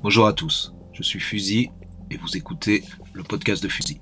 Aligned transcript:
Bonjour 0.00 0.28
à 0.28 0.32
tous, 0.32 0.72
je 0.92 1.02
suis 1.02 1.18
Fusil 1.18 1.72
et 2.12 2.16
vous 2.18 2.36
écoutez 2.36 2.84
le 3.14 3.24
podcast 3.24 3.60
de 3.60 3.68
Fusil. 3.68 3.98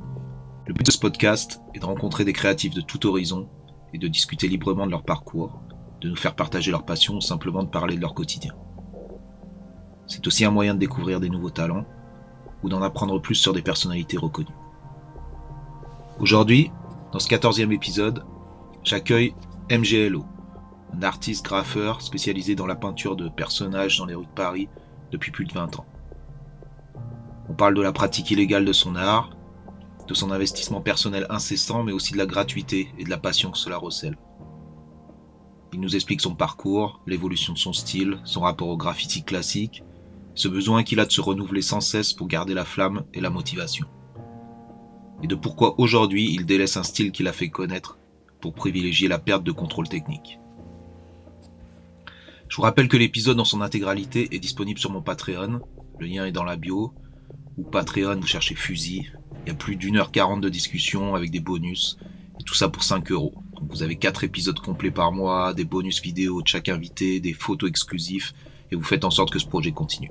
Le 0.67 0.75
but 0.75 0.85
de 0.85 0.91
ce 0.91 0.99
podcast 0.99 1.63
est 1.73 1.79
de 1.79 1.87
rencontrer 1.87 2.27
des 2.27 2.35
créatifs 2.35 2.75
de 2.75 2.83
tout 2.83 3.07
horizon 3.07 3.49
et 3.95 3.99
de 3.99 4.07
discuter 4.07 4.47
librement 4.47 4.85
de 4.85 4.91
leur 4.91 5.05
parcours, 5.05 5.59
de 6.03 6.11
nous 6.11 6.17
faire 6.17 6.37
partager 6.37 6.71
leur 6.71 6.85
passion 6.85 7.15
ou 7.15 7.23
simplement 7.23 7.63
de 7.63 7.71
parler 7.71 7.97
de 7.97 8.03
leur 8.03 8.13
quotidien. 8.13 8.55
C'est 10.07 10.27
aussi 10.27 10.45
un 10.45 10.51
moyen 10.51 10.75
de 10.75 10.81
découvrir 10.81 11.19
des 11.19 11.31
nouveaux 11.31 11.49
talents 11.49 11.87
ou 12.63 12.69
d'en 12.69 12.83
apprendre 12.83 13.19
plus 13.19 13.35
sur 13.35 13.55
des 13.55 13.63
personnalités 13.63 14.19
reconnues. 14.19 14.49
Aujourd'hui, 16.19 16.71
dans 17.11 17.21
ce 17.21 17.29
quatorzième 17.29 17.73
épisode, 17.73 18.23
j'accueille 18.85 19.35
MGLO, 19.71 20.27
un 20.93 21.03
artiste 21.03 21.47
graffeur 21.47 22.03
spécialisé 22.03 22.55
dans 22.55 22.67
la 22.67 22.77
peinture 22.77 23.17
de 23.17 23.31
personnages 23.31 23.97
dans 23.97 24.05
les 24.05 24.15
rues 24.15 24.27
de 24.27 24.31
Paris 24.33 24.69
depuis 25.11 25.31
plus 25.31 25.47
de 25.47 25.55
20 25.55 25.79
ans. 25.79 25.87
On 27.49 27.55
parle 27.55 27.75
de 27.75 27.83
la 27.83 27.93
pratique 27.93 28.31
illégale 28.31 28.65
de 28.65 28.73
son 28.73 28.97
art, 28.97 29.31
de 30.09 30.15
son 30.15 30.31
investissement 30.31 30.81
personnel 30.81 31.27
incessant, 31.31 31.85
mais 31.85 31.93
aussi 31.93 32.13
de 32.13 32.19
la 32.19 32.27
gratuité 32.27 32.93
et 32.99 33.05
de 33.05 33.11
la 33.11 33.19
passion 33.19 33.51
que 33.51 33.59
cela 33.59 33.77
recèle. 33.77 34.17
Il 35.73 35.81
nous 35.81 35.95
explique 35.95 36.21
son 36.21 36.35
parcours, 36.35 37.01
l'évolution 37.07 37.53
de 37.53 37.59
son 37.59 37.73
style, 37.73 38.19
son 38.25 38.41
rapport 38.41 38.69
au 38.69 38.77
graffiti 38.77 39.23
classique, 39.25 39.83
ce 40.35 40.49
besoin 40.49 40.83
qu'il 40.83 41.01
a 41.01 41.07
de 41.07 41.13
se 41.13 41.21
renouveler 41.21 41.63
sans 41.63 41.81
cesse 41.81 42.13
pour 42.13 42.29
garder 42.29 42.55
la 42.55 42.65
flamme 42.65 43.05
et 43.15 43.21
la 43.21 43.31
motivation. 43.31 43.87
Et 45.23 45.27
de 45.27 45.35
pourquoi 45.35 45.81
aujourd'hui 45.81 46.35
il 46.35 46.47
délaisse 46.47 46.77
un 46.77 46.83
style 46.83 47.11
qu'il 47.11 47.29
a 47.29 47.33
fait 47.33 47.49
connaître 47.49 47.99
pour 48.41 48.55
privilégier 48.55 49.09
la 49.09 49.19
perte 49.19 49.45
de 49.45 49.53
contrôle 49.53 49.89
technique. 49.89 50.39
Je 52.49 52.57
vous 52.57 52.63
rappelle 52.63 52.89
que 52.89 52.97
l'épisode 52.97 53.37
dans 53.37 53.45
son 53.45 53.61
intégralité 53.61 54.35
est 54.35 54.39
disponible 54.39 54.79
sur 54.79 54.93
mon 54.93 55.03
Patreon, 55.03 55.61
le 55.99 56.07
lien 56.07 56.27
est 56.27 56.33
dans 56.33 56.45
la 56.45 56.57
bio, 56.57 56.93
ou 57.57 57.65
Patreon, 57.65 58.21
vous 58.21 58.27
cherchez 58.27 58.55
Fusil. 58.55 59.13
Il 59.45 59.49
y 59.49 59.53
a 59.53 59.55
plus 59.55 59.77
d'une 59.77 59.97
heure 59.97 60.11
quarante 60.11 60.41
de 60.41 60.49
discussion 60.49 61.15
avec 61.15 61.31
des 61.31 61.41
bonus, 61.41 61.99
et 62.41 62.45
tout 62.45 62.55
ça 62.55 62.69
pour 62.69 62.83
5 62.83 63.11
euros. 63.13 63.35
Donc 63.55 63.71
vous 63.71 63.83
avez 63.83 63.97
4 63.97 64.25
épisodes 64.25 64.59
complets 64.59 64.91
par 64.91 65.13
mois, 65.13 65.55
des 65.55 65.65
bonus 65.65 66.03
vidéo 66.03 66.43
de 66.43 66.47
chaque 66.47 66.69
invité, 66.69 67.21
des 67.21 67.33
photos 67.33 67.71
exclusives, 67.71 68.33
et 68.71 68.77
vous 68.77 68.83
faites 68.83 69.05
en 69.05 69.11
sorte 69.11 69.33
que 69.33 69.39
ce 69.39 69.47
projet 69.47 69.73
continue. 69.73 70.11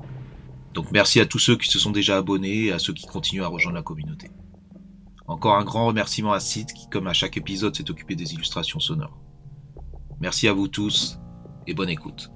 Donc 0.74 0.92
merci 0.92 1.20
à 1.20 1.26
tous 1.26 1.40
ceux 1.40 1.58
qui 1.58 1.70
se 1.70 1.80
sont 1.80 1.92
déjà 1.92 2.18
abonnés 2.18 2.66
et 2.66 2.72
à 2.72 2.80
ceux 2.80 2.94
qui 2.94 3.06
continuent 3.06 3.44
à 3.44 3.48
rejoindre 3.48 3.78
la 3.78 3.84
communauté. 3.84 4.30
Encore 5.28 5.56
un 5.56 5.64
grand 5.64 5.88
remerciement 5.88 6.34
à 6.34 6.40
Sid 6.40 6.72
qui, 6.74 6.90
comme 6.90 7.08
à 7.08 7.14
chaque 7.14 7.38
épisode, 7.38 7.76
s'est 7.76 7.90
occupé 7.90 8.16
des 8.16 8.34
illustrations 8.34 8.80
sonores. 8.80 9.18
Merci 10.20 10.48
à 10.48 10.54
vous 10.54 10.68
tous 10.68 11.20
et 11.68 11.74
bonne 11.74 11.90
écoute. 11.90 12.30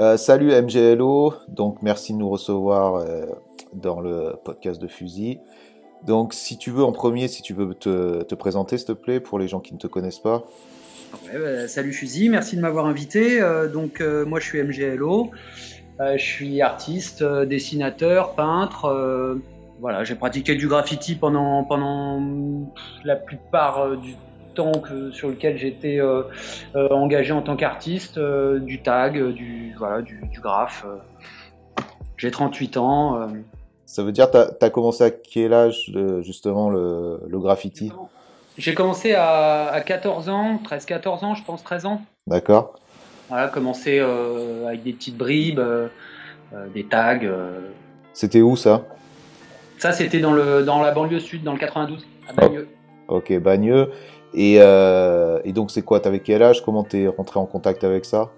Euh, 0.00 0.16
salut 0.16 0.50
MGLO, 0.50 1.34
donc 1.46 1.80
merci 1.80 2.14
de 2.14 2.18
nous 2.18 2.28
recevoir 2.28 2.96
euh, 2.96 3.26
dans 3.72 4.00
le 4.00 4.32
podcast 4.44 4.82
de 4.82 4.88
Fusil. 4.88 5.38
Donc 6.04 6.34
si 6.34 6.58
tu 6.58 6.72
veux 6.72 6.82
en 6.82 6.90
premier, 6.90 7.28
si 7.28 7.42
tu 7.42 7.54
veux 7.54 7.72
te, 7.74 8.24
te 8.24 8.34
présenter 8.34 8.76
s'il 8.76 8.88
te 8.88 8.92
plaît 8.92 9.20
pour 9.20 9.38
les 9.38 9.46
gens 9.46 9.60
qui 9.60 9.72
ne 9.72 9.78
te 9.78 9.86
connaissent 9.86 10.18
pas. 10.18 10.42
Bah, 11.32 11.68
salut 11.68 11.92
Fusil, 11.92 12.28
merci 12.28 12.56
de 12.56 12.60
m'avoir 12.60 12.86
invité. 12.86 13.40
Euh, 13.40 13.68
donc 13.68 14.00
moi 14.26 14.40
je 14.40 14.46
suis 14.46 14.60
MGLO, 14.60 15.30
je 16.00 16.16
suis 16.18 16.60
artiste, 16.60 17.22
dessinateur, 17.22 18.34
peintre. 18.34 19.38
voilà, 19.78 20.02
j'ai 20.02 20.16
pratiqué 20.16 20.56
du 20.56 20.66
graffiti 20.66 21.14
pendant, 21.14 21.62
pendant 21.62 22.20
la 23.04 23.14
plupart 23.14 23.96
du 23.96 24.14
temps 24.14 24.33
que, 24.54 25.10
sur 25.10 25.28
lequel 25.28 25.58
j'étais 25.58 26.00
euh, 26.00 26.22
euh, 26.76 26.88
engagé 26.90 27.32
en 27.32 27.42
tant 27.42 27.56
qu'artiste, 27.56 28.18
euh, 28.18 28.58
du 28.58 28.80
tag, 28.82 29.18
euh, 29.18 29.32
du, 29.32 29.74
voilà, 29.78 30.02
du, 30.02 30.20
du 30.32 30.40
graphe. 30.40 30.84
euh. 30.86 30.96
J'ai 32.16 32.30
38 32.30 32.76
ans. 32.76 33.20
euh. 33.20 33.26
Ça 33.86 34.02
veut 34.02 34.12
dire 34.12 34.30
t'as 34.30 34.46
as 34.60 34.70
commencé 34.70 35.04
à 35.04 35.10
quel 35.10 35.52
âge 35.52 35.92
euh, 35.94 36.22
justement 36.22 36.70
le, 36.70 37.20
le 37.28 37.38
graffiti? 37.38 37.92
J'ai 38.56 38.74
commencé 38.74 39.14
à, 39.14 39.66
à 39.68 39.80
14 39.80 40.28
ans, 40.28 40.60
13-14 40.64 41.24
ans, 41.24 41.34
je 41.34 41.42
pense 41.44 41.62
13 41.64 41.86
ans. 41.86 42.02
D'accord 42.26 42.74
Voilà, 43.28 43.48
commencé 43.48 43.98
euh, 43.98 44.66
avec 44.68 44.82
des 44.84 44.92
petites 44.92 45.16
bribes, 45.16 45.58
euh, 45.58 45.88
euh, 46.54 46.66
des 46.72 46.84
tags. 46.84 47.18
euh. 47.22 47.60
C'était 48.12 48.42
où 48.42 48.56
ça? 48.56 48.84
Ça, 49.78 49.90
c'était 49.92 50.20
dans, 50.20 50.32
le, 50.32 50.62
dans 50.64 50.80
la 50.80 50.92
banlieue 50.92 51.18
sud, 51.18 51.42
dans 51.42 51.52
le 51.52 51.58
92, 51.58 52.06
à 52.28 52.32
Bagneux. 52.32 52.68
Ok, 53.08 53.36
Bagneux. 53.38 53.90
Et, 54.34 54.56
euh, 54.58 55.38
et 55.44 55.52
donc 55.52 55.70
c'est 55.70 55.82
quoi? 55.82 56.00
T'avais 56.00 56.18
quel 56.18 56.42
âge? 56.42 56.62
Comment 56.62 56.82
t'es 56.82 57.06
rentré 57.06 57.38
en 57.38 57.46
contact 57.46 57.84
avec 57.84 58.04
ça? 58.04 58.30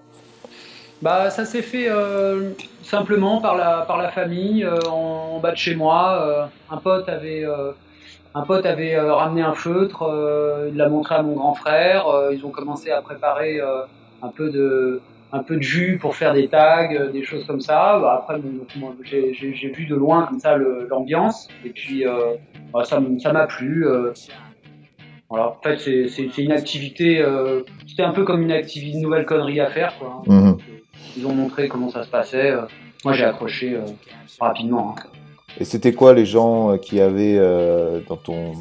Bah, 1.03 1.31
ça 1.31 1.45
s'est 1.45 1.63
fait 1.63 1.89
euh, 1.89 2.51
simplement 2.83 3.41
par 3.41 3.57
la, 3.57 3.83
par 3.83 3.97
la 3.97 4.11
famille, 4.11 4.65
euh, 4.65 4.79
en, 4.91 5.41
bas 5.41 5.53
de 5.53 5.57
chez 5.57 5.75
moi. 5.75 6.49
un 6.71 6.77
pote 6.77 7.09
avait, 7.09 7.45
un 8.35 8.43
pote 8.43 8.67
avait 8.67 8.99
ramené 8.99 9.43
un 9.43 9.55
feutre, 9.55 10.05
il 10.71 10.77
l'a 10.77 10.89
montré 10.89 11.15
à 11.15 11.23
mon 11.23 11.35
grand 11.35 11.55
frère. 11.55 12.07
ils 12.33 12.45
ont 12.45 12.51
commencé 12.51 12.91
à 12.91 13.03
préparer 13.03 13.61
un 13.61 14.29
peu 14.29 14.51
de 14.51 15.01
un 15.33 15.43
peu 15.43 15.57
de 15.57 15.63
jus 15.63 15.99
pour 16.01 16.15
faire 16.15 16.33
des 16.33 16.49
tags, 16.49 17.09
des 17.13 17.25
choses 17.25 17.47
comme 17.47 17.61
ça. 17.61 17.99
Bah, 18.01 18.23
après, 18.23 18.41
j'ai 19.03 19.69
vu 19.71 19.87
de 19.87 19.95
loin 19.95 20.25
comme 20.27 20.41
ça 20.41 20.57
l'ambiance, 20.57 21.49
et 21.65 21.71
puis 21.71 22.05
bah, 22.73 22.85
ça 22.85 23.01
m'a 23.01 23.47
plu. 23.47 23.87
Voilà. 25.29 25.49
En 25.49 25.57
fait, 25.63 25.79
c'est- 25.79 26.39
une 26.39 26.53
activité. 26.53 27.21
euh, 27.21 27.63
C'était 27.87 28.03
un 28.03 28.13
peu 28.13 28.25
comme 28.25 28.43
une 28.43 28.53
activité, 28.53 28.97
une 28.99 29.03
nouvelle 29.03 29.25
connerie 29.25 29.59
à 29.61 29.71
faire, 29.71 29.97
quoi. 29.99 30.23
hein. 30.29 30.33
Mhm. 30.35 30.59
Ils 31.17 31.27
ont 31.27 31.35
montré 31.35 31.67
comment 31.69 31.89
ça 31.89 32.03
se 32.05 32.11
passait. 32.11 32.51
euh. 32.51 32.63
Moi, 33.05 33.15
j'ai 33.15 33.25
accroché 33.25 33.75
euh, 33.75 33.81
rapidement. 34.41 34.95
hein. 34.99 35.03
Et 35.59 35.65
c'était 35.65 35.93
quoi 35.95 36.13
les 36.13 36.27
gens 36.27 36.73
euh, 36.73 36.77
qui 36.77 37.01
avaient 37.01 37.39
euh, 37.39 38.01
dans 38.09 38.17
ton 38.17 38.53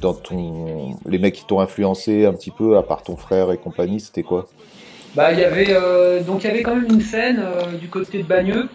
dans 0.00 0.14
ton 0.14 0.96
les 1.06 1.18
mecs 1.18 1.34
qui 1.34 1.44
t'ont 1.46 1.60
influencé 1.60 2.26
un 2.26 2.32
petit 2.34 2.50
peu 2.52 2.76
à 2.76 2.82
part 2.82 3.02
ton 3.02 3.16
frère 3.16 3.50
et 3.50 3.58
compagnie, 3.58 3.98
c'était 4.00 4.22
quoi? 4.22 4.46
Bah, 5.16 5.32
il 5.32 5.38
y 5.40 5.44
avait 5.44 5.68
euh, 5.70 6.22
donc 6.22 6.44
il 6.44 6.48
y 6.48 6.50
avait 6.50 6.62
quand 6.62 6.76
même 6.76 6.86
une 6.92 7.00
scène 7.00 7.40
euh, 7.40 7.76
du 7.78 7.88
côté 7.88 8.18
de 8.22 8.28
Bagneux. 8.28 8.68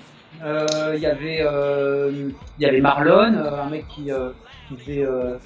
Euh, 0.43 0.93
Il 0.95 1.01
y 1.01 1.05
avait 1.05 1.39
euh, 1.41 2.29
y 2.57 2.65
avait 2.65 2.81
Marlon, 2.81 3.33
euh, 3.35 3.61
un 3.61 3.69
mec 3.69 3.85
qui, 3.95 4.11
euh, 4.11 4.29
qui 4.67 4.75
faisait 4.77 5.03
euh, 5.05 5.37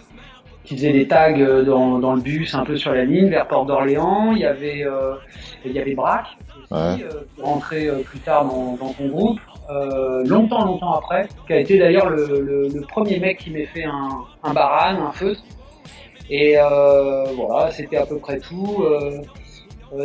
qui 0.63 0.75
faisait 0.77 0.93
des 0.93 1.07
tags 1.07 1.37
euh, 1.39 1.63
dans, 1.63 1.99
dans 1.99 2.13
le 2.13 2.21
bus, 2.21 2.53
un 2.55 2.63
peu 2.63 2.77
sur 2.77 2.93
la 2.93 3.03
ligne 3.05 3.29
vers 3.29 3.47
Port 3.47 3.65
d'Orléans. 3.65 4.31
Il 4.33 4.39
y 4.39 4.45
avait 4.45 4.83
euh, 4.85 5.15
il 5.65 5.71
y 5.73 5.79
avait 5.79 5.93
Braque 5.95 6.27
aussi, 6.71 6.73
Ouais. 6.73 7.03
euh, 7.03 7.21
qui 7.43 7.87
euh, 7.89 7.99
plus 8.03 8.19
tard 8.19 8.45
dans, 8.45 8.75
dans 8.77 8.93
ton 8.93 9.07
groupe. 9.07 9.39
euh, 9.69 10.23
longtemps, 10.25 10.65
longtemps 10.65 10.93
après, 10.93 11.27
qui 11.47 11.53
a 11.53 11.59
été 11.59 11.77
d'ailleurs 11.79 12.09
le, 12.09 12.25
le- 12.41 12.67
le 12.73 12.81
premier 12.81 13.19
mec 13.19 13.37
qui 13.39 13.49
m'ait 13.51 13.65
fait 13.67 13.83
un, 13.85 14.09
un 14.43 14.53
baran, 14.53 15.05
un 15.07 15.11
feutre. 15.11 15.41
Et 16.29 16.57
voilà, 17.35 17.69
c'était 17.71 17.97
à 17.97 18.05
peu 18.05 18.17
près 18.17 18.39
tout. 18.39 18.83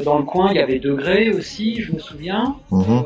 Dans 0.05 0.19
le 0.19 0.25
coin, 0.25 0.51
il 0.51 0.57
y 0.57 0.61
avait 0.61 0.79
Degré 0.79 1.31
aussi, 1.31 1.81
je 1.81 1.93
me 1.93 1.99
souviens. 1.99 2.57
Mhm. 2.71 3.05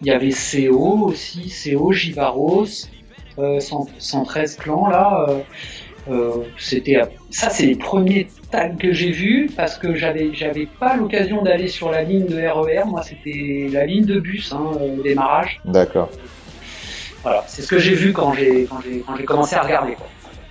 Il 0.00 0.06
y 0.06 0.10
avait 0.10 0.30
CO 0.30 1.06
aussi, 1.08 1.52
CO, 1.72 1.92
Givaros, 1.92 2.66
euh, 3.38 3.60
100 3.60 3.86
113 3.98 4.56
clans 4.56 4.88
là. 4.88 5.26
Euh, 6.08 6.12
euh, 6.12 6.30
c'était 6.58 7.00
ça, 7.30 7.50
c'est 7.50 7.66
les 7.66 7.74
premiers 7.74 8.28
tags 8.50 8.70
que 8.70 8.92
j'ai 8.92 9.10
vus 9.10 9.50
parce 9.56 9.76
que 9.76 9.94
j'avais 9.94 10.32
j'avais 10.32 10.66
pas 10.66 10.96
l'occasion 10.96 11.42
d'aller 11.42 11.68
sur 11.68 11.90
la 11.90 12.02
ligne 12.02 12.26
de 12.26 12.36
RER. 12.36 12.84
Moi, 12.86 13.02
c'était 13.02 13.68
la 13.72 13.86
ligne 13.86 14.04
de 14.04 14.20
bus, 14.20 14.52
hein, 14.52 14.72
au 14.80 15.02
démarrage. 15.02 15.60
D'accord. 15.64 16.10
Voilà, 17.22 17.44
c'est 17.48 17.62
ce 17.62 17.68
que 17.68 17.78
j'ai 17.78 17.94
vu 17.94 18.12
quand 18.12 18.32
j'ai 18.34 18.66
quand 18.70 18.80
j'ai 18.80 19.00
quand 19.00 19.16
j'ai 19.16 19.24
commencé 19.24 19.56
à 19.56 19.62
regarder. 19.62 19.94
quoi. 19.94 20.06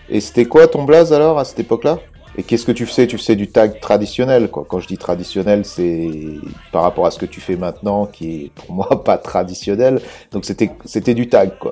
Et 0.09 0.19
c'était 0.19 0.45
quoi 0.45 0.67
ton 0.67 0.83
blaze 0.83 1.13
alors 1.13 1.39
à 1.39 1.45
cette 1.45 1.59
époque-là? 1.59 1.99
Et 2.37 2.43
qu'est-ce 2.43 2.65
que 2.65 2.73
tu 2.73 2.85
faisais? 2.85 3.07
Tu 3.07 3.17
faisais 3.17 3.35
du 3.35 3.47
tag 3.47 3.79
traditionnel, 3.79 4.49
quoi. 4.49 4.65
Quand 4.67 4.79
je 4.79 4.87
dis 4.87 4.97
traditionnel, 4.97 5.63
c'est 5.63 6.09
par 6.71 6.81
rapport 6.83 7.05
à 7.05 7.11
ce 7.11 7.17
que 7.17 7.25
tu 7.25 7.39
fais 7.39 7.55
maintenant, 7.55 8.05
qui 8.05 8.45
est 8.45 8.51
pour 8.51 8.73
moi 8.73 9.03
pas 9.05 9.17
traditionnel. 9.17 10.01
Donc 10.31 10.43
c'était 10.45 10.71
c'était 10.83 11.13
du 11.13 11.29
tag, 11.29 11.51
quoi. 11.57 11.71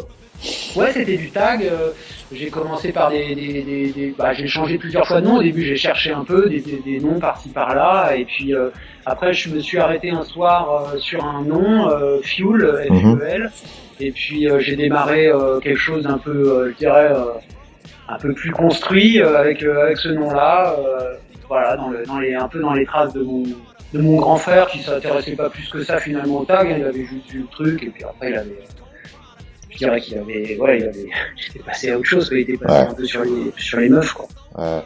Ouais, 0.75 0.91
c'était 0.91 1.17
du 1.17 1.29
tag. 1.31 1.63
euh, 1.63 1.91
j'ai 2.33 2.49
commencé 2.49 2.91
par 2.91 3.09
des. 3.09 4.13
bah, 4.17 4.33
j'ai 4.33 4.47
changé 4.47 4.77
plusieurs 4.77 5.07
fois 5.07 5.21
de 5.21 5.27
nom. 5.27 5.37
Au 5.37 5.43
début, 5.43 5.63
j'ai 5.63 5.75
cherché 5.75 6.11
un 6.11 6.23
peu 6.23 6.49
des, 6.49 6.99
noms 6.99 7.19
par-ci 7.19 7.49
par-là. 7.49 8.15
Et 8.15 8.25
puis 8.25 8.53
euh, 8.53 8.69
après, 9.05 9.33
je 9.33 9.49
me 9.49 9.59
suis 9.59 9.77
arrêté 9.77 10.09
un 10.09 10.23
soir 10.23 10.89
euh, 10.93 10.97
sur 10.97 11.23
un 11.23 11.43
nom, 11.43 11.89
euh, 11.89 12.19
Fuel, 12.21 12.87
F-U-E-L. 12.89 13.51
Et 13.99 14.11
puis 14.11 14.47
j'ai 14.59 14.75
démarré 14.75 15.31
quelque 15.61 15.77
chose 15.77 16.03
d'un 16.03 16.17
peu, 16.17 16.71
je 16.71 16.77
dirais, 16.77 17.11
un 18.09 18.17
peu 18.17 18.33
plus 18.33 18.51
construit 18.51 19.21
avec, 19.21 19.61
avec 19.63 19.97
ce 19.97 20.09
nom-là. 20.09 20.75
voilà, 21.47 21.77
dans, 21.77 21.89
le, 21.89 22.03
dans 22.05 22.19
les, 22.19 22.33
un 22.33 22.47
peu 22.47 22.59
dans 22.59 22.73
les 22.73 22.85
traces 22.85 23.13
de 23.13 23.21
mon, 23.21 23.43
de 23.93 24.01
mon 24.01 24.17
grand 24.17 24.37
frère 24.37 24.67
qui 24.67 24.79
s'intéressait 24.79 25.35
pas 25.35 25.49
plus 25.49 25.69
que 25.69 25.83
ça 25.83 25.99
finalement 25.99 26.39
au 26.39 26.45
tag. 26.45 26.75
il 26.75 26.83
avait 26.83 27.05
juste 27.05 27.29
vu 27.29 27.41
le 27.41 27.47
truc 27.47 27.83
et 27.83 27.91
puis 27.91 28.03
après 28.03 28.31
il 28.31 28.35
avait. 28.35 28.63
Je 29.73 29.77
dirais 29.79 29.99
qu'il 30.01 30.17
avait, 30.17 30.57
ouais, 30.57 30.77
il 30.79 30.83
avait, 30.85 31.05
il 31.37 31.49
était 31.55 31.65
passé 31.65 31.91
à 31.91 31.97
autre 31.97 32.05
chose, 32.05 32.29
il 32.31 32.39
était 32.39 32.57
passé 32.57 32.73
Ouais. 32.83 32.89
un 32.89 32.93
peu 32.93 33.05
sur 33.05 33.23
les, 33.23 33.51
sur 33.57 33.79
les 33.79 33.89
meufs, 33.89 34.13
quoi. 34.13 34.27
Euh, 34.59 34.81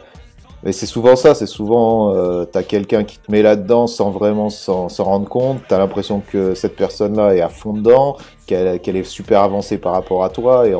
Mais 0.64 0.72
c'est 0.72 0.86
souvent 0.86 1.14
ça, 1.14 1.34
c'est 1.34 1.46
souvent, 1.46 2.14
euh, 2.14 2.44
t'as 2.44 2.62
quelqu'un 2.64 3.04
qui 3.04 3.18
te 3.18 3.30
met 3.30 3.42
là-dedans 3.42 3.86
sans 3.86 4.10
vraiment 4.10 4.50
s'en 4.50 4.88
rendre 4.88 5.28
compte, 5.28 5.60
t'as 5.68 5.78
l'impression 5.78 6.20
que 6.20 6.54
cette 6.54 6.74
personne-là 6.74 7.34
est 7.36 7.40
à 7.40 7.48
fond 7.48 7.72
dedans, 7.74 8.16
qu'elle 8.46 8.80
qu'elle 8.80 8.96
est 8.96 9.04
super 9.04 9.42
avancée 9.42 9.78
par 9.78 9.92
rapport 9.92 10.24
à 10.24 10.30
toi, 10.30 10.66
et 10.66 10.74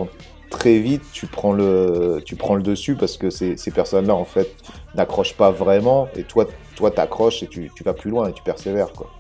très 0.51 0.79
vite, 0.79 1.03
tu 1.13 1.27
prends 1.27 1.53
le, 1.53 2.21
tu 2.25 2.35
prends 2.35 2.55
le 2.57 2.63
dessus 2.63 2.97
parce 2.97 3.17
que 3.19 3.29
ces, 3.31 3.57
ces 3.59 3.71
personnes-là, 3.71 4.15
en 4.15 4.25
fait, 4.25 4.49
n'accrochent 4.95 5.37
pas 5.37 5.51
vraiment, 5.51 6.09
et 6.17 6.23
toi, 6.25 6.47
toi, 6.75 6.91
t'accroches 6.91 7.43
et 7.43 7.47
tu, 7.47 7.71
tu 7.77 7.85
vas 7.85 7.93
plus 7.93 8.11
loin 8.11 8.29
et 8.29 8.33
tu 8.33 8.43
persévères, 8.43 8.93
quoi. 8.95 9.11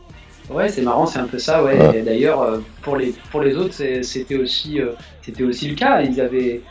Ouais, 0.50 0.68
c'est 0.68 0.82
marrant, 0.82 1.06
c'est 1.06 1.18
un 1.18 1.26
peu 1.26 1.38
ça, 1.38 1.62
ouais. 1.62 2.02
D'ailleurs, 2.02 2.40
euh, 2.40 2.58
pour 2.82 2.96
les, 2.96 3.12
pour 3.30 3.40
les 3.40 3.56
autres, 3.56 3.74
c'était 4.02 4.36
aussi, 4.36 4.80
euh, 4.80 4.92
c'était 5.22 5.44
aussi 5.44 5.68
le 5.68 5.74
cas. 5.74 6.00
Ils 6.00 6.20
avaient, 6.20 6.62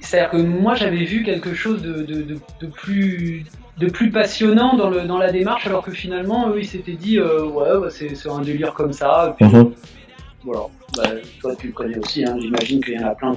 c'est-à-dire 0.00 0.30
que 0.30 0.36
moi 0.38 0.74
j'avais 0.74 1.04
vu 1.04 1.22
quelque 1.22 1.54
chose 1.54 1.82
de, 1.82 2.02
de, 2.02 2.66
plus 2.66 3.44
de 3.78 3.88
plus 3.88 4.10
passionnant 4.10 4.76
dans, 4.76 4.90
le, 4.90 5.02
dans 5.02 5.18
la 5.18 5.32
démarche, 5.32 5.66
alors 5.66 5.82
que 5.82 5.92
finalement 5.92 6.50
eux 6.50 6.60
ils 6.60 6.66
s'étaient 6.66 6.92
dit 6.92 7.18
euh, 7.18 7.44
ouais 7.44 7.80
bah, 7.80 7.88
c'est, 7.90 8.28
un 8.28 8.40
délire 8.40 8.74
comme 8.74 8.92
ça. 8.92 9.36
Mhm. 9.40 9.72
Voilà, 10.44 10.66
bah, 10.96 11.04
toi 11.40 11.54
tu 11.56 11.68
le 11.68 11.72
connais 11.72 11.98
aussi, 11.98 12.24
hein. 12.24 12.36
j'imagine 12.38 12.82
qu'il 12.82 12.94
y 12.94 12.98
en 12.98 13.08
a 13.08 13.14
plein 13.14 13.34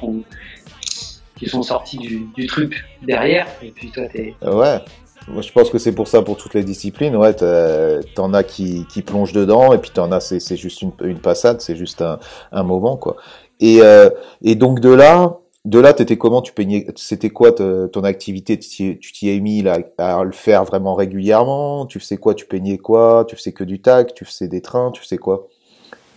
qui 1.38 1.47
sont 1.47 1.63
sortis 1.63 1.97
du, 1.97 2.47
truc 2.47 2.83
derrière, 3.03 3.47
et 3.61 3.69
puis 3.69 3.91
toi 3.91 4.03
t'es. 4.11 4.33
Ouais. 4.41 4.79
Moi, 5.27 5.42
je 5.42 5.51
pense 5.51 5.69
que 5.69 5.77
c'est 5.80 5.92
pour 5.92 6.07
ça 6.07 6.22
pour 6.22 6.38
toutes 6.38 6.54
les 6.54 6.63
disciplines. 6.63 7.16
Ouais, 7.16 7.33
t'en 7.33 8.33
as 8.33 8.44
qui, 8.44 8.86
qui 8.88 9.01
plongent 9.01 9.33
dedans, 9.33 9.74
et 9.74 9.80
puis 9.80 9.89
t'en 9.92 10.12
as, 10.12 10.19
c'est, 10.19 10.57
juste 10.57 10.81
une, 10.81 10.92
une 11.04 11.19
passade, 11.19 11.62
c'est 11.62 11.75
juste 11.75 12.01
un, 12.01 12.19
un 12.51 12.63
moment, 12.63 12.95
quoi. 12.95 13.16
Et, 13.60 13.80
euh, 13.81 14.10
et 14.44 14.56
donc 14.56 14.80
de 14.80 14.89
là, 14.89 15.39
de 15.66 15.80
là, 15.80 15.94
t'étais 15.94 16.18
comment 16.18 16.42
Tu 16.44 16.54
peignais 16.54 16.86
C'était 16.95 17.31
quoi 17.31 17.51
ton 17.51 18.04
activité 18.04 18.60
Tu 18.60 19.00
t'y 19.00 19.30
es 19.30 19.39
mis 19.39 19.63
là, 19.63 19.80
à 19.98 20.24
le 20.24 20.31
faire 20.31 20.63
vraiment 20.63 20.94
régulièrement? 20.94 21.88
Tu 21.88 22.00
faisais 22.00 22.18
quoi? 22.18 22.36
Tu 22.36 22.45
peignais 22.45 22.77
quoi? 22.77 23.25
Tu 23.27 23.36
faisais 23.36 23.51
que 23.51 23.63
du 23.63 23.81
tac? 23.81 24.13
Tu 24.13 24.25
faisais 24.25 24.48
des 24.48 24.62
trains? 24.62 24.92
Tu 24.92 25.01
faisais 25.01 25.18
quoi? 25.18 25.48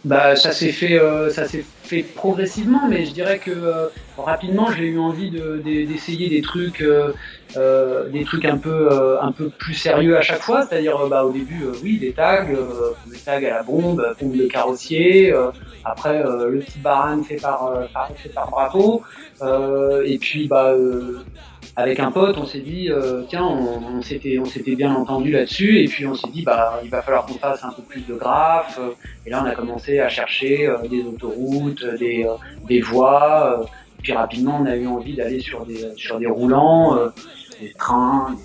Bah, 0.08 0.36
ça 0.36 0.52
s'est 0.52 0.72
fait, 0.72 0.98
euh, 0.98 1.28
ça 1.28 1.46
s'est 1.46 1.64
fait 1.82 2.02
progressivement, 2.02 2.88
mais 2.88 3.04
je 3.04 3.12
dirais 3.12 3.38
que 3.38 3.50
euh, 3.50 3.88
rapidement 4.16 4.70
j'ai 4.72 4.86
eu 4.86 4.98
envie 4.98 5.30
d'essayer 5.30 6.30
des 6.30 6.40
trucs, 6.40 6.80
euh, 6.80 8.08
des 8.08 8.24
trucs 8.24 8.46
un 8.46 8.56
peu, 8.56 9.18
un 9.20 9.32
peu 9.32 9.50
plus 9.50 9.74
sérieux 9.74 10.16
à 10.16 10.22
chaque 10.22 10.40
fois. 10.40 10.64
C'est-à-dire, 10.64 11.06
bah, 11.08 11.24
au 11.24 11.32
début, 11.32 11.62
oui, 11.82 11.98
des 11.98 12.12
tags, 12.12 12.46
des 13.06 13.18
tags 13.18 13.36
à 13.36 13.40
la 13.40 13.62
bombe, 13.62 14.02
bombe 14.18 14.36
de 14.36 14.46
carrossier. 14.46 15.34
après, 15.84 16.22
le 16.22 16.60
petit 16.60 16.78
baran 16.78 17.22
fait 17.22 17.36
par, 17.36 17.70
fait 18.16 18.30
par 18.30 18.48
Bravo. 18.50 19.02
et 20.06 20.18
puis, 20.18 20.48
bah, 20.48 20.74
avec 21.78 22.00
un 22.00 22.10
pote, 22.10 22.36
on 22.38 22.44
s'est 22.44 22.58
dit, 22.58 22.90
euh, 22.90 23.22
tiens, 23.28 23.44
on, 23.44 24.02
s'était, 24.02 24.36
on 24.40 24.44
s'était 24.44 24.74
bien 24.74 24.92
entendu 24.92 25.30
là-dessus, 25.30 25.78
et 25.78 25.86
puis 25.86 26.04
on 26.06 26.14
s'est 26.16 26.28
dit, 26.32 26.42
bah, 26.42 26.80
il 26.82 26.90
va 26.90 27.02
falloir 27.02 27.24
qu'on 27.24 27.34
fasse 27.34 27.62
un 27.62 27.70
peu 27.70 27.82
plus 27.82 28.00
de 28.00 28.14
graphes. 28.14 28.80
Et 29.24 29.30
là, 29.30 29.44
on 29.44 29.46
a 29.46 29.54
commencé 29.54 30.00
à 30.00 30.08
chercher 30.08 30.66
euh, 30.66 30.78
des 30.90 31.04
autoroutes, 31.04 31.84
des, 32.00 32.24
euh, 32.24 32.34
des 32.66 32.80
voies. 32.80 33.64
puis 34.02 34.12
rapidement, 34.12 34.58
on 34.60 34.66
a 34.66 34.74
eu 34.74 34.88
envie 34.88 35.14
d'aller 35.14 35.38
sur 35.38 35.64
des, 35.66 35.92
sur 35.94 36.18
des 36.18 36.26
roulants, 36.26 36.98
des 37.60 37.72
trains, 37.74 38.36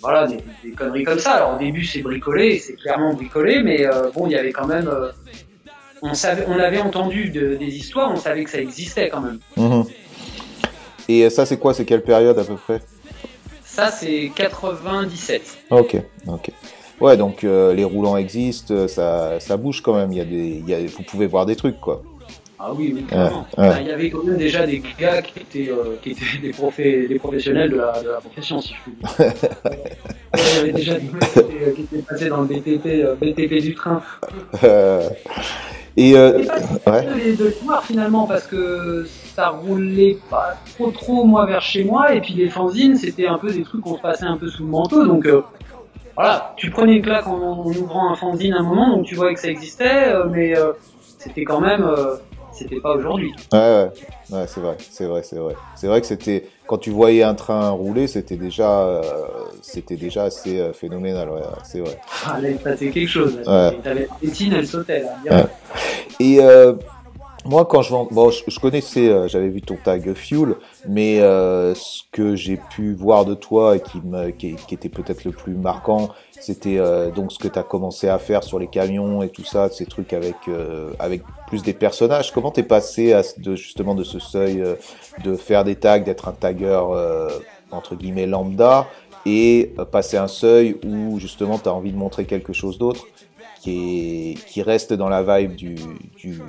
voilà, 0.00 0.26
des, 0.26 0.70
conneries 0.74 1.04
comme 1.04 1.18
ça. 1.18 1.32
Alors 1.32 1.56
au 1.56 1.58
début, 1.58 1.84
c'est 1.84 2.00
bricolé, 2.00 2.58
c'est 2.58 2.76
clairement 2.76 3.12
bricolé, 3.12 3.62
mais 3.62 3.86
bon, 4.14 4.28
il 4.28 4.32
y 4.32 4.36
avait 4.36 4.52
quand 4.52 4.66
même. 4.66 4.90
on, 6.00 6.14
savait, 6.14 6.46
on 6.48 6.58
avait 6.58 6.80
entendu 6.80 7.28
des 7.28 7.76
histoires, 7.76 8.10
on 8.10 8.16
savait 8.16 8.44
que 8.44 8.50
ça 8.50 8.62
existait 8.62 9.10
quand 9.10 9.20
même. 9.20 9.40
Mmh. 9.58 9.82
Et 11.08 11.30
ça, 11.30 11.46
c'est 11.46 11.58
quoi 11.58 11.74
C'est 11.74 11.84
quelle 11.84 12.02
période 12.02 12.38
à 12.38 12.44
peu 12.44 12.56
près? 12.56 12.80
Ça, 13.64 13.90
c'est 13.90 14.30
97. 14.34 15.58
Ok, 15.70 15.96
ok. 16.26 16.50
Ouais, 17.00 17.16
donc 17.16 17.44
euh, 17.44 17.74
les 17.74 17.84
roulants 17.84 18.16
existent, 18.16 18.88
ça, 18.88 19.38
ça 19.38 19.56
bouge 19.56 19.80
quand 19.82 19.94
même. 19.94 20.12
Il 20.12 20.18
y 20.18 20.20
a 20.20 20.24
des, 20.24 20.62
il 20.64 20.68
y 20.68 20.74
a, 20.74 20.78
vous 20.80 21.04
pouvez 21.04 21.26
voir 21.26 21.46
des 21.46 21.54
trucs, 21.54 21.80
quoi. 21.80 22.02
Ah 22.60 22.72
oui, 22.74 22.92
oui, 22.92 23.04
clairement. 23.04 23.46
Il 23.56 23.86
y 23.86 23.90
avait 23.92 24.10
quand 24.10 24.24
même 24.24 24.36
déjà 24.36 24.66
des 24.66 24.82
gars 24.98 25.22
qui 25.22 25.38
étaient, 25.38 25.70
euh, 25.70 25.94
qui 26.02 26.10
étaient 26.10 26.38
des, 26.42 26.50
profé 26.50 27.06
des, 27.06 27.18
professionnels 27.20 27.70
de 27.70 27.76
la, 27.76 28.02
de 28.02 28.08
la, 28.08 28.16
profession, 28.16 28.60
si 28.60 28.74
je 28.74 28.82
puis 28.82 28.92
dire. 28.98 29.06
il 30.34 30.56
y 30.56 30.58
avait 30.58 30.72
déjà 30.72 30.94
des 30.94 31.06
mecs 31.06 31.74
qui 31.76 31.82
étaient, 31.82 32.02
passés 32.02 32.28
dans 32.28 32.40
le 32.40 32.48
BTP, 32.48 32.86
euh, 32.86 33.14
BTP 33.14 33.62
du 33.62 33.76
train. 33.76 34.02
Et, 35.96 36.16
euh, 36.16 36.44
pas 36.84 37.02
de, 37.02 37.36
de 37.36 37.54
voir 37.64 37.84
finalement 37.84 38.26
parce 38.26 38.46
que 38.46 39.06
ça 39.38 39.50
roulait 39.50 40.18
pas 40.28 40.56
trop 40.74 40.90
trop 40.90 41.22
moi 41.22 41.46
vers 41.46 41.62
chez 41.62 41.84
moi 41.84 42.12
et 42.12 42.20
puis 42.20 42.34
les 42.34 42.48
fanzines 42.48 42.96
c'était 42.96 43.28
un 43.28 43.38
peu 43.38 43.52
des 43.52 43.62
trucs 43.62 43.82
qu'on 43.82 43.94
se 43.94 44.00
passait 44.00 44.24
un 44.24 44.36
peu 44.36 44.48
sous 44.48 44.64
le 44.64 44.68
manteau 44.68 45.06
donc 45.06 45.26
euh, 45.26 45.42
voilà 46.16 46.54
tu 46.56 46.70
prenais 46.70 46.96
une 46.96 47.02
claque 47.02 47.28
en, 47.28 47.64
ouvrant 47.64 48.10
un 48.10 48.16
fanzine 48.16 48.54
à 48.54 48.58
un 48.58 48.64
moment 48.64 48.90
donc 48.90 49.06
tu 49.06 49.14
voyais 49.14 49.34
que 49.34 49.40
ça 49.40 49.46
existait 49.46 50.08
euh, 50.08 50.24
mais 50.28 50.58
euh, 50.58 50.72
c'était 51.18 51.44
quand 51.44 51.60
même 51.60 51.88
c'était 52.58 52.80
pas 52.80 52.94
aujourd'hui. 52.94 53.32
Ouais, 53.52 53.88
ouais, 54.30 54.44
c'est 54.48 54.60
vrai, 54.60 54.76
c'est 54.90 55.04
vrai, 55.04 55.22
c'est 55.22 55.36
vrai. 55.36 55.54
C'est 55.76 55.86
vrai 55.86 56.00
que 56.00 56.06
c'était 56.08 56.48
quand 56.66 56.78
tu 56.78 56.90
voyais 56.90 57.22
un 57.22 57.34
train 57.34 57.70
rouler, 57.70 58.08
c'était 58.08 58.36
déjà, 58.36 58.80
euh, 58.80 59.02
c'était 59.62 59.96
déjà 59.96 60.24
assez 60.24 60.58
euh, 60.58 60.72
phénoménal, 60.72 61.30
ouais, 61.30 61.40
c'est 61.62 61.78
vrai. 61.78 61.98
Ah, 62.26 62.40
là, 62.40 62.50
il 62.50 62.56
passait 62.56 62.90
quelque 62.90 63.08
chose. 63.08 63.36
Ouais. 63.46 63.78
T'avais 63.82 64.08
elle 64.22 64.66
sautait 64.66 65.04
là. 65.24 65.46
Et 66.18 66.38
euh, 66.40 66.72
moi, 67.48 67.64
quand 67.64 67.80
je 67.80 67.90
bon, 67.90 68.30
je, 68.30 68.60
connaissais, 68.60 69.08
euh, 69.08 69.26
j'avais 69.26 69.48
vu 69.48 69.62
ton 69.62 69.76
tag 69.82 70.12
Fuel, 70.12 70.56
mais 70.86 71.20
euh, 71.20 71.74
ce 71.74 72.02
que 72.12 72.36
j'ai 72.36 72.58
pu 72.58 72.92
voir 72.92 73.24
de 73.24 73.34
toi 73.34 73.76
et 73.76 73.80
qui, 73.80 74.02
me, 74.04 74.30
qui, 74.30 74.54
était 74.70 74.90
peut-être 74.90 75.24
le 75.24 75.32
plus 75.32 75.54
marquant, 75.54 76.10
c'était 76.38 76.78
euh, 76.78 77.10
donc 77.10 77.32
ce 77.32 77.38
que 77.38 77.48
tu 77.48 77.58
as 77.58 77.62
commencé 77.62 78.06
à 78.06 78.18
faire 78.18 78.44
sur 78.44 78.58
les 78.58 78.66
camions 78.66 79.22
et 79.22 79.30
tout 79.30 79.44
ça, 79.44 79.70
ces 79.70 79.86
trucs 79.86 80.12
avec 80.12 80.36
avec 80.98 81.22
plus 81.46 81.62
des 81.62 81.72
personnages. 81.72 82.32
Comment 82.32 82.50
t'es 82.50 82.62
passé 82.62 83.14
à, 83.14 83.22
de, 83.38 83.56
justement 83.56 83.94
de 83.94 84.04
ce 84.04 84.18
seuil 84.18 84.62
de 85.24 85.34
faire 85.34 85.64
des 85.64 85.76
tags, 85.76 86.00
d'être 86.00 86.28
un 86.28 86.32
tagger 86.32 86.80
entre 87.70 87.96
guillemets 87.96 88.26
lambda 88.26 88.86
et 89.24 89.72
passer 89.90 90.18
un 90.18 90.28
seuil 90.28 90.76
où 90.84 91.18
justement 91.18 91.58
tu 91.58 91.68
as 91.68 91.72
envie 91.72 91.92
de 91.92 91.98
montrer 91.98 92.26
quelque 92.26 92.52
chose 92.52 92.76
d'autre 92.78 93.06
qui, 93.60 94.38
qui 94.46 94.62
reste 94.62 94.92
dans 94.92 95.08
la 95.08 95.22
vibe 95.22 95.54
du, 95.54 95.74
du, 96.16 96.40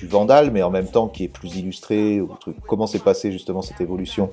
du, 0.00 0.06
Vandal, 0.06 0.50
mais 0.50 0.62
en 0.62 0.70
même 0.70 0.88
temps 0.88 1.08
qui 1.08 1.24
est 1.24 1.28
plus 1.28 1.56
illustré. 1.56 2.20
Ou 2.20 2.30
truc. 2.40 2.56
Comment 2.66 2.86
s'est 2.86 2.98
passé 2.98 3.32
justement 3.32 3.62
cette 3.62 3.80
évolution? 3.80 4.30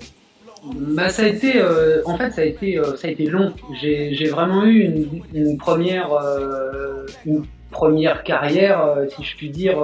Bah, 0.74 1.10
ça 1.10 1.24
a 1.24 1.28
été, 1.28 1.54
euh, 1.58 2.02
en 2.06 2.18
fait, 2.18 2.32
ça 2.32 2.42
a 2.42 2.46
été, 2.46 2.78
euh, 2.78 2.96
ça 2.96 3.08
a 3.08 3.12
été 3.12 3.26
long. 3.28 3.54
J'ai 3.80 4.28
vraiment 4.30 4.66
eu 4.66 4.82
une, 4.82 5.22
une 5.34 5.58
première, 5.58 6.12
euh, 6.14 7.06
une 7.26 7.46
première 7.72 8.24
carrière, 8.24 8.96
si 9.16 9.24
je 9.24 9.36
puis 9.36 9.50
dire, 9.50 9.78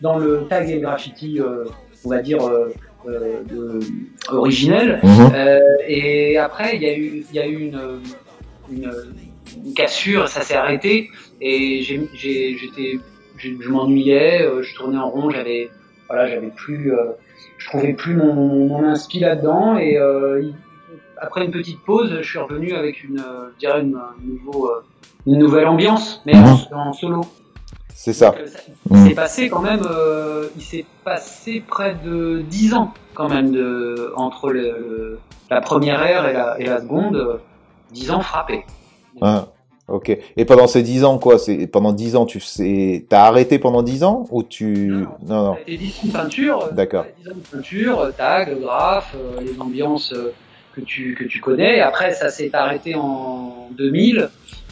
dans 0.00 0.18
le 0.18 0.46
tag 0.48 0.70
et 0.70 0.80
graffiti, 0.80 1.40
on 2.04 2.08
va 2.08 2.22
dire, 2.22 2.40
de, 3.06 3.80
originel. 4.28 5.00
Mhm. 5.02 5.32
et 5.86 6.38
après, 6.38 6.76
il 6.76 6.82
y 6.82 6.86
a 6.86 6.96
eu, 6.96 7.24
il 7.30 7.36
y 7.36 7.40
a 7.40 7.46
eu 7.46 7.58
une, 7.58 7.80
une, 8.72 8.92
une 9.64 9.74
cassure, 9.74 10.28
ça 10.28 10.40
s'est 10.40 10.54
arrêté. 10.54 11.10
Et 11.40 11.82
j'étais, 11.82 12.98
je 13.36 13.68
m'ennuyais, 13.68 14.42
euh, 14.42 14.62
je 14.62 14.74
tournais 14.74 14.98
en 14.98 15.08
rond, 15.08 15.30
j'avais, 15.30 15.70
voilà, 16.08 16.26
j'avais 16.28 16.48
plus, 16.48 16.92
euh, 16.92 17.12
je 17.58 17.68
trouvais 17.68 17.92
plus 17.92 18.14
mon, 18.14 18.34
mon 18.34 18.84
inspi 18.84 19.20
là-dedans. 19.20 19.76
Et 19.76 19.98
euh, 19.98 20.50
après 21.20 21.44
une 21.44 21.50
petite 21.50 21.80
pause, 21.80 22.18
je 22.20 22.28
suis 22.28 22.38
revenu 22.38 22.72
avec 22.72 23.02
une, 23.04 23.18
je 23.18 23.58
dirais 23.58 23.80
une, 23.80 23.98
nouveau, 24.22 24.70
une 25.26 25.38
nouvelle 25.38 25.66
ambiance, 25.66 26.22
mais 26.26 26.34
en, 26.36 26.86
mhm. 26.86 26.92
solo. 26.92 27.20
C'est 27.94 28.12
ça. 28.12 28.34
il 28.90 28.96
s'est 28.98 29.08
mhm. 29.10 29.14
passé 29.14 29.48
quand 29.48 29.62
même, 29.62 29.82
il 30.56 30.62
s'est 30.62 30.84
passé 31.04 31.62
près 31.66 31.94
de 32.04 32.42
10 32.48 32.74
ans 32.74 32.92
quand 33.14 33.28
même 33.28 33.52
de, 33.52 34.12
entre 34.16 34.50
le, 34.50 35.18
la 35.48 35.60
première 35.60 36.02
ère 36.02 36.28
et 36.28 36.32
la, 36.32 36.60
et 36.60 36.66
la 36.66 36.80
seconde, 36.80 37.40
10 37.92 38.10
ans 38.10 38.20
frappés. 38.20 38.64
Ah. 39.22 39.46
Ok. 39.86 40.16
Et 40.36 40.44
pendant 40.46 40.66
ces 40.66 40.82
10 40.82 41.04
ans, 41.04 41.18
quoi 41.18 41.38
C'est 41.38 41.66
pendant 41.66 41.92
10 41.92 42.16
ans, 42.16 42.24
tu 42.26 42.40
sais, 42.40 43.04
t'as 43.08 43.24
arrêté 43.24 43.58
pendant 43.58 43.82
10 43.82 44.02
ans 44.04 44.26
ou 44.30 44.42
tu 44.42 44.88
Non, 44.88 45.06
non. 45.26 45.44
non. 45.44 45.56
10 45.66 45.74
ans 45.74 46.06
de 46.06 46.12
peinture. 46.12 46.68
D'accord. 46.72 47.04
10 47.22 47.28
ans 47.30 47.34
de 47.34 47.56
peinture, 47.56 48.12
tag, 48.16 48.60
graphe, 48.60 49.14
euh, 49.14 49.40
les 49.42 49.60
ambiances 49.60 50.12
euh, 50.14 50.32
que 50.74 50.80
tu 50.80 51.14
que 51.14 51.24
tu 51.24 51.40
connais. 51.40 51.80
après, 51.80 52.14
ça 52.14 52.30
s'est 52.30 52.50
arrêté 52.54 52.94
en 52.94 53.68
2000. 53.76 54.30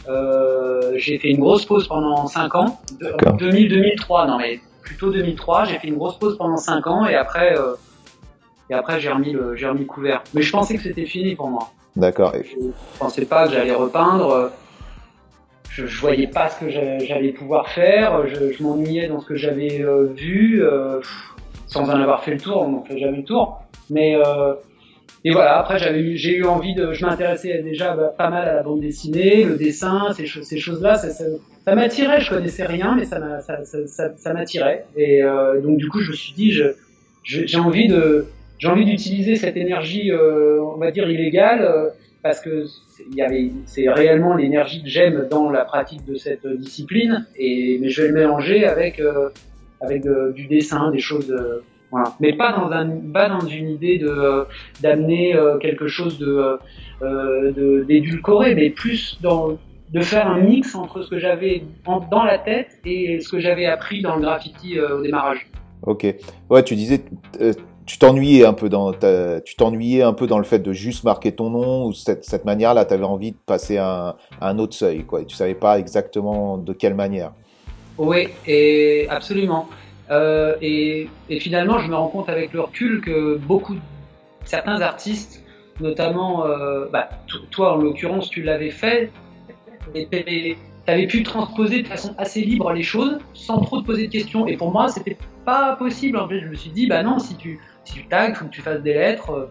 Euh, 0.08 0.92
j'ai 0.96 1.18
fait 1.18 1.28
une 1.28 1.38
grosse 1.40 1.64
pause 1.64 1.86
pendant 1.86 2.26
5 2.26 2.54
ans. 2.54 2.80
2000-2003, 3.00 4.26
non 4.28 4.38
mais 4.38 4.60
plutôt 4.82 5.10
2003. 5.10 5.66
J'ai 5.66 5.78
fait 5.78 5.88
une 5.88 5.96
grosse 5.96 6.18
pause 6.18 6.36
pendant 6.38 6.56
5 6.56 6.86
ans 6.86 7.06
et 7.06 7.14
après 7.14 7.56
euh, 7.56 7.74
et 8.70 8.74
après 8.74 8.98
j'ai 8.98 9.10
remis 9.10 9.32
le 9.32 9.54
j'ai 9.56 9.66
remis 9.68 9.80
le 9.80 9.86
couvert. 9.86 10.24
Mais 10.34 10.42
je 10.42 10.50
pensais 10.50 10.76
que 10.76 10.82
c'était 10.82 11.04
fini 11.06 11.34
pour 11.34 11.48
moi. 11.48 11.70
D'accord. 11.94 12.32
Je 12.34 12.70
pensais 12.98 13.24
pas 13.26 13.46
que 13.46 13.52
j'allais 13.52 13.74
repeindre 13.74 14.50
je, 15.72 15.86
je 15.86 16.00
voyais 16.00 16.26
pas 16.26 16.48
ce 16.48 16.60
que 16.60 16.70
j'allais 16.70 17.32
pouvoir 17.32 17.68
faire, 17.68 18.26
je, 18.28 18.62
m'ennuyais 18.62 19.08
dans 19.08 19.20
ce 19.20 19.26
que 19.26 19.36
j'avais 19.36 19.80
euh, 19.80 20.06
vu, 20.14 20.62
euh, 20.62 21.00
sans 21.66 21.88
en 21.88 22.00
avoir 22.00 22.22
fait 22.22 22.32
le 22.32 22.40
tour, 22.40 22.62
on 22.62 22.68
n'en 22.68 22.84
fait 22.84 22.98
jamais 22.98 23.18
le 23.18 23.24
tour. 23.24 23.62
Mais, 23.88 24.14
euh, 24.16 24.54
et 25.24 25.30
voilà, 25.30 25.58
après 25.58 25.78
j'ai 25.78 26.36
eu 26.36 26.44
envie 26.44 26.74
de, 26.74 26.92
je 26.92 27.06
m'intéressais 27.06 27.62
déjà 27.62 27.94
bah, 27.94 28.14
pas 28.16 28.28
mal 28.28 28.48
à 28.48 28.54
la 28.54 28.62
bande 28.62 28.80
dessinée, 28.80 29.44
le 29.44 29.56
dessin, 29.56 30.12
ces, 30.14 30.26
ces 30.26 30.58
choses-là, 30.58 30.96
ça, 30.96 31.10
ça, 31.10 31.24
ça 31.64 31.74
m'attirait. 31.74 32.20
Je 32.20 32.30
connaissais 32.30 32.66
rien, 32.66 32.94
mais 32.96 33.04
ça, 33.04 33.18
m'attirait. 34.32 34.84
Et 34.96 35.22
euh, 35.22 35.60
donc 35.60 35.78
du 35.78 35.88
coup, 35.88 36.00
je 36.00 36.10
me 36.10 36.16
suis 36.16 36.34
dit, 36.34 36.52
je, 36.52 36.66
j'ai 37.22 37.58
envie 37.58 37.88
de, 37.88 38.26
j'ai 38.58 38.68
envie 38.68 38.84
d'utiliser 38.84 39.36
cette 39.36 39.56
énergie, 39.56 40.10
euh, 40.10 40.60
on 40.62 40.76
va 40.76 40.90
dire 40.90 41.08
illégale, 41.08 41.62
euh, 41.62 41.88
parce 42.22 42.40
que 42.40 42.66
c'est 43.66 43.88
réellement 43.88 44.34
l'énergie 44.34 44.82
que 44.82 44.88
j'aime 44.88 45.28
dans 45.30 45.50
la 45.50 45.64
pratique 45.64 46.04
de 46.04 46.16
cette 46.16 46.46
discipline, 46.46 47.26
et 47.36 47.78
mais 47.80 47.88
je 47.88 48.02
vais 48.02 48.08
le 48.08 48.14
mélanger 48.14 48.64
avec 48.64 49.00
euh, 49.00 49.28
avec 49.80 50.02
du 50.34 50.46
dessin, 50.46 50.90
des 50.90 51.00
choses. 51.00 51.34
Voilà. 51.90 52.14
Mais 52.20 52.32
pas 52.34 52.52
dans, 52.52 53.46
une 53.46 53.68
idée 53.68 53.98
de 53.98 54.44
d'amener 54.80 55.34
quelque 55.60 55.88
chose 55.88 56.18
de 56.18 56.58
d'édulcoré, 57.84 58.54
mais 58.54 58.70
plus 58.70 59.18
dans 59.20 59.58
de 59.92 60.00
faire 60.00 60.26
un 60.26 60.40
mix 60.40 60.74
entre 60.74 61.02
ce 61.02 61.10
que 61.10 61.18
j'avais 61.18 61.64
dans 62.10 62.24
la 62.24 62.38
tête 62.38 62.78
et 62.84 63.20
ce 63.20 63.28
que 63.28 63.40
j'avais 63.40 63.66
appris 63.66 64.00
dans 64.00 64.16
le 64.16 64.22
graffiti 64.22 64.80
au 64.80 65.02
démarrage. 65.02 65.46
Ok. 65.82 66.06
Ouais, 66.48 66.62
tu 66.62 66.76
disais, 66.76 67.02
tu 67.86 67.98
t'ennuyais 67.98 68.44
un 68.44 68.52
peu 68.52 68.68
dans, 68.68 68.92
tu 68.92 69.56
t'ennuyais 69.56 70.02
un 70.02 70.12
peu 70.12 70.26
dans 70.26 70.38
le 70.38 70.44
fait 70.44 70.60
de 70.60 70.72
juste 70.72 71.04
marquer 71.04 71.32
ton 71.32 71.50
nom 71.50 71.86
ou 71.86 71.92
cette, 71.92 72.24
cette 72.24 72.44
manière-là, 72.44 72.84
tu 72.84 72.94
avais 72.94 73.04
envie 73.04 73.32
de 73.32 73.36
passer 73.46 73.78
à 73.78 74.16
un, 74.40 74.58
autre 74.58 74.74
seuil, 74.74 75.04
quoi. 75.04 75.22
Et 75.22 75.26
tu 75.26 75.34
savais 75.34 75.54
pas 75.54 75.78
exactement 75.78 76.58
de 76.58 76.72
quelle 76.72 76.94
manière. 76.94 77.32
Oui, 77.98 78.28
et 78.46 79.06
absolument. 79.10 79.68
Euh, 80.10 80.56
et, 80.60 81.08
et, 81.28 81.40
finalement, 81.40 81.78
je 81.78 81.88
me 81.88 81.94
rends 81.94 82.08
compte 82.08 82.28
avec 82.28 82.52
le 82.52 82.60
recul 82.60 83.00
que 83.00 83.36
beaucoup, 83.36 83.76
certains 84.44 84.80
artistes, 84.80 85.42
notamment, 85.80 86.46
euh, 86.46 86.86
bah, 86.92 87.08
toi 87.50 87.74
en 87.74 87.76
l'occurrence, 87.76 88.28
tu 88.28 88.42
l'avais 88.42 88.70
fait, 88.70 89.10
et 89.94 90.06
tu 90.10 90.56
avais 90.86 91.06
pu 91.06 91.22
transposer 91.22 91.82
de 91.82 91.88
façon 91.88 92.14
assez 92.18 92.40
libre 92.42 92.72
les 92.72 92.82
choses 92.82 93.18
sans 93.34 93.60
trop 93.60 93.80
te 93.80 93.86
poser 93.86 94.06
de 94.06 94.12
questions. 94.12 94.46
Et 94.46 94.56
pour 94.56 94.70
moi, 94.70 94.88
c'était 94.88 95.16
pas 95.44 95.76
possible. 95.76 96.18
En 96.18 96.28
fait, 96.28 96.40
je 96.40 96.46
me 96.46 96.54
suis 96.54 96.70
dit, 96.70 96.86
bah 96.86 97.02
non, 97.02 97.18
si 97.18 97.36
tu, 97.36 97.60
si 97.84 97.94
tu 97.94 98.06
tags, 98.06 98.34
faut 98.34 98.46
que 98.46 98.50
tu 98.50 98.62
fasses 98.62 98.82
des 98.82 98.94
lettres. 98.94 99.30
Euh, 99.30 99.50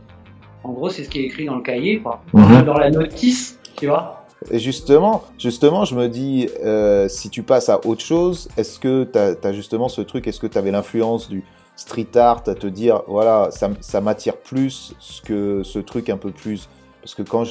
en 0.63 0.71
gros, 0.71 0.89
c'est 0.89 1.03
ce 1.03 1.09
qui 1.09 1.19
est 1.19 1.23
écrit 1.23 1.45
dans 1.45 1.55
le 1.55 1.61
cahier, 1.61 1.99
quoi. 1.99 2.21
Mhm. 2.33 2.63
Dans 2.63 2.77
la 2.77 2.89
notice, 2.89 3.59
tu 3.75 3.87
vois. 3.87 4.25
Et 4.49 4.59
justement, 4.59 5.23
justement, 5.37 5.85
je 5.85 5.95
me 5.95 6.07
dis, 6.07 6.49
euh, 6.63 7.07
si 7.07 7.29
tu 7.29 7.43
passes 7.43 7.69
à 7.69 7.85
autre 7.85 8.01
chose, 8.01 8.49
est-ce 8.57 8.79
que 8.79 9.03
tu 9.03 9.47
as, 9.47 9.53
justement 9.53 9.87
ce 9.87 10.01
truc, 10.01 10.27
est-ce 10.27 10.39
que 10.39 10.47
tu 10.47 10.57
avais 10.57 10.71
l'influence 10.71 11.29
du 11.29 11.43
street 11.75 12.15
art 12.15 12.43
à 12.47 12.55
te 12.55 12.67
dire, 12.67 13.03
voilà, 13.07 13.49
ça, 13.51 13.69
ça 13.81 14.01
m'attire 14.01 14.37
plus 14.37 14.95
que 15.25 15.61
ce 15.63 15.79
truc 15.79 16.09
un 16.09 16.17
peu 16.17 16.31
plus? 16.31 16.69
Parce 17.01 17.15
que 17.15 17.21
quand 17.23 17.45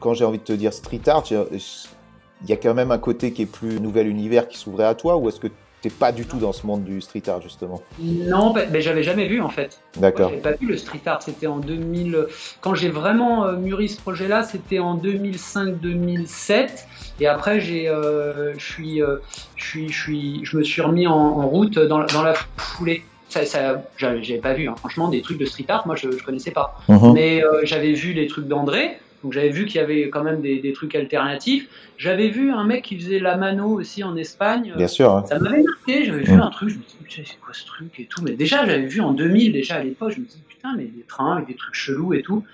quand 0.00 0.14
j'ai 0.14 0.24
envie 0.24 0.38
de 0.38 0.44
te 0.44 0.52
dire 0.52 0.72
street 0.72 1.02
art, 1.06 1.24
il 1.30 2.48
y 2.48 2.52
a 2.52 2.56
quand 2.56 2.74
même 2.74 2.90
un 2.90 2.98
côté 2.98 3.32
qui 3.32 3.42
est 3.42 3.46
plus 3.46 3.80
nouvel 3.80 4.08
univers 4.08 4.48
qui 4.48 4.58
s'ouvrait 4.58 4.86
à 4.86 4.94
toi, 4.94 5.16
ou 5.16 5.28
est-ce 5.28 5.38
que 5.38 5.48
T'es 5.82 5.88
pas 5.88 6.12
du 6.12 6.26
tout 6.26 6.36
dans 6.36 6.52
ce 6.52 6.66
monde 6.66 6.84
du 6.84 7.00
street 7.00 7.22
art 7.28 7.40
justement. 7.40 7.80
Non, 7.98 8.52
mais 8.52 8.82
j'avais 8.82 9.02
jamais 9.02 9.26
vu 9.26 9.40
en 9.40 9.48
fait. 9.48 9.80
D'accord. 9.96 10.28
J'avais 10.28 10.42
pas 10.42 10.52
vu 10.52 10.66
le 10.66 10.76
street 10.76 11.00
art. 11.06 11.22
C'était 11.22 11.46
en 11.46 11.58
2000. 11.58 12.26
Quand 12.60 12.74
j'ai 12.74 12.90
vraiment 12.90 13.46
euh, 13.46 13.56
mûri 13.56 13.88
ce 13.88 13.98
projet-là, 13.98 14.42
c'était 14.42 14.78
en 14.78 14.98
2005-2007. 14.98 16.84
Et 17.20 17.26
après, 17.26 17.60
j'ai, 17.60 17.88
euh, 17.88 18.52
je 18.58 18.72
suis, 18.72 19.02
euh, 19.02 19.16
je 19.56 19.64
suis, 19.64 19.88
je 19.88 19.98
suis, 20.02 20.44
je 20.44 20.56
me 20.58 20.62
suis 20.62 20.82
remis 20.82 21.06
en, 21.06 21.46
route 21.48 21.78
dans, 21.78 22.04
dans, 22.04 22.22
la 22.22 22.34
foulée. 22.56 23.02
Ça, 23.30 23.46
ça 23.46 23.82
j'avais 23.96 24.38
pas 24.38 24.52
vu. 24.52 24.68
Hein. 24.68 24.74
Franchement, 24.76 25.08
des 25.08 25.22
trucs 25.22 25.38
de 25.38 25.46
street 25.46 25.66
art, 25.68 25.86
moi, 25.86 25.96
je, 25.96 26.10
je 26.10 26.22
connaissais 26.22 26.50
pas. 26.50 26.78
Mhm. 26.88 27.12
Mais 27.14 27.42
j'avais 27.62 27.92
vu 27.92 28.12
les 28.12 28.26
trucs 28.26 28.48
d'André. 28.48 28.98
Donc 29.22 29.32
j'avais 29.32 29.50
vu 29.50 29.66
qu'il 29.66 29.76
y 29.76 29.84
avait 29.84 30.08
quand 30.08 30.22
même 30.22 30.40
des, 30.40 30.60
des 30.60 30.72
trucs 30.72 30.94
alternatifs. 30.94 31.68
J'avais 31.98 32.28
vu 32.28 32.50
un 32.50 32.64
mec 32.64 32.84
qui 32.84 32.98
faisait 32.98 33.18
la 33.18 33.36
mano 33.36 33.68
aussi 33.68 34.02
en 34.02 34.16
Espagne. 34.16 34.72
Bien 34.76 34.88
sûr. 34.88 35.12
Hein. 35.12 35.24
Ça 35.28 35.38
m'avait 35.38 35.62
marqué. 35.62 36.04
J'avais 36.06 36.22
vu 36.22 36.36
mm. 36.36 36.40
un 36.40 36.50
truc. 36.50 36.70
Je 36.70 36.76
me 36.76 37.08
disais, 37.08 37.22
c'est 37.26 37.40
quoi 37.40 37.52
ce 37.52 37.66
truc 37.66 38.00
et 38.00 38.06
tout. 38.06 38.22
Mais 38.22 38.32
déjà, 38.32 38.64
j'avais 38.64 38.86
vu 38.86 39.00
en 39.00 39.12
2000 39.12 39.52
déjà 39.52 39.76
à 39.76 39.84
l'époque. 39.84 40.12
Je 40.14 40.20
me 40.20 40.24
disais, 40.24 40.38
putain, 40.48 40.74
mais 40.76 40.84
des 40.84 41.02
trains 41.02 41.36
avec 41.36 41.48
des 41.48 41.54
trucs 41.54 41.74
chelous 41.74 42.14
et 42.14 42.22
tout. 42.22 42.44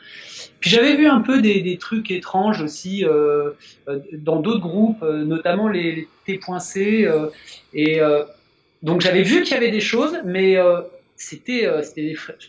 Puis 0.61 0.71
j'avais 0.71 0.97
vu 0.97 1.07
un 1.07 1.21
peu 1.21 1.41
des, 1.41 1.61
des 1.61 1.77
trucs 1.77 2.11
étranges 2.11 2.63
aussi 2.63 3.05
euh, 3.05 3.51
euh 3.89 4.01
dans 4.13 4.41
d'autres 4.41 4.61
groupes, 4.61 5.03
euh, 5.03 5.25
notamment 5.25 5.69
les, 5.69 6.09
les 6.27 6.39
T.C. 6.39 7.05
Euh, 7.05 7.29
et 7.73 8.01
euh, 8.01 8.25
donc 8.83 9.01
j'avais 9.01 9.23
vu 9.23 9.43
qu'il 9.43 9.55
y 9.55 9.57
avait 9.57 9.71
des 9.71 9.81
choses, 9.81 10.19
mais 10.25 10.57
c'était, 11.17 11.69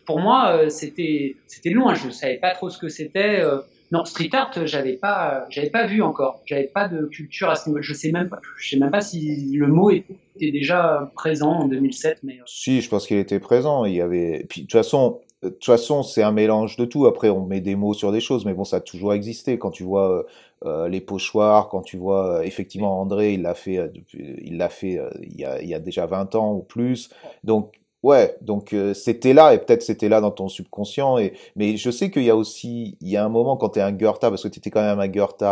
pour 0.06 0.20
moi, 0.20 0.70
c'était, 0.70 1.36
c'était 1.48 1.70
loin. 1.70 1.94
Je 1.94 2.10
savais 2.10 2.38
pas 2.38 2.52
trop 2.52 2.70
ce 2.70 2.78
que 2.78 2.90
c'était. 2.90 3.44
Non, 3.92 4.04
street 4.04 4.30
art, 4.34 4.52
j'avais 4.66 4.98
pas, 4.98 5.46
j'avais 5.50 5.70
pas 5.70 5.86
vu 5.86 6.02
encore. 6.02 6.42
J'avais 6.46 6.68
pas 6.68 6.88
de 6.88 7.06
culture 7.06 7.50
à 7.50 7.56
ce 7.56 7.70
niveau. 7.70 7.82
Je 7.82 7.94
sais 7.94 8.12
même 8.12 8.30
pas, 8.30 8.40
je 8.58 8.70
sais 8.70 8.78
même 8.78 8.92
pas 8.92 9.02
si 9.02 9.52
le 9.54 9.68
mot 9.68 9.90
était 9.90 10.52
déjà 10.52 11.10
présent 11.16 11.52
en 11.52 11.68
2007, 11.68 12.20
mais. 12.24 12.34
Euh. 12.34 12.44
Si, 12.46 12.82
je 12.82 12.90
pense 12.90 13.08
qu'il 13.08 13.18
était 13.18 13.40
présent. 13.40 13.86
Il 13.86 13.96
y 13.96 14.02
avait. 14.02 14.46
Puis 14.50 14.62
de 14.62 14.68
toute 14.68 14.74
façon, 14.74 15.22
de 15.42 15.50
toute 15.50 15.66
façon, 15.66 16.04
c'est 16.04 16.24
un 16.24 16.34
mélange 16.34 16.76
de 16.76 16.86
tout. 16.86 17.06
Après, 17.06 17.30
on 17.30 17.46
met 17.46 17.62
des 17.62 17.76
mots 17.76 17.94
sur 17.94 18.12
des 18.12 18.20
choses, 18.20 18.46
mais 18.46 18.54
bon, 18.54 18.66
ça 18.66 18.78
a 18.78 18.82
toujours 18.82 19.14
existé. 19.14 19.58
Quand 19.58 19.72
tu 19.72 19.84
vois 19.84 20.26
euh, 20.66 20.90
les 20.90 21.02
pochoirs, 21.02 21.70
quand 21.70 21.82
tu 21.82 21.96
vois 21.96 22.46
effectivement 22.46 23.00
André, 23.00 23.34
il 23.34 23.44
l'a 23.44 23.54
fait, 23.54 23.78
euh, 23.78 23.88
il 24.14 24.58
l'a 24.58 24.70
fait 24.70 25.00
y 25.22 25.46
a, 25.46 25.62
il 25.62 25.70
y 25.70 25.74
a 25.74 25.80
déjà 25.80 26.06
20 26.06 26.36
ans 26.36 26.54
ou 26.54 26.62
plus. 26.62 27.10
Donc 27.44 27.74
Ouais, 28.04 28.38
donc 28.42 28.74
euh, 28.74 28.94
c'était 28.94 29.34
là 29.34 29.54
et 29.54 29.58
peut-être 29.60 29.82
c'était 29.82 30.08
là 30.08 30.22
dans 30.22 30.32
ton 30.32 30.48
subconscient. 30.48 31.18
Et 31.18 31.34
mais 31.56 31.78
je 31.78 31.90
sais 31.90 32.12
qu'il 32.12 32.24
y 32.24 32.30
a 32.30 32.36
aussi, 32.36 32.98
il 33.02 33.10
y 33.10 33.18
a 33.18 33.26
un 33.26 33.30
moment 33.30 33.58
quand 33.58 33.70
tu 33.70 33.80
es 33.80 33.82
un 33.82 33.92
Goethe, 33.92 34.22
parce 34.22 34.44
que 34.44 34.48
tu 34.48 34.60
étais 34.60 34.70
quand 34.70 34.82
même 34.82 35.00
un 35.00 35.08
Goethe, 35.08 35.44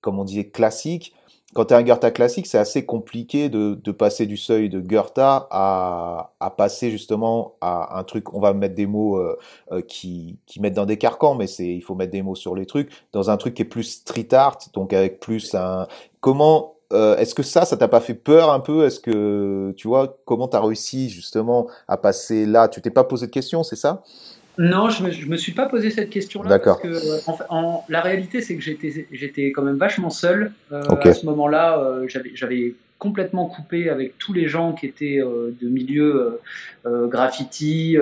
comme 0.00 0.18
on 0.18 0.24
disait 0.24 0.48
classique. 0.50 1.14
Quand 1.54 1.66
tu 1.66 1.74
es 1.74 1.76
un 1.76 1.82
Goethe 1.84 2.12
classique, 2.12 2.46
c'est 2.46 2.58
assez 2.58 2.84
compliqué 2.84 3.48
de, 3.48 3.80
de, 3.82 3.92
passer 3.92 4.26
du 4.26 4.36
seuil 4.36 4.68
de 4.68 4.80
Goethe 4.80 5.18
à, 5.18 6.32
à 6.40 6.50
passer 6.50 6.90
justement 6.90 7.54
à 7.60 7.98
un 7.98 8.04
truc. 8.04 8.34
On 8.34 8.40
va 8.40 8.52
mettre 8.54 8.74
des 8.74 8.86
mots 8.86 9.18
euh, 9.18 9.38
euh, 9.72 9.80
qui, 9.82 10.38
qui 10.46 10.60
mettent 10.60 10.74
dans 10.74 10.86
des 10.86 10.98
carcans, 10.98 11.34
mais 11.36 11.46
c'est 11.46 11.66
il 11.66 11.80
faut 11.82 11.94
mettre 11.94 12.12
des 12.12 12.22
mots 12.22 12.34
sur 12.34 12.56
les 12.56 12.66
trucs 12.66 12.90
dans 13.12 13.30
un 13.30 13.36
truc 13.36 13.54
qui 13.54 13.62
est 13.62 13.64
plus 13.66 13.84
street 13.84 14.34
art, 14.34 14.58
donc 14.74 14.92
avec 14.92 15.20
plus 15.20 15.54
un. 15.54 15.86
Comment 16.20 16.73
euh, 16.92 17.16
est-ce 17.16 17.34
que 17.34 17.42
ça, 17.42 17.64
ça 17.64 17.76
t'a 17.76 17.88
pas 17.88 18.00
fait 18.00 18.14
peur 18.14 18.52
un 18.52 18.60
peu? 18.60 18.84
Est-ce 18.84 19.00
que 19.00 19.72
tu 19.76 19.88
vois 19.88 20.18
comment 20.24 20.48
t'as 20.48 20.60
réussi 20.60 21.08
justement 21.08 21.68
à 21.88 21.96
passer 21.96 22.46
là? 22.46 22.68
Tu 22.68 22.80
t'es 22.80 22.90
pas 22.90 23.04
posé 23.04 23.26
de 23.26 23.32
questions, 23.32 23.62
c'est 23.62 23.76
ça? 23.76 24.02
Non, 24.56 24.88
je 24.88 25.02
me, 25.02 25.30
me 25.30 25.36
suis 25.36 25.52
pas 25.52 25.66
posé 25.66 25.90
cette 25.90 26.10
question-là. 26.10 26.48
D'accord. 26.48 26.80
Parce 26.80 26.94
que 26.94 27.48
en, 27.48 27.84
la 27.88 28.00
réalité, 28.00 28.40
c'est 28.40 28.54
que 28.54 28.62
j'étais, 28.62 29.08
j'étais 29.10 29.50
quand 29.50 29.62
même 29.62 29.78
vachement 29.78 30.10
seul 30.10 30.52
euh, 30.70 30.82
à 30.82 31.12
ce 31.12 31.26
moment-là. 31.26 31.78
Euh, 31.80 32.06
j'avais, 32.06 32.30
j'avais 32.34 32.74
complètement 32.98 33.46
coupé 33.46 33.90
avec 33.90 34.16
tous 34.18 34.32
les 34.32 34.48
gens 34.48 34.72
qui 34.72 34.86
étaient 34.86 35.18
euh, 35.20 35.54
de 35.60 35.68
milieu 35.68 36.14
euh, 36.14 36.40
euh, 36.86 37.06
graffiti 37.06 37.96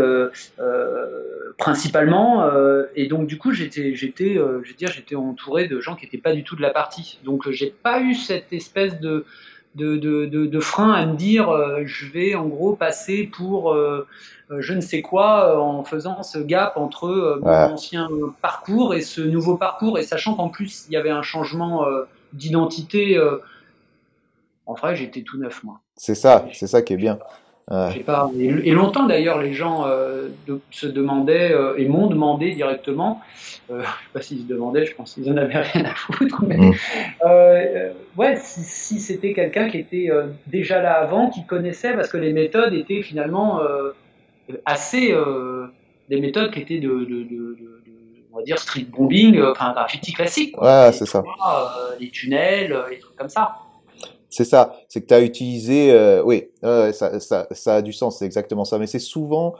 principalement 1.58 2.50
et 2.96 3.06
donc 3.06 3.26
du 3.26 3.38
coup 3.38 3.52
j'étais 3.52 3.94
j'étais 3.94 4.34
je 4.34 4.68
veux 4.68 4.76
dire 4.76 4.90
j'étais 4.90 5.14
entouré 5.14 5.68
de 5.68 5.80
gens 5.80 5.94
qui 5.94 6.06
n'étaient 6.06 6.18
pas 6.18 6.32
du 6.32 6.44
tout 6.44 6.56
de 6.56 6.62
la 6.62 6.70
partie. 6.70 7.18
Donc 7.24 7.50
j'ai 7.50 7.72
pas 7.82 8.00
eu 8.00 8.14
cette 8.14 8.52
espèce 8.52 9.00
de 9.00 9.24
de, 9.74 9.96
de, 9.96 10.26
de, 10.26 10.60
frein 10.60 10.92
à 10.92 11.06
me 11.06 11.16
dire 11.16 11.50
je 11.84 12.06
vais 12.06 12.34
en 12.34 12.46
gros 12.46 12.74
passer 12.74 13.30
pour 13.32 13.76
je 14.50 14.72
ne 14.74 14.80
sais 14.80 15.02
quoi 15.02 15.60
en 15.62 15.84
faisant 15.84 16.22
ce 16.22 16.38
gap 16.38 16.76
entre 16.76 17.38
mon 17.42 17.74
ancien 17.74 18.08
parcours 18.40 18.94
et 18.94 19.02
ce 19.02 19.20
nouveau 19.20 19.56
parcours. 19.56 19.98
Et 19.98 20.02
sachant 20.02 20.34
qu'en 20.34 20.48
plus 20.48 20.86
il 20.88 20.92
y 20.92 20.96
avait 20.96 21.10
un 21.10 21.22
changement 21.22 21.86
d'identité 22.32 23.18
en 24.66 24.74
vrai, 24.74 24.96
j'étais 24.96 25.22
tout 25.22 25.38
neuf, 25.38 25.62
moi. 25.64 25.80
C'est 25.96 26.14
ça, 26.14 26.46
c'est 26.52 26.66
ça 26.66 26.82
qui 26.82 26.94
est 26.94 26.98
bien. 26.98 27.18
Pas, 27.68 28.30
et, 28.38 28.72
longtemps 28.72 29.06
d'ailleurs, 29.06 29.40
les 29.40 29.54
gens 29.54 29.86
euh, 29.86 30.28
se 30.70 30.86
demandaient 30.86 31.52
euh, 31.52 31.76
et 31.78 31.86
m'ont 31.86 32.08
demandé 32.08 32.52
directement. 32.52 33.20
Euh, 33.70 33.74
je 33.74 33.78
ne 33.78 33.82
sais 33.82 33.88
pas 34.12 34.20
s'ils 34.20 34.40
se 34.40 34.46
demandaient, 34.46 34.84
je 34.84 34.94
pense 34.94 35.14
qu'ils 35.14 35.30
en 35.30 35.36
avaient 35.36 35.58
rien 35.72 35.84
à 35.84 35.94
foutre. 35.94 36.44
Mais, 36.44 36.56
mm. 36.56 36.74
ouais, 38.18 38.36
si, 38.36 38.98
c'était 38.98 39.32
quelqu'un 39.32 39.70
qui 39.70 39.78
était 39.78 40.10
déjà 40.48 40.82
là 40.82 40.94
avant, 40.94 41.30
qui 41.30 41.46
connaissait, 41.46 41.94
parce 41.94 42.08
que 42.08 42.18
les 42.18 42.32
méthodes 42.32 42.74
étaient 42.74 43.02
finalement 43.02 43.60
assez 44.66 45.14
des 46.10 46.20
méthodes 46.20 46.50
qui 46.50 46.60
étaient 46.60 46.80
de, 46.80 46.88
de, 46.88 47.56
on 48.32 48.38
va 48.38 48.42
dire 48.42 48.58
street 48.58 48.88
bombing, 48.90 49.40
enfin 49.42 49.72
graffiti 49.72 50.12
classique. 50.12 50.60
Ouais, 50.60 50.90
c'est 50.92 51.06
ça. 51.06 51.22
les 52.00 52.10
tunnels, 52.10 52.76
les 52.90 52.98
trucs 52.98 53.16
comme 53.16 53.30
ça. 53.30 53.56
C'est 54.32 54.44
ça, 54.44 54.74
c'est 54.88 55.02
que 55.02 55.06
tu 55.08 55.14
as 55.14 55.20
utilisé, 55.20 55.92
euh, 55.92 56.22
oui, 56.24 56.48
ça, 56.62 57.20
ça, 57.20 57.46
ça, 57.50 57.74
a 57.76 57.82
du 57.82 57.92
sens, 57.92 58.18
c'est 58.18 58.24
exactement 58.26 58.64
ça. 58.64 58.78
Mais 58.78 58.86
c'est 58.86 58.98
souvent, 58.98 59.54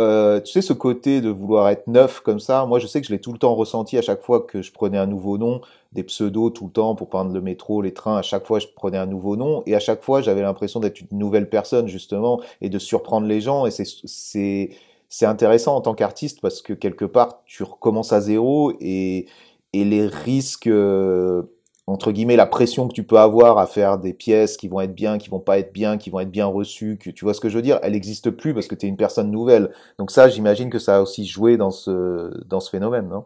euh, 0.00 0.40
tu 0.40 0.52
sais, 0.52 0.62
ce 0.62 0.72
côté 0.72 1.20
de 1.20 1.28
vouloir 1.30 1.68
être 1.68 1.86
neuf 1.86 2.20
comme 2.20 2.40
ça. 2.40 2.66
Moi, 2.66 2.80
je 2.80 2.86
sais 2.88 3.00
que 3.00 3.06
je 3.06 3.12
l'ai 3.12 3.20
tout 3.20 3.32
le 3.32 3.38
temps 3.38 3.54
ressenti 3.54 3.96
à 3.96 4.02
chaque 4.02 4.22
fois 4.22 4.40
que 4.42 4.60
je 4.60 4.72
prenais 4.72 4.98
un 4.98 5.06
nouveau 5.06 5.38
nom, 5.38 5.60
des 5.92 6.02
pseudos 6.02 6.50
tout 6.50 6.66
le 6.66 6.72
temps 6.72 6.96
pour 6.96 7.08
prendre 7.08 7.32
le 7.32 7.40
métro, 7.40 7.80
les 7.80 7.94
trains. 7.94 8.16
À 8.16 8.22
chaque 8.22 8.46
fois, 8.46 8.58
je 8.58 8.66
prenais 8.74 8.98
un 8.98 9.06
nouveau 9.06 9.36
nom 9.36 9.62
et 9.66 9.74
à 9.76 9.80
chaque 9.80 10.02
fois, 10.02 10.20
j'avais 10.20 10.42
l'impression 10.42 10.80
d'être 10.80 11.00
une 11.00 11.18
nouvelle 11.18 11.48
personne 11.48 11.86
justement 11.88 12.40
et 12.60 12.68
de 12.70 12.78
surprendre 12.80 13.26
les 13.28 13.40
gens. 13.40 13.66
Et 13.66 13.70
c'est, 13.70 13.86
c'est, 14.04 14.70
c'est 15.08 15.26
intéressant 15.26 15.76
en 15.76 15.80
tant 15.80 15.94
qu'artiste 15.94 16.40
parce 16.40 16.60
que 16.60 16.72
quelque 16.72 17.04
part, 17.04 17.42
tu 17.46 17.62
recommences 17.62 18.12
à 18.12 18.20
zéro 18.20 18.72
et, 18.80 19.26
et 19.72 19.84
les 19.84 20.06
risques, 20.08 20.66
euh, 20.66 21.44
entre 21.86 22.12
guillemets, 22.12 22.36
la 22.36 22.46
pression 22.46 22.88
que 22.88 22.94
tu 22.94 23.02
peux 23.02 23.18
avoir 23.18 23.58
à 23.58 23.66
faire 23.66 23.98
des 23.98 24.14
pièces 24.14 24.56
qui 24.56 24.68
vont 24.68 24.80
être 24.80 24.94
bien, 24.94 25.18
qui 25.18 25.28
vont 25.28 25.40
pas 25.40 25.58
être 25.58 25.72
bien, 25.72 25.98
qui 25.98 26.08
vont 26.08 26.20
être 26.20 26.30
bien 26.30 26.46
reçues, 26.46 26.96
que, 26.98 27.10
tu 27.10 27.24
vois 27.24 27.34
ce 27.34 27.40
que 27.40 27.50
je 27.50 27.56
veux 27.56 27.62
dire, 27.62 27.78
elle 27.82 27.92
n'existe 27.92 28.30
plus 28.30 28.54
parce 28.54 28.68
que 28.68 28.74
tu 28.74 28.86
es 28.86 28.88
une 28.88 28.96
personne 28.96 29.30
nouvelle. 29.30 29.70
Donc 29.98 30.10
ça, 30.10 30.28
j'imagine 30.28 30.70
que 30.70 30.78
ça 30.78 30.96
a 30.96 31.00
aussi 31.02 31.26
joué 31.26 31.58
dans 31.58 31.70
ce, 31.70 32.32
dans 32.48 32.60
ce 32.60 32.70
phénomène, 32.70 33.08
non? 33.08 33.24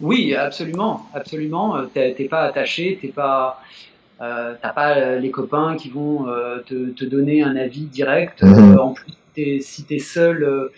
Oui, 0.00 0.34
absolument, 0.34 1.06
absolument. 1.12 1.76
T'es 1.92 2.28
pas 2.30 2.42
attaché, 2.42 2.98
t'es 3.00 3.08
pas... 3.08 3.60
Euh, 4.20 4.54
t'as 4.62 4.72
pas 4.72 5.16
les 5.16 5.32
copains 5.32 5.74
qui 5.76 5.90
vont 5.90 6.28
euh, 6.28 6.58
te, 6.64 6.90
te, 6.90 7.04
donner 7.04 7.42
un 7.42 7.56
avis 7.56 7.86
direct. 7.86 8.44
Mhm. 8.44 8.78
en 8.78 8.92
plus, 8.92 9.12
es, 9.36 9.58
si 9.58 9.84
tu 9.84 9.96
es 9.96 9.98
seul 9.98 10.70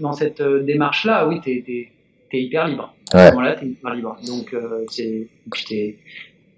dans 0.00 0.12
cette 0.12 0.42
démarche-là, 0.42 1.26
oui, 1.26 1.40
tu 1.40 1.50
es, 1.50 2.42
hyper 2.42 2.68
libre. 2.68 2.94
À 3.12 3.28
ce 3.28 3.30
moment-là, 3.30 3.54
tu 3.54 3.64
es 3.64 3.68
hyper 3.68 3.94
libre. 3.94 4.18
Donc, 4.26 4.54
c'est 4.90 5.28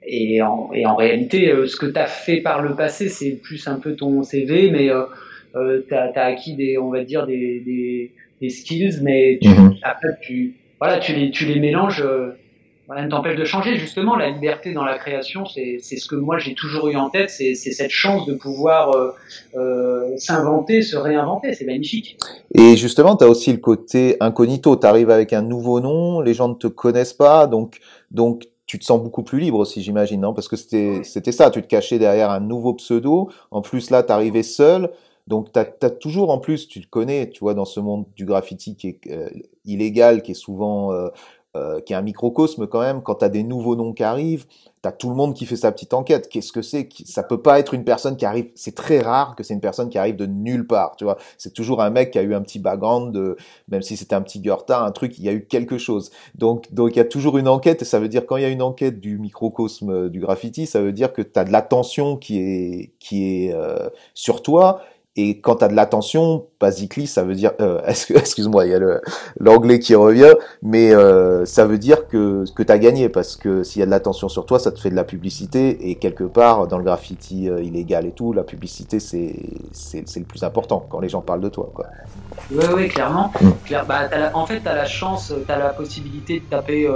et 0.06 0.42
en, 0.42 0.70
et 0.72 0.86
en 0.86 0.96
réalité, 0.96 1.50
euh, 1.50 1.66
ce 1.66 1.76
que 1.76 1.86
tu 1.86 1.98
as 1.98 2.06
fait 2.06 2.40
par 2.40 2.62
le 2.62 2.74
passé, 2.74 3.08
c'est 3.08 3.32
plus 3.32 3.66
un 3.68 3.76
peu 3.76 3.94
ton 3.94 4.22
CV, 4.22 4.70
mais 4.70 4.90
euh, 4.90 5.04
euh 5.56 5.82
tu 5.86 5.94
as, 5.94 6.24
acquis 6.24 6.54
des, 6.54 6.78
on 6.78 6.90
va 6.90 7.04
dire, 7.04 7.26
des, 7.26 7.60
des, 7.60 8.12
des 8.40 8.50
skills, 8.50 9.00
mais 9.02 9.38
tu, 9.40 9.48
mhm. 9.48 9.76
après, 9.82 10.08
tu, 10.20 10.54
voilà, 10.78 10.98
tu, 10.98 11.12
les, 11.12 11.30
tu 11.30 11.46
les 11.46 11.60
mélanges. 11.60 12.02
Euh, 12.02 12.36
rien 12.92 13.06
ne 13.06 13.10
t'empêche 13.10 13.36
de 13.36 13.44
changer. 13.44 13.76
Justement, 13.76 14.16
la 14.16 14.30
liberté 14.30 14.72
dans 14.72 14.84
la 14.84 14.98
création, 14.98 15.44
c'est 15.46 15.78
ce 15.80 16.06
que 16.06 16.14
moi 16.14 16.38
j'ai 16.38 16.54
toujours 16.54 16.88
eu 16.88 16.96
en 16.96 17.10
tête, 17.10 17.30
c'est 17.30 17.54
cette 17.54 17.90
chance 17.90 18.26
de 18.26 18.34
pouvoir 18.34 18.94
euh, 18.94 19.10
euh, 19.56 20.16
s'inventer, 20.16 20.82
se 20.82 20.96
réinventer. 20.96 21.54
C'est 21.54 21.64
magnifique. 21.64 22.16
Et 22.54 22.76
justement, 22.76 23.16
tu 23.16 23.24
as 23.24 23.28
aussi 23.28 23.52
le 23.52 23.58
côté 23.58 24.16
incognito. 24.20 24.76
Tu 24.76 24.86
arrives 24.86 25.10
avec 25.10 25.32
un 25.32 25.42
nouveau 25.42 25.80
nom, 25.80 26.20
les 26.20 26.34
gens 26.34 26.48
ne 26.48 26.54
te 26.54 26.66
connaissent 26.66 27.14
pas, 27.14 27.46
donc 27.46 27.78
donc 28.10 28.44
tu 28.72 28.78
te 28.78 28.86
sens 28.86 29.02
beaucoup 29.02 29.22
plus 29.22 29.38
libre 29.38 29.58
aussi, 29.58 29.82
j'imagine, 29.82 30.22
non? 30.22 30.32
Parce 30.32 30.48
que 30.48 30.56
c'était 30.56 31.02
c'était 31.04 31.30
ça, 31.30 31.50
tu 31.50 31.60
te 31.60 31.66
cachais 31.66 31.98
derrière 31.98 32.30
un 32.30 32.40
nouveau 32.40 32.72
pseudo. 32.72 33.28
En 33.50 33.60
plus, 33.60 33.90
là, 33.90 34.02
tu 34.02 34.10
arrivais 34.12 34.42
seul. 34.42 34.90
Donc, 35.26 35.52
tu 35.52 35.58
as, 35.58 35.90
toujours, 35.90 36.30
en 36.30 36.38
plus, 36.38 36.68
tu 36.68 36.80
te 36.80 36.88
connais, 36.88 37.28
tu 37.28 37.40
vois, 37.40 37.52
dans 37.52 37.66
ce 37.66 37.80
monde 37.80 38.06
du 38.16 38.24
graffiti 38.24 38.74
qui 38.74 38.88
est 38.88 39.00
euh, 39.10 39.28
illégal, 39.66 40.22
qui 40.22 40.30
est 40.30 40.34
souvent 40.34 40.90
euh, 40.94 41.10
euh, 41.54 41.80
qui 41.80 41.92
est 41.92 41.96
un 41.96 42.02
microcosme 42.02 42.66
quand 42.66 42.80
même, 42.80 43.02
quand 43.02 43.16
tu 43.16 43.24
as 43.26 43.28
des 43.28 43.42
nouveaux 43.42 43.76
noms 43.76 43.92
qui 43.92 44.02
arrivent, 44.02 44.46
tu 44.82 44.88
as 44.88 44.92
tout 44.92 45.10
le 45.10 45.14
monde 45.14 45.34
qui 45.34 45.44
fait 45.44 45.56
sa 45.56 45.70
petite 45.70 45.92
enquête. 45.92 46.30
Qu'est-ce 46.30 46.50
que 46.50 46.62
c'est 46.62 46.88
Ça 47.04 47.22
peut 47.22 47.42
pas 47.42 47.58
être 47.58 47.74
une 47.74 47.84
personne 47.84 48.16
qui 48.16 48.24
arrive, 48.24 48.50
c'est 48.54 48.74
très 48.74 49.00
rare 49.00 49.36
que 49.36 49.42
c'est 49.42 49.52
une 49.52 49.60
personne 49.60 49.90
qui 49.90 49.98
arrive 49.98 50.16
de 50.16 50.24
nulle 50.24 50.66
part, 50.66 50.96
tu 50.96 51.04
vois. 51.04 51.18
C'est 51.36 51.52
toujours 51.52 51.82
un 51.82 51.90
mec 51.90 52.10
qui 52.10 52.18
a 52.18 52.22
eu 52.22 52.34
un 52.34 52.40
petit 52.40 52.58
background, 52.58 53.12
de, 53.12 53.36
même 53.68 53.82
si 53.82 53.98
c'était 53.98 54.14
un 54.14 54.22
petit 54.22 54.40
Goethe, 54.40 54.70
un 54.70 54.90
truc, 54.92 55.18
il 55.18 55.24
y 55.24 55.28
a 55.28 55.32
eu 55.32 55.44
quelque 55.46 55.76
chose. 55.76 56.10
Donc 56.34 56.72
donc 56.72 56.92
il 56.92 56.96
y 56.96 57.00
a 57.00 57.04
toujours 57.04 57.36
une 57.36 57.48
enquête, 57.48 57.82
et 57.82 57.84
ça 57.84 58.00
veut 58.00 58.08
dire 58.08 58.24
quand 58.24 58.38
il 58.38 58.42
y 58.42 58.46
a 58.46 58.50
une 58.50 58.62
enquête 58.62 58.98
du 58.98 59.18
microcosme 59.18 59.90
euh, 59.90 60.08
du 60.08 60.20
graffiti, 60.20 60.66
ça 60.66 60.80
veut 60.80 60.92
dire 60.92 61.12
que 61.12 61.20
tu 61.20 61.38
as 61.38 61.44
de 61.44 61.52
l'attention 61.52 62.16
qui 62.16 62.38
est, 62.38 62.92
qui 62.98 63.24
est 63.24 63.52
euh, 63.52 63.90
sur 64.14 64.42
toi, 64.42 64.80
et 65.14 65.40
quand 65.40 65.56
tu 65.56 65.64
as 65.64 65.68
de 65.68 65.74
l'attention, 65.74 66.46
basically, 66.58 67.06
ça 67.06 67.22
veut 67.22 67.34
dire, 67.34 67.52
euh, 67.60 67.82
excuse-moi, 67.86 68.64
il 68.64 68.72
y 68.72 68.74
a 68.74 68.80
l'anglais 69.38 69.78
qui 69.78 69.94
revient, 69.94 70.32
mais 70.62 70.94
euh, 70.94 71.44
ça 71.44 71.66
veut 71.66 71.76
dire 71.76 72.08
que, 72.08 72.50
que 72.54 72.62
tu 72.62 72.72
as 72.72 72.78
gagné, 72.78 73.10
parce 73.10 73.36
que 73.36 73.62
s'il 73.62 73.80
y 73.80 73.82
a 73.82 73.86
de 73.86 73.90
l'attention 73.90 74.30
sur 74.30 74.46
toi, 74.46 74.58
ça 74.58 74.72
te 74.72 74.80
fait 74.80 74.88
de 74.88 74.94
la 74.94 75.04
publicité, 75.04 75.90
et 75.90 75.96
quelque 75.96 76.24
part, 76.24 76.66
dans 76.66 76.78
le 76.78 76.84
graffiti 76.84 77.50
euh, 77.50 77.62
illégal 77.62 78.06
et 78.06 78.12
tout, 78.12 78.32
la 78.32 78.42
publicité, 78.42 79.00
c'est 79.00 79.36
le 79.94 80.24
plus 80.24 80.44
important, 80.44 80.86
quand 80.88 81.00
les 81.00 81.10
gens 81.10 81.20
parlent 81.20 81.42
de 81.42 81.50
toi. 81.50 81.70
Quoi. 81.74 81.88
Oui, 82.50 82.64
oui, 82.74 82.88
clairement. 82.88 83.30
Mm. 83.38 83.50
Bah, 83.86 84.08
en 84.32 84.46
fait, 84.46 84.60
tu 84.60 84.68
as 84.68 84.74
la 84.74 84.86
chance, 84.86 85.34
tu 85.44 85.52
as 85.52 85.58
la 85.58 85.70
possibilité 85.70 86.40
de 86.40 86.44
taper, 86.46 86.88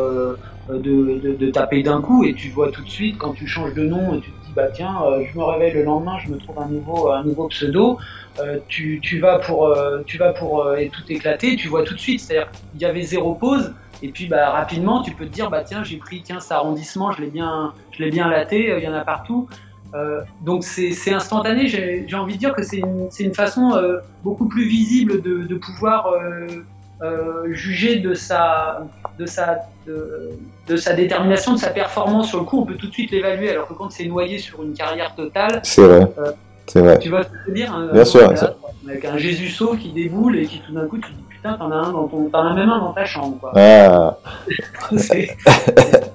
de, 0.71 0.79
de, 0.79 1.37
de, 1.39 1.51
taper 1.51 1.83
d'un 1.83 2.01
coup, 2.01 2.25
et 2.25 2.33
tu 2.33 2.49
vois 2.49 2.71
tout 2.71 2.83
de 2.83 2.89
suite, 2.89 3.19
quand 3.19 3.35
tu 3.35 3.47
changes 3.47 3.75
de 3.75 3.85
nom, 3.85 4.15
et 4.15 4.21
tu 4.21 4.31
bah 4.57 4.69
tiens, 4.73 5.03
euh, 5.05 5.23
je 5.31 5.39
me 5.39 5.45
réveille 5.45 5.75
le 5.75 5.85
lendemain, 5.85 6.19
je 6.19 6.31
me 6.31 6.39
trouve 6.39 6.59
un 6.59 6.69
nouveau, 6.69 7.13
un 7.13 7.23
nouveau 7.23 7.47
pseudo. 7.49 7.99
Euh, 8.41 8.59
tu, 8.69 9.01
tu, 9.03 9.21
vas 9.21 9.39
pour, 9.39 9.67
euh, 9.67 10.03
tu 10.07 10.17
vas 10.17 10.33
pour 10.33 10.67
tout 10.93 11.13
éclater, 11.13 11.57
tu 11.57 11.69
vois 11.69 11.85
tout 11.85 11.95
de 11.95 12.01
suite. 12.01 12.21
C'est-à-dire 12.21 12.51
qu'il 12.51 12.81
y 12.81 12.87
avait 12.87 13.03
zéro 13.03 13.35
pause. 13.35 13.75
Et 14.03 14.09
puis 14.09 14.27
bah, 14.27 14.51
rapidement, 14.51 15.03
tu 15.03 15.13
peux 15.13 15.27
te 15.27 15.31
dire, 15.31 15.51
bah 15.51 15.63
tiens, 15.63 15.85
j'ai 15.85 15.99
pris 15.99 16.23
15 16.23 16.51
arrondissements, 16.51 17.13
je 17.13 17.21
l'ai 17.21 17.31
bien, 17.31 17.75
je 17.93 18.03
l'ai 18.03 18.11
bien 18.11 18.29
laté, 18.29 18.75
il 18.77 18.83
y 18.83 18.89
en 18.89 18.95
a 18.95 19.05
partout. 19.05 19.47
donc 20.43 20.65
c'est 20.65 21.13
instantané, 21.13 21.69
j'ai 21.69 22.17
envie 22.17 22.35
de 22.35 22.39
dire 22.39 22.55
que 22.55 22.63
c'est 22.63 22.79
une, 22.79 23.09
une, 23.19 23.35
façon 23.35 23.81
beaucoup 24.23 24.47
plus 24.47 24.67
visible 24.67 25.23
de, 25.23 25.45
de 25.45 25.55
pouvoir 25.57 26.13
juger 27.53 27.97
de 27.97 28.15
sa, 28.15 28.87
de, 29.19 29.27
sa, 29.27 29.59
de, 29.87 30.77
sa 30.77 30.93
détermination, 30.95 31.53
de 31.53 31.59
sa 31.59 31.71
performance 31.71 32.29
sur 32.29 32.39
le 32.39 32.45
coup, 32.45 32.61
on 32.61 32.67
peut 32.67 32.75
tout 32.75 32.89
de 32.89 32.93
suite 32.93 33.11
l'évaluer, 33.11 33.51
alors 33.51 33.69
que 33.69 33.75
quand 33.75 33.91
c'est 33.91 34.07
noyé 34.07 34.39
sur 34.39 34.63
une 34.63 34.73
carrière 34.73 35.15
totale, 35.15 35.61
c'est 35.63 35.83
vrai. 35.83 36.07
Euh, 36.19 36.33
c'est 36.67 36.81
vrai. 36.81 36.99
Tu 36.99 37.11
vois 37.11 37.23
ce 37.23 37.29
que 37.29 37.35
je 37.45 37.51
veux 37.51 37.55
dire 37.55 37.73
hein, 37.73 37.91
Bien 37.93 38.05
sûr. 38.05 38.33
avec 38.89 39.05
un 39.05 39.17
Jésus 39.19 39.55
qui 39.81 39.93
déboule 39.93 40.39
et 40.39 40.47
qui 40.47 40.61
tout 40.61 40.73
d'un 40.73 40.87
coup 40.87 40.99
tu 40.99 41.11
te 41.11 41.17
dis 41.17 41.25
putain 41.29 41.55
t'en 41.55 41.71
as 41.71 41.77
un 41.77 41.93
dans 41.93 42.09
ton, 42.09 42.29
t'en 42.29 42.47
as 42.47 42.55
même 42.55 42.69
un 42.69 42.79
dans 42.79 42.93
ta 42.93 43.05
chambre 43.05 43.39
quoi. 43.39 43.53
Ah. 43.55 44.17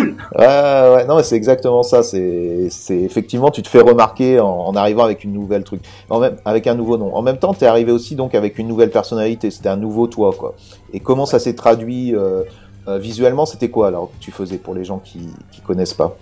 cool. 0.00 0.16
Ouais, 0.36 0.46
ouais, 0.46 1.04
non, 1.06 1.22
c'est 1.22 1.36
exactement 1.36 1.82
ça. 1.82 2.02
C'est, 2.02 2.68
c'est 2.70 2.98
effectivement, 2.98 3.50
tu 3.50 3.62
te 3.62 3.68
fais 3.68 3.80
remarquer 3.80 4.40
en, 4.40 4.74
arrivant 4.74 5.04
avec 5.04 5.24
une 5.24 5.32
nouvelle 5.32 5.64
truc, 5.64 5.82
en 6.08 6.20
même, 6.20 6.36
avec 6.44 6.66
un 6.66 6.74
nouveau 6.74 6.96
nom. 6.96 7.14
En 7.14 7.22
même 7.22 7.38
temps, 7.38 7.54
tu 7.54 7.64
es 7.64 7.66
arrivé 7.66 7.92
aussi 7.92 8.16
donc 8.16 8.34
avec 8.34 8.58
une 8.58 8.68
nouvelle 8.68 8.90
personnalité. 8.90 9.50
C'était 9.50 9.68
un 9.68 9.76
nouveau 9.76 10.06
toi, 10.06 10.32
quoi. 10.36 10.54
Et 10.92 11.00
comment 11.00 11.26
ça 11.26 11.38
s'est 11.38 11.54
traduit 11.54 12.14
euh, 12.14 12.42
euh, 12.88 12.98
visuellement 12.98 13.46
C'était 13.46 13.70
quoi 13.70 13.88
alors 13.88 14.10
que 14.10 14.22
tu 14.22 14.30
faisais 14.30 14.58
pour 14.58 14.74
les 14.74 14.84
gens 14.84 14.98
qui 14.98 15.28
qui 15.52 15.60
connaissent 15.60 15.94
pas? 15.94 16.16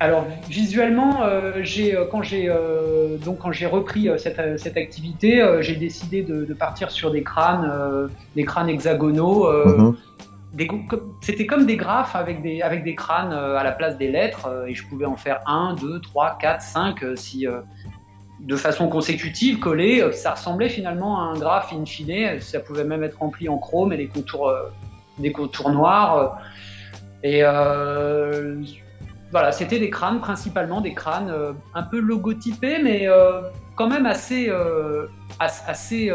Alors 0.00 0.24
visuellement, 0.50 1.22
euh, 1.22 1.52
j'ai 1.62 1.96
quand 2.10 2.22
j'ai 2.22 2.52
donc 3.24 3.38
quand 3.38 3.52
j'ai 3.52 3.66
repris 3.66 4.08
cette, 4.18 4.58
cette, 4.58 4.76
activité, 4.76 5.42
j'ai 5.60 5.76
décidé 5.76 6.22
de, 6.22 6.44
de, 6.44 6.54
partir 6.54 6.90
sur 6.90 7.12
des 7.12 7.22
crânes, 7.22 8.10
des 8.34 8.44
crânes 8.44 8.68
hexagonaux. 8.68 9.48
Mm-hmm 9.48 9.94
c'était 11.20 11.46
comme 11.46 11.66
des 11.66 11.76
graphes 11.76 12.14
avec 12.14 12.42
des, 12.42 12.62
avec 12.62 12.84
des 12.84 12.94
crânes 12.94 13.32
euh, 13.32 13.56
à 13.56 13.64
la 13.64 13.72
place 13.72 13.96
des 13.96 14.10
lettres, 14.10 14.46
euh, 14.46 14.66
et 14.66 14.74
je 14.74 14.86
pouvais 14.86 15.06
en 15.06 15.16
faire 15.16 15.40
1, 15.46 15.74
2, 15.80 16.00
3, 16.00 16.38
4, 16.40 16.62
5, 16.62 17.04
si, 17.16 17.46
euh, 17.46 17.60
de 18.40 18.56
façon 18.56 18.88
consécutive, 18.88 19.58
collé. 19.58 20.12
Ça 20.12 20.32
ressemblait 20.32 20.68
finalement 20.68 21.20
à 21.20 21.24
un 21.24 21.34
graphe 21.34 21.72
in 21.72 21.84
fine, 21.84 22.40
ça 22.40 22.60
pouvait 22.60 22.84
même 22.84 23.02
être 23.02 23.18
rempli 23.18 23.48
en 23.48 23.58
chrome 23.58 23.92
et 23.92 23.96
des 23.96 24.08
contours, 24.08 24.52
contours 25.34 25.70
noirs. 25.70 26.38
Et 27.22 27.42
voilà, 29.30 29.50
c'était 29.50 29.78
des 29.78 29.88
crânes, 29.88 30.20
principalement 30.20 30.80
des 30.82 30.92
crânes 30.92 31.32
un 31.74 31.82
peu 31.82 31.98
logotypés, 32.00 32.82
mais 32.82 33.08
quand 33.76 33.88
même 33.88 34.04
assez, 34.04 34.52
assez 35.40 36.12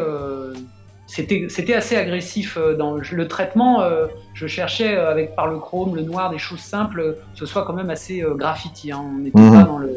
c'était 1.10 1.74
assez 1.74 1.96
agressif 1.96 2.58
euh, 2.58 2.76
dans 2.76 2.94
le 2.94 3.28
traitement. 3.28 3.82
Euh, 3.82 4.08
je 4.34 4.46
cherchais 4.46 4.96
euh, 4.96 5.10
avec 5.10 5.36
par 5.36 5.48
le 5.48 5.58
chrome, 5.58 5.96
le 5.96 6.04
noir, 6.04 6.30
des 6.30 6.38
choses 6.38 6.60
simples, 6.60 7.18
que 7.34 7.40
ce 7.40 7.46
soit 7.46 7.66
quand 7.66 7.74
même 7.74 7.90
assez 7.90 8.24
graffiti. 8.36 8.92
Hein. 8.92 9.04
On 9.04 9.18
n'était 9.18 9.40
mhm. 9.40 9.54
pas 9.54 9.64
dans 9.64 9.80
le 9.80 9.92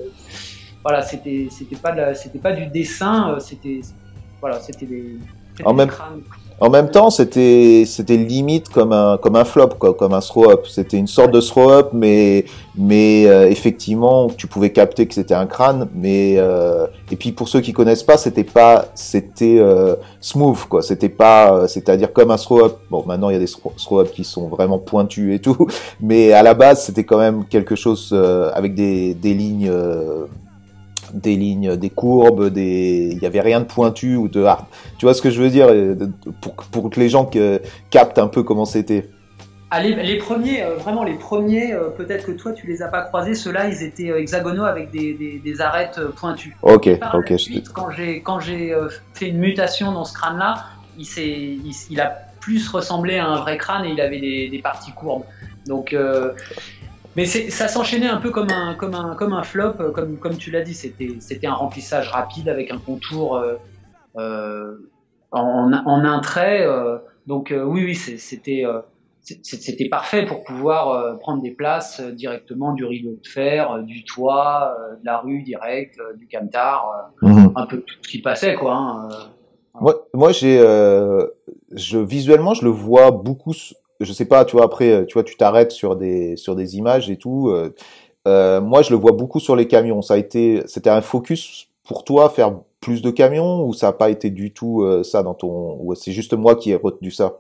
voilà, 0.83 1.03
c'était 1.03 1.49
c'était 1.51 1.77
pas 1.77 2.15
c'était 2.15 2.39
pas 2.39 2.53
du 2.53 2.67
dessin, 2.67 3.39
c'était 3.39 3.83
voilà, 4.41 4.59
c'était 4.59 4.87
des, 4.87 5.19
des 5.59 5.87
crânes. 5.87 6.23
En 6.63 6.71
même 6.71 6.93
temps, 6.93 7.11
c'était 7.11 7.83
c'était 7.87 8.17
limite 8.17 8.69
comme 8.69 8.93
un 8.93 9.19
comme 9.21 9.35
un 9.35 9.45
flop 9.45 9.71
quoi, 9.81 9.95
comme 9.95 10.15
un 10.15 10.21
throw 10.21 10.49
up. 10.49 10.69
C'était 10.69 10.97
une 10.97 11.09
sorte 11.09 11.33
de 11.33 11.41
throw 11.41 11.71
up, 11.71 11.89
mais 11.93 12.45
mais 12.77 13.27
euh, 13.27 13.51
effectivement, 13.51 14.29
tu 14.29 14.47
pouvais 14.47 14.71
capter 14.71 15.09
que 15.09 15.15
c'était 15.15 15.35
un 15.35 15.47
crâne. 15.47 15.89
Mais 15.93 16.37
euh, 16.39 16.87
et 17.11 17.17
puis 17.17 17.33
pour 17.33 17.49
ceux 17.49 17.61
qui 17.63 17.73
connaissent 17.73 18.05
pas, 18.05 18.17
c'était 18.17 18.45
pas 18.45 18.85
c'était 18.95 19.59
euh, 19.59 19.97
smooth 20.21 20.69
quoi. 20.69 20.83
C'était 20.83 21.09
pas 21.09 21.67
c'est-à-dire 21.67 22.13
comme 22.13 22.31
un 22.31 22.37
throw 22.37 22.65
up. 22.65 22.79
Bon, 22.93 23.03
maintenant 23.05 23.31
il 23.31 23.33
y 23.33 23.37
a 23.37 23.41
des 23.41 23.51
throw 23.79 23.99
up 23.99 24.13
qui 24.13 24.23
sont 24.23 24.47
vraiment 24.47 24.79
pointus 24.79 25.35
et 25.35 25.41
tout, 25.41 25.67
mais 26.01 26.33
à 26.33 26.45
la 26.45 26.55
base 26.55 26.85
c'était 26.85 27.03
quand 27.03 27.19
même 27.19 27.45
quelque 27.47 27.75
chose 27.75 28.17
avec 28.55 28.77
des 28.77 29.15
des 29.15 29.35
lignes 29.35 29.69
des 31.13 31.37
lignes, 31.37 31.77
des 31.77 31.91
courbes, 31.91 32.49
des, 32.49 33.11
il 33.13 33.23
y 33.23 33.27
avait 33.27 33.41
rien 33.41 33.61
de 33.61 33.67
pointu 33.67 34.17
ou 34.17 34.29
de 34.29 34.43
hard. 34.43 34.65
Tu 34.99 35.07
vois 35.07 35.15
ce 35.15 35.23
que 35.23 35.31
je 35.31 35.41
veux 35.43 35.51
dire 35.51 35.69
pour, 36.41 36.55
pour 36.55 36.91
que 36.91 37.01
les 37.01 37.09
gens 37.09 37.31
captent 37.91 38.19
un 38.19 38.29
peu 38.29 38.43
comment 38.43 38.65
c'était. 38.65 39.09
Ah, 39.75 39.81
les, 39.81 40.19
premiers, 40.19 40.63
euh, 40.63 40.75
vraiment 40.75 41.03
les 41.03 41.15
premiers, 41.15 41.73
euh, 41.73 41.89
peut-être 41.89 42.27
que 42.27 42.33
toi 42.33 42.53
tu 42.53 42.67
les 42.67 42.83
as 42.83 42.89
pas 42.89 43.01
croisés, 43.01 43.35
ceux-là 43.35 43.69
ils 43.69 43.83
étaient 43.83 44.11
euh, 44.11 44.21
hexagonaux 44.21 44.65
avec 44.65 44.91
des, 44.91 45.41
des, 45.43 45.61
arêtes 45.63 45.99
pointues. 46.17 46.55
Ok, 46.61 46.91
ok. 47.15 47.33
quand 47.73 47.89
j'ai 47.89 48.21
quand 48.21 48.39
j'ai 48.39 48.77
fait 49.15 49.29
une 49.29 49.39
mutation 49.39 49.91
dans 49.93 50.05
ce 50.05 50.13
crâne-là, 50.13 50.67
il, 50.99 51.07
il, 51.17 51.73
il, 51.89 52.01
a 52.03 52.15
plus 52.39 52.69
ressemblé 52.69 53.17
à 53.17 53.27
un 53.27 53.41
vrai 53.41 53.57
crâne 53.57 53.87
et 53.87 53.93
il 53.93 54.01
avait 54.03 54.21
des, 54.21 54.51
des 54.51 54.59
parties 54.59 54.93
courbes. 54.93 55.25
Donc 55.67 55.97
mais 57.17 57.27
ça 57.27 57.69
s'enchaînait 57.69 58.09
un 58.09 58.17
peu 58.17 58.31
comme 58.31 58.51
un, 58.51 58.75
comme 58.75 58.95
un, 58.95 59.15
comme 59.15 59.33
un 59.33 59.43
flop, 59.43 59.75
euh, 59.81 59.91
comme, 59.91 60.17
comme 60.19 60.37
tu 60.37 60.51
l'as 60.51 60.63
dit, 60.63 60.75
c'était 60.75 61.47
un 61.47 61.55
remplissage 61.55 62.09
rapide 62.09 62.49
avec 62.49 62.71
un 62.71 62.79
contour 62.79 63.37
euh, 63.37 63.57
euh, 64.17 64.77
en, 65.31 65.73
en, 65.73 66.05
un 66.05 66.21
trait. 66.21 66.67
donc 67.27 67.55
oui, 67.55 67.85
oui, 67.85 67.95
c'était 67.95 68.65
c'était 69.21 69.89
parfait 69.89 70.27
pour 70.27 70.43
pouvoir 70.43 71.19
prendre 71.19 71.43
des 71.43 71.53
places 71.53 72.01
directement 72.01 72.73
du 72.73 72.85
rideau 72.85 73.13
de 73.23 73.27
fer, 73.27 73.83
du 73.85 74.05
toit, 74.05 74.77
de 75.01 75.07
la 75.07 75.19
rue 75.19 75.43
direct, 75.43 75.99
du 76.17 76.27
camtar, 76.27 77.11
mhm. 77.23 77.53
un 77.55 77.67
peu 77.67 77.81
tout 77.81 77.95
ce 78.03 78.09
qui 78.09 78.21
passait 78.21 78.55
quoi. 78.55 78.75
Hein, 78.75 79.09
moi, 79.81 80.07
moi 80.13 80.33
j'ai, 80.33 80.59
je 80.59 81.99
visuellement, 81.99 82.55
je 82.55 82.65
le 82.65 82.71
vois 82.71 83.11
beaucoup. 83.11 83.55
Je 84.03 84.13
sais 84.13 84.27
pas, 84.27 84.45
tu 84.45 84.57
vois, 84.57 84.65
après, 84.65 85.07
tu 85.07 85.15
vois, 85.15 85.25
tu 85.25 85.37
t'arrêtes 85.37 85.73
sur 85.73 85.97
des 85.97 86.37
sur 86.37 86.55
des 86.55 86.77
images 86.77 87.11
et 87.11 87.17
tout. 87.17 87.53
Euh, 88.27 88.61
moi, 88.61 88.83
je 88.83 88.91
le 88.91 88.97
vois 88.97 89.13
beaucoup 89.13 89.41
sur 89.41 89.57
les 89.57 89.67
camions. 89.67 90.03
Ça 90.03 90.15
a 90.15 90.17
été, 90.17 90.63
c'était 90.67 90.91
un 90.91 91.01
focus 91.01 91.69
pour 91.85 92.05
toi 92.05 92.29
faire 92.29 92.53
plus 92.81 93.03
de 93.03 93.11
camions 93.11 93.65
ou 93.65 93.75
ça 93.75 93.89
n'a 93.89 93.93
pas 93.93 94.11
été 94.11 94.31
du 94.31 94.53
tout 94.53 94.83
euh, 94.83 95.03
ça 95.03 95.23
dans 95.23 95.35
ton, 95.35 95.95
c'est 95.95 96.13
juste 96.13 96.35
moi 96.35 96.57
qui 96.57 96.71
ai 96.71 96.77
retenu 96.77 97.11
ça? 97.11 97.35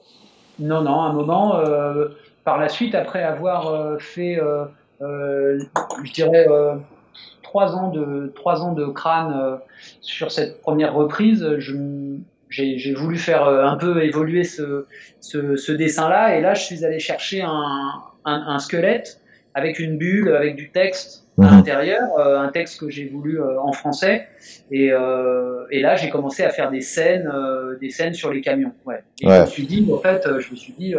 Non, 0.58 0.82
non. 0.82 1.00
À 1.00 1.06
un 1.06 1.12
moment, 1.12 1.56
euh, 1.56 2.08
par 2.44 2.58
la 2.58 2.68
suite, 2.68 2.94
après 2.94 3.22
avoir 3.22 4.00
fait, 4.00 4.38
je 5.00 6.12
dirais 6.12 6.46
trois 7.42 7.76
ans 7.76 7.88
de 7.90 8.32
trois 8.34 8.62
ans 8.62 8.72
de 8.72 8.86
crâne 8.86 9.58
sur 10.00 10.30
cette 10.30 10.60
première 10.60 10.94
reprise, 10.94 11.46
j'ai 12.52 12.94
voulu 12.94 13.18
faire 13.18 13.48
un 13.48 13.76
peu 13.76 14.04
évoluer 14.04 14.44
ce, 14.44 14.86
ce, 15.20 15.56
ce 15.56 15.72
dessin-là, 15.72 16.36
et 16.36 16.40
là, 16.40 16.54
je 16.54 16.62
suis 16.62 16.84
allé 16.84 16.98
chercher 16.98 17.42
un, 17.42 17.92
un, 18.24 18.44
un 18.46 18.58
squelette 18.58 19.20
avec 19.54 19.78
une 19.78 19.98
bulle, 19.98 20.34
avec 20.34 20.56
du 20.56 20.70
texte 20.70 21.26
à 21.38 21.42
mhm. 21.42 21.50
l'intérieur, 21.50 22.18
euh, 22.18 22.38
un 22.38 22.48
texte 22.48 22.80
que 22.80 22.90
j'ai 22.90 23.06
voulu 23.06 23.40
euh, 23.40 23.60
en 23.60 23.72
français. 23.72 24.28
Et, 24.70 24.90
euh, 24.92 25.64
et 25.70 25.80
là, 25.80 25.96
j'ai 25.96 26.10
commencé 26.10 26.42
à 26.42 26.50
faire 26.50 26.70
des 26.70 26.80
scènes, 26.80 27.30
des 27.80 27.90
scènes 27.90 28.14
sur 28.14 28.32
les 28.32 28.40
camions. 28.40 28.72
Ouais. 28.84 29.02
Et 29.22 29.28
je 29.28 29.40
me 29.40 29.46
suis 29.46 29.66
dit, 29.66 29.88
en 29.92 29.98
fait, 29.98 30.26
je 30.26 30.50
me 30.50 30.56
suis 30.56 30.74
dit, 30.78 30.94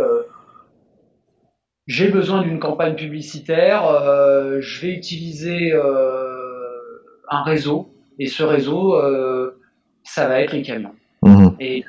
j'ai 1.88 2.10
besoin 2.10 2.42
d'une 2.42 2.60
campagne 2.60 2.96
publicitaire. 2.96 3.84
je 4.60 4.82
vais 4.82 4.94
utiliser 4.94 5.74
un 7.30 7.44
réseau, 7.44 7.90
et 8.20 8.28
ce 8.28 8.44
réseau, 8.44 9.00
ça 10.04 10.28
va 10.28 10.42
être 10.42 10.54
les 10.54 10.64
camions. 10.64 10.94
Mhm. 11.24 11.56
Et 11.60 11.84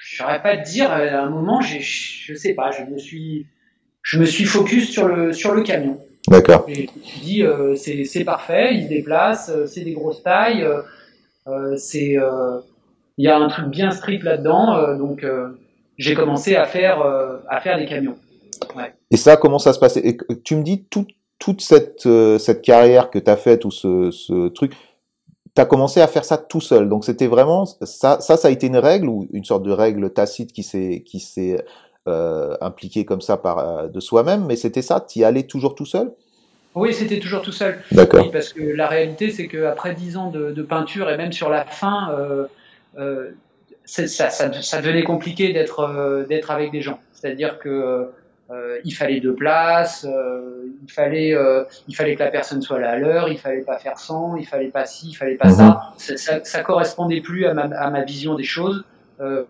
je 0.00 0.16
saurais 0.16 0.42
pas 0.42 0.56
te 0.56 0.68
dire. 0.68 0.90
À 0.90 0.98
un 0.98 1.30
moment, 1.30 1.60
je 1.60 2.34
sais 2.34 2.54
pas, 2.54 2.70
je 2.70 2.84
me 2.84 2.98
suis 2.98 3.46
je 4.02 4.18
me 4.18 4.24
suis 4.24 4.44
focus 4.44 4.90
sur 4.90 5.08
le, 5.08 5.32
sur 5.32 5.54
le 5.54 5.62
camion. 5.62 5.98
D'accord. 6.28 6.64
Et 6.68 6.88
je 6.94 6.98
me 6.98 7.04
suis 7.04 7.20
dit, 7.20 7.42
euh, 7.42 7.74
c'est 7.76 8.24
parfait, 8.24 8.74
il 8.74 8.84
se 8.84 8.88
déplace, 8.88 9.50
euh, 9.50 9.66
c'est 9.66 9.82
des 9.82 9.92
grosses 9.92 10.22
tailles, 10.22 10.62
euh, 10.62 10.82
euh 11.48 11.76
c'est, 11.76 12.16
euh, 12.18 12.58
il 13.18 13.24
y 13.24 13.28
a 13.28 13.36
un 13.36 13.48
truc 13.48 13.68
bien 13.68 13.90
strict 13.90 14.22
là-dedans, 14.22 14.96
donc 14.96 15.24
j'ai 15.98 16.14
commencé 16.14 16.56
à 16.56 16.64
faire, 16.64 17.02
à 17.48 17.60
faire 17.60 17.76
des 17.76 17.84
camions. 17.84 18.16
Ouais. 18.74 18.94
Et 19.10 19.18
ça, 19.18 19.36
comment 19.36 19.58
ça 19.58 19.74
se 19.74 19.78
passait? 19.78 20.00
Et 20.06 20.16
Tu 20.44 20.56
me 20.56 20.62
dis 20.62 20.84
toute 20.84 21.10
toute 21.38 21.60
cette 21.60 22.08
cette 22.38 22.62
carrière 22.62 23.10
que 23.10 23.18
tu 23.18 23.30
as 23.30 23.36
faite 23.36 23.66
ou 23.66 23.70
ce, 23.70 24.10
ce 24.10 24.48
truc, 24.48 24.72
tu 25.54 25.60
as 25.60 25.64
commencé 25.64 26.00
à 26.00 26.06
faire 26.06 26.24
ça 26.24 26.38
tout 26.38 26.60
seul. 26.60 26.88
Donc 26.88 27.04
c'était 27.04 27.26
vraiment 27.26 27.66
ça, 27.66 28.20
ça, 28.20 28.36
ça 28.36 28.48
a 28.48 28.50
été 28.50 28.66
une 28.66 28.78
règle 28.78 29.08
ou 29.08 29.28
une 29.32 29.44
sorte 29.44 29.62
de 29.62 29.72
règle 29.72 30.10
tacite 30.12 30.52
qui 30.52 30.62
s'est 30.62 31.02
qui 31.04 31.20
s'est 31.20 31.64
euh, 32.08 32.56
impliqué 32.60 33.04
comme 33.04 33.20
ça 33.20 33.36
par 33.36 33.58
euh, 33.58 33.88
de 33.88 34.00
soi-même, 34.00 34.44
mais 34.46 34.56
c'était 34.56 34.82
ça, 34.82 35.00
tu 35.00 35.20
y 35.20 35.24
allais 35.24 35.44
toujours 35.44 35.74
tout 35.74 35.86
seul? 35.86 36.12
Oui, 36.74 36.94
c'était 36.94 37.18
toujours 37.18 37.42
tout 37.42 37.52
seul. 37.52 37.80
D'accord. 37.92 38.30
parce 38.32 38.52
que 38.52 38.62
la 38.62 38.88
réalité, 38.88 39.30
c'est 39.30 39.46
qu'après 39.46 39.94
dix 39.94 40.16
ans 40.16 40.30
de, 40.30 40.62
peinture 40.62 41.10
et 41.10 41.18
même 41.18 41.32
sur 41.32 41.50
la 41.50 41.66
fin, 41.66 42.10
euh, 42.98 43.30
ça, 43.84 44.30
ça, 44.30 44.48
devenait 44.80 45.04
compliqué 45.04 45.52
d'être 45.52 46.24
d'être 46.28 46.50
avec 46.50 46.72
des 46.72 46.80
gens. 46.80 46.98
C'est-à-dire 47.12 47.58
que 47.58 48.08
il 48.84 48.92
fallait 48.92 49.20
deux 49.20 49.34
places, 49.34 50.06
il 50.82 50.90
fallait 50.90 51.34
il 51.88 51.96
fallait 51.96 52.14
que 52.14 52.22
la 52.22 52.30
personne 52.30 52.62
soit 52.62 52.78
là 52.78 52.90
à 52.90 52.96
l'heure, 52.96 53.28
il 53.28 53.38
fallait 53.38 53.62
pas 53.62 53.78
faire 53.78 53.98
sans, 53.98 54.36
il 54.36 54.46
fallait 54.46 54.68
pas 54.68 54.84
ci, 54.84 55.10
il 55.10 55.14
fallait 55.14 55.36
pas 55.36 55.48
mhm. 55.48 55.54
ça. 55.54 56.16
ça. 56.16 56.44
ça. 56.44 56.62
correspondait 56.62 57.20
plus 57.20 57.46
à 57.46 57.54
ma, 57.54 57.62
à 57.62 57.90
ma 57.90 58.02
vision 58.02 58.34
des 58.34 58.44
choses. 58.44 58.84
Euh, 59.22 59.44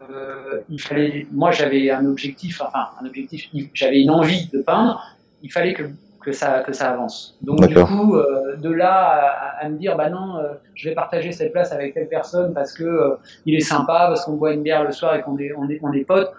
il 0.68 0.80
fallait, 0.80 1.26
moi 1.32 1.50
j'avais 1.50 1.90
un 1.90 2.04
objectif, 2.04 2.60
enfin 2.60 2.88
un 3.00 3.06
objectif, 3.06 3.48
j'avais 3.72 4.00
une 4.00 4.10
envie 4.10 4.48
de 4.52 4.60
peindre, 4.60 5.02
il 5.42 5.50
fallait 5.50 5.72
que, 5.72 5.84
que, 6.20 6.32
ça, 6.32 6.60
que 6.60 6.72
ça 6.72 6.90
avance. 6.90 7.38
Donc 7.40 7.66
du 7.66 7.74
coup, 7.74 8.16
euh, 8.16 8.56
de 8.56 8.70
là 8.70 9.56
à, 9.60 9.68
me 9.70 9.78
dire, 9.78 9.96
bah 9.96 10.10
non, 10.10 10.36
euh, 10.36 10.52
je 10.74 10.90
vais 10.90 10.94
partager 10.94 11.32
cette 11.32 11.52
place 11.52 11.72
avec 11.72 11.94
telle 11.94 12.08
personne 12.08 12.52
parce 12.52 12.72
que 12.74 13.16
il 13.46 13.54
est 13.54 13.60
sympa, 13.60 14.06
parce 14.08 14.26
qu'on 14.26 14.34
boit 14.34 14.52
une 14.52 14.62
bière 14.62 14.84
le 14.84 14.92
soir 14.92 15.14
et 15.14 15.22
qu'on 15.22 15.38
est, 15.38 15.52
on 15.56 15.68
est, 15.70 15.80
on 15.82 15.92
est 15.92 16.04
potes, 16.04 16.32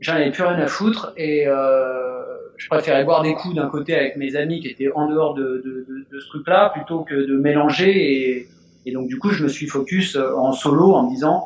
j'en 0.00 0.14
avais 0.14 0.30
plus 0.30 0.42
rien 0.42 0.58
à 0.58 0.66
foutre 0.66 1.12
et 1.16 1.44
je 1.44 2.68
préférais 2.68 3.04
boire 3.04 3.22
des 3.22 3.34
coups 3.34 3.54
d'un 3.54 3.68
côté 3.68 3.94
avec 3.94 4.16
mes 4.16 4.36
amis 4.36 4.60
qui 4.60 4.68
étaient 4.68 4.90
en 4.94 5.08
dehors 5.08 5.34
de, 5.34 5.62
de, 5.64 5.86
de, 5.88 6.06
de 6.10 6.20
ce 6.20 6.26
truc-là 6.28 6.70
plutôt 6.70 7.00
que 7.00 7.14
de 7.14 7.36
mélanger 7.36 7.90
et, 7.90 8.48
et 8.86 8.92
donc 8.92 9.08
du 9.08 9.18
coup 9.18 9.30
je 9.30 9.42
me 9.42 9.48
suis 9.48 9.66
focus 9.66 10.16
en 10.16 10.52
solo 10.52 10.94
en 10.94 11.04
me 11.04 11.10
disant 11.10 11.44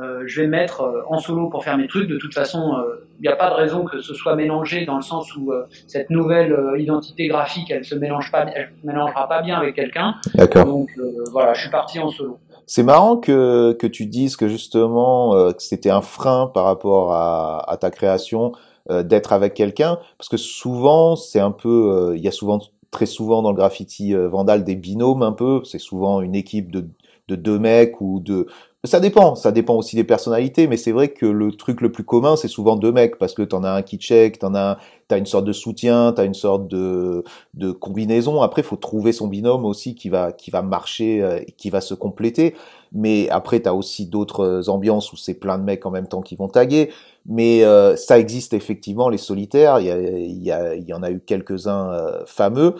euh, 0.00 0.24
je 0.26 0.40
vais 0.40 0.46
me 0.46 0.52
mettre 0.52 0.80
euh, 0.80 1.02
en 1.08 1.18
solo 1.18 1.48
pour 1.48 1.62
faire 1.62 1.78
mes 1.78 1.86
trucs. 1.86 2.08
De 2.08 2.16
toute 2.18 2.34
façon, 2.34 2.82
il 3.18 3.22
n'y 3.22 3.28
a 3.28 3.36
pas 3.36 3.48
de 3.50 3.54
raison 3.54 3.84
que 3.84 4.00
ce 4.00 4.12
soit 4.12 4.34
mélangé 4.34 4.84
dans 4.84 4.96
le 4.96 5.02
sens 5.02 5.36
où 5.36 5.52
euh, 5.52 5.66
cette 5.86 6.10
nouvelle 6.10 6.56
identité 6.76 7.28
graphique, 7.28 7.70
elle 7.70 7.84
se 7.84 7.94
mélange 7.94 8.30
pas, 8.32 8.44
elle 8.54 8.72
mélangera 8.82 9.28
pas 9.28 9.42
bien 9.42 9.56
avec 9.56 9.76
quelqu'un. 9.76 10.16
Donc 10.64 10.90
voilà, 11.30 11.54
je 11.54 11.60
suis 11.62 11.70
parti 11.70 11.98
en 12.00 12.10
solo. 12.10 12.38
C'est 12.66 12.82
marrant 12.82 13.16
que, 13.16 13.72
que 13.72 13.86
tu 13.86 14.06
dises 14.06 14.36
que 14.36 14.48
justement 14.48 15.32
que 15.52 15.62
c'était 15.62 15.90
un 15.90 16.00
frein 16.00 16.50
par 16.52 16.64
rapport 16.64 17.12
à, 17.12 17.70
à 17.70 17.76
ta 17.76 17.90
création 17.90 18.52
d'être 18.90 19.32
avec 19.32 19.54
quelqu'un, 19.54 19.98
parce 20.18 20.28
que 20.28 20.36
souvent 20.36 21.16
c'est 21.16 21.40
un 21.40 21.50
peu, 21.50 22.14
il 22.16 22.22
y 22.22 22.28
a 22.28 22.32
souvent 22.32 22.60
très 22.90 23.06
souvent 23.06 23.42
dans 23.42 23.50
le 23.50 23.56
graffiti 23.56 24.14
vandal 24.14 24.64
des 24.64 24.76
binômes 24.76 25.22
un 25.22 25.32
peu, 25.32 25.62
c'est 25.64 25.78
souvent 25.78 26.20
une 26.20 26.34
équipe 26.34 26.70
de 26.70 26.88
de 27.28 27.36
deux 27.36 27.58
mecs 27.58 28.00
ou 28.00 28.20
de 28.20 28.46
ça 28.84 29.00
dépend, 29.00 29.34
ça 29.34 29.50
dépend 29.50 29.74
aussi 29.76 29.96
des 29.96 30.04
personnalités, 30.04 30.66
mais 30.66 30.76
c'est 30.76 30.92
vrai 30.92 31.08
que 31.08 31.24
le 31.24 31.52
truc 31.52 31.80
le 31.80 31.90
plus 31.90 32.04
commun, 32.04 32.36
c'est 32.36 32.48
souvent 32.48 32.76
deux 32.76 32.92
mecs, 32.92 33.16
parce 33.18 33.32
que 33.32 33.42
t'en 33.42 33.64
as 33.64 33.70
un 33.70 33.82
qui 33.82 33.96
check, 33.96 34.38
t'en 34.38 34.54
as, 34.54 34.78
t'as 35.08 35.16
une 35.16 35.26
sorte 35.26 35.46
de 35.46 35.52
soutien, 35.52 36.12
t'as 36.14 36.24
une 36.24 36.34
sorte 36.34 36.68
de, 36.68 37.24
de 37.54 37.72
combinaison. 37.72 38.42
Après, 38.42 38.62
faut 38.62 38.76
trouver 38.76 39.12
son 39.12 39.26
binôme 39.26 39.64
aussi 39.64 39.94
qui 39.94 40.10
va, 40.10 40.32
qui 40.32 40.50
va 40.50 40.62
marcher, 40.62 41.22
euh, 41.22 41.40
qui 41.56 41.70
va 41.70 41.80
se 41.80 41.94
compléter. 41.94 42.54
Mais 42.92 43.28
après, 43.30 43.60
t'as 43.60 43.72
aussi 43.72 44.06
d'autres 44.06 44.68
ambiances 44.68 45.12
où 45.12 45.16
c'est 45.16 45.34
plein 45.34 45.58
de 45.58 45.64
mecs 45.64 45.86
en 45.86 45.90
même 45.90 46.06
temps 46.06 46.20
qui 46.20 46.36
vont 46.36 46.48
taguer. 46.48 46.90
Mais 47.26 47.64
euh, 47.64 47.96
ça 47.96 48.18
existe 48.18 48.52
effectivement, 48.52 49.08
les 49.08 49.18
solitaires. 49.18 49.80
Il 49.80 49.86
y, 49.86 50.50
y, 50.50 50.84
y 50.86 50.92
en 50.92 51.02
a 51.02 51.10
eu 51.10 51.20
quelques-uns 51.20 51.90
euh, 51.90 52.22
fameux. 52.26 52.74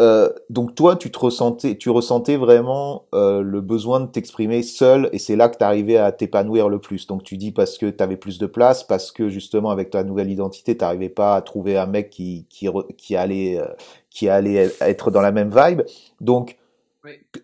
Euh, 0.00 0.30
donc 0.48 0.74
toi, 0.74 0.96
tu 0.96 1.10
te 1.10 1.18
ressentais, 1.18 1.76
tu 1.76 1.90
ressentais 1.90 2.36
vraiment 2.36 3.04
euh, 3.14 3.42
le 3.42 3.60
besoin 3.60 4.00
de 4.00 4.06
t'exprimer 4.06 4.62
seul, 4.62 5.10
et 5.12 5.18
c'est 5.18 5.36
là 5.36 5.48
que 5.48 5.58
tu 5.58 5.64
arrivais 5.64 5.98
à 5.98 6.12
t'épanouir 6.12 6.68
le 6.68 6.78
plus. 6.78 7.06
Donc 7.06 7.22
tu 7.22 7.36
dis 7.36 7.52
parce 7.52 7.76
que 7.78 7.86
tu 7.86 8.02
avais 8.02 8.16
plus 8.16 8.38
de 8.38 8.46
place, 8.46 8.84
parce 8.84 9.12
que 9.12 9.28
justement 9.28 9.70
avec 9.70 9.90
ta 9.90 10.02
nouvelle 10.02 10.30
identité, 10.30 10.76
tu 10.76 10.82
n'arrivais 10.82 11.10
pas 11.10 11.36
à 11.36 11.42
trouver 11.42 11.76
un 11.76 11.86
mec 11.86 12.10
qui 12.10 12.46
qui, 12.48 12.68
qui 12.96 13.16
allait 13.16 13.58
euh, 13.60 13.66
qui 14.10 14.28
allait 14.28 14.70
être 14.80 15.10
dans 15.10 15.20
la 15.20 15.32
même 15.32 15.50
vibe. 15.54 15.82
Donc 16.20 16.56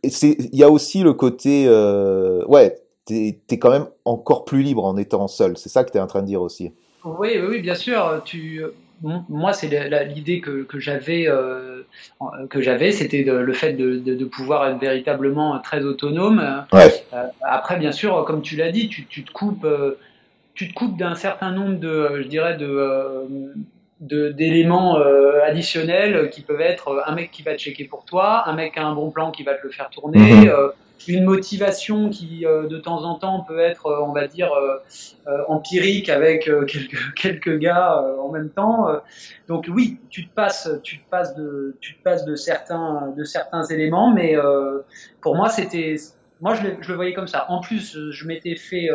c'est 0.08 0.36
il 0.38 0.58
y 0.58 0.64
a 0.64 0.70
aussi 0.70 1.02
le 1.02 1.12
côté 1.12 1.68
ouais, 2.46 2.78
t'es 3.04 3.40
es 3.50 3.58
quand 3.58 3.70
même 3.70 3.88
encore 4.04 4.44
plus 4.44 4.62
libre 4.62 4.84
en 4.84 4.96
étant 4.96 5.28
seul. 5.28 5.58
C'est 5.58 5.68
ça 5.68 5.84
que 5.84 5.90
tu 5.90 5.98
es 5.98 6.00
en 6.00 6.06
train 6.06 6.22
de 6.22 6.26
dire 6.26 6.42
aussi. 6.42 6.72
Oui, 7.04 7.28
oui, 7.34 7.46
oui 7.50 7.60
bien 7.60 7.74
sûr. 7.74 8.22
Tu 8.24 8.62
moi, 9.02 9.52
c'est 9.52 9.68
l'idée 10.06 10.40
que, 10.40 10.62
que 10.62 10.78
j'avais, 10.78 11.28
euh, 11.28 11.82
que 12.50 12.60
j'avais, 12.60 12.92
c'était 12.92 13.22
le 13.22 13.52
fait 13.52 13.72
de, 13.72 13.98
de, 13.98 14.14
de, 14.14 14.24
pouvoir 14.24 14.68
être 14.68 14.78
véritablement 14.78 15.58
très 15.60 15.84
autonome. 15.84 16.64
Ouais. 16.72 17.04
Euh, 17.12 17.24
après, 17.42 17.78
bien 17.78 17.92
sûr, 17.92 18.24
comme 18.24 18.42
tu 18.42 18.56
l'as 18.56 18.72
dit, 18.72 18.88
tu, 18.88 19.06
tu, 19.06 19.24
te 19.24 19.30
coupes, 19.30 19.64
euh, 19.64 19.98
tu 20.54 20.68
te 20.68 20.74
coupes 20.74 20.96
d'un 20.96 21.14
certain 21.14 21.52
nombre 21.52 21.78
de, 21.78 22.22
je 22.22 22.28
dirais, 22.28 22.56
de 22.56 23.54
d'éléments 24.00 24.96
additionnels 25.44 26.30
qui 26.30 26.42
peuvent 26.42 26.60
être 26.60 27.02
un 27.04 27.16
mec 27.16 27.32
qui 27.32 27.42
va 27.42 27.54
te 27.54 27.58
checker 27.58 27.82
pour 27.82 28.04
toi, 28.04 28.48
un 28.48 28.54
mec 28.54 28.74
qui 28.74 28.78
a 28.78 28.86
un 28.86 28.94
bon 28.94 29.10
plan 29.10 29.32
qui 29.32 29.42
va 29.42 29.54
te 29.54 29.66
le 29.66 29.72
faire 29.72 29.90
tourner, 29.90 30.20
mm-hmm 30.20 30.70
une 31.06 31.24
motivation 31.24 32.10
qui 32.10 32.44
euh, 32.44 32.66
de 32.66 32.78
temps 32.78 33.04
en 33.04 33.14
temps 33.14 33.44
peut 33.46 33.60
être, 33.60 33.86
euh, 33.86 34.02
on 34.02 34.12
va 34.12 34.26
dire, 34.26 34.50
euh, 34.52 35.42
empirique 35.46 36.08
avec 36.08 36.50
quelques, 36.66 37.14
quelques 37.14 37.58
gars 37.58 38.02
en 38.20 38.30
même 38.30 38.50
temps. 38.50 38.88
donc 39.46 39.68
oui, 39.68 40.00
tu 40.10 40.26
te 40.26 40.34
passes, 40.34 40.70
tu 40.82 40.98
te 40.98 41.08
passes 41.08 41.34
de, 41.36 41.76
tu 41.80 41.96
te 41.96 42.02
passes 42.02 42.24
de 42.24 42.34
certains, 42.34 43.12
de 43.16 43.24
certains 43.24 43.64
éléments, 43.64 44.10
mais 44.12 44.36
pour 45.20 45.36
moi 45.36 45.50
c'était, 45.50 45.96
moi 46.40 46.54
je, 46.54 46.62
je, 46.80 46.88
le 46.88 46.94
voyais 46.96 47.14
comme 47.14 47.28
ça. 47.28 47.46
En 47.50 47.60
plus, 47.60 47.98
je 48.10 48.26
m'étais 48.26 48.56
fait 48.56 48.88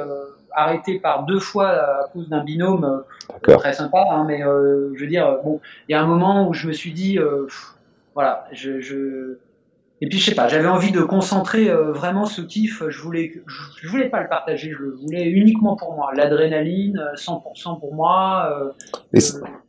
arrêter 0.51 0.99
par 0.99 1.25
deux 1.25 1.39
fois 1.39 1.69
à 1.69 2.09
cause 2.11 2.29
d'un 2.29 2.43
binôme 2.43 3.03
très 3.43 3.73
sympa, 3.73 4.03
hein, 4.09 4.25
mais 4.27 4.39
je 4.39 4.99
veux 4.99 5.07
dire, 5.07 5.39
bon, 5.43 5.61
il 5.87 5.91
y 5.91 5.95
a 5.95 6.01
un 6.01 6.07
moment 6.07 6.47
où 6.47 6.53
je 6.53 6.67
me 6.67 6.73
suis 6.73 6.93
dit, 6.93 7.19
voilà, 8.15 8.47
je, 8.51 8.81
je 8.81 9.37
et 10.03 10.07
puis 10.07 10.19
je 10.19 10.25
sais 10.25 10.35
pas, 10.35 10.49
j'avais 10.49 10.67
envie 10.67 10.91
de 10.91 10.99
concentrer 10.99 11.69
euh, 11.69 11.93
vraiment 11.93 12.25
ce 12.25 12.41
kiff. 12.41 12.83
Je 12.89 13.01
voulais, 13.01 13.31
je, 13.81 13.87
voulais 13.87 14.09
pas 14.09 14.21
le 14.21 14.27
partager, 14.27 14.69
je 14.77 14.83
le 14.83 14.91
voulais 14.91 15.29
uniquement 15.29 15.77
pour 15.77 15.93
moi. 15.93 16.09
L'adrénaline, 16.13 17.01
100% 17.15 17.79
pour 17.79 17.95
moi. 17.95 18.73
Euh, 19.13 19.21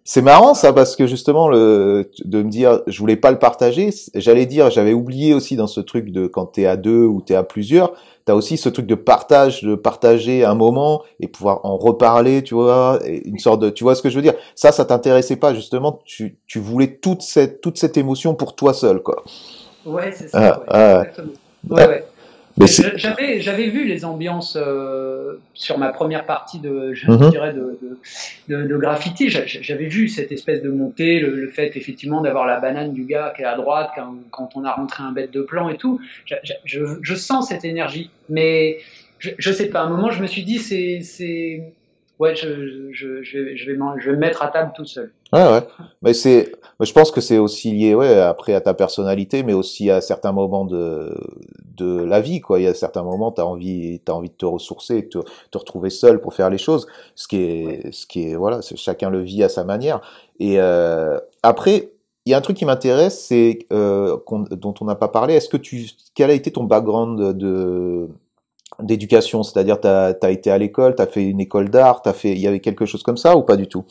c'est 0.02 0.22
marrant 0.22 0.54
ça 0.54 0.72
parce 0.72 0.96
que 0.96 1.06
justement 1.06 1.48
le 1.48 2.10
de 2.24 2.42
me 2.42 2.50
dire 2.50 2.80
je 2.88 2.98
voulais 2.98 3.14
pas 3.14 3.30
le 3.30 3.38
partager, 3.38 3.90
j'allais 4.16 4.46
dire 4.46 4.70
j'avais 4.70 4.92
oublié 4.92 5.34
aussi 5.34 5.54
dans 5.54 5.68
ce 5.68 5.80
truc 5.80 6.10
de 6.10 6.26
quand 6.26 6.46
t'es 6.46 6.66
à 6.66 6.76
deux 6.76 7.04
ou 7.04 7.20
t'es 7.20 7.36
à 7.36 7.44
plusieurs, 7.44 7.92
t'as 8.24 8.34
aussi 8.34 8.56
ce 8.56 8.68
truc 8.68 8.86
de 8.86 8.96
partage, 8.96 9.62
de 9.62 9.76
partager 9.76 10.44
un 10.44 10.56
moment 10.56 11.02
et 11.20 11.28
pouvoir 11.28 11.60
en 11.64 11.76
reparler, 11.76 12.42
tu 12.42 12.54
vois, 12.54 12.98
une 13.06 13.38
sorte 13.38 13.62
de, 13.62 13.70
tu 13.70 13.84
vois 13.84 13.94
ce 13.94 14.02
que 14.02 14.10
je 14.10 14.16
veux 14.16 14.22
dire? 14.22 14.34
Ça, 14.56 14.72
ça 14.72 14.84
t'intéressait 14.84 15.36
pas 15.36 15.54
justement. 15.54 16.00
Tu 16.04 16.38
tu 16.48 16.58
voulais 16.58 16.96
toute 16.96 17.22
cette 17.22 17.60
toute 17.60 17.78
cette 17.78 17.96
émotion 17.96 18.34
pour 18.34 18.56
toi 18.56 18.74
seul, 18.74 19.00
quoi. 19.00 19.22
Ouais, 19.84 20.12
c'est 20.12 20.28
ça. 20.28 20.38
Ah, 20.38 20.62
ah. 20.68 20.94
exactement. 21.00 21.32
Ouais, 21.70 21.88
ouais. 21.88 22.04
J'avais, 22.96 23.40
j'avais 23.40 23.66
vu 23.66 23.84
les 23.84 24.04
ambiances 24.04 24.56
euh, 24.56 25.40
sur 25.54 25.76
ma 25.76 25.88
première 25.88 26.24
partie 26.24 26.60
de, 26.60 26.94
je 26.94 27.10
mhm. 27.10 27.30
dirais 27.30 27.52
de, 27.52 27.78
de, 28.48 28.62
de, 28.62 28.76
graffiti. 28.76 29.28
J'avais 29.28 29.86
vu 29.86 30.08
cette 30.08 30.30
espèce 30.30 30.62
de 30.62 30.70
montée, 30.70 31.18
le, 31.18 31.48
fait 31.48 31.76
effectivement 31.76 32.20
d'avoir 32.20 32.46
la 32.46 32.60
banane 32.60 32.92
du 32.92 33.04
gars 33.04 33.32
qui 33.34 33.42
est 33.42 33.46
à 33.46 33.56
droite 33.56 33.90
quand, 33.96 34.14
quand 34.30 34.50
on 34.54 34.64
a 34.64 34.72
rentré 34.72 35.02
un 35.02 35.10
bête 35.10 35.32
de 35.32 35.42
plan 35.42 35.68
et 35.68 35.76
tout. 35.76 36.00
Je, 36.26 36.36
je, 36.64 36.84
je 37.02 37.14
sens 37.16 37.48
cette 37.48 37.64
énergie, 37.64 38.10
mais 38.28 38.78
je, 39.18 39.30
je 39.36 39.52
sais 39.52 39.66
pas. 39.66 39.80
À 39.80 39.84
un 39.84 39.90
moment, 39.90 40.10
je 40.10 40.22
me 40.22 40.28
suis 40.28 40.44
dit, 40.44 40.58
c'est, 40.60 41.72
ouais, 42.20 42.36
je, 42.36 42.92
je, 42.92 43.22
je, 43.22 43.38
vais, 43.38 43.56
je, 43.56 43.72
vais, 43.72 43.78
je 43.98 44.10
vais 44.10 44.12
me 44.12 44.20
mettre 44.20 44.42
à 44.44 44.48
table 44.48 44.72
tout 44.76 44.84
seul. 44.84 45.10
Ouais, 45.34 45.50
ouais. 45.50 45.66
Mais 46.02 46.14
c'est, 46.14 46.52
je 46.80 46.92
pense 46.92 47.10
que 47.10 47.20
c'est 47.20 47.38
aussi 47.38 47.72
lié, 47.72 47.94
ouais, 47.94 48.20
après 48.20 48.54
à 48.54 48.60
ta 48.60 48.72
personnalité, 48.72 49.42
mais 49.42 49.52
aussi 49.52 49.90
à 49.90 50.00
certains 50.00 50.30
moments 50.30 50.64
de, 50.64 51.12
de 51.76 52.04
la 52.04 52.20
vie, 52.20 52.40
quoi. 52.40 52.60
Il 52.60 52.64
y 52.64 52.66
a 52.68 52.74
certains 52.74 53.02
moments, 53.02 53.32
t'as 53.32 53.42
envie, 53.42 54.00
t'as 54.04 54.12
envie 54.12 54.28
de 54.28 54.34
te 54.34 54.46
ressourcer, 54.46 55.02
de 55.02 55.08
te, 55.08 55.18
te, 55.50 55.58
retrouver 55.58 55.90
seul 55.90 56.20
pour 56.20 56.34
faire 56.34 56.50
les 56.50 56.58
choses. 56.58 56.86
Ce 57.16 57.26
qui 57.26 57.36
est, 57.38 57.92
ce 57.92 58.06
qui 58.06 58.30
est, 58.30 58.36
voilà, 58.36 58.60
chacun 58.62 59.10
le 59.10 59.22
vit 59.22 59.42
à 59.42 59.48
sa 59.48 59.64
manière. 59.64 60.00
Et 60.38 60.60
euh, 60.60 61.18
après, 61.42 61.90
il 62.26 62.30
y 62.30 62.34
a 62.34 62.38
un 62.38 62.40
truc 62.40 62.56
qui 62.56 62.64
m'intéresse, 62.64 63.26
c'est 63.26 63.66
euh, 63.72 64.16
dont 64.52 64.74
on 64.80 64.84
n'a 64.84 64.94
pas 64.94 65.08
parlé. 65.08 65.34
Est-ce 65.34 65.48
que 65.48 65.56
tu, 65.56 65.86
quel 66.14 66.30
a 66.30 66.34
été 66.34 66.52
ton 66.52 66.64
background 66.64 67.36
de 67.36 68.08
d'éducation, 68.82 69.44
c'est-à-dire 69.44 69.80
tu 69.80 69.86
as, 69.86 70.30
été 70.30 70.50
à 70.50 70.58
l'école, 70.58 70.96
tu 70.96 71.02
as 71.02 71.06
fait 71.06 71.24
une 71.24 71.40
école 71.40 71.68
d'art, 71.70 72.02
t'as 72.02 72.12
fait 72.12 72.32
il 72.32 72.40
y 72.40 72.48
avait 72.48 72.60
quelque 72.60 72.86
chose 72.86 73.04
comme 73.04 73.16
ça 73.16 73.36
ou 73.36 73.42
pas 73.42 73.56
du 73.56 73.68
tout? 73.68 73.84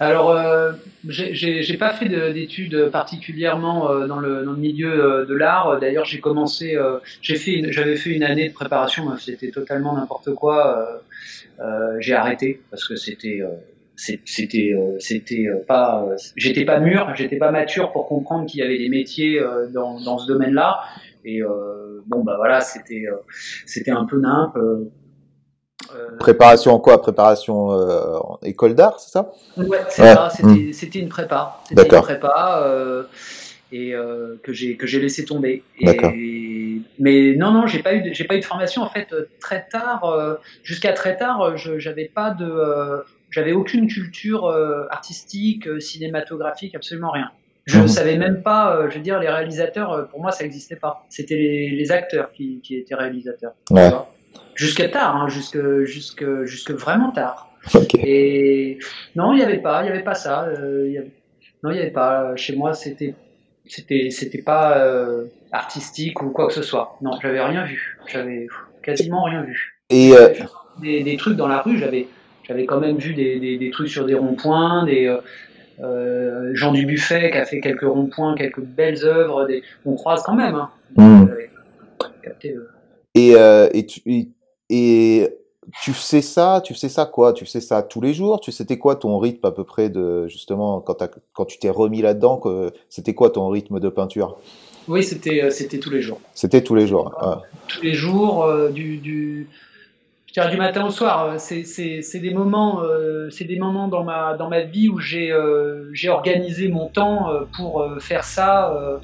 Alors, 0.00 0.30
euh, 0.30 0.72
j'ai 1.08 1.76
pas 1.76 1.92
fait 1.92 2.08
d'études 2.08 2.88
particulièrement 2.90 3.90
euh, 3.90 4.06
dans, 4.06 4.18
le, 4.18 4.44
dans, 4.46 4.52
le, 4.52 4.58
milieu 4.58 4.90
euh, 4.90 5.26
de 5.26 5.34
l'art. 5.34 5.78
D'ailleurs, 5.78 6.06
j'ai 6.06 6.20
commencé, 6.20 6.74
euh, 6.74 6.98
j'ai 7.20 7.36
j'avais 7.70 7.96
fait 7.96 8.10
une 8.10 8.22
année 8.22 8.48
de 8.48 8.54
préparation, 8.54 9.14
c'était 9.18 9.50
totalement 9.50 9.94
n'importe 9.94 10.34
quoi. 10.34 11.02
j'ai 11.98 12.14
arrêté 12.14 12.62
parce 12.70 12.88
que 12.88 12.96
c'était, 12.96 13.42
c'était, 13.94 14.74
c'était 14.98 15.46
pas, 15.68 16.08
j'étais 16.34 16.64
pas 16.64 16.80
mûr, 16.80 17.14
j'étais 17.14 17.36
pas 17.36 17.50
mature 17.50 17.92
pour 17.92 18.06
comprendre 18.06 18.46
qu'il 18.46 18.60
y 18.60 18.62
avait 18.62 18.78
des 18.78 18.88
métiers 18.88 19.38
dans, 19.74 20.00
dans 20.00 20.16
ce 20.16 20.26
domaine-là. 20.26 20.80
Et 21.24 21.42
euh, 21.42 22.00
bon, 22.06 22.24
bah 22.24 22.36
voilà, 22.36 22.60
c'était 22.60 23.04
euh, 23.06 23.16
c'était 23.66 23.90
un 23.90 24.04
peu 24.04 24.18
nimp. 24.18 24.56
Euh, 25.94 26.16
préparation 26.18 26.72
en 26.72 26.78
quoi? 26.78 27.00
Préparation 27.00 27.68
en 27.68 28.38
école 28.42 28.74
d'art, 28.74 29.00
c'est 29.00 29.10
ça? 29.10 29.32
Ouais, 29.56 29.78
c'est 29.88 30.02
ça. 30.02 30.28
Hmm. 30.42 30.72
C'était 30.72 30.98
une 30.98 31.08
prépa. 31.08 31.60
C'était 31.68 31.96
une 31.96 32.02
prépa 32.02 33.06
et 33.72 33.94
que 34.42 34.52
j'ai 34.52 34.76
que 34.76 34.86
j'ai 34.86 35.00
laissé 35.00 35.24
tomber. 35.24 35.62
Et, 35.78 36.82
mais 36.98 37.34
non, 37.36 37.52
non, 37.52 37.66
j'ai 37.66 37.82
pas 37.82 37.94
eu 37.94 38.14
j'ai 38.14 38.24
pas 38.24 38.34
eu 38.36 38.40
de 38.40 38.44
formation 38.44 38.82
en 38.82 38.90
fait 38.90 39.14
très 39.40 39.66
tard. 39.70 40.38
Jusqu'à 40.62 40.92
très 40.92 41.16
tard, 41.16 41.56
j'avais 41.56 42.06
pas 42.06 42.30
de 42.30 43.04
j'avais 43.30 43.52
aucune 43.52 43.86
culture 43.86 44.48
artistique, 44.90 45.68
cinématographique, 45.80 46.74
absolument 46.74 47.10
rien. 47.10 47.30
Je 47.70 47.76
ne 47.76 47.82
mhm. 47.82 47.88
savais 47.88 48.16
même 48.16 48.42
pas, 48.42 48.74
euh, 48.74 48.90
je 48.90 48.96
veux 48.96 49.02
dire, 49.02 49.20
les 49.20 49.28
réalisateurs, 49.28 49.92
euh, 49.92 50.02
pour 50.04 50.20
moi, 50.20 50.32
ça 50.32 50.44
n'existait 50.44 50.76
pas. 50.76 51.06
C'était 51.08 51.36
les, 51.36 51.92
acteurs 51.92 52.32
qui, 52.32 52.60
étaient 52.70 52.94
réalisateurs. 52.94 53.52
Ouais. 53.70 53.90
Jusqu'à 54.60 54.88
tard, 54.88 55.16
hein, 55.16 55.28
jusque, 55.28 55.58
jusque, 55.84 56.44
jusque 56.44 56.72
vraiment 56.72 57.12
tard. 57.12 57.48
Et 57.98 58.78
non, 59.16 59.32
il 59.32 59.36
n'y 59.36 59.42
avait 59.42 59.58
pas, 59.58 59.82
il 59.82 59.86
y 59.86 59.90
avait 59.90 60.02
pas 60.02 60.14
ça. 60.14 60.44
Euh, 60.44 60.92
non, 61.62 61.70
il 61.70 61.74
n'y 61.74 61.80
avait 61.80 61.90
pas. 61.90 62.36
Chez 62.36 62.54
moi, 62.54 62.74
c'était, 62.74 63.14
c'était, 63.66 64.10
c'était 64.10 64.42
pas 64.42 64.86
artistique 65.50 66.22
ou 66.22 66.28
quoi 66.28 66.46
que 66.48 66.52
ce 66.52 66.62
soit. 66.62 66.98
Non, 67.00 67.12
j'avais 67.22 67.40
rien 67.40 67.64
vu. 67.64 67.98
J'avais 68.06 68.48
quasiment 68.82 69.24
rien 69.24 69.42
vu. 69.42 69.80
Et 69.88 70.12
des, 70.80 71.02
des, 71.02 71.16
trucs 71.16 71.36
dans 71.36 71.48
la 71.48 71.62
rue, 71.62 71.78
j'avais, 71.78 72.06
j'avais 72.46 72.66
quand 72.66 72.80
même 72.80 72.98
vu 72.98 73.14
des, 73.14 73.38
des 73.58 73.70
trucs 73.70 73.88
sur 73.88 74.04
des 74.04 74.14
ronds-points, 74.14 74.84
des 74.84 75.08
euh, 75.82 76.50
Jean 76.54 76.72
Dubuffet 76.72 77.30
qui 77.30 77.38
a 77.38 77.44
fait 77.44 77.60
quelques 77.60 77.82
ronds-points, 77.82 78.34
quelques 78.34 78.60
belles 78.60 79.04
œuvres, 79.04 79.46
des... 79.46 79.62
on 79.86 79.94
croise 79.94 80.22
quand 80.22 80.34
même. 80.34 80.54
Hein. 80.54 80.70
Hmm. 80.96 81.26
Et, 83.14 83.34
euh, 83.34 83.68
et, 83.72 83.86
tu, 83.86 84.02
et, 84.70 85.28
tu 85.82 85.92
sais 85.92 86.22
ça, 86.22 86.62
tu 86.64 86.74
sais 86.74 86.88
ça 86.88 87.04
quoi? 87.04 87.32
Tu 87.32 87.46
sais 87.46 87.60
ça 87.60 87.82
tous 87.82 88.00
les 88.00 88.14
jours? 88.14 88.40
Tu 88.40 88.50
c'était 88.50 88.78
quoi 88.78 88.96
ton 88.96 89.18
rythme 89.18 89.46
à 89.46 89.52
peu 89.52 89.64
près 89.64 89.90
de 89.90 90.26
justement 90.26 90.80
quand, 90.80 91.06
quand 91.34 91.44
tu 91.44 91.58
t'es 91.58 91.70
remis 91.70 92.02
là-dedans 92.02 92.40
C'était 92.88 93.14
quoi 93.14 93.30
ton 93.30 93.48
rythme 93.48 93.78
de 93.78 93.88
peinture? 93.88 94.38
Oui, 94.88 95.04
c'était 95.04 95.44
euh, 95.44 95.50
c'était 95.50 95.78
tous 95.78 95.90
les 95.90 96.00
jours. 96.00 96.20
C'était 96.34 96.62
tous 96.62 96.74
les 96.74 96.86
jours. 96.86 97.14
Tous 97.68 97.82
les 97.82 97.94
jours 97.94 98.48
du, 98.72 98.96
du 98.96 99.48
je 100.30 100.40
dirais 100.40 100.50
du 100.52 100.58
matin 100.58 100.86
au 100.86 100.90
soir. 100.90 101.24
Euh, 101.24 101.38
c'est 101.38 102.20
des 102.20 102.32
moments, 102.32 102.84
euh, 102.84 103.30
c'est 103.30 103.46
des 103.46 103.58
moments 103.58 103.88
dans 103.88 104.04
ma 104.04 104.34
dans 104.34 104.48
ma 104.48 104.60
vie 104.60 104.88
où 104.88 105.00
j'ai 105.00 105.32
euh, 105.32 105.90
j'ai 105.92 106.08
organisé 106.08 106.68
mon 106.68 106.86
temps 106.86 107.30
pour 107.56 107.84
faire 107.98 108.22
ça 108.22 109.00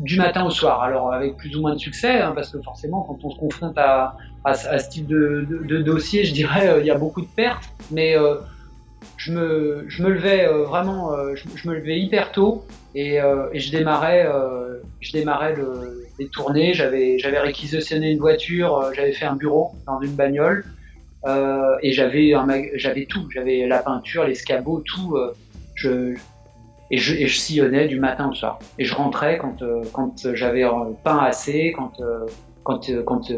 du 0.00 0.16
matin 0.16 0.44
au 0.44 0.50
soir. 0.50 0.82
Alors 0.82 1.12
avec 1.12 1.36
plus 1.36 1.56
ou 1.56 1.60
moins 1.60 1.74
de 1.74 1.78
succès, 1.78 2.20
hein, 2.20 2.32
parce 2.34 2.50
que 2.50 2.60
forcément 2.60 3.02
quand 3.02 3.18
on 3.22 3.30
se 3.30 3.38
confronte 3.38 3.78
à, 3.78 4.16
à, 4.44 4.54
ce 4.54 4.90
type 4.90 5.06
de, 5.06 5.46
de, 5.48 5.78
dossier, 5.78 6.24
je 6.24 6.32
dirais 6.32 6.78
il 6.80 6.86
y 6.86 6.90
a 6.90 6.98
beaucoup 6.98 7.22
de 7.22 7.28
pertes, 7.28 7.70
mais 7.90 8.16
je 9.16 9.32
me, 9.32 9.84
je 9.88 10.02
me 10.02 10.10
levais 10.10 10.46
vraiment, 10.46 11.12
je, 11.34 11.68
me 11.68 11.74
levais 11.74 12.00
hyper 12.00 12.32
tôt 12.32 12.64
et, 12.94 13.16
et 13.16 13.60
je 13.60 13.70
démarrais, 13.70 14.26
je 15.00 15.12
démarrais 15.12 15.54
le, 15.54 16.00
les 16.20 16.28
tournées. 16.28 16.74
J'avais, 16.74 17.18
j'avais 17.18 17.40
réquisitionné 17.40 18.12
une 18.12 18.18
voiture, 18.18 18.78
euh, 18.78 18.92
j'avais 18.94 19.12
fait 19.12 19.24
un 19.24 19.34
bureau 19.34 19.72
dans 19.86 20.00
une 20.00 20.14
bagnole 20.14 20.64
euh, 21.26 21.76
et 21.82 21.92
j'avais, 21.92 22.32
j'avais 22.74 23.06
tout. 23.06 23.28
J'avais 23.34 23.66
la 23.66 23.78
peinture, 23.78 24.24
l'escabeau, 24.24 24.84
tout. 24.86 25.16
Euh, 25.16 26.14
et 26.90 26.98
je, 26.98 27.14
et 27.14 27.26
je, 27.26 27.38
sillonnais 27.38 27.88
du 27.88 28.00
matin 28.00 28.30
au 28.30 28.34
soir. 28.34 28.58
Et 28.78 28.84
je 28.84 28.94
rentrais 28.94 29.38
quand, 29.38 29.62
quand 29.92 30.34
j'avais 30.34 30.64
peint 31.04 31.18
assez, 31.18 31.72
quand, 31.76 31.92
quand, 32.64 32.90
quand, 33.04 33.32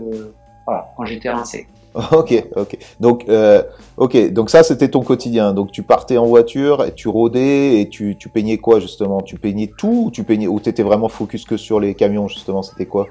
voilà, 0.67 0.93
quand 0.97 1.05
j'étais 1.05 1.31
rincé. 1.31 1.67
Ok, 2.12 2.45
ok. 2.57 2.79
Donc, 3.01 3.25
euh, 3.29 3.62
ok. 3.97 4.33
Donc 4.33 4.51
ça, 4.51 4.62
c'était 4.62 4.88
ton 4.88 5.03
quotidien. 5.03 5.53
Donc 5.53 5.73
tu 5.73 5.83
partais 5.83 6.17
en 6.17 6.27
voiture 6.27 6.85
et 6.85 6.93
tu 6.93 7.09
rôdais 7.09 7.81
et 7.81 7.88
tu, 7.88 8.17
tu 8.17 8.29
peignais 8.29 8.59
quoi 8.59 8.81
justement? 8.81 9.21
Tu 9.21 9.37
peignais 9.37 9.71
tout 9.77 10.05
ou 10.07 10.11
tu 10.11 10.25
peignais 10.25 10.47
ou 10.47 10.59
t'étais 10.61 10.83
vraiment 10.83 11.09
focus 11.09 11.45
que 11.45 11.57
sur 11.57 11.81
les 11.81 11.95
camions 11.95 12.29
justement? 12.29 12.62
C'était 12.62 12.87
quoi? 12.87 13.09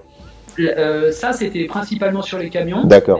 Euh, 0.59 1.11
Ça, 1.11 1.33
c'était 1.33 1.65
principalement 1.65 2.21
sur 2.21 2.37
les 2.37 2.49
camions. 2.49 2.83
D'accord. 2.83 3.19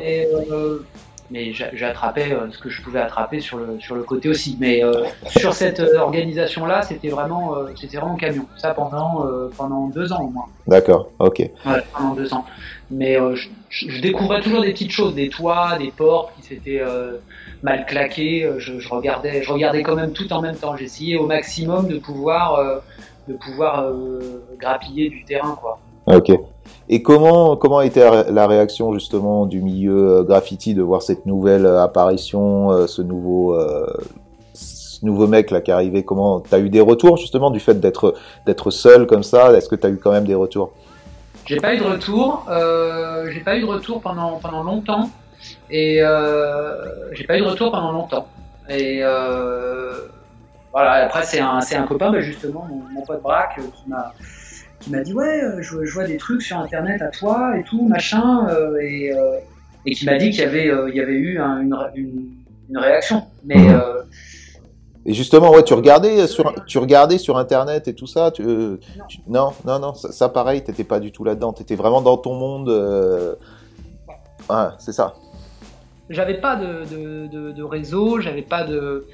Euh, 1.31 1.37
mais 1.41 1.53
j'attrapais 1.53 2.31
euh, 2.31 2.51
ce 2.51 2.57
que 2.57 2.69
je 2.69 2.81
pouvais 2.81 2.99
attraper 2.99 3.39
sur 3.39 3.57
le, 3.57 3.79
sur 3.79 3.95
le 3.95 4.03
côté 4.03 4.29
aussi. 4.29 4.57
Mais 4.59 4.83
euh, 4.83 5.03
sur 5.27 5.53
cette 5.53 5.79
euh, 5.79 5.99
organisation-là, 5.99 6.81
c'était 6.83 7.09
vraiment, 7.09 7.55
c'était 7.79 7.97
vraiment 7.97 8.15
camion. 8.15 8.45
Ça 8.57 8.73
pendant, 8.73 9.25
pendant 9.57 9.87
deux 9.87 10.11
ans 10.13 10.23
au 10.23 10.29
moins. 10.29 10.45
D'accord, 10.67 11.09
ok. 11.19 11.39
Ouais, 11.39 11.83
pendant 11.93 12.15
deux 12.15 12.33
ans. 12.33 12.45
Mais 12.89 13.17
je, 13.33 13.47
je, 13.69 14.01
découvrais 14.01 14.41
toujours 14.41 14.61
des 14.61 14.71
petites 14.71 14.91
choses, 14.91 15.15
des 15.15 15.29
toits, 15.29 15.77
des 15.79 15.91
portes 15.91 16.33
qui 16.35 16.43
s'étaient 16.43 16.81
mal 17.63 17.85
claquées. 17.85 18.49
Je, 18.57 18.79
je, 18.79 18.89
regardais, 18.89 19.43
je 19.43 19.51
regardais 19.51 19.81
quand 19.81 19.95
même 19.95 20.11
tout 20.11 20.31
en 20.33 20.41
même 20.41 20.55
temps. 20.55 20.75
J'essayais 20.75 21.15
au 21.15 21.25
maximum 21.25 21.87
de 21.87 21.97
pouvoir, 21.97 22.81
de 23.27 23.33
pouvoir 23.33 23.91
grappiller 24.59 25.09
du 25.09 25.23
terrain, 25.23 25.57
quoi. 25.59 25.79
Ok. 26.07 26.31
Et 26.93 27.01
comment 27.01 27.55
comment 27.55 27.77
a 27.77 27.85
été 27.85 28.01
la 28.01 28.47
réaction 28.47 28.93
justement 28.93 29.45
du 29.45 29.61
milieu 29.61 30.17
euh, 30.17 30.23
graffiti 30.23 30.73
de 30.73 30.81
voir 30.81 31.01
cette 31.01 31.25
nouvelle 31.25 31.65
euh, 31.65 31.81
apparition, 31.81 32.69
euh, 32.73 32.85
ce 32.85 33.01
nouveau 33.01 33.57
ce 34.53 35.05
nouveau 35.05 35.25
mec 35.25 35.51
là 35.51 35.61
qui 35.61 35.71
est 35.71 35.73
arrivé 35.73 36.03
Comment 36.03 36.41
t'as 36.41 36.59
eu 36.59 36.69
des 36.69 36.81
retours 36.81 37.15
justement 37.15 37.49
du 37.49 37.61
fait 37.61 37.79
d'être 37.79 38.13
d'être 38.45 38.71
seul 38.71 39.07
comme 39.07 39.23
ça? 39.23 39.53
Est-ce 39.53 39.69
que 39.69 39.75
t'as 39.75 39.89
eu 39.89 39.95
quand 39.95 40.11
même 40.11 40.25
des 40.25 40.35
retours? 40.35 40.73
J'ai 41.45 41.55
pas 41.55 41.73
eu 41.73 41.77
de 41.77 41.83
retour. 41.85 42.45
J'ai 43.31 43.39
pas 43.39 43.55
eu 43.55 43.61
de 43.61 43.67
retour 43.67 44.01
pendant 44.01 44.37
pendant 44.39 44.63
longtemps 44.63 45.09
et 45.69 46.01
j'ai 47.13 47.23
pas 47.23 47.37
eu 47.37 47.41
de 47.41 47.47
retour 47.47 47.71
pendant 47.71 47.93
longtemps. 47.93 48.27
Et 48.67 48.99
voilà. 50.73 51.05
Après 51.05 51.23
c'est 51.23 51.39
un 51.39 51.61
c'est 51.61 51.77
un 51.77 51.83
copain, 51.83 52.11
bah, 52.11 52.19
justement 52.19 52.67
mon, 52.69 52.81
mon 52.93 53.05
pote 53.05 53.21
Braque 53.21 53.55
qui 53.55 53.89
m'a 53.89 54.11
qui 54.81 54.91
m'a 54.91 55.01
dit 55.01 55.13
ouais, 55.13 55.41
je, 55.59 55.77
vois 55.93 56.05
des 56.05 56.17
trucs 56.17 56.41
sur 56.41 56.57
internet 56.57 57.01
à 57.01 57.07
toi 57.07 57.57
et 57.57 57.63
tout 57.63 57.87
machin 57.87 58.47
et, 58.81 59.11
et 59.85 59.91
qui 59.93 60.05
m'a 60.05 60.17
dit 60.17 60.31
qu'il 60.31 60.41
y 60.41 60.45
avait 60.45 60.71
il 60.89 60.95
y 60.95 60.99
avait 60.99 61.13
eu 61.13 61.39
une, 61.39 61.75
une, 62.69 62.77
réaction. 62.77 63.23
Mais. 63.45 63.67
Et 65.03 65.13
justement, 65.13 65.49
ouais, 65.49 65.63
tu 65.63 65.73
regardais 65.73 66.27
sur, 66.27 66.53
tu 66.65 66.77
regardais 66.77 67.17
sur 67.17 67.37
Internet 67.37 67.87
et 67.87 67.95
tout 67.95 68.05
ça. 68.05 68.29
Tu, 68.29 68.43
non. 69.27 69.51
non, 69.65 69.79
non, 69.79 69.95
ça, 69.95 70.11
ça 70.11 70.29
pareil, 70.29 70.63
t'étais 70.63 70.83
pas 70.83 70.99
du 70.99 71.11
tout 71.11 71.23
là-dedans. 71.23 71.53
T'étais 71.53 71.75
vraiment 71.75 72.01
dans 72.01 72.17
ton 72.17 72.35
monde. 72.35 72.69
Ouais, 74.49 74.67
c'est 74.79 74.93
ça. 74.93 75.15
J'avais 76.11 76.41
pas 76.41 76.57
de, 76.57 77.27
de, 77.27 77.51
de, 77.51 77.63
réseau, 77.63 78.19
j'avais 78.19 78.41
pas 78.41 78.65
de. 78.65 79.07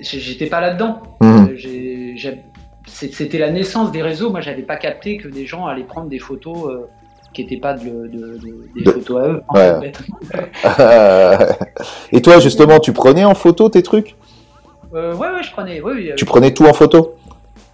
J'étais 0.00 0.46
pas 0.46 0.60
là-dedans. 0.60 1.00
Mhm. 1.20 1.48
Euh, 1.50 2.16
c'était 2.86 3.38
la 3.38 3.50
naissance 3.50 3.92
des 3.92 4.02
réseaux. 4.02 4.30
Moi, 4.30 4.40
j'avais 4.40 4.62
pas 4.62 4.76
capté 4.76 5.16
que 5.16 5.28
des 5.28 5.46
gens 5.46 5.66
allaient 5.66 5.84
prendre 5.84 6.08
des 6.08 6.18
photos 6.18 6.68
euh, 6.68 6.86
qui 7.32 7.42
n'étaient 7.42 7.58
pas 7.60 7.74
de, 7.74 8.10
des 8.76 8.84
photos 8.84 9.22
à 9.22 9.28
eux. 9.28 9.42
Ouais. 9.54 9.92
Et 12.12 12.22
toi, 12.22 12.38
justement, 12.40 12.78
tu 12.80 12.92
prenais 12.92 13.24
en 13.24 13.34
photo 13.34 13.68
tes 13.68 13.82
trucs? 13.82 14.16
Euh, 14.94 15.14
Ouais, 15.14 15.28
ouais, 15.30 15.42
je 15.42 15.50
prenais. 15.52 15.80
tu 16.16 16.24
prenais 16.24 16.52
tout 16.52 16.66
en 16.66 16.72
photo? 16.74 17.14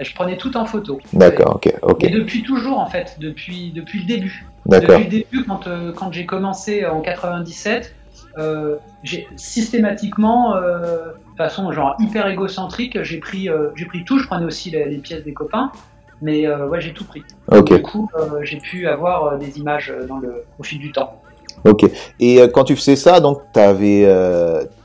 Je 0.01 0.15
prenais 0.15 0.37
tout 0.37 0.57
en 0.57 0.65
photo. 0.65 1.01
D'accord, 1.13 1.57
ok, 1.57 1.75
ok. 1.83 2.05
Et 2.05 2.11
depuis 2.11 2.45
toujours, 2.45 2.79
en 2.79 2.87
fait, 2.87 3.17
depuis, 3.19 3.73
depuis 3.75 4.01
le 4.01 4.07
début. 4.07 4.47
Depuis 4.67 5.05
le 5.05 5.11
début, 5.11 5.45
quand, 5.45 5.61
quand 5.97 6.13
j'ai 6.13 6.25
commencé 6.25 6.87
en 6.87 7.01
97, 7.01 7.95
euh, 8.39 8.77
j'ai 9.03 9.27
systématiquement, 9.37 10.55
euh, 10.55 11.13
façon 11.39 11.73
genre 11.73 11.97
hyper 11.99 12.27
égocentrique, 12.27 13.03
j'ai 13.03 13.19
pris, 13.19 13.49
euh, 13.49 13.71
j'ai 13.75 13.87
pris 13.87 14.05
tout. 14.05 14.19
Je 14.19 14.27
prenais 14.27 14.45
aussi 14.45 14.71
les, 14.71 14.99
pièces 14.99 15.25
des 15.25 15.33
copains, 15.33 15.73
mais 16.21 16.47
ouais, 16.53 16.81
j'ai 16.81 16.93
tout 16.93 17.05
pris. 17.05 17.23
Du 17.51 17.83
coup, 17.83 18.11
j'ai 18.43 18.59
pu 18.59 18.87
avoir 18.87 19.39
des 19.39 19.59
images 19.59 19.93
dans 20.07 20.19
le, 20.19 20.45
au 20.59 20.63
fil 20.63 20.79
du 20.79 20.93
temps. 20.93 21.23
Ok. 21.65 21.91
Et 22.21 22.41
quand 22.53 22.65
tu 22.65 22.77
faisais 22.77 22.97
ça, 22.97 23.21
donc 23.21 23.41
t'avais, 23.53 24.07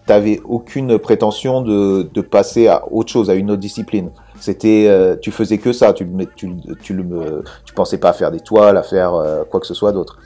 t'avais 0.06 0.39
aucune 0.46 0.98
prétention 1.00 1.62
de, 1.62 2.04
de, 2.04 2.22
passer 2.22 2.68
à 2.68 2.84
autre 2.92 3.12
chose, 3.12 3.30
à 3.30 3.34
une 3.34 3.52
autre 3.52 3.62
discipline? 3.62 4.12
C'était, 4.39 5.18
tu 5.22 5.32
faisais 5.32 5.58
que 5.58 5.74
ça. 5.74 5.94
Tu, 5.94 6.08
tu, 6.36 6.52
tu, 6.82 6.94
le, 6.94 7.44
tu 7.66 7.74
pensais 7.74 7.98
pas 7.98 8.10
à 8.10 8.13
faire 8.13 8.32
des 8.32 8.39
toiles, 8.39 8.78
à 8.78 8.84
faire 8.84 9.13
quoi 9.50 9.60
que 9.60 9.68
ce 9.68 9.74
soit 9.74 9.92
d'autre? 9.92 10.20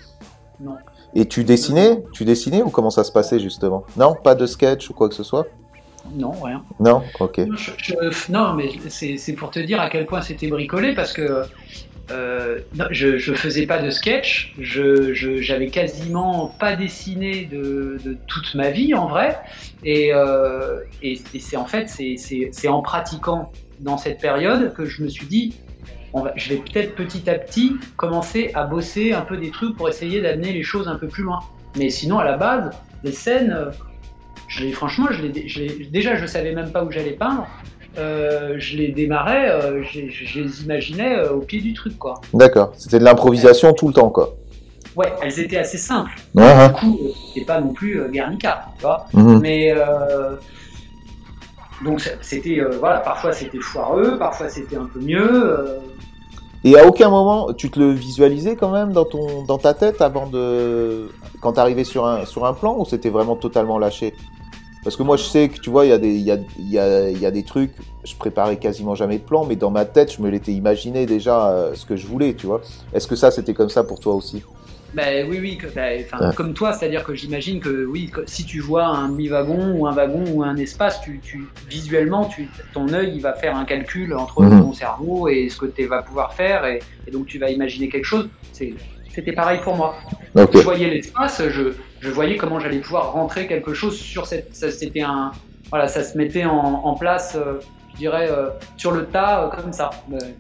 Non. 0.60 0.76
Et 1.13 1.26
tu 1.26 1.44
dessinais? 1.44 2.04
Tu 2.12 2.26
dessinais 2.26 2.62
ou 2.62 2.70
comment 2.70 2.90
ça 2.90 3.04
se 3.04 3.12
passait 3.12 3.40
justement? 3.40 3.84
Non, 3.96 4.13
pas 4.13 4.36
de 4.36 4.46
sketch 4.46 4.90
ou 4.90 4.94
quoi 4.94 5.10
que 5.10 5.16
ce 5.16 5.24
soit? 5.24 5.48
Non, 6.15 6.32
rien. 6.32 6.63
Non, 6.80 7.04
ok. 7.20 7.41
non, 8.30 8.54
mais 8.54 8.70
c'est 8.89 9.34
pour 9.34 9.52
te 9.52 9.60
dire 9.60 9.80
à 9.80 9.89
quel 9.89 10.06
point 10.06 10.22
c'était 10.22 10.48
bricolé 10.48 10.93
parce 10.93 11.13
que 11.13 11.43
euh, 12.10 12.60
je, 12.91 13.32
ne 13.32 13.36
faisais 13.36 13.67
pas 13.67 13.82
de 13.82 13.89
sketch, 13.89 14.54
je, 14.60 15.13
j'avais 15.41 15.67
quasiment 15.67 16.56
pas 16.60 16.76
dessiné 16.76 17.46
de, 17.46 17.98
toute 18.28 18.56
ma 18.56 18.70
vie 18.70 18.93
en 18.93 19.08
vrai, 19.08 19.38
et, 19.84 20.13
euh, 20.13 20.80
et 21.04 21.20
c'est 21.39 21.58
en 21.58 21.65
fait 21.65 21.89
c'est 21.89 22.67
en 22.67 22.82
pratiquant 22.82 23.52
dans 23.80 23.98
cette 23.98 24.20
période 24.20 24.74
que 24.74 24.86
je 24.86 25.04
me 25.04 25.10
suis 25.10 25.28
dit 25.28 25.54
je 26.36 26.50
vais 26.50 26.58
peut-être 26.58 26.96
petit 26.96 27.30
à 27.30 27.36
petit 27.36 27.76
commencer 27.96 28.52
à 28.54 28.63
bosser 28.63 29.13
un 29.13 29.22
peu 29.22 29.38
des 29.38 29.52
trucs 29.52 29.76
pour 29.76 29.89
essayer 29.89 30.22
d'amener 30.22 30.54
les 30.54 30.63
choses 30.63 30.88
un 30.88 30.96
peu 30.96 31.08
plus 31.08 31.24
loin. 31.24 31.39
Mais 31.78 31.89
sinon, 31.89 32.20
à 32.20 32.24
la 32.24 32.38
base, 32.38 32.72
les 33.04 33.12
scènes, 33.12 33.52
euh, 33.52 33.72
je 34.48 34.70
franchement, 34.72 35.08
je 35.12 35.24
les, 35.24 35.90
déjà, 35.92 36.16
je 36.16 36.26
savais 36.26 36.54
même 36.54 36.72
pas 36.72 36.84
où 36.84 36.92
j'allais 36.92 37.12
peindre. 37.12 37.48
Euh, 37.98 38.56
je 38.60 38.78
les 38.78 38.90
démarrais, 38.90 39.50
euh, 39.50 39.84
je, 39.84 40.40
les 40.40 40.64
imaginais 40.64 41.28
au 41.30 41.40
pied 41.40 41.60
du 41.60 41.74
truc, 41.74 41.98
quoi. 41.98 42.22
D'accord. 42.34 42.72
C'était 42.78 43.00
de 43.00 43.04
l'improvisation 43.04 43.74
tout 43.74 43.88
le 43.88 43.94
temps, 43.94 44.10
quoi. 44.10 44.36
Ouais, 44.96 45.12
elles 45.22 45.40
étaient 45.40 45.58
assez 45.58 45.78
simples. 45.78 46.12
Du 46.36 46.74
coup, 46.80 47.00
c'était 47.28 47.46
pas 47.46 47.60
non 47.60 47.74
plus 47.74 48.02
Guernica, 48.12 48.66
tu 48.78 48.84
vois. 48.84 49.06
Mhm. 49.14 49.40
Mais 49.40 49.74
donc 51.86 52.02
c'était 52.22 52.60
voilà, 52.80 53.00
parfois 53.00 53.34
c'était 53.34 53.60
foireux, 53.60 54.18
parfois 54.18 54.50
c'était 54.50 54.78
un 54.78 54.86
peu 54.86 55.00
mieux. 55.00 55.80
Et 56.64 56.78
à 56.78 56.86
aucun 56.86 57.10
moment, 57.10 57.54
tu 57.54 57.70
te 57.70 57.80
le 57.80 57.92
visualisais 57.92 58.56
quand 58.56 58.72
même 58.72 58.92
dans, 58.92 59.06
ton, 59.06 59.44
dans 59.44 59.58
ta 59.58 59.74
tête 59.74 60.02
avant 60.02 60.28
de. 60.28 61.10
quand 61.40 61.54
tu 61.54 61.60
arrivais 61.60 61.84
sur 61.84 62.06
un, 62.06 62.26
sur 62.26 62.46
un 62.46 62.54
plan 62.54 62.76
ou 62.78 62.86
c'était 62.86 63.10
vraiment 63.10 63.36
totalement 63.36 63.78
lâché? 63.78 64.14
Parce 64.84 64.96
que 64.96 65.04
moi, 65.04 65.18
je 65.18 65.24
sais 65.24 65.50
que 65.50 65.60
tu 65.60 65.70
vois, 65.70 65.86
il 65.86 65.90
y, 65.90 65.94
a 65.94 65.98
des, 65.98 66.16
y, 66.16 66.32
a, 66.32 66.38
y, 66.60 66.80
a, 66.80 67.10
y 67.10 67.26
a 67.26 67.32
des 67.32 67.44
trucs, 67.44 67.74
je 68.04 68.16
préparais 68.16 68.58
quasiment 68.58 68.96
jamais 68.96 69.18
de 69.18 69.24
plan, 69.24 69.46
mais 69.46 69.56
dans 69.56 69.72
ma 69.72 69.86
tête, 69.86 70.13
je 70.13 70.22
me 70.22 70.30
l'étais 70.30 70.54
imaginé 70.54 71.06
déjà 71.06 71.50
euh, 71.50 71.76
ce 71.76 71.86
que 71.86 71.96
je 71.96 72.08
voulais, 72.08 72.34
tu 72.34 72.48
vois. 72.48 72.62
Est-ce 72.94 73.08
que 73.08 73.16
ça, 73.16 73.32
c'était 73.32 73.54
comme 73.54 73.70
ça 73.70 73.84
pour 73.84 74.00
toi 74.00 74.16
aussi? 74.16 74.44
Ben, 74.94 75.28
oui, 75.30 75.40
oui, 75.42 75.60
comme 76.36 76.54
toi, 76.54 76.74
c'est-à-dire 76.74 77.04
que 77.04 77.13
j'imagine 77.13 77.60
que 77.60 77.86
oui, 77.86 78.10
si 78.26 78.46
tu 78.46 78.62
vois 78.62 78.86
un 78.86 79.10
demi-wagon 79.10 79.74
ou 79.76 79.86
un 79.86 79.92
wagon 79.92 80.24
ou 80.32 80.44
un 80.44 80.56
espace, 80.56 81.02
tu, 81.02 81.20
tu 81.22 81.46
visuellement, 81.70 82.26
tu, 82.26 82.50
ton 82.74 82.92
œil 82.94 83.12
il 83.13 83.22
va 83.22 83.34
faire 83.34 83.56
un 83.56 83.66
calcul 83.66 84.13
entre 84.16 84.44
mhm. 84.44 84.62
ton 84.62 84.74
cerveau 84.74 85.28
et 85.28 85.50
ce 85.50 85.58
que 85.58 85.66
tu 85.66 85.86
vas 85.86 86.04
pouvoir 86.04 86.34
faire, 86.34 86.66
et, 86.66 86.80
donc 87.12 87.28
tu 87.28 87.38
vas 87.38 87.50
imaginer 87.50 87.90
quelque 87.90 88.06
chose. 88.06 88.30
C'était 89.17 89.32
pareil 89.32 89.60
pour 89.63 89.75
moi. 89.75 89.95
Je 90.36 90.60
voyais 90.60 90.91
l'espace, 90.91 91.41
je, 91.49 91.73
je, 92.01 92.10
voyais 92.12 92.38
comment 92.38 92.60
j'allais 92.60 92.77
pouvoir 92.77 93.13
rentrer 93.13 93.47
quelque 93.47 93.73
chose 93.73 93.97
sur 93.97 94.27
cette. 94.27 94.56
C'était 94.56 95.01
un. 95.01 95.32
Voilà, 95.71 95.88
ça 95.88 96.03
se 96.03 96.15
mettait 96.15 96.45
en, 96.45 96.53
en 96.53 96.93
place. 96.93 97.36
Euh, 97.36 97.60
je 97.93 97.97
dirais, 97.97 98.27
euh, 98.30 98.49
sur 98.77 98.91
le 98.91 99.08
tas, 99.08 99.45
euh, 99.45 99.60
comme 99.60 99.73
ça. 99.73 99.89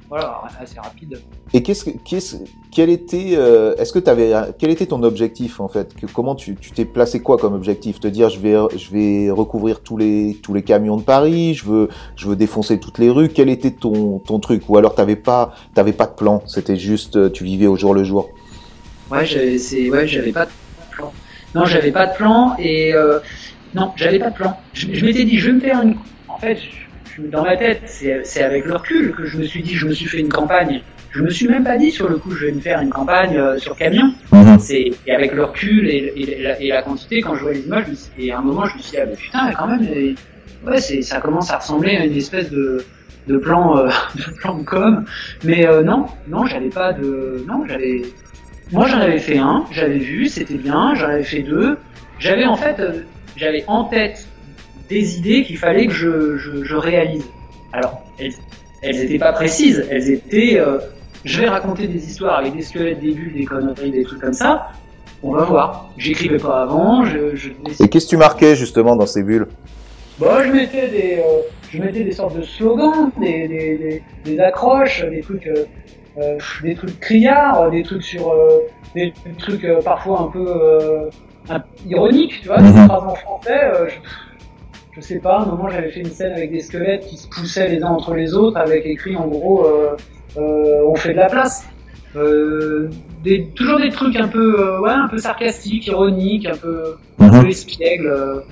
voilà, 0.09 0.43
assez 0.61 0.79
rapide. 0.79 1.19
Et 1.55 1.63
qu'est-ce, 1.63 1.89
qu'est-ce, 2.05 2.35
quel 2.71 2.91
était, 2.91 3.31
est-ce 3.31 3.91
que 3.91 3.97
tu 3.97 4.11
avais, 4.11 4.31
quel 4.59 4.69
était 4.69 4.85
ton 4.85 5.01
objectif 5.01 5.59
en 5.59 5.67
fait? 5.67 5.95
Que, 5.95 6.05
Comment 6.05 6.35
tu, 6.35 6.55
tu 6.55 6.69
t'es 6.69 6.85
placé 6.85 7.19
quoi 7.19 7.37
comme 7.37 7.55
objectif? 7.55 7.99
Te 7.99 8.07
dire, 8.07 8.29
je 8.29 8.39
vais, 8.39 8.55
je 8.77 8.91
vais 8.91 9.31
recouvrir 9.31 9.81
tous 9.81 9.97
les, 9.97 10.37
tous 10.43 10.53
les 10.53 10.61
camions 10.61 10.97
de 10.97 11.01
Paris, 11.01 11.55
je 11.55 11.65
veux, 11.65 11.89
je 12.15 12.27
veux 12.27 12.35
défoncer 12.35 12.79
toutes 12.79 12.99
les 12.99 13.09
rues. 13.09 13.29
Quel 13.29 13.49
était 13.49 13.71
ton, 13.71 14.19
ton 14.19 14.37
truc? 14.37 14.69
Ou 14.69 14.77
alors 14.77 14.93
t'avais 14.93 15.15
pas, 15.15 15.55
t'avais 15.73 15.93
pas 15.93 16.05
de 16.05 16.13
plan? 16.13 16.43
C'était 16.45 16.77
juste, 16.77 17.31
tu 17.31 17.43
vivais 17.43 17.65
au 17.65 17.75
jour 17.75 17.95
le 17.95 18.03
jour? 18.03 18.29
Ouais, 19.09 19.25
j'avais, 19.25 19.57
c'est, 19.57 19.89
ouais, 19.89 20.07
j'avais 20.07 20.31
pas 20.31 20.45
de 20.45 20.51
plan. 20.91 21.13
Non, 21.55 21.65
j'avais 21.65 21.91
pas 21.91 22.07
de 22.07 22.15
plan 22.15 22.55
et 22.59 22.93
non, 23.73 23.93
j'avais 23.95 24.19
pas 24.19 24.29
de 24.29 24.35
plan. 24.35 24.59
Je, 24.73 24.87
je 24.93 25.05
m'étais 25.05 25.23
dit, 25.23 25.37
je 25.37 25.47
vais 25.47 25.53
me 25.53 25.59
faire 25.59 25.81
une. 25.81 25.95
En 26.27 26.37
fait, 26.39 26.57
dans 27.19 27.43
ma 27.43 27.57
tête, 27.57 27.81
c'est 27.85 28.43
avec 28.43 28.65
le 28.65 28.75
recul 28.75 29.11
que 29.11 29.25
je 29.25 29.37
me 29.37 29.43
suis 29.43 29.61
dit, 29.61 29.73
je 29.73 29.87
me 29.87 29.93
suis 29.93 30.05
fait 30.05 30.19
une 30.19 30.29
campagne. 30.29 30.81
Je 31.11 31.23
me 31.23 31.29
suis 31.29 31.47
même 31.47 31.63
pas 31.63 31.77
dit 31.77 31.91
sur 31.91 32.09
le 32.09 32.17
coup, 32.17 32.31
je 32.31 32.45
vais 32.45 32.51
me 32.51 32.59
faire 32.59 32.79
une 32.79 32.89
campagne 32.89 33.37
euh, 33.37 33.57
sur 33.57 33.75
camion. 33.75 34.13
Mhm. 34.31 34.59
C'est 34.59 34.91
avec 35.09 35.33
le 35.33 35.45
recul 35.45 35.89
et, 35.89 36.67
la, 36.69 36.81
quantité, 36.83 37.21
quand 37.21 37.35
je 37.35 37.41
vois 37.41 37.53
les 37.53 37.61
images, 37.61 37.85
et 38.19 38.31
à 38.31 38.39
un 38.39 38.41
moment, 38.41 38.65
je 38.65 38.77
me 38.77 38.81
suis 38.81 38.91
dit, 38.91 38.97
ah, 38.97 39.07
putain, 39.07 39.51
quand 39.53 39.67
même, 39.67 40.15
ouais, 40.65 40.79
ça 40.79 41.19
commence 41.19 41.49
à 41.49 41.57
ressembler 41.57 41.97
à 41.97 42.05
une 42.05 42.15
espèce 42.15 42.51
de, 42.51 42.85
de 43.27 43.37
plan, 43.37 43.77
euh, 43.77 43.89
de 44.15 44.31
plan 44.37 44.57
de 44.57 44.63
com. 44.63 45.05
Mais 45.43 45.65
euh, 45.65 45.81
non, 45.81 46.05
non, 46.27 46.45
j'avais 46.45 46.69
pas 46.69 46.93
de, 46.93 47.43
non, 47.47 47.63
j'avais, 47.67 48.03
moi 48.71 48.87
j'en 48.87 48.99
avais 48.99 49.19
fait 49.19 49.37
un, 49.37 49.65
j'avais 49.71 49.99
vu, 49.99 50.27
c'était 50.27 50.55
bien, 50.55 50.93
j'en 50.95 51.07
avais 51.07 51.23
fait 51.23 51.41
deux. 51.41 51.77
J'avais 52.19 52.45
en 52.45 52.55
fait, 52.55 52.81
j'avais 53.35 53.63
en 53.67 53.85
tête 53.85 54.27
des 54.89 55.17
idées 55.17 55.43
qu'il 55.43 55.57
fallait 55.57 55.87
que 55.87 55.93
je, 55.93 56.37
je, 56.37 56.75
réalise. 56.75 57.25
Alors, 57.73 58.01
elles 58.19 58.33
n'étaient 58.97 59.19
pas 59.19 59.33
précises, 59.33 59.85
elles 59.89 60.09
étaient 60.09 60.59
euh, 60.59 60.79
je 61.27 61.41
vais 61.41 61.49
raconter 61.49 61.87
des 61.87 62.05
histoires 62.05 62.39
avec 62.39 62.55
des 62.55 62.61
squelettes, 62.61 62.99
des 62.99 63.11
bulles, 63.11 63.33
des 63.33 63.45
conneries, 63.45 63.91
des 63.91 64.03
trucs 64.03 64.21
comme 64.21 64.33
ça. 64.33 64.69
On 65.23 65.31
va 65.31 65.43
voir. 65.43 65.89
J'écrivais 65.97 66.37
pas 66.37 66.61
avant. 66.61 67.03
Je, 67.05 67.35
je 67.35 67.49
Et 67.79 67.89
qu'est-ce 67.89 68.05
que 68.05 68.11
tu 68.11 68.17
marquais 68.17 68.55
justement 68.55 68.95
dans 68.95 69.07
ces 69.07 69.23
bulles? 69.23 69.47
Bon, 70.19 70.27
je 70.43 70.51
mettais 70.51 70.87
des, 70.87 71.17
euh, 71.19 71.41
je 71.69 71.81
mettais 71.81 72.03
des 72.03 72.11
sortes 72.11 72.37
de 72.37 72.43
slogans, 72.43 73.11
des, 73.19 73.47
des, 73.47 74.03
des, 74.23 74.39
accroches, 74.39 75.03
des 75.05 75.21
trucs, 75.21 75.45
euh, 75.47 75.65
euh, 76.17 76.37
des 76.63 76.75
trucs 76.75 76.99
criards, 76.99 77.71
des 77.71 77.83
trucs 77.83 78.03
sur, 78.03 78.33
des, 78.95 79.13
trucs 79.37 79.67
parfois 79.83 80.21
un 80.21 80.27
peu 80.27 81.09
ironiques, 81.85 82.41
tu 82.41 82.47
vois, 82.47 82.57
des 82.57 82.69
mhm. 82.69 82.87
phrases 82.87 83.03
en 83.03 83.15
français. 83.15 83.71
Je, 83.87 83.95
je 84.97 85.01
sais 85.01 85.19
pas, 85.19 85.37
à 85.37 85.41
un 85.43 85.45
moment 85.45 85.69
j'avais 85.69 85.91
fait 85.91 85.99
une 85.99 86.09
scène 86.09 86.33
avec 86.33 86.51
des 86.51 86.61
squelettes 86.61 87.05
qui 87.05 87.17
se 87.17 87.27
poussaient 87.27 87.67
les 87.67 87.83
uns 87.83 87.89
entre 87.89 88.15
les 88.15 88.33
autres 88.33 88.57
avec 88.57 88.85
écrit 88.85 89.15
en 89.15 89.27
gros 89.27 89.63
euh, 89.63 89.95
euh, 90.37 90.87
on 90.87 90.95
fait 90.95 91.13
de 91.13 91.17
la 91.17 91.27
place. 91.27 91.67
Euh, 92.15 92.89
des, 93.23 93.47
toujours 93.55 93.79
des 93.79 93.89
trucs 93.89 94.15
un 94.15 94.27
peu, 94.27 94.79
ouais, 94.79 94.89
un 94.89 95.07
peu 95.07 95.19
sarcastiques, 95.19 95.85
ironiques, 95.85 96.47
un 96.47 96.57
peu, 96.57 96.95
un 97.19 97.29
peu 97.29 97.41
mhm. 97.41 97.47
espiègles. 97.47 98.43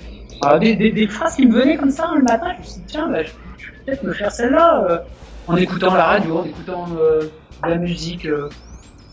Des, 0.60 0.76
des, 0.76 0.92
des, 0.92 1.08
phrases 1.08 1.34
qui 1.34 1.46
me 1.46 1.58
venaient 1.58 1.76
comme 1.76 1.90
ça 1.90 2.10
le 2.14 2.22
matin, 2.22 2.52
je 2.54 2.58
me 2.58 2.64
suis 2.64 2.80
dit 2.80 2.86
tiens, 2.86 3.08
bah, 3.08 3.22
je, 3.22 3.30
je, 3.58 3.66
vais 3.66 3.78
peut-être 3.84 4.04
me 4.04 4.12
faire 4.12 4.30
celle-là 4.30 5.02
en 5.48 5.56
écoutant 5.56 5.94
la 5.94 6.04
radio, 6.04 6.38
en 6.38 6.44
écoutant 6.44 6.86
de 7.64 7.70
la 7.70 7.76
musique. 7.76 8.28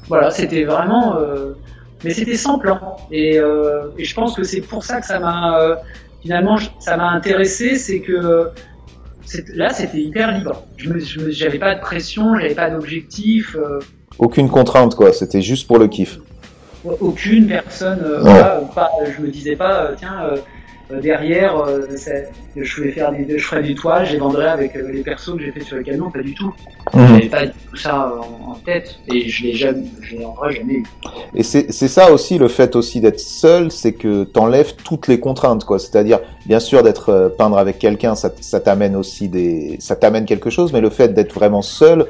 voilà, 0.07 0.31
c'était 0.31 0.63
vraiment 0.63 1.17
mais 2.03 2.11
c'était 2.11 2.35
sans 2.35 2.59
plan. 2.59 2.97
Et, 3.11 3.39
euh, 3.39 3.87
et, 3.97 4.03
je 4.03 4.13
pense 4.13 4.35
que 4.35 4.43
c'est 4.43 4.61
pour 4.61 4.83
ça 4.83 4.99
que 4.99 5.05
ça 5.05 5.19
m'a 5.19 5.77
finalement, 6.21 6.57
ça 6.79 6.97
m'a 6.97 7.09
intéressé, 7.09 7.75
c'est 7.75 7.99
que 7.99 8.49
là, 9.53 9.71
c'était 9.71 9.99
hyper 9.99 10.31
libre. 10.37 10.63
Je 10.77 11.43
n'avais 11.43 11.59
pas 11.59 11.75
de 11.75 11.81
pression, 11.81 12.37
j'avais 12.39 12.55
pas 12.55 12.69
d'objectif. 12.69 13.55
Euh. 13.55 13.79
Aucune 14.19 14.49
contrainte, 14.49 14.95
quoi. 14.95 15.13
C'était 15.13 15.41
juste 15.41 15.67
pour 15.67 15.79
le 15.79 15.87
kiff. 15.87 16.19
Aucune 16.85 17.47
personne. 17.47 17.99
Euh, 18.03 18.61
pas, 18.75 18.91
je 19.05 19.21
me 19.21 19.29
disais 19.29 19.55
pas, 19.55 19.91
tiens, 19.97 20.23
euh, 20.23 20.37
derrière, 20.89 21.57
euh, 21.57 21.87
je 22.55 22.81
vais 22.81 22.91
faire 22.91 23.11
des, 23.11 23.37
je 23.37 23.45
ferai 23.45 23.63
du 23.63 23.75
toit, 23.75 24.03
je 24.03 24.17
vendrai 24.17 24.47
avec 24.47 24.75
euh, 24.75 24.91
les 24.91 25.01
persos 25.01 25.35
que 25.37 25.43
j'ai 25.43 25.51
fait 25.51 25.61
sur 25.61 25.77
le 25.77 25.83
camion, 25.83 26.11
pas 26.11 26.21
du 26.21 26.33
tout. 26.33 26.53
Mhm. 26.93 27.07
J'avais 27.07 27.29
pas 27.29 27.47
tout 27.47 27.75
ça 27.75 28.13
en, 28.45 28.53
tête 28.65 28.95
et 29.11 29.27
je 29.27 29.43
l'ai 29.43 29.55
jamais, 29.55 29.83
en 30.25 30.33
vrai 30.33 30.53
jamais 30.53 30.73
eu. 30.75 30.85
Et 31.35 31.43
c'est 31.43 31.71
ça 31.71 32.11
aussi 32.13 32.37
le 32.37 32.47
fait 32.47 32.75
aussi 32.75 33.01
d'être 33.01 33.19
seul, 33.19 33.71
c'est 33.71 33.93
que 33.93 34.23
t'enlèves 34.23 34.75
toutes 34.83 35.07
les 35.07 35.19
contraintes, 35.19 35.65
quoi. 35.65 35.79
C'est-à-dire, 35.79 36.19
bien 36.45 36.59
sûr, 36.59 36.83
d'être 36.83 37.33
peindre 37.37 37.57
avec 37.57 37.79
quelqu'un, 37.79 38.15
ça, 38.15 38.31
ça 38.39 38.59
t'amène 38.59 38.95
aussi 38.95 39.27
des, 39.27 39.77
ça 39.79 39.95
t'amène 39.95 40.25
quelque 40.25 40.49
chose, 40.49 40.71
mais 40.71 40.81
le 40.81 40.89
fait 40.89 41.13
d'être 41.13 41.33
vraiment 41.33 41.61
seul, 41.61 42.05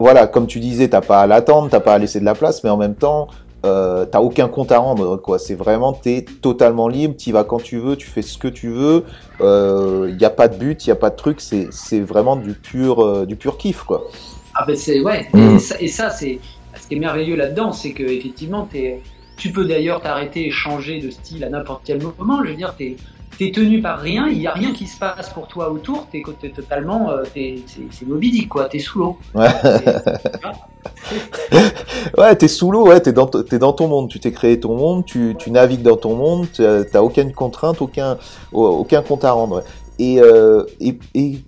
voilà, 0.00 0.26
comme 0.26 0.46
tu 0.46 0.60
disais, 0.60 0.88
t'as 0.88 1.02
pas 1.02 1.20
à 1.20 1.26
l'attendre, 1.26 1.68
t'as 1.70 1.80
pas 1.80 1.94
à 1.94 1.98
laisser 1.98 2.20
de 2.20 2.24
la 2.24 2.34
place, 2.34 2.64
mais 2.64 2.70
en 2.70 2.78
même 2.78 2.94
temps, 2.94 3.28
euh, 3.64 4.06
t'as 4.06 4.20
aucun 4.20 4.48
compte 4.48 4.72
à 4.72 4.78
rendre 4.78 5.16
quoi. 5.16 5.38
C'est 5.38 5.54
vraiment 5.54 5.92
t'es 5.92 6.24
totalement 6.40 6.88
libre 6.88 7.14
tu 7.16 7.32
vas 7.32 7.44
quand 7.44 7.62
tu 7.62 7.78
veux 7.78 7.96
tu 7.96 8.06
fais 8.06 8.22
ce 8.22 8.38
que 8.38 8.48
tu 8.48 8.70
veux. 8.70 9.04
Il 9.38 9.42
euh, 9.42 10.12
n'y 10.12 10.24
a 10.24 10.30
pas 10.30 10.48
de 10.48 10.56
but 10.56 10.86
il 10.86 10.88
y 10.88 10.92
a 10.92 10.96
pas 10.96 11.10
de 11.10 11.16
truc 11.16 11.40
c'est 11.40 11.68
c'est 11.70 12.00
vraiment 12.00 12.36
du 12.36 12.54
pur 12.54 13.00
euh, 13.00 13.26
du 13.26 13.36
pur 13.36 13.58
kiff 13.58 13.82
quoi. 13.82 14.08
Ah 14.54 14.64
ben 14.66 14.76
c'est 14.76 15.00
ouais. 15.00 15.28
Mm. 15.32 15.58
et 15.80 15.88
ça, 15.88 16.10
c'est 16.10 16.38
ce 16.80 16.88
qui 16.88 16.94
est 16.94 16.98
merveilleux 16.98 17.36
là 17.36 17.48
dedans 17.48 17.72
c'est 17.72 17.92
que 17.92 18.02
effectivement 18.02 18.66
es, 18.74 19.00
tu 19.36 19.52
peux 19.52 19.66
d'ailleurs 19.66 20.00
t'arrêter 20.00 20.46
et 20.46 20.50
changer 20.50 21.00
de 21.00 21.10
style 21.10 21.44
à 21.44 21.50
n'importe 21.50 21.82
quel 21.84 22.00
moment. 22.02 22.42
Je 22.44 22.50
veux 22.50 22.56
dire 22.56 22.74
t'es 22.76 22.96
t'es 23.40 23.50
tenu 23.52 23.80
par 23.80 23.98
rien, 23.98 24.28
il 24.28 24.38
n'y 24.38 24.46
a 24.46 24.52
rien 24.52 24.74
qui 24.74 24.86
se 24.86 24.98
passe 24.98 25.30
pour 25.30 25.48
toi 25.48 25.70
autour, 25.70 26.06
t'es 26.12 26.22
es 26.42 26.50
totalement, 26.50 27.10
euh, 27.10 27.22
c'est 27.32 28.06
Moby 28.06 28.30
Dick 28.30 28.50
quoi, 28.50 28.66
t'es 28.66 28.80
sous 28.80 28.98
l'eau. 28.98 29.16
Ouais, 29.34 29.48
ouais 32.18 32.36
t'es 32.36 32.48
sous 32.48 32.70
l'eau, 32.70 32.88
ouais, 32.88 33.00
t'es 33.00 33.14
dans, 33.14 33.30
es 33.30 33.58
dans 33.58 33.72
ton 33.72 33.88
monde, 33.88 34.10
tu 34.10 34.20
t'es 34.20 34.30
créé 34.30 34.60
ton 34.60 34.76
monde, 34.76 35.06
tu, 35.06 35.36
tu 35.38 35.50
navigues 35.50 35.80
dans 35.80 35.96
ton 35.96 36.16
monde, 36.16 36.48
t'as 36.52 37.00
aucune 37.00 37.32
contrainte, 37.32 37.80
aucun, 37.80 38.18
aucun 38.52 39.00
compte 39.00 39.24
à 39.24 39.32
rendre. 39.32 39.64
Et, 39.98 40.20
euh, 40.20 40.66
et, 40.78 40.98
et 41.14 41.38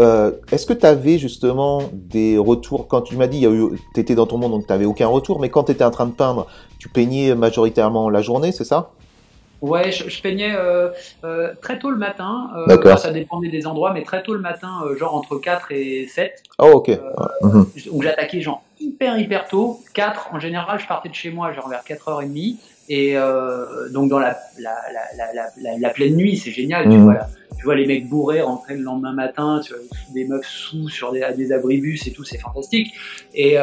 euh, 0.00 0.32
est-ce 0.50 0.66
que 0.66 0.72
tu 0.72 0.86
avais 0.86 1.18
justement 1.18 1.82
des 1.92 2.36
retours 2.36 2.88
quand 2.88 3.02
tu 3.02 3.16
m'as 3.16 3.28
dit 3.28 3.46
tu 3.94 4.00
étais 4.00 4.16
dans 4.16 4.26
ton 4.26 4.38
monde 4.38 4.50
donc 4.50 4.66
tu 4.66 4.72
n'avais 4.72 4.86
aucun 4.86 5.06
retour, 5.06 5.38
mais 5.38 5.50
quand 5.50 5.62
tu 5.62 5.70
étais 5.70 5.84
en 5.84 5.92
train 5.92 6.06
de 6.06 6.14
peindre, 6.14 6.48
tu 6.80 6.88
peignais 6.88 7.36
majoritairement 7.36 8.10
la 8.10 8.22
journée, 8.22 8.50
c'est 8.50 8.64
ça? 8.64 8.90
Ouais, 9.62 9.92
je, 9.92 10.22
peignais 10.22 10.54
euh, 10.54 10.88
euh, 11.24 11.52
très 11.60 11.78
tôt 11.78 11.90
le 11.90 11.98
matin. 11.98 12.50
Euh, 12.56 12.66
D'accord. 12.66 12.98
Ça 12.98 13.10
dépendait 13.10 13.50
des 13.50 13.66
endroits, 13.66 13.92
mais 13.92 14.02
très 14.02 14.22
tôt 14.22 14.32
le 14.32 14.40
matin, 14.40 14.80
euh, 14.86 14.96
genre 14.96 15.14
entre 15.14 15.36
4 15.36 15.72
et 15.72 16.06
7. 16.06 16.42
Oh, 16.58 16.72
ok. 16.76 16.88
Mhm. 17.42 17.66
Donc 17.92 18.02
j'attaquais 18.02 18.40
genre 18.40 18.62
hyper, 18.80 19.18
hyper 19.18 19.46
tôt. 19.48 19.80
4, 19.94 20.30
en 20.32 20.40
général, 20.40 20.80
je 20.80 20.86
partais 20.86 21.10
de 21.10 21.14
chez 21.14 21.30
moi 21.30 21.52
genre 21.52 21.68
vers 21.68 21.82
4h30. 21.82 22.56
Et 22.92 23.14
donc 23.92 24.08
dans 24.08 24.18
la, 24.18 24.36
la, 24.58 24.74
la, 25.16 25.78
la, 25.78 25.90
pleine 25.90 26.16
nuit, 26.16 26.36
c'est 26.36 26.50
génial. 26.50 26.84
Tu, 26.84 26.96
mhm. 26.96 27.04
vois, 27.04 27.18
tu 27.56 27.64
vois 27.64 27.76
les 27.76 27.86
mecs 27.86 28.08
bourrés 28.08 28.40
rentrer 28.40 28.74
le 28.74 28.82
lendemain 28.82 29.12
matin, 29.12 29.60
tu 29.64 29.74
vois, 29.74 29.82
des 30.12 30.26
meufs 30.26 30.46
sous 30.46 30.88
sur 30.88 31.12
des, 31.12 31.24
des 31.36 31.52
abribus 31.52 32.08
et 32.08 32.12
tout, 32.12 32.24
c'est 32.24 32.38
fantastique. 32.38 32.92
Et, 33.32 33.58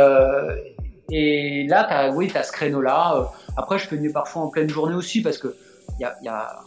et 1.12 1.68
là, 1.68 1.86
t'as, 1.89 2.12
oui, 2.12 2.30
tu 2.30 2.38
as 2.38 2.43
ce 2.43 2.54
créneau-là. 2.54 3.32
Après, 3.58 3.80
je 3.80 3.89
peignais 3.89 4.12
parfois 4.12 4.43
en 4.43 4.48
pleine 4.48 4.70
journée 4.70 4.95
aussi 4.95 5.22
parce 5.22 5.39
que 5.39 5.54
y 6.00 6.06
a, 6.06 6.16
y 6.22 6.28
a, 6.28 6.60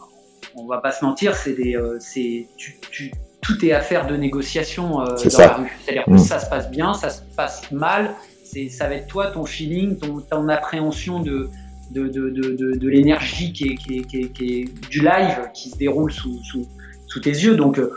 on 0.55 0.65
va 0.65 0.79
pas 0.79 0.91
se 0.91 1.03
mentir, 1.03 1.35
c'est 1.35 1.53
des, 1.53 1.75
euh, 1.75 1.97
c'est, 1.99 2.47
tu, 2.57 2.79
tu, 2.91 3.11
tout 3.41 3.65
est 3.65 3.71
affaire 3.71 4.07
de 4.07 4.15
négociation 4.15 5.01
euh, 5.01 5.05
dans 5.05 5.17
ça. 5.17 5.47
la 5.47 5.53
rue. 5.53 5.71
C'est-à-dire 5.83 6.05
que 6.05 6.11
mm. 6.11 6.17
ça 6.19 6.39
se 6.39 6.49
passe 6.49 6.69
bien, 6.69 6.93
ça 6.93 7.09
se 7.09 7.21
passe 7.35 7.71
mal, 7.71 8.11
c'est, 8.43 8.69
ça 8.69 8.87
va 8.87 8.95
être 8.95 9.07
toi, 9.07 9.27
ton 9.27 9.45
feeling, 9.45 9.97
ton, 9.97 10.19
ton 10.19 10.49
appréhension 10.49 11.19
de, 11.19 11.49
de, 11.91 12.07
de, 12.07 12.29
de, 12.29 12.77
de 12.77 12.89
l'énergie 12.89 13.53
qui 13.53 13.69
est, 13.69 13.75
qui, 13.75 13.99
est, 13.99 14.03
qui, 14.03 14.21
est, 14.21 14.29
qui 14.29 14.61
est, 14.61 14.89
du 14.89 15.01
live 15.01 15.49
qui 15.53 15.69
se 15.69 15.77
déroule 15.77 16.11
sous, 16.11 16.41
sous, 16.43 16.67
sous 17.07 17.19
tes 17.19 17.31
yeux. 17.31 17.55
Donc 17.55 17.79
euh, 17.79 17.93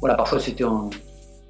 voilà, 0.00 0.16
parfois 0.16 0.40
c'était 0.40 0.64
un. 0.64 0.88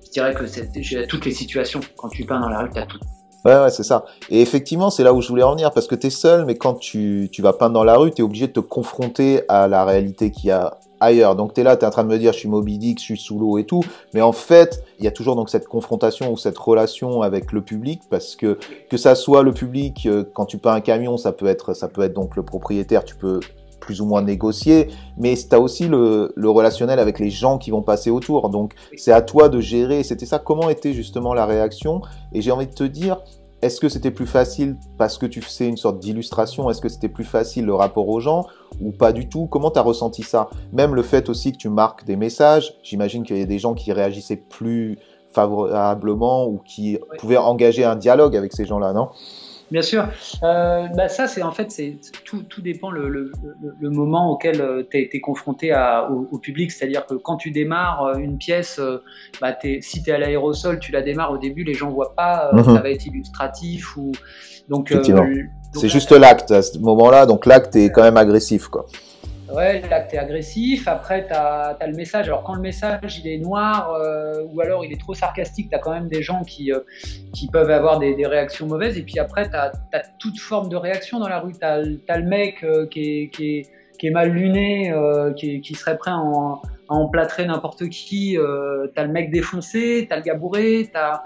Je 0.05 0.11
dirais 0.11 0.35
que 0.35 0.45
j'ai 0.83 1.07
toutes 1.07 1.25
les 1.25 1.31
situations. 1.31 1.81
Quand 1.97 2.09
tu 2.09 2.25
peins 2.25 2.41
dans 2.41 2.49
la 2.49 2.61
rue, 2.61 2.71
tu 2.71 2.79
as 2.79 2.87
tout. 2.87 2.99
Ouais, 3.45 3.59
ouais, 3.59 3.71
c'est 3.71 3.85
ça. 3.85 4.05
Et 4.29 4.43
effectivement, 4.43 4.91
c'est 4.91 5.03
là 5.03 5.15
où 5.15 5.23
je 5.23 5.29
voulais 5.29 5.43
en 5.43 5.53
venir, 5.53 5.71
parce 5.73 5.87
que 5.87 5.95
tu 5.95 6.09
es 6.09 6.11
seul, 6.11 6.45
mais 6.45 6.57
quand 6.57 6.75
tu, 6.75 7.29
tu 7.33 7.41
vas 7.41 7.53
peindre 7.55 7.73
dans 7.73 7.85
la 7.85 7.97
rue, 7.97 8.11
tu 8.11 8.21
es 8.21 8.25
obligé 8.25 8.47
de 8.49 8.53
te 8.53 8.61
confronter 8.61 9.43
à 9.49 9.67
la 9.67 9.85
réalité 9.85 10.31
qu'il 10.31 10.49
y 10.49 10.51
a 10.51 10.77
ailleurs. 11.01 11.35
Donc 11.35 11.55
tu 11.55 11.63
es 11.63 11.65
là, 11.65 11.77
tu 11.77 11.85
es 11.85 11.89
en 11.89 11.91
train 11.91 12.05
de 12.05 12.09
me 12.09 12.19
dire, 12.19 12.33
je 12.33 12.39
suis 12.39 12.49
Moby 12.49 12.79
Dick, 12.79 12.99
je 12.99 13.05
suis 13.05 13.17
sous 13.17 13.39
l'eau 13.39 13.59
et 13.59 13.65
tout, 13.65 13.83
mais 14.13 14.21
en 14.21 14.33
fait, 14.33 14.85
il 14.99 15.05
y 15.05 15.09
a 15.09 15.11
toujours 15.11 15.35
donc 15.37 15.49
cette 15.49 15.67
confrontation 15.67 16.31
ou 16.33 16.37
cette 16.37 16.59
relation 16.59 17.23
avec 17.23 17.53
le 17.53 17.63
public, 17.63 18.03
parce 18.11 18.37
que 18.37 18.59
que 18.91 18.97
ça 18.99 19.15
soit 19.15 19.43
le 19.43 19.53
public, 19.53 20.07
euh, 20.07 20.25
quand 20.35 20.45
tu 20.45 20.59
peins 20.59 20.75
un 20.75 20.81
camion, 20.81 21.17
ça 21.17 21.33
peut 21.33 21.47
être, 21.47 21.75
ça 21.75 21.89
peut 21.89 22.03
être 22.03 22.13
donc 22.13 22.37
le 22.37 22.43
propriétaire, 22.43 23.05
tu 23.05 23.17
peux 23.17 23.41
plus 23.81 24.01
ou 24.01 24.07
moins 24.07 24.23
négocier, 24.23 24.89
mais 25.17 25.35
tu 25.35 25.55
as 25.55 25.61
aussi 25.61 25.89
le, 25.89 26.33
le, 26.37 26.51
relationnel 26.51 26.99
avec 26.99 27.19
les 27.19 27.31
gens 27.31 27.59
qui 27.59 27.71
vont 27.71 27.83
passer 27.83 28.11
autour. 28.11 28.51
Donc 28.51 28.75
c'est 28.97 29.13
à 29.13 29.23
toi 29.23 29.49
de 29.49 29.61
gérer. 29.61 30.03
C'était 30.03 30.27
ça. 30.27 30.39
Comment 30.39 30.69
était 30.69 30.93
justement 30.93 31.35
la 31.35 31.47
réaction? 31.47 32.03
Et 32.33 32.43
j'ai 32.43 32.53
envie 32.53 32.67
de 32.67 32.75
te 32.75 32.85
dire, 32.85 33.19
est-ce 33.63 33.81
que 33.81 33.91
c'était 33.91 34.11
plus 34.11 34.27
facile 34.27 34.77
parce 34.97 35.19
que 35.19 35.27
tu 35.27 35.43
faisais 35.43 35.69
une 35.69 35.77
sorte 35.77 35.99
d'illustration? 35.99 36.71
Est-ce 36.71 36.81
que 36.81 36.89
c'était 36.89 37.11
plus 37.11 37.25
facile 37.25 37.67
le 37.67 37.75
rapport 37.75 38.09
aux 38.09 38.21
gens 38.21 38.47
ou 38.81 38.91
pas 38.91 39.13
du 39.13 39.29
tout? 39.29 39.47
Comment 39.47 39.71
tu 39.71 39.79
as 39.79 39.83
ressenti 39.83 40.23
ça? 40.23 40.49
Même 40.73 40.95
le 40.95 41.03
fait 41.03 41.29
aussi 41.29 41.53
que 41.53 41.59
tu 41.59 41.69
marques 41.69 42.05
des 42.05 42.17
messages, 42.17 42.75
j'imagine 42.83 43.23
qu'il 43.23 43.37
y 43.37 43.43
a 43.43 43.47
des 43.47 43.59
gens 43.59 43.75
qui 43.75 43.93
réagissaient 43.93 44.37
plus 44.37 44.99
favorablement 45.33 46.47
ou 46.47 46.59
qui 46.65 46.99
pouvaient 47.19 47.37
engager 47.37 47.85
un 47.85 47.97
dialogue 47.97 48.35
avec 48.35 48.53
ces 48.53 48.65
gens-là, 48.65 48.93
non? 48.93 49.11
Bien 49.71 49.83
sûr. 49.83 50.09
Euh, 50.43 50.89
bah 50.97 51.09
ça, 51.09 51.27
c'est 51.29 51.43
en 51.43 51.53
fait, 51.53 51.71
c'est 51.71 51.97
tout, 52.25 52.43
tout 52.43 52.61
dépend 52.61 52.91
le, 52.91 53.09
le, 53.09 53.31
le, 53.81 53.91
moment 53.91 54.31
auquel 54.31 54.61
euh, 54.61 54.83
tu 54.89 54.97
as 54.97 55.01
été 55.01 55.21
confronté 55.21 55.71
à, 55.71 56.11
au, 56.11 56.39
public. 56.39 56.73
C'est-à-dire 56.73 57.07
que 57.07 57.15
quand 57.15 57.37
tu 57.37 57.51
démarres 57.53 58.05
euh, 58.05 58.15
une 58.19 58.37
pièce, 58.37 58.81
euh, 58.81 58.99
bah 59.41 59.57
es, 59.63 59.81
si 59.81 60.03
tu 60.03 60.11
es 60.11 60.13
à 60.13 60.19
l'aérosol, 60.19 60.81
tu 60.81 60.91
la 60.91 61.03
démarres 61.03 61.33
au 61.33 61.39
début, 61.39 61.63
les 61.63 61.75
gens 61.75 61.91
voient 61.91 62.15
pas, 62.17 62.51
mhm. 62.53 62.65
ça 62.65 62.81
va 62.81 62.91
être 62.91 63.07
illustratif. 63.07 63.97
ou 63.97 64.11
donc, 64.69 64.93
C'est 65.73 65.89
juste 65.89 66.13
l'acte 66.13 66.51
à 66.51 66.63
ce 66.63 66.79
moment-là, 66.79 67.27
donc 67.27 67.47
l'acte 67.47 67.77
est 67.77 67.91
quand 67.91 68.03
même 68.03 68.17
agressif. 68.17 68.67
quoi. 68.67 68.87
Ouais, 69.53 69.81
là, 69.89 70.01
tu 70.03 70.15
es 70.15 70.19
agressif. 70.19 70.87
Après, 70.87 71.27
tu 71.27 71.33
as, 71.33 71.77
le 71.87 71.95
message. 71.95 72.29
Alors, 72.29 72.45
quand 72.45 72.55
le 72.55 72.61
message 72.61 73.19
il 73.19 73.29
est 73.29 73.39
noir 73.39 73.93
euh, 73.93 74.45
ou 74.53 74.61
alors 74.61 74.85
il 74.85 74.93
est 74.93 75.01
trop 75.01 75.15
sarcastique, 75.15 75.71
tu 75.71 75.77
as 75.77 75.79
quand 75.79 75.93
même 75.93 76.09
des 76.09 76.23
gens 76.23 76.45
qui, 76.45 76.73
euh, 76.73 76.81
qui 77.33 77.49
peuvent 77.49 77.71
avoir 77.71 77.99
des, 77.99 78.15
réactions 78.27 78.67
mauvaises. 78.67 78.97
Et 78.97 79.03
puis 79.03 79.19
après, 79.19 79.49
tu 79.49 79.57
as, 79.57 79.73
toute 80.19 80.39
forme 80.39 80.69
de 80.69 80.77
réaction 80.77 81.19
dans 81.19 81.29
la 81.29 81.41
rue. 81.41 81.53
Tu 81.53 81.65
as, 81.65 81.81
le 81.81 82.25
mec 82.25 82.63
euh, 82.63 82.87
qui, 82.87 83.01
est, 83.01 83.29
qui, 83.29 83.59
est, 83.59 83.67
est, 84.05 84.11
mal 84.11 84.31
luné, 84.31 84.93
qui, 85.37 85.75
serait 85.75 85.99
prêt 85.99 86.13
à, 86.13 86.61
emplâtrer 86.89 87.47
n'importe 87.47 87.89
qui. 87.89 88.37
tu 88.37 89.01
as 89.01 89.05
le 89.05 89.13
mec 89.13 89.31
défoncé, 89.31 90.07
tu 90.09 90.13
as 90.13 90.17
le 90.17 90.23
gars 90.23 90.35
bourré, 90.35 90.89
tu 90.91 90.99
as 90.99 91.25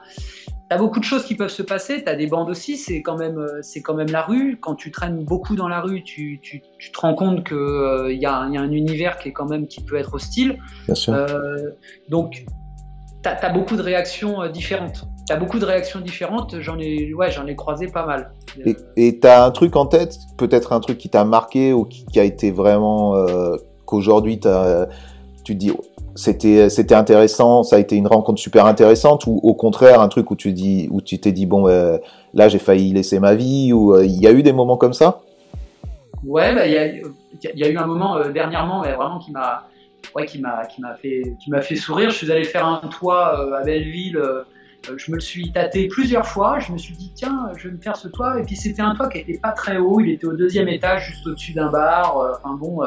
T'as 0.71 0.79
beaucoup 0.79 0.99
de 0.99 1.05
choses 1.05 1.25
qui 1.25 1.35
peuvent 1.35 1.51
se 1.51 1.63
passer. 1.63 2.03
T'as 2.05 2.15
des 2.15 2.27
bandes 2.27 2.49
aussi. 2.49 2.77
C'est 2.77 3.03
quand 3.03 3.19
même, 3.19 3.39
euh, 3.39 3.61
c'est 3.63 3.83
quand 3.83 3.95
même 3.95 4.11
la 4.11 4.23
rue. 4.23 4.59
Quand 4.61 4.75
tu 4.75 4.91
traînes 4.91 5.23
beaucoup 5.23 5.57
dans 5.57 5.69
la 5.69 5.81
rue, 5.81 6.03
tu, 6.03 6.41
tu, 6.43 6.63
tu 6.79 6.91
te 6.91 7.01
rends 7.01 7.15
compte 7.15 7.45
que 7.45 7.55
il 7.55 7.59
euh, 7.59 8.13
y, 8.13 8.21
y, 8.21 8.27
a 8.27 8.39
un 8.39 8.73
univers 8.73 9.19
qui 9.19 9.29
est 9.29 9.33
quand 9.33 9.49
même 9.49 9.67
qui 9.67 9.83
peut 9.83 9.97
être 9.97 10.15
hostile. 10.15 10.59
Bien 10.87 10.95
sûr. 10.95 11.13
Euh, 11.13 11.71
donc, 12.09 12.47
t'as 13.25 13.35
as 13.35 13.51
beaucoup 13.51 13.77
de 13.77 13.83
réactions 13.83 14.43
euh, 14.43 14.49
différentes. 14.49 15.09
T'as 15.27 15.37
beaucoup 15.37 15.59
de 15.59 15.65
réactions 15.65 16.01
différentes. 16.01 16.61
J'en 16.61 16.79
ai, 16.79 17.13
ouais, 17.15 17.31
j'en 17.31 17.47
ai 17.47 17.57
croisé 17.57 17.89
pas 17.89 18.07
mal. 18.07 18.31
Et 18.97 19.19
t'as 19.19 19.45
un 19.45 19.51
truc 19.51 19.75
en 19.75 19.87
tête, 19.87 20.19
peut-être 20.37 20.73
un 20.73 20.81
truc 20.81 20.99
qui 20.99 21.09
t'a 21.09 21.25
marqué 21.25 21.73
ou 21.73 21.85
qui, 21.85 22.05
qui, 22.07 22.21
a 22.21 22.25
été 22.25 22.51
vraiment 22.51 23.17
euh, 23.17 23.57
qu'aujourd'hui 23.87 24.39
tu 24.39 24.45
te 25.45 25.53
dis 25.53 25.73
c'était 26.15 26.71
c'était 26.71 26.95
intéressant, 26.95 27.63
ça 27.65 27.77
a 27.77 27.79
été 27.79 27.97
une 27.97 28.07
rencontre 28.07 28.41
super 28.41 28.67
intéressante 28.67 29.27
ou 29.27 29.41
au 29.43 29.55
contraire 29.55 30.01
un 30.01 30.09
truc 30.09 30.31
où 30.31 30.37
tu 30.37 30.53
dis 30.53 30.89
où 30.91 31.01
tu 31.01 31.19
t'es 31.19 31.33
dit 31.33 31.47
bon 31.47 31.69
euh, 31.69 31.99
là 32.35 32.49
j'ai 32.49 32.61
failli 32.61 32.93
laisser 32.93 33.19
ma 33.19 33.35
vie 33.35 33.73
ou 33.73 33.95
euh, 33.95 34.05
il 34.05 34.21
y 34.21 34.27
a 34.27 34.33
eu 34.33 34.43
des 34.43 34.53
moments 34.53 34.77
comme 34.77 34.93
ça? 34.93 35.23
Ouais, 36.25 36.55
bah, 36.55 36.67
il 36.67 36.73
y, 36.73 37.59
y, 37.59 37.65
a 37.65 37.69
eu 37.69 37.77
un 37.77 37.87
moment 37.87 38.17
euh, 38.17 38.31
dernièrement 38.31 38.83
vraiment 38.83 39.19
qui 39.19 39.33
m'a 39.33 39.67
ouais, 40.15 40.25
qui 40.25 40.41
m'a 40.41 40.67
qui 40.67 40.81
m'a 40.81 40.95
fait 40.95 41.35
qui 41.43 41.51
m'a 41.51 41.61
fait 41.61 41.77
sourire. 41.77 42.11
Je 42.11 42.17
suis 42.17 42.31
allé 42.31 42.45
faire 42.45 42.67
un 42.67 42.87
toit 42.89 43.59
à 43.59 43.63
Belleville. 43.65 44.19
je 44.97 45.11
me 45.11 45.17
le 45.17 45.21
suis 45.21 45.51
tâté 45.51 45.89
plusieurs 45.89 46.27
fois. 46.27 46.61
Je 46.61 46.73
me 46.73 46.79
suis 46.79 46.95
dit 46.95 47.11
tiens, 47.15 47.51
je 47.57 47.69
vais 47.69 47.75
me 47.75 47.81
faire 47.81 47.97
ce 47.97 48.07
toit. 48.07 48.41
Et 48.41 48.45
puis 48.45 48.57
c'était 48.57 48.83
un 48.83 48.95
toit 48.95 49.09
qui 49.09 49.19
était 49.19 49.39
pas 49.39 49.53
très 49.53 49.79
haut. 49.79 50.01
Il 50.01 50.13
était 50.13 50.27
au 50.27 50.37
deuxième 50.37 50.69
étage, 50.69 51.09
juste 51.09 51.27
au-dessus 51.27 51.53
d'un 51.53 51.71
bar. 51.71 52.17
Enfin 52.39 52.57
bon, 52.59 52.81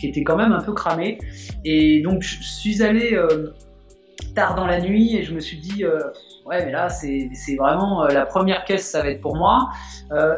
qui 0.00 0.08
était 0.08 0.24
quand 0.24 0.36
même 0.36 0.52
un 0.52 0.62
peu 0.62 0.72
cramé. 0.72 1.18
Et 1.64 2.00
donc 2.00 2.22
je 2.22 2.42
suis 2.42 2.82
allé 2.82 3.12
euh, 3.14 3.52
tard 4.34 4.54
dans 4.54 4.66
la 4.66 4.80
nuit 4.80 5.16
et 5.16 5.22
je 5.22 5.34
me 5.34 5.40
suis 5.40 5.58
dit 5.58 5.84
euh, 5.84 6.00
ouais 6.46 6.64
mais 6.64 6.72
là 6.72 6.88
c'est 6.88 7.28
vraiment 7.56 8.04
euh, 8.04 8.08
la 8.08 8.26
première 8.26 8.64
caisse 8.64 8.88
ça 8.88 9.02
va 9.02 9.10
être 9.10 9.20
pour 9.20 9.36
moi. 9.36 9.70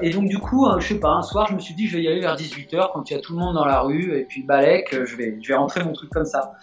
et 0.00 0.10
donc 0.10 0.28
du 0.28 0.38
coup 0.38 0.66
je 0.78 0.86
sais 0.86 1.00
pas 1.00 1.10
un 1.10 1.22
soir 1.22 1.46
je 1.48 1.54
me 1.54 1.60
suis 1.60 1.74
dit 1.74 1.86
je 1.86 1.96
vais 1.96 2.02
y 2.02 2.08
aller 2.08 2.20
vers 2.20 2.36
18h 2.36 2.90
quand 2.92 3.10
il 3.10 3.14
y 3.14 3.16
a 3.16 3.20
tout 3.20 3.32
le 3.32 3.38
monde 3.38 3.54
dans 3.54 3.64
la 3.64 3.80
rue 3.80 4.16
et 4.18 4.24
puis 4.24 4.42
Balek 4.42 5.04
je 5.04 5.16
vais 5.16 5.38
je 5.40 5.48
vais 5.48 5.54
rentrer 5.54 5.82
mon 5.84 5.92
truc 5.92 6.10
comme 6.10 6.26
ça. 6.26 6.54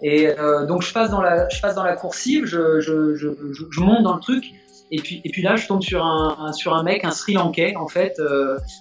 Et 0.00 0.28
donc 0.68 0.82
je 0.82 0.92
passe 0.92 1.10
dans 1.10 1.20
la, 1.20 1.48
je 1.48 1.60
passe 1.60 1.74
dans 1.74 1.82
la 1.82 1.96
coursive, 1.96 2.44
je, 2.44 2.78
je, 2.78 3.16
je, 3.16 3.26
je, 3.52 3.80
monte 3.80 4.04
dans 4.04 4.14
le 4.14 4.20
truc, 4.20 4.52
et 4.92 4.98
puis, 4.98 5.20
et 5.24 5.30
puis 5.30 5.42
là 5.42 5.56
je 5.56 5.66
tombe 5.66 5.82
sur 5.82 6.04
un, 6.04 6.52
sur 6.52 6.72
un 6.76 6.84
mec, 6.84 7.04
un 7.04 7.10
Sri 7.10 7.32
Lankais 7.32 7.74
en 7.74 7.88
fait, 7.88 8.14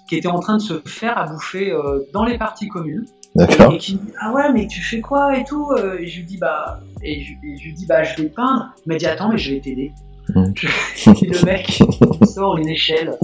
qui 0.07 0.15
était 0.15 0.28
en 0.28 0.39
train 0.39 0.57
de 0.57 0.61
se 0.61 0.80
faire 0.86 1.18
à 1.18 1.26
bouffer 1.26 1.76
dans 2.13 2.24
les 2.24 2.38
parties 2.38 2.68
communes. 2.68 3.07
Et, 3.40 3.78
qui 3.78 3.96
me 3.96 4.00
dit 4.00 4.14
ah 4.20 4.34
ouais 4.34 4.52
mais 4.52 4.68
tu 4.68 4.82
fais 4.82 5.00
quoi 5.00 5.38
et 5.38 5.44
tout 5.44 5.68
et 6.00 6.08
je 6.08 6.18
lui 6.18 6.26
dis 6.26 6.38
bah 6.38 6.80
et 7.04 7.22
je, 7.22 7.34
lui 7.42 7.74
dis 7.74 7.86
bah 7.86 8.04
je 8.04 8.22
vais 8.22 8.30
peindre 8.30 8.70
il 8.86 8.90
m'a 8.90 8.98
dit 8.98 9.06
attends 9.06 9.30
mais 9.30 9.38
je 9.38 9.54
vais 9.54 9.60
t'aider 9.60 9.92
mmh. 10.30 10.44
le 11.06 11.46
mec 11.46 11.80
sort 12.26 12.58
une 12.58 12.70
échelle 12.70 13.16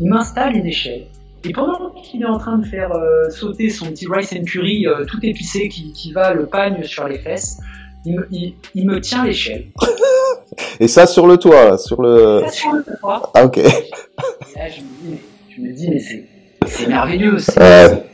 il 0.00 0.08
m'installe 0.08 0.56
une 0.56 0.66
échelle 0.66 1.06
et 1.46 1.52
pendant 1.52 1.90
qu'il 1.90 2.22
est 2.22 2.26
en 2.26 2.38
train 2.38 2.56
de 2.56 2.64
faire 2.64 2.92
euh, 2.92 3.28
sauter 3.28 3.68
son 3.68 3.86
petit 3.86 4.06
rice 4.10 4.32
and 4.32 4.44
curry 4.44 4.86
euh, 4.86 5.04
tout 5.04 5.18
épicé 5.22 5.68
qui, 5.68 5.92
qui, 5.92 6.12
va 6.12 6.32
le 6.32 6.46
pagne 6.46 6.82
sur 6.84 7.06
les 7.06 7.18
fesses, 7.18 7.58
il 8.06 8.16
me, 8.16 8.28
il, 8.74 8.86
me 8.86 8.98
tient 9.00 9.24
l'échelle. 9.24 9.66
Et 10.80 10.88
ça 10.88 11.06
sur 11.06 11.26
le 11.26 11.36
toit, 11.36 11.76
sur 11.76 12.00
le. 12.00 12.42
Ça 12.46 12.50
sur 12.50 12.72
le 12.72 12.84
toit. 12.98 13.30
Ah 13.34 13.44
ok. 13.44 13.58
Et 13.58 13.62
là 13.62 14.68
je 14.68 14.80
me 14.80 14.86
dis 14.86 15.10
mais, 15.10 15.18
je 15.54 15.60
me 15.60 15.72
dis, 15.72 15.90
mais 15.90 16.66
c'est 16.66 16.86
merveilleux. 16.86 17.38
C'est 17.38 18.04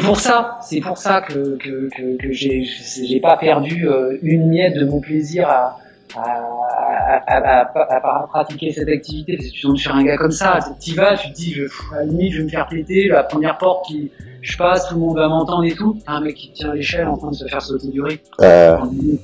pour 0.00 0.20
ça, 0.20 0.58
c'est 0.62 0.80
pour 0.80 0.98
ça 0.98 1.20
que, 1.20 1.56
que, 1.56 1.88
que, 1.88 2.16
que 2.16 2.32
j'ai 2.32 3.20
pas 3.20 3.36
perdu 3.36 3.88
euh, 3.88 4.18
une 4.22 4.48
miette 4.48 4.74
de 4.74 4.84
mon 4.84 5.00
plaisir 5.00 5.48
à, 5.48 5.78
à, 6.16 7.20
à, 7.26 7.60
à, 7.60 8.26
pratiquer 8.28 8.72
cette 8.72 8.88
activité 8.88 9.36
parce 9.36 9.48
que 9.48 9.54
tu 9.54 9.62
tombes 9.62 9.76
sur 9.76 9.94
un 9.94 10.04
gars 10.04 10.16
comme 10.16 10.32
ça, 10.32 10.58
tu 10.80 10.94
vas, 10.94 11.16
tu 11.16 11.30
te 11.30 11.34
dis, 11.34 11.52
je, 11.52 11.64
à 11.94 12.00
la 12.00 12.04
limite, 12.04 12.32
je 12.32 12.38
vais 12.38 12.44
me 12.44 12.48
faire 12.48 12.66
péter, 12.66 13.08
la 13.08 13.22
première 13.22 13.58
porte 13.58 13.86
qui, 13.86 14.10
je 14.40 14.56
passe, 14.56 14.88
tout 14.88 14.94
le 14.94 15.00
monde 15.00 15.16
va 15.16 15.28
m'entendre 15.28 15.64
et 15.64 15.72
tout. 15.72 15.98
Un 16.06 16.20
mec 16.20 16.36
qui 16.36 16.52
tient 16.52 16.72
l'échelle 16.72 17.06
en 17.06 17.16
train 17.16 17.30
de 17.30 17.36
se 17.36 17.46
faire 17.46 17.62
sauter 17.62 17.88
du 17.88 18.00
riz. 18.00 18.20
Euh... 18.40 18.76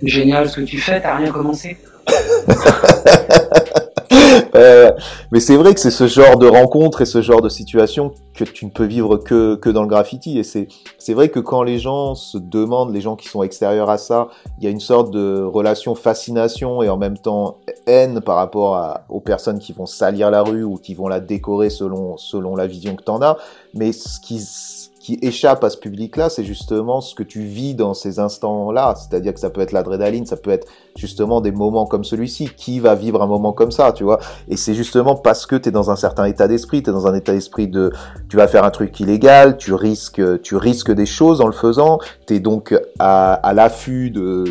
Génial 0.02 0.48
ce 0.48 0.56
que 0.56 0.62
tu 0.62 0.78
fais, 0.78 1.00
t'as 1.00 1.16
rien 1.16 1.30
commencé. 1.30 1.76
Euh, 4.54 4.92
mais 5.32 5.40
c'est 5.40 5.56
vrai 5.56 5.74
que 5.74 5.80
c'est 5.80 5.90
ce 5.90 6.06
genre 6.06 6.36
de 6.36 6.46
rencontre 6.46 7.02
et 7.02 7.06
ce 7.06 7.22
genre 7.22 7.40
de 7.40 7.48
situation 7.48 8.12
que 8.34 8.44
tu 8.44 8.64
ne 8.66 8.70
peux 8.70 8.84
vivre 8.84 9.16
que, 9.16 9.56
que 9.56 9.68
dans 9.68 9.82
le 9.82 9.88
graffiti. 9.88 10.38
Et 10.38 10.44
c'est, 10.44 10.68
vrai 11.12 11.28
que 11.28 11.40
quand 11.40 11.62
les 11.62 11.78
gens 11.78 12.14
se 12.14 12.38
demandent, 12.38 12.92
les 12.92 13.00
gens 13.00 13.16
qui 13.16 13.28
sont 13.28 13.42
extérieurs 13.42 13.90
à 13.90 13.98
ça, 13.98 14.28
il 14.58 14.64
y 14.64 14.66
a 14.66 14.70
une 14.70 14.80
sorte 14.80 15.10
de 15.10 15.42
relation 15.42 15.94
fascination 15.94 16.82
et 16.82 16.88
en 16.88 16.96
même 16.96 17.18
temps 17.18 17.58
haine 17.86 18.20
par 18.20 18.36
rapport 18.36 19.00
aux 19.08 19.20
personnes 19.20 19.58
qui 19.58 19.72
vont 19.72 19.86
salir 19.86 20.30
la 20.30 20.42
rue 20.42 20.62
ou 20.64 20.76
qui 20.76 20.94
vont 20.94 21.08
la 21.08 21.20
décorer 21.20 21.70
selon, 21.70 22.16
selon 22.16 22.54
la 22.54 22.66
vision 22.66 22.94
que 22.94 23.02
tu 23.02 23.10
en 23.10 23.22
as. 23.22 23.38
Mais 23.74 23.92
ce 23.92 24.20
qui 24.20 24.83
qui 25.04 25.18
échappe 25.20 25.62
à 25.64 25.68
ce 25.68 25.76
public-là, 25.76 26.30
c'est 26.30 26.44
justement 26.44 27.02
ce 27.02 27.14
que 27.14 27.22
tu 27.22 27.42
vis 27.42 27.74
dans 27.74 27.92
ces 27.92 28.20
instants-là. 28.20 28.94
C'est-à-dire 28.96 29.34
que 29.34 29.40
ça 29.40 29.50
peut 29.50 29.60
être 29.60 29.72
l'adrénaline, 29.72 30.24
ça 30.24 30.38
peut 30.38 30.50
être 30.50 30.66
justement 30.96 31.42
des 31.42 31.52
moments 31.52 31.84
comme 31.84 32.04
celui-ci. 32.04 32.48
Qui 32.56 32.80
va 32.80 32.94
vivre 32.94 33.20
un 33.20 33.26
moment 33.26 33.52
comme 33.52 33.70
ça, 33.70 33.92
tu 33.92 34.02
vois? 34.02 34.18
Et 34.48 34.56
c'est 34.56 34.72
justement 34.72 35.14
parce 35.14 35.44
que 35.44 35.56
tu 35.56 35.68
es 35.68 35.72
dans 35.72 35.90
un 35.90 35.96
certain 35.96 36.24
état 36.24 36.48
d'esprit, 36.48 36.82
tu 36.82 36.88
es 36.88 36.92
dans 36.94 37.06
un 37.06 37.14
état 37.14 37.34
d'esprit 37.34 37.68
de 37.68 37.92
tu 38.30 38.38
vas 38.38 38.48
faire 38.48 38.64
un 38.64 38.70
truc 38.70 38.98
illégal, 38.98 39.58
tu 39.58 39.74
risques 39.74 40.22
tu 40.40 40.56
risques 40.56 40.92
des 40.92 41.04
choses 41.04 41.42
en 41.42 41.48
le 41.48 41.52
faisant, 41.52 41.98
tu 42.26 42.36
es 42.36 42.40
donc 42.40 42.74
à, 42.98 43.34
à 43.34 43.52
l'affût 43.52 44.10
de 44.10 44.44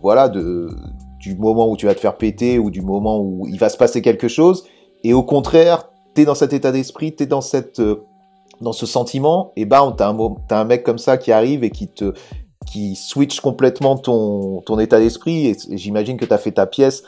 voilà 0.00 0.30
de 0.30 0.70
du 1.18 1.36
moment 1.36 1.68
où 1.68 1.76
tu 1.76 1.84
vas 1.84 1.94
te 1.94 2.00
faire 2.00 2.16
péter 2.16 2.58
ou 2.58 2.70
du 2.70 2.80
moment 2.80 3.20
où 3.20 3.46
il 3.46 3.58
va 3.58 3.68
se 3.68 3.76
passer 3.76 4.00
quelque 4.00 4.28
chose 4.28 4.64
et 5.04 5.12
au 5.12 5.22
contraire, 5.22 5.90
tu 6.14 6.22
es 6.22 6.24
dans 6.24 6.34
cet 6.34 6.54
état 6.54 6.72
d'esprit, 6.72 7.14
tu 7.14 7.24
es 7.24 7.26
dans 7.26 7.42
cette 7.42 7.82
dans 8.60 8.72
ce 8.72 8.86
sentiment, 8.86 9.52
et 9.56 9.64
ben 9.64 9.94
t'as 9.96 10.08
un, 10.08 10.18
as 10.50 10.60
un 10.60 10.64
mec 10.64 10.82
comme 10.82 10.98
ça 10.98 11.16
qui 11.16 11.32
arrive 11.32 11.64
et 11.64 11.70
qui 11.70 11.88
te 11.88 12.12
qui 12.66 12.96
switch 12.96 13.40
complètement 13.40 13.96
ton, 13.96 14.60
ton 14.60 14.78
état 14.78 14.98
d'esprit 14.98 15.46
et, 15.46 15.56
j'imagine 15.76 16.18
que 16.18 16.26
tu 16.26 16.32
as 16.32 16.38
fait 16.38 16.52
ta 16.52 16.66
pièce 16.66 17.02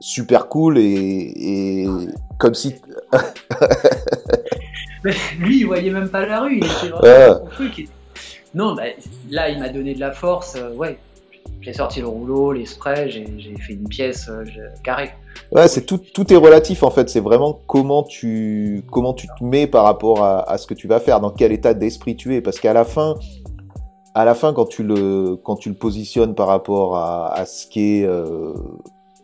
super 0.00 0.48
cool 0.48 0.78
et, 0.78 0.82
et 0.84 1.88
comme 2.38 2.54
si 2.54 2.76
lui 5.38 5.60
il 5.60 5.66
voyait 5.66 5.90
même 5.90 6.08
pas 6.08 6.26
la 6.26 6.40
rue 6.40 6.58
il 6.58 6.64
était 6.64 6.88
vraiment 6.88 7.38
son 7.38 7.46
truc. 7.46 7.88
Non 8.54 8.74
bah, 8.74 8.82
là 9.30 9.48
il 9.48 9.58
m'a 9.58 9.70
donné 9.70 9.94
de 9.94 10.00
la 10.00 10.12
force 10.12 10.56
euh, 10.56 10.74
ouais 10.74 10.98
j'ai 11.62 11.72
sorti 11.72 12.00
le 12.00 12.08
rouleau 12.08 12.52
les 12.52 12.66
sprays 12.66 13.08
j'ai 13.08 13.24
fait 13.56 13.72
une 13.72 13.88
pièce 13.88 14.28
euh, 14.28 14.44
carrée 14.84 15.12
Ouais, 15.50 15.68
c'est 15.68 15.84
tout, 15.84 15.98
tout 15.98 16.32
est 16.32 16.36
relatif 16.36 16.82
en 16.82 16.90
fait. 16.90 17.10
C'est 17.10 17.20
vraiment 17.20 17.58
comment 17.66 18.02
tu, 18.02 18.84
comment 18.90 19.12
tu 19.12 19.26
te 19.26 19.44
mets 19.44 19.66
par 19.66 19.84
rapport 19.84 20.24
à, 20.24 20.56
ce 20.58 20.66
que 20.66 20.74
tu 20.74 20.88
vas 20.88 21.00
faire, 21.00 21.20
dans 21.20 21.30
quel 21.30 21.52
état 21.52 21.74
d'esprit 21.74 22.16
tu 22.16 22.34
es. 22.34 22.40
Parce 22.40 22.58
qu'à 22.58 22.72
la 22.72 22.84
fin, 22.84 23.16
à 24.14 24.24
la 24.24 24.34
fin, 24.34 24.52
quand 24.52 24.66
tu 24.66 24.82
le, 24.82 25.36
quand 25.36 25.56
tu 25.56 25.68
le 25.68 25.74
positionnes 25.74 26.34
par 26.34 26.46
rapport 26.46 26.96
à, 26.96 27.34
à 27.34 27.44
ce 27.44 27.66
qu'est, 27.66 28.04
euh, 28.04 28.54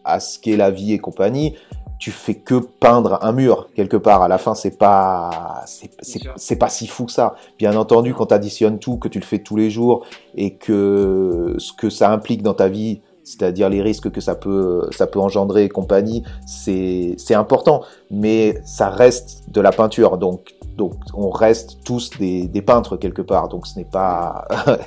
à 0.05 0.21
ce 0.21 0.39
qu'est 0.39 0.57
la 0.57 0.71
vie 0.71 0.93
et 0.93 0.99
compagnie, 0.99 1.55
tu 1.99 2.11
fais 2.11 2.35
que 2.35 2.55
peindre 2.55 3.19
un 3.23 3.33
mur 3.33 3.69
quelque 3.75 3.97
part. 3.97 4.23
À 4.23 4.29
la 4.29 4.39
fin, 4.39 4.55
c'est 4.55 4.79
pas, 4.79 5.65
c'est 5.67 6.57
pas 6.57 6.69
si 6.69 6.87
fou 6.87 7.07
que 7.07 7.13
ça. 7.13 7.35
Bien 7.59 7.77
entendu, 7.77 8.15
quand 8.15 8.27
tu 8.27 8.35
additionnes 8.35 8.79
tout, 8.79 8.99
que 8.99 9.09
tu 9.09 9.19
le 9.19 9.25
fais 9.25 9.39
tous 9.39 9.57
les 9.57 9.71
jours 9.71 10.05
et 10.37 10.55
que 10.55 11.55
ce 11.59 11.73
que 11.73 11.91
ça 11.91 12.11
implique 12.11 12.43
dans 12.43 12.55
ta 12.55 12.69
vie 12.69 13.01
c'est-à-dire 13.29 13.69
les 13.69 13.83
risques 13.83 14.11
que 14.11 14.23
ça 14.23 14.35
peut, 14.35 14.89
ça 14.91 15.07
peut 15.07 15.21
engendrer 15.21 15.65
et 15.65 15.69
compagnie, 15.69 16.23
c'est, 16.47 17.15
c'est 17.19 17.35
important, 17.35 17.83
mais 18.11 18.59
ça 18.65 18.89
reste 18.89 19.43
de 19.51 19.61
la 19.61 19.71
peinture, 19.71 20.17
donc, 20.17 20.55
donc 20.79 20.95
on 21.13 21.31
reste 21.31 21.85
tous 21.85 22.11
des, 22.19 22.47
des 22.47 22.63
peintres 22.63 22.97
quelque 22.97 23.21
part, 23.21 23.49
donc 23.49 23.67
ce 23.67 23.79
n'est 23.79 23.85
pas... 23.85 24.47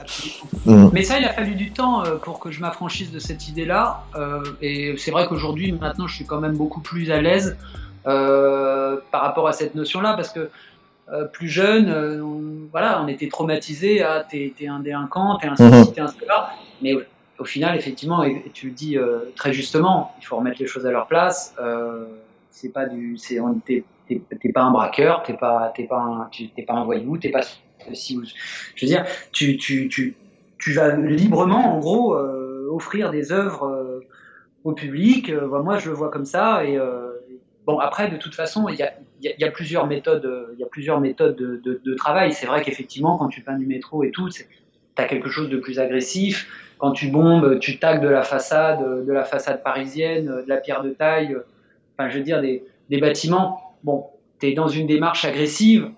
Mm. 0.66 0.90
mais 0.94 1.04
ça, 1.04 1.18
il 1.18 1.26
a 1.26 1.34
fallu 1.34 1.56
du 1.56 1.72
temps 1.72 2.06
euh, 2.06 2.18
pour 2.18 2.40
que 2.40 2.52
je 2.52 2.62
m'affranchisse 2.62 3.12
de 3.12 3.18
cette 3.18 3.48
idée-là, 3.48 4.04
euh, 4.16 4.44
et 4.62 4.96
c'est 4.98 5.10
vrai 5.10 5.28
qu'aujourd'hui, 5.28 5.72
maintenant, 5.72 6.06
je 6.06 6.14
suis 6.14 6.26
quand 6.26 6.40
même 6.40 6.56
beaucoup 6.56 6.82
plus 6.82 7.10
à 7.10 7.20
l'aise 7.20 7.58
euh, 8.06 8.98
par 9.10 9.22
rapport 9.22 9.48
à 9.48 9.54
cette 9.54 9.74
notion-là, 9.74 10.14
parce 10.14 10.30
que 10.30 10.52
euh, 11.12 11.26
plus 11.26 11.50
jeune, 11.50 11.90
euh, 11.90 12.24
on, 12.24 12.70
voilà, 12.72 13.02
on 13.04 13.08
était 13.08 13.28
traumatisé, 13.28 14.02
ah, 14.02 14.26
t'es, 14.30 14.54
t'es 14.58 14.68
un 14.68 14.80
délinquant, 14.80 15.38
t'es 15.38 15.48
un 15.48 15.56
ceci, 15.58 15.92
t'es 15.92 16.02
un 16.02 16.08
cela, 16.08 16.52
mais 16.82 16.94
au 17.38 17.44
final, 17.44 17.76
effectivement, 17.76 18.24
et 18.24 18.50
tu 18.54 18.68
le 18.68 18.72
dis 18.72 18.98
euh, 18.98 19.32
très 19.36 19.52
justement, 19.52 20.16
il 20.20 20.26
faut 20.26 20.38
remettre 20.38 20.62
les 20.62 20.68
choses 20.68 20.86
à 20.86 20.92
leur 20.92 21.08
place. 21.08 21.56
C'est 22.52 22.70
pas 22.70 22.86
du, 22.86 23.18
c'est, 23.18 23.40
t'es, 24.40 24.52
pas 24.52 24.62
un 24.62 24.72
braqueur, 24.72 25.24
t'es 25.24 25.34
pas, 25.34 25.72
t'es 25.76 25.86
pas 25.86 26.00
un, 26.00 26.30
t'es 26.56 26.64
pas 26.64 26.74
un 26.74 26.84
voyou, 26.84 27.18
t'es 27.18 27.30
pas 27.30 27.42
si, 27.94 28.20
je 28.76 28.86
veux 28.86 28.88
dire, 28.88 29.06
tu, 29.32 29.58
tu, 29.58 29.90
tu, 29.90 30.16
tu 30.60 30.74
vas 30.74 30.96
librement, 30.96 31.76
en 31.76 31.80
gros, 31.80 32.16
euh, 32.16 32.68
offrir 32.70 33.10
des 33.10 33.32
œuvres 33.32 33.66
euh, 33.66 34.00
au 34.64 34.74
public. 34.74 35.32
moi, 35.32 35.80
je 35.80 35.90
le 35.90 35.96
vois 35.96 36.12
comme 36.12 36.26
ça. 36.26 36.64
Et 36.64 36.78
bon, 37.66 37.80
après, 37.80 38.10
de 38.10 38.18
toute 38.18 38.36
façon, 38.36 38.70
il 38.70 38.76
y 38.76 38.84
a, 38.84 38.94
y 39.22 39.44
a, 39.44 39.52
plusieurs 39.52 39.88
méthodes, 39.88 40.30
y 40.60 40.64
a 40.64 40.68
plusieurs 40.68 41.02
méthodes 41.02 41.36
de, 41.36 41.82
de, 41.84 41.94
travail. 41.96 42.34
C'est 42.34 42.46
vrai 42.46 42.62
qu'effectivement, 42.62 43.18
quand 43.18 43.30
tu 43.30 43.42
peins 43.42 43.58
du 43.58 43.66
métro 43.66 44.04
et 44.04 44.12
tout, 44.12 44.30
tu 44.30 44.46
as 44.98 45.06
quelque 45.06 45.30
chose 45.30 45.50
de 45.50 45.58
plus 45.58 45.80
agressif 45.80 46.48
quand 46.82 46.94
tu 46.94 47.10
bombes, 47.10 47.60
tu 47.60 47.78
tags 47.78 48.00
de 48.00 48.08
la 48.08 48.24
façade, 48.24 49.06
de 49.06 49.12
la 49.14 49.24
façade 49.24 49.62
parisienne, 49.62 50.26
de 50.26 50.46
la 50.48 50.58
pierre 50.58 50.82
de 50.82 50.90
taille, 50.90 51.38
enfin, 51.94 52.10
je 52.10 52.18
veux 52.18 52.24
dire, 52.24 52.42
des, 52.42 52.64
des 52.90 53.00
bâtiments. 53.00 53.71
Bon, 53.84 54.06
tu 54.40 54.48
es 54.48 54.54
dans 54.54 54.68
une 54.68 54.88
démarche 54.88 55.26
agressive. 55.26 55.92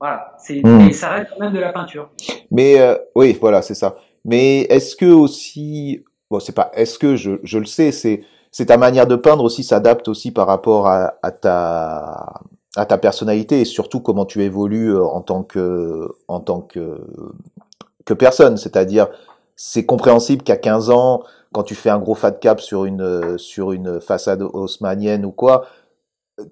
Voilà, 0.00 0.34
c'est, 0.38 0.60
hmm. 0.62 0.92
ça 0.92 1.10
reste 1.10 1.30
quand 1.32 1.40
même 1.40 1.54
de 1.54 1.60
la 1.60 1.72
peinture. 1.72 2.10
Mais 2.50 2.80
euh, 2.80 2.96
oui, 3.14 3.36
voilà, 3.40 3.62
c'est 3.62 3.74
ça. 3.74 3.96
Mais 4.24 4.60
est-ce 4.62 4.96
que 4.96 5.06
aussi, 5.06 6.04
bon, 6.30 6.40
c'est 6.40 6.54
pas, 6.54 6.70
est-ce 6.74 6.98
que 6.98 7.16
je, 7.16 7.32
je 7.42 7.58
le 7.58 7.66
sais, 7.66 7.92
c'est, 7.92 8.22
c'est 8.50 8.66
ta 8.66 8.76
manière 8.76 9.06
de 9.06 9.16
peindre 9.16 9.44
aussi 9.44 9.64
s'adapte 9.64 10.08
aussi 10.08 10.30
par 10.30 10.46
rapport 10.46 10.86
à, 10.86 11.14
à 11.22 11.30
ta 11.30 12.40
à 12.76 12.86
ta 12.86 12.98
personnalité 12.98 13.60
et 13.60 13.64
surtout 13.64 14.00
comment 14.00 14.24
tu 14.24 14.42
évolues 14.42 14.94
euh, 14.94 15.04
en 15.04 15.20
tant 15.20 15.42
que 15.42 16.08
en 16.28 16.40
tant 16.40 16.60
que 16.60 17.00
que 18.04 18.14
personne, 18.14 18.56
c'est-à-dire 18.56 19.08
c'est 19.56 19.86
compréhensible 19.86 20.42
qu'à 20.42 20.56
15 20.56 20.90
ans, 20.90 21.22
quand 21.52 21.62
tu 21.62 21.74
fais 21.74 21.90
un 21.90 21.98
gros 21.98 22.14
fat 22.14 22.32
cap 22.32 22.60
sur 22.60 22.84
une 22.84 23.38
sur 23.38 23.72
une 23.72 24.00
façade 24.00 24.42
haussmannienne 24.42 25.24
ou 25.24 25.30
quoi, 25.30 25.66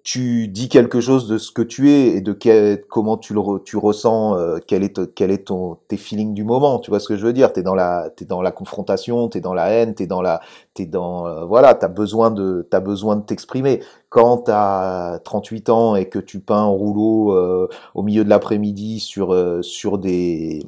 tu 0.05 0.47
dis 0.47 0.68
quelque 0.68 1.01
chose 1.01 1.26
de 1.26 1.39
ce 1.39 1.51
que 1.51 1.62
tu 1.62 1.91
es 1.91 2.09
et 2.11 2.20
de 2.20 2.33
quel, 2.33 2.85
comment 2.87 3.16
tu 3.16 3.35
le 3.35 3.41
tu 3.64 3.76
ressens, 3.76 4.37
euh, 4.39 4.59
quel 4.64 4.85
est 4.85 5.12
quel 5.14 5.33
est 5.33 5.47
ton 5.49 5.76
tes 5.89 5.97
feelings 5.97 6.35
du 6.35 6.45
moment. 6.45 6.78
Tu 6.78 6.91
vois 6.91 7.01
ce 7.01 7.09
que 7.09 7.16
je 7.16 7.26
veux 7.26 7.33
dire? 7.33 7.53
T'es 7.53 7.62
dans 7.62 7.74
la 7.74 8.11
t'es 8.14 8.24
dans 8.24 8.43
la 8.43 8.53
confrontation, 8.53 9.28
t'es 9.28 9.41
dans 9.41 9.55
la 9.55 9.70
haine, 9.70 9.95
t'es 9.95 10.07
dans 10.07 10.22
la 10.22 10.41
t'es 10.74 10.87
dans 10.87 11.26
euh, 11.26 11.45
voilà, 11.45 11.74
t'as 11.74 11.89
besoin 11.89 12.30
de 12.30 12.66
t'as 12.70 12.80
besoin 12.80 13.16
de 13.16 13.22
t'exprimer. 13.22 13.80
Quand 14.09 14.39
t'as 14.39 15.18
38 15.20 15.70
ans 15.70 15.97
et 15.97 16.09
que 16.09 16.20
tu 16.20 16.39
peins 16.41 16.62
en 16.62 16.74
rouleau 16.74 17.33
euh, 17.37 17.68
au 17.95 18.03
milieu 18.03 18.24
de 18.24 18.30
l'après-midi 18.30 19.01
sur 19.01 19.37
sur 19.62 19.99
des 19.99 20.62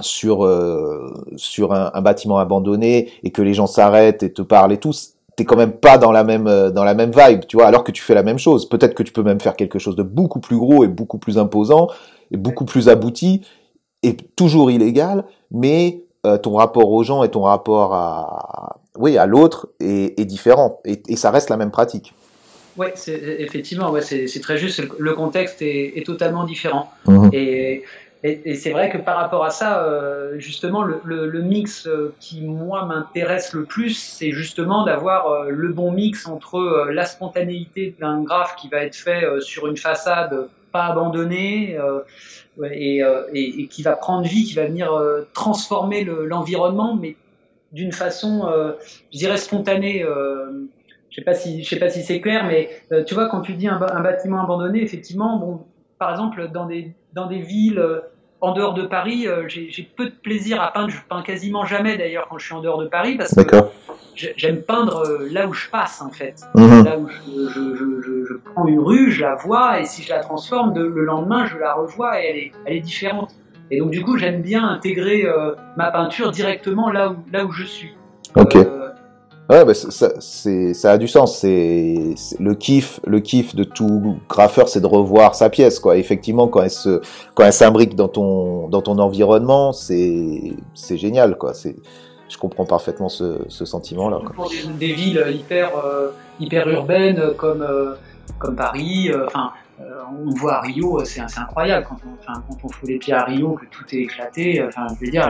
sur 0.00 0.44
euh, 0.44 1.12
sur 1.36 1.72
un, 1.72 1.90
un, 1.94 2.02
bâtiment 2.02 2.38
abandonné 2.38 3.10
et 3.22 3.30
que 3.30 3.42
les 3.42 3.54
gens 3.54 3.66
s'arrêtent 3.66 4.22
et 4.22 4.32
te 4.32 4.42
parlent 4.42 4.72
et 4.72 4.78
tout, 4.78 4.92
t'es 5.36 5.44
quand 5.44 5.56
même 5.56 5.72
pas 5.72 5.98
dans 5.98 6.12
la 6.12 6.24
même 6.24 6.46
euh, 6.46 6.70
dans 6.70 6.84
la 6.84 6.94
même 6.94 7.10
vibe, 7.10 7.46
tu 7.46 7.56
vois, 7.56 7.66
alors 7.66 7.84
que 7.84 7.92
tu 7.92 8.02
fais 8.02 8.14
la 8.14 8.22
même 8.22 8.38
chose. 8.38 8.68
Peut-être 8.68 8.94
que 8.94 9.02
tu 9.02 9.12
peux 9.12 9.22
même 9.22 9.40
faire 9.40 9.56
quelque 9.56 9.78
chose 9.78 9.96
de 9.96 10.02
beaucoup 10.02 10.40
plus 10.40 10.56
gros 10.56 10.84
et 10.84 10.88
beaucoup 10.88 11.18
plus 11.18 11.38
imposant 11.38 11.88
et 12.30 12.36
beaucoup 12.36 12.64
plus 12.64 12.88
abouti 12.88 13.42
et 14.02 14.16
toujours 14.16 14.70
illégal, 14.70 15.24
mais 15.50 16.02
euh, 16.26 16.38
ton 16.38 16.54
rapport 16.54 16.90
aux 16.90 17.02
gens 17.02 17.22
et 17.22 17.30
ton 17.30 17.42
rapport 17.42 17.94
à, 17.94 18.80
oui, 18.96 19.18
à 19.18 19.26
l'autre 19.26 19.68
est, 19.80 20.18
est, 20.18 20.24
différent 20.24 20.80
et, 20.84 21.02
et, 21.08 21.16
ça 21.16 21.30
reste 21.30 21.50
la 21.50 21.56
même 21.56 21.70
pratique. 21.70 22.14
Oui, 22.76 22.86
effectivement, 23.06 23.90
ouais, 23.90 24.00
c'est 24.00 24.40
très 24.40 24.56
juste. 24.58 24.82
Le 24.98 25.14
contexte 25.14 25.62
est, 25.62 25.96
est 25.96 26.04
totalement 26.04 26.44
différent. 26.44 26.90
Mmh. 27.06 27.28
Et, 27.32 27.84
et, 28.26 28.54
c'est 28.54 28.70
vrai 28.70 28.88
que 28.88 28.96
par 28.96 29.18
rapport 29.18 29.44
à 29.44 29.50
ça, 29.50 29.84
euh, 29.84 30.38
justement, 30.38 30.82
le, 30.82 31.42
mix 31.42 31.86
euh, 31.86 32.14
qui, 32.20 32.40
moi, 32.40 32.86
m'intéresse 32.86 33.52
le 33.52 33.64
plus, 33.64 33.98
c'est 33.98 34.30
justement 34.30 34.82
d'avoir 34.86 35.28
euh, 35.28 35.50
le 35.50 35.68
bon 35.68 35.92
mix 35.92 36.26
entre 36.26 36.88
la 36.90 37.04
spontanéité 37.04 37.94
d'un 38.00 38.22
graphe 38.22 38.56
qui 38.56 38.68
va 38.68 38.78
être 38.78 38.96
fait 38.96 39.24
sur 39.40 39.66
une 39.66 39.76
façade 39.76 40.48
pas 40.72 40.86
abandonnée 40.86 41.78
et, 42.64 43.02
et, 43.34 43.68
qui 43.68 43.82
va 43.82 43.94
prendre 43.94 44.26
vie, 44.26 44.44
qui 44.44 44.54
va 44.54 44.64
venir 44.64 44.90
transformer 45.34 46.02
l'environnement, 46.04 46.96
mais 46.96 47.16
d'une 47.72 47.92
façon, 47.92 48.50
je 49.12 49.18
dirais, 49.18 49.36
spontanée. 49.36 50.04
je 51.10 51.14
sais 51.14 51.22
pas 51.22 51.34
si, 51.34 51.62
je 51.62 51.68
sais 51.68 51.78
pas 51.78 51.90
si 51.90 52.02
c'est 52.02 52.20
clair, 52.20 52.44
mais 52.46 52.70
tu 53.04 53.14
vois, 53.14 53.28
quand 53.28 53.42
tu 53.42 53.52
dis 53.52 53.68
un, 53.68 53.80
un, 53.80 54.00
bâtiment 54.00 54.42
abandonné, 54.42 54.82
effectivement, 54.82 55.36
bon, 55.36 55.60
par 56.00 56.10
exemple, 56.10 56.48
dans 56.52 56.66
des, 56.66 56.92
dans 57.12 57.26
des 57.26 57.38
villes 57.38 58.02
en 58.44 58.52
dehors 58.52 58.74
de 58.74 58.82
Paris, 58.82 59.26
euh, 59.26 59.44
j'ai 59.48 59.90
peu 59.96 60.04
de 60.04 60.14
plaisir 60.14 60.60
à 60.60 60.70
peindre. 60.70 60.90
Je 60.90 60.98
peins 61.08 61.22
quasiment 61.22 61.64
jamais 61.64 61.96
d'ailleurs 61.96 62.26
quand 62.28 62.36
je 62.36 62.44
suis 62.44 62.54
en 62.54 62.60
dehors 62.60 62.78
de 62.78 62.86
Paris 62.86 63.16
parce 63.16 63.34
que 63.34 63.56
j'aime 64.14 64.60
peindre 64.60 65.02
euh, 65.06 65.28
là 65.30 65.46
où 65.46 65.54
je 65.54 65.70
passe 65.70 66.02
en 66.02 66.10
fait. 66.10 66.42
Mhm. 66.54 66.84
Là 66.84 66.98
où 66.98 67.08
je, 67.08 68.34
prends 68.52 68.66
une 68.66 68.80
rue, 68.80 69.10
je 69.10 69.22
la 69.22 69.34
vois 69.34 69.80
et 69.80 69.86
si 69.86 70.02
je 70.02 70.10
la 70.10 70.20
transforme, 70.20 70.74
le 70.74 71.04
lendemain 71.04 71.46
je 71.46 71.56
la 71.56 71.72
revois 71.72 72.20
et 72.22 72.26
elle 72.26 72.36
est, 72.36 72.52
elle 72.66 72.76
est 72.76 72.80
différente. 72.80 73.34
Et 73.70 73.78
donc 73.78 73.90
du 73.90 74.02
coup 74.02 74.18
j'aime 74.18 74.42
bien 74.42 74.68
intégrer 74.68 75.24
euh, 75.24 75.54
ma 75.78 75.90
peinture 75.90 76.30
directement 76.30 76.90
là 76.90 77.12
où, 77.12 77.16
là 77.32 77.46
où 77.46 77.50
je 77.50 77.64
suis. 77.64 77.94
Ok. 78.36 78.58
Ouais, 79.50 79.62
bah, 79.64 79.74
ça, 79.74 80.20
ça 80.20 80.92
a 80.92 80.98
du 80.98 81.06
sens. 81.06 81.38
C'est, 81.38 82.14
le 82.40 82.54
kiff, 82.54 82.98
le 83.06 83.20
kiff 83.20 83.54
de 83.54 83.64
tout 83.64 84.18
graffeur, 84.28 84.68
c'est 84.68 84.80
de 84.80 84.86
revoir 84.86 85.34
sa 85.34 85.50
pièce, 85.50 85.78
quoi. 85.78 85.98
Effectivement, 85.98 86.48
quand 86.48 86.62
elle 86.62 86.70
se, 86.70 87.02
quand 87.34 87.44
elle 87.44 87.52
s'imbrique 87.52 87.94
dans 87.94 88.08
ton, 88.08 88.68
dans 88.68 88.80
ton 88.80 88.98
environnement, 88.98 89.72
c'est, 89.72 90.54
c'est 90.72 90.96
génial, 90.96 91.36
quoi. 91.36 91.52
C'est, 91.52 91.76
je 92.30 92.38
comprends 92.38 92.64
parfaitement 92.64 93.10
ce, 93.10 93.42
ce 93.48 93.66
sentiment-là. 93.66 94.20
Pour 94.34 94.48
des, 94.48 94.62
des, 94.78 94.94
villes 94.94 95.22
hyper, 95.34 95.76
euh, 95.76 96.08
hyper 96.40 96.66
urbaines 96.68 97.34
comme, 97.36 97.60
euh, 97.62 97.96
comme 98.38 98.56
Paris, 98.56 99.10
euh, 99.10 99.26
enfin. 99.26 99.52
on 100.26 100.30
voit 100.30 100.54
à 100.54 100.60
Rio, 100.62 101.04
c'est 101.04 101.20
incroyable 101.20 101.86
quand 101.86 101.98
on, 102.06 102.32
quand 102.48 102.56
on 102.64 102.68
fout 102.70 102.88
les 102.88 102.98
pieds 102.98 103.12
à 103.12 103.24
Rio, 103.24 103.52
que 103.52 103.66
tout 103.66 103.84
est 103.92 104.04
éclaté. 104.04 104.64
Enfin, 104.66 104.86
je 104.98 105.04
veux 105.04 105.10
dire, 105.10 105.28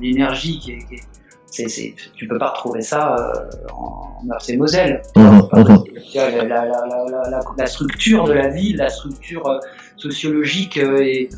l'énergie 0.00 0.60
qui 0.60 0.78
qui 0.78 1.02
c'est, 1.46 1.94
tu 2.14 2.28
peux 2.28 2.38
pas 2.38 2.50
retrouver 2.50 2.82
ça 2.82 3.16
euh, 3.16 3.72
en 3.72 4.18
Meurthe 4.24 4.48
et 4.50 4.56
Moselle. 4.56 5.02
Mmh, 5.14 5.20
mmh. 5.20 5.84
La, 6.14 6.30
la, 6.30 6.44
la, 6.44 7.40
la, 7.56 7.66
structure 7.66 8.24
de 8.24 8.32
la 8.32 8.48
ville, 8.48 8.76
la 8.76 8.88
structure 8.88 9.46
euh, 9.46 9.58
sociologique 9.96 10.78
euh, 10.78 10.98
est, 10.98 11.28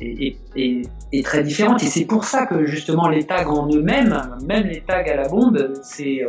est, 0.00 0.36
est, 0.56 0.82
est, 1.12 1.24
très 1.24 1.42
différente. 1.42 1.82
Et 1.82 1.86
c'est 1.86 2.04
pour 2.04 2.24
ça 2.24 2.46
que 2.46 2.66
justement 2.66 3.08
les 3.08 3.24
tags 3.24 3.46
en 3.46 3.68
eux-mêmes, 3.72 4.20
même 4.44 4.66
les 4.66 4.80
tags 4.80 5.04
à 5.04 5.16
la 5.16 5.28
bombe, 5.28 5.72
c'est 5.82 6.22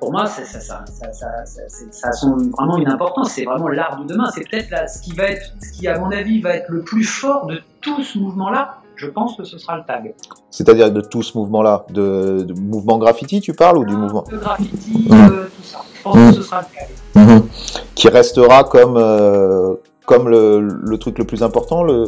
pour 0.00 0.12
moi, 0.12 0.26
ça, 0.26 0.44
ça, 0.44 0.60
ça, 0.60 0.84
ça, 1.12 2.08
a 2.08 2.26
vraiment 2.58 2.78
une 2.78 2.88
importance. 2.88 3.32
C'est 3.32 3.44
vraiment 3.44 3.68
l'art 3.68 4.02
de 4.02 4.06
demain. 4.06 4.30
C'est 4.34 4.48
peut-être 4.48 4.88
ce 4.88 5.00
qui 5.00 5.12
va 5.12 5.24
être, 5.24 5.52
ce 5.62 5.78
qui 5.78 5.88
à 5.88 5.98
mon 5.98 6.10
avis 6.10 6.40
va 6.40 6.56
être 6.56 6.68
le 6.68 6.82
plus 6.82 7.04
fort 7.04 7.46
de 7.46 7.60
tout 7.80 8.02
ce 8.02 8.18
mouvement-là 8.18 8.82
je 8.96 9.06
pense 9.06 9.36
que 9.36 9.44
ce 9.44 9.58
sera 9.58 9.76
le 9.76 9.84
tag. 9.84 10.14
C'est-à-dire 10.50 10.90
de 10.90 11.00
tout 11.00 11.22
ce 11.22 11.36
mouvement-là, 11.38 11.86
de, 11.90 12.46
mouvement 12.60 12.98
graffiti, 12.98 13.40
tu 13.40 13.52
parles, 13.52 13.78
ou 13.78 13.84
du 13.84 13.96
mouvement 13.96 14.24
De 14.30 14.36
graffiti, 14.36 15.06
mmh. 15.08 15.12
euh, 15.12 15.44
tout 15.44 15.62
ça. 15.62 15.80
Je 15.94 16.02
pense 16.02 16.16
que 16.16 16.32
ce 16.32 16.42
sera 16.42 16.62
le 16.62 16.66
tag. 16.74 17.38
Mmh. 17.42 17.48
Qui 17.94 18.08
restera 18.08 18.64
comme, 18.64 18.96
euh, 18.96 19.74
comme 20.06 20.28
le, 20.28 20.60
le, 20.60 20.98
truc 20.98 21.18
le 21.18 21.24
plus 21.24 21.42
important, 21.42 21.82
le, 21.82 22.06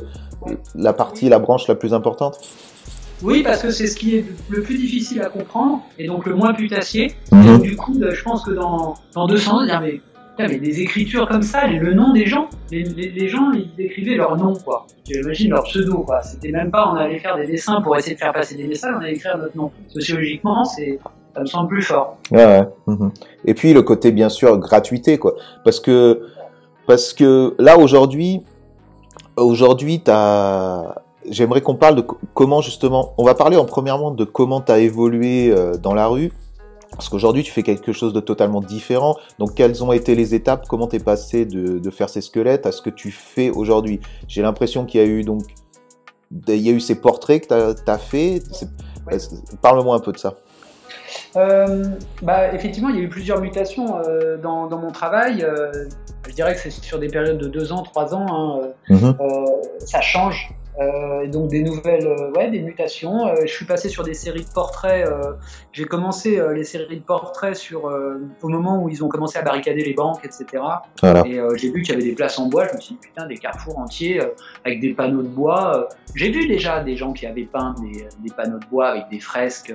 la 0.75 0.93
partie, 0.93 1.29
la 1.29 1.39
branche 1.39 1.69
la 1.69 1.75
plus 1.75 1.95
importante? 1.95 2.39
Oui, 3.23 3.43
parce 3.43 3.63
que 3.63 3.71
c'est 3.71 3.87
ce 3.87 3.97
qui 3.97 4.17
est 4.17 4.27
le 4.51 4.63
plus 4.63 4.77
difficile 4.77 5.23
à 5.23 5.31
comprendre 5.31 5.81
et 5.99 6.07
donc 6.07 6.27
le 6.27 6.35
moins 6.35 6.53
putassier. 6.53 7.15
Mmh. 7.33 7.59
du 7.59 7.77
coup, 7.77 7.95
je 7.99 8.23
pense 8.23 8.45
que 8.45 8.51
dans, 8.51 8.95
dans 9.15 9.27
200 9.27 9.57
ans, 9.57 9.81
mais 10.39 10.49
mais 10.49 10.59
des 10.59 10.81
écritures 10.81 11.29
comme 11.29 11.43
ça, 11.43 11.67
le 11.67 11.95
nom 11.95 12.13
des 12.13 12.27
gens, 12.27 12.49
les, 12.71 12.83
les, 12.83 13.29
gens, 13.29 13.53
ils 13.53 13.71
écrivaient 13.85 14.17
leur 14.17 14.37
nom, 14.37 14.55
quoi. 14.55 14.87
J'imagine 15.09 15.51
leur 15.51 15.65
pseudo, 15.65 15.99
quoi. 15.99 16.23
C'était 16.23 16.51
même 16.51 16.71
pas, 16.71 16.91
on 16.93 16.97
allait 16.97 17.19
faire 17.19 17.37
des 17.37 17.47
dessins 17.47 17.81
pour 17.81 17.97
essayer 17.97 18.15
de 18.15 18.21
faire 18.21 18.33
passer 18.33 18.55
des 18.55 18.67
messages, 18.67 18.95
on 18.97 19.01
allait 19.01 19.15
écrire 19.15 19.39
notre 19.39 19.57
nom. 19.57 19.71
Sociologiquement, 19.89 20.65
c'est, 20.65 20.99
ça 21.35 21.41
me 21.41 21.47
semble 21.47 21.69
plus 21.69 21.83
fort. 21.83 22.19
Ouais. 22.31 22.63
Mhm. 22.87 23.11
Et 23.45 23.55
puis 23.55 23.73
le 23.73 23.83
côté, 23.83 24.13
bien 24.13 24.29
sûr, 24.29 24.59
gratuité, 24.59 25.19
quoi. 25.19 25.35
Parce 25.65 25.81
que, 25.81 26.23
parce 26.87 27.13
que 27.13 27.55
là, 27.59 27.79
aujourd'hui, 27.79 28.43
aujourd'hui, 29.37 30.03
j'aimerais 31.31 31.61
qu'on 31.63 31.77
parle 31.77 31.97
de 31.97 32.05
comment, 32.35 32.61
justement, 32.61 33.15
on 33.19 33.25
va 33.25 33.35
parler 33.35 33.57
en 33.57 33.65
premièrement 33.65 34.11
de 34.11 34.25
comment 34.25 34.61
t'as 34.61 34.79
évolué 34.79 35.51
euh, 35.51 35.77
dans 35.77 35.95
la 35.95 36.07
rue 36.07 36.33
parce 36.91 37.09
qu'aujourd'hui, 37.09 37.43
tu 37.43 37.53
fais 37.53 37.63
quelque 37.63 37.93
chose 37.93 38.13
de 38.13 38.21
totalement 38.21 38.61
différent. 38.61 39.17
Donc, 39.39 39.55
quelles 39.55 39.83
ont 39.85 39.93
été 39.93 40.15
les 40.15 40.35
étapes? 40.35 40.67
Comment 40.69 40.87
t'es 40.87 40.99
passé 40.99 41.45
de, 41.45 41.79
de, 41.79 41.91
faire 41.91 42.09
ces 42.09 42.21
squelettes 42.21 42.67
à 42.67 42.73
ce 42.73 42.81
que 42.81 42.91
tu 42.91 43.11
fais 43.11 43.51
aujourd'hui? 43.51 44.01
J'ai 44.29 44.43
l'impression 44.43 44.85
qu'il 44.85 45.01
y 45.01 45.05
a 45.05 45.07
eu 45.07 45.23
donc, 45.23 45.43
il 46.49 46.57
y 46.57 46.69
a 46.69 46.73
eu 46.73 46.81
ces 46.81 47.01
portraits 47.01 47.47
que 47.47 47.75
tu 47.75 47.91
as, 47.91 47.99
fait. 47.99 48.43
Parle-moi 49.63 49.97
un 49.97 50.01
peu 50.01 50.13
de 50.13 50.19
ça. 50.19 50.35
Euh, 51.37 51.85
bah, 52.23 52.53
effectivement, 52.53 52.89
il 52.89 52.97
y 52.97 52.99
a 52.99 53.03
eu 53.03 53.09
plusieurs 53.09 53.41
mutations 53.41 53.99
euh, 53.99 54.37
dans, 54.37 54.67
dans, 54.67 54.79
mon 54.79 54.91
travail. 54.91 55.43
Euh, 55.43 55.71
je 56.29 56.35
dirais 56.35 56.55
que 56.55 56.61
c'est 56.61 56.71
sur 56.71 56.99
des 56.99 57.09
périodes 57.09 57.39
de 57.39 57.49
deux 57.49 57.73
ans, 57.73 57.83
trois 57.83 58.15
ans. 58.15 58.27
Hein, 58.29 58.95
mm-hmm. 58.95 59.87
ça 59.87 60.01
change. 60.01 60.55
Euh, 60.79 61.27
donc 61.27 61.49
des 61.49 61.63
nouvelles, 61.63 62.07
euh, 62.07 62.31
ouais, 62.33 62.51
des 62.51 62.61
mutations. 62.61 63.27
Euh, 63.27 63.35
je 63.43 63.53
suis 63.53 63.65
passé 63.65 63.89
sur 63.89 64.05
des 64.05 64.15
séries 64.15 64.45
de 64.45 64.53
portraits. 64.53 65.09
j'ai 65.73 65.85
commencé 65.85 66.41
les 66.55 66.65
séries 66.65 66.99
de 66.99 67.03
portraits 67.03 67.57
sur 67.57 67.85
au 68.43 68.49
moment 68.49 68.83
où 68.83 68.89
ils 68.89 69.05
ont 69.05 69.09
commencé 69.09 69.39
à 69.39 69.43
barricader 69.43 69.85
les 69.85 69.95
banques, 69.95 70.25
etc. 70.25 70.63
Et 71.25 71.39
j'ai 71.57 71.71
vu 71.71 71.83
qu'il 71.83 71.95
y 71.95 71.97
avait 71.97 72.05
des 72.05 72.15
places 72.15 72.39
en 72.39 72.49
bois. 72.49 72.67
Je 72.69 72.75
me 72.75 72.81
suis 72.81 72.95
dit 72.95 73.01
putain 73.01 73.27
des 73.27 73.37
carrefours 73.37 73.79
entiers 73.79 74.21
avec 74.65 74.81
des 74.81 74.95
panneaux 74.95 75.23
de 75.23 75.29
bois. 75.29 75.89
j'ai 76.15 76.31
vu 76.31 76.47
déjà 76.47 76.83
des 76.83 76.97
gens 76.97 77.13
qui 77.13 77.27
avaient 77.27 77.45
peint 77.45 77.75
des, 77.81 78.07
des 78.23 78.35
panneaux 78.35 78.59
de 78.59 78.67
bois 78.67 78.89
avec 78.89 79.09
des 79.11 79.21
fresques. 79.21 79.75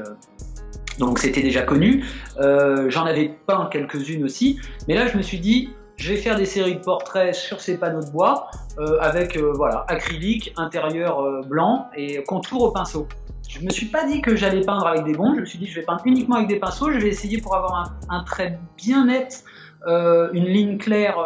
donc 1.00 1.20
c'était 1.20 1.42
déjà 1.42 1.62
connu. 1.62 2.04
J'en 2.40 3.06
avais 3.06 3.32
peint 3.46 3.70
quelques-unes 3.72 4.24
aussi. 4.24 4.60
Mais 4.88 4.96
là 4.96 5.08
je 5.08 5.18
me 5.18 5.22
suis 5.22 5.40
dit 5.40 5.70
je 6.02 6.14
vais 6.14 6.18
faire 6.18 6.36
des 6.36 6.46
séries 6.46 6.76
de 6.76 6.80
portraits 6.80 7.36
sur 7.36 7.62
ces 7.62 7.78
panneaux 7.78 8.02
de 8.02 8.10
bois 8.10 8.50
euh, 8.80 8.98
avec 9.02 9.38
euh, 9.38 9.52
voilà 9.54 9.86
acrylique, 9.88 10.52
intérieur 10.58 11.20
euh, 11.20 11.42
blanc 11.44 11.90
et 11.96 12.24
contour 12.24 12.64
au 12.64 12.72
pinceau. 12.72 13.08
Je 13.48 13.60
me 13.64 13.70
suis 13.70 13.86
pas 13.86 14.08
dit 14.08 14.20
que 14.20 14.36
j'allais 14.36 14.62
peindre 14.62 14.88
avec 14.88 15.04
des 15.04 15.14
bons, 15.14 15.36
je 15.36 15.42
me 15.42 15.46
suis 15.46 15.60
dit 15.60 15.68
je 15.68 15.80
vais 15.80 15.86
peindre 15.86 16.02
uniquement 16.06 16.38
avec 16.38 16.48
des 16.48 16.56
pinceaux, 16.56 16.92
je 16.92 16.98
vais 16.98 17.10
essayer 17.10 17.40
pour 17.40 17.56
avoir 17.56 17.94
un, 18.10 18.24
trait 18.24 18.58
bien 18.78 19.06
net, 19.06 19.44
une 19.86 20.46
ligne 20.46 20.78
claire 20.78 21.18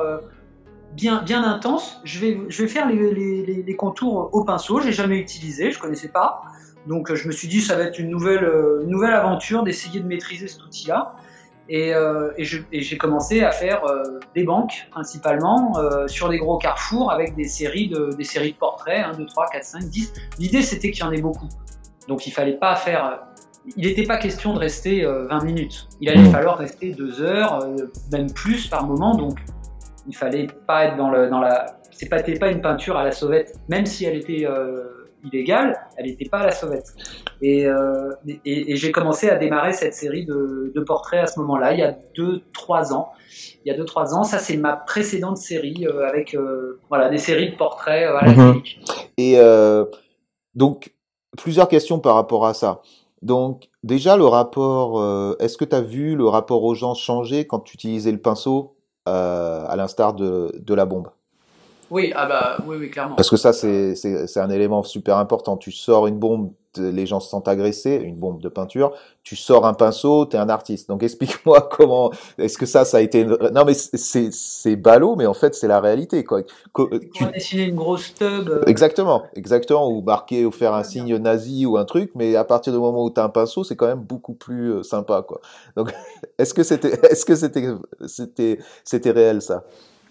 bien, 0.93 1.21
bien 1.21 1.43
intense. 1.43 2.01
Je 2.03 2.19
vais, 2.19 2.39
je 2.49 2.63
vais 2.63 2.67
faire 2.67 2.89
les, 2.89 3.75
contours 3.77 4.29
au 4.33 4.43
pinceau, 4.43 4.81
j'ai 4.81 4.91
jamais 4.91 5.17
utilisé, 5.17 5.71
je 5.71 5.79
connaissais 5.79 6.09
pas. 6.09 6.41
Donc 6.87 7.13
je 7.13 7.27
me 7.27 7.31
suis 7.31 7.47
dit 7.47 7.61
ça 7.61 7.75
va 7.75 7.83
être 7.83 7.99
une 7.99 8.09
nouvelle, 8.09 8.49
une 8.83 8.89
nouvelle 8.89 9.13
aventure 9.13 9.63
d'essayer 9.63 9.99
de 9.99 10.07
maîtriser 10.07 10.47
cet 10.47 10.63
outil-là. 10.63 11.15
Euh, 11.71 12.31
et, 12.37 12.45
j'ai 12.45 12.97
commencé 12.97 13.43
à 13.43 13.51
faire 13.51 13.83
euh, 13.85 14.19
des 14.35 14.43
banques 14.43 14.87
principalement 14.91 15.77
euh, 15.77 16.07
sur 16.07 16.29
des 16.29 16.37
gros 16.37 16.57
carrefours 16.57 17.11
avec 17.11 17.35
des 17.35 17.47
séries 17.47 17.89
de, 17.89 18.11
des 18.15 18.23
séries 18.23 18.53
de 18.53 18.57
portraits, 18.57 19.03
1, 19.03 19.17
2, 19.17 19.25
3, 19.25 19.47
4, 19.51 19.63
5, 19.63 19.83
10. 19.85 20.13
L'idée 20.39 20.61
c'était 20.61 20.91
qu'il 20.91 21.03
y 21.03 21.07
en 21.07 21.11
ait 21.11 21.21
beaucoup. 21.21 21.49
Donc 22.07 22.27
il 22.27 22.31
fallait 22.31 22.57
pas 22.57 22.75
faire. 22.75 23.21
Il 23.75 23.87
n'était 23.87 24.03
pas 24.03 24.17
question 24.17 24.53
de 24.53 24.59
rester 24.59 25.03
20 25.03 25.43
minutes. 25.43 25.87
Il 25.99 26.09
allait 26.09 26.21
mmh. 26.21 26.31
falloir 26.31 26.57
rester 26.59 26.91
2 26.91 27.21
heures, 27.23 27.67
même 28.11 28.31
plus 28.31 28.67
par 28.67 28.85
moment. 28.85 29.15
Donc 29.15 29.39
il 30.07 30.15
fallait 30.15 30.45
pas 30.67 30.85
être 30.85 30.97
dans, 30.97 31.09
le, 31.09 31.29
dans 31.29 31.39
la. 31.39 31.79
C'est 31.89 32.07
pas, 32.07 32.21
pas 32.21 32.51
une 32.51 32.61
peinture 32.61 32.95
à 32.95 33.03
la 33.03 33.11
sauvette, 33.11 33.55
même 33.67 33.87
si 33.87 34.05
elle 34.05 34.17
était 34.17 34.45
illégale, 35.25 35.79
elle 35.97 36.05
n'était 36.05 36.29
pas 36.29 36.39
à 36.39 36.45
la 36.45 36.51
sauvette. 36.51 36.93
Euh, 37.43 38.11
et, 38.27 38.71
et, 38.71 38.75
j'ai 38.75 38.91
commencé 38.91 39.29
à 39.29 39.35
démarrer 39.35 39.73
cette 39.73 39.93
série 39.93 40.25
de, 40.25 40.83
portraits 40.85 41.23
à 41.23 41.27
ce 41.27 41.39
moment-là, 41.39 41.73
il 41.73 41.79
y 41.79 41.83
a 41.83 41.95
2-3 42.17 42.93
ans. 42.93 43.09
Il 43.65 43.71
y 43.71 43.75
a 43.75 43.77
2-3 43.77 44.13
ans, 44.13 44.23
ça 44.23 44.39
c'est 44.39 44.57
ma 44.57 44.75
précédente 44.75 45.37
série 45.37 45.87
euh, 45.87 46.07
avec 46.07 46.35
euh, 46.35 46.79
voilà, 46.89 47.09
des 47.09 47.17
séries 47.17 47.51
de 47.51 47.57
portraits 47.57 48.07
à 48.07 48.25
la 48.25 48.31
mhm. 48.31 48.61
Et 49.17 49.37
donc, 50.53 50.93
plusieurs 51.37 51.67
questions 51.67 51.99
par 51.99 52.15
rapport 52.15 52.45
à 52.45 52.53
ça. 52.53 52.81
Donc, 53.21 53.69
déjà, 53.83 54.15
le 54.15 54.25
rapport, 54.25 55.35
est-ce 55.39 55.57
que 55.57 55.65
tu 55.65 55.75
as 55.75 55.81
vu 55.81 56.15
le 56.15 56.27
rapport 56.27 56.63
aux 56.63 56.75
gens 56.75 56.93
changer 56.93 57.45
quand 57.45 57.59
tu 57.59 57.73
utilisais 57.73 58.11
le 58.11 58.19
pinceau 58.21 58.77
à 59.05 59.73
l'instar 59.75 60.13
de, 60.13 60.51
de 60.57 60.73
la 60.73 60.85
bombe? 60.85 61.09
Oui, 61.91 62.11
ah 62.15 62.25
bah, 62.25 62.57
oui, 62.65 62.77
oui, 62.79 62.89
clairement. 62.89 63.15
Parce 63.15 63.29
que 63.29 63.37
ça, 63.37 63.53
c'est 63.53 63.95
c'est- 63.95 64.27
c'est 64.27 64.39
un 64.39 64.49
élément 64.49 64.81
super 64.83 65.17
important. 65.17 65.55
Tu 65.57 65.71
sors 65.71 66.07
une 66.07 66.17
bombe, 66.17 66.49
les 66.77 67.05
gens 67.05 67.19
se 67.19 67.29
sentent 67.29 67.47
agressés, 67.47 67.95
une 68.03 68.15
bombe 68.17 68.41
de 68.41 68.49
peinture. 68.49 68.91
Tu 69.23 69.35
sors 69.35 69.65
un 69.65 69.73
pinceau, 69.73 70.25
t'es 70.25 70.37
un 70.37 70.49
artiste. 70.49 70.89
Donc 70.89 71.03
explique-moi 71.03 71.61
comment. 71.71 72.11
Est-ce 72.39 72.57
que 72.57 72.65
ça, 72.65 72.85
ça 72.85 72.97
a 72.97 73.01
été 73.01 73.21
une- 73.21 73.37
Non, 73.53 73.63
mais 73.65 73.73
c'est 73.75 74.75
ballot, 74.75 75.15
mais 75.15 75.25
en 75.27 75.33
fait, 75.35 75.53
c'est 75.55 75.67
la 75.67 75.79
réalité, 75.79 76.23
quoi. 76.23 76.41
Co- 76.73 76.89
Tu 76.89 77.09
tu- 77.11 77.31
dessiner 77.31 77.63
une 77.65 77.75
grosse 77.75 78.13
tub. 78.15 78.49
euh, 78.49 78.63
Exactement, 78.65 79.23
exactement, 79.35 79.87
ou 79.89 80.01
marquer 80.01 80.43
ou 80.45 80.51
faire 80.51 80.73
un 80.73 80.83
signe 80.83 81.17
nazi 81.17 81.65
ou 81.67 81.77
un 81.77 81.85
truc, 81.85 82.11
mais 82.15 82.35
à 82.35 82.43
partir 82.43 82.73
du 82.73 82.79
moment 82.79 83.03
où 83.05 83.11
tu 83.11 83.19
as 83.19 83.23
un 83.23 83.29
pinceau, 83.29 83.63
c'est 83.63 83.75
quand 83.75 83.87
même 83.87 84.01
beaucoup 84.01 84.33
plus 84.33 84.71
euh, 84.73 84.83
sympa, 84.83 85.21
quoi. 85.21 85.39
Donc, 85.77 85.93
est-ce 86.39 86.53
que 86.55 86.63
c'était, 86.63 86.93
est-ce 87.11 87.25
que 87.25 87.35
c'était, 87.35 87.67
c'était, 88.07 88.59
c'était 88.83 89.11
réel 89.11 89.41
ça? 89.41 89.63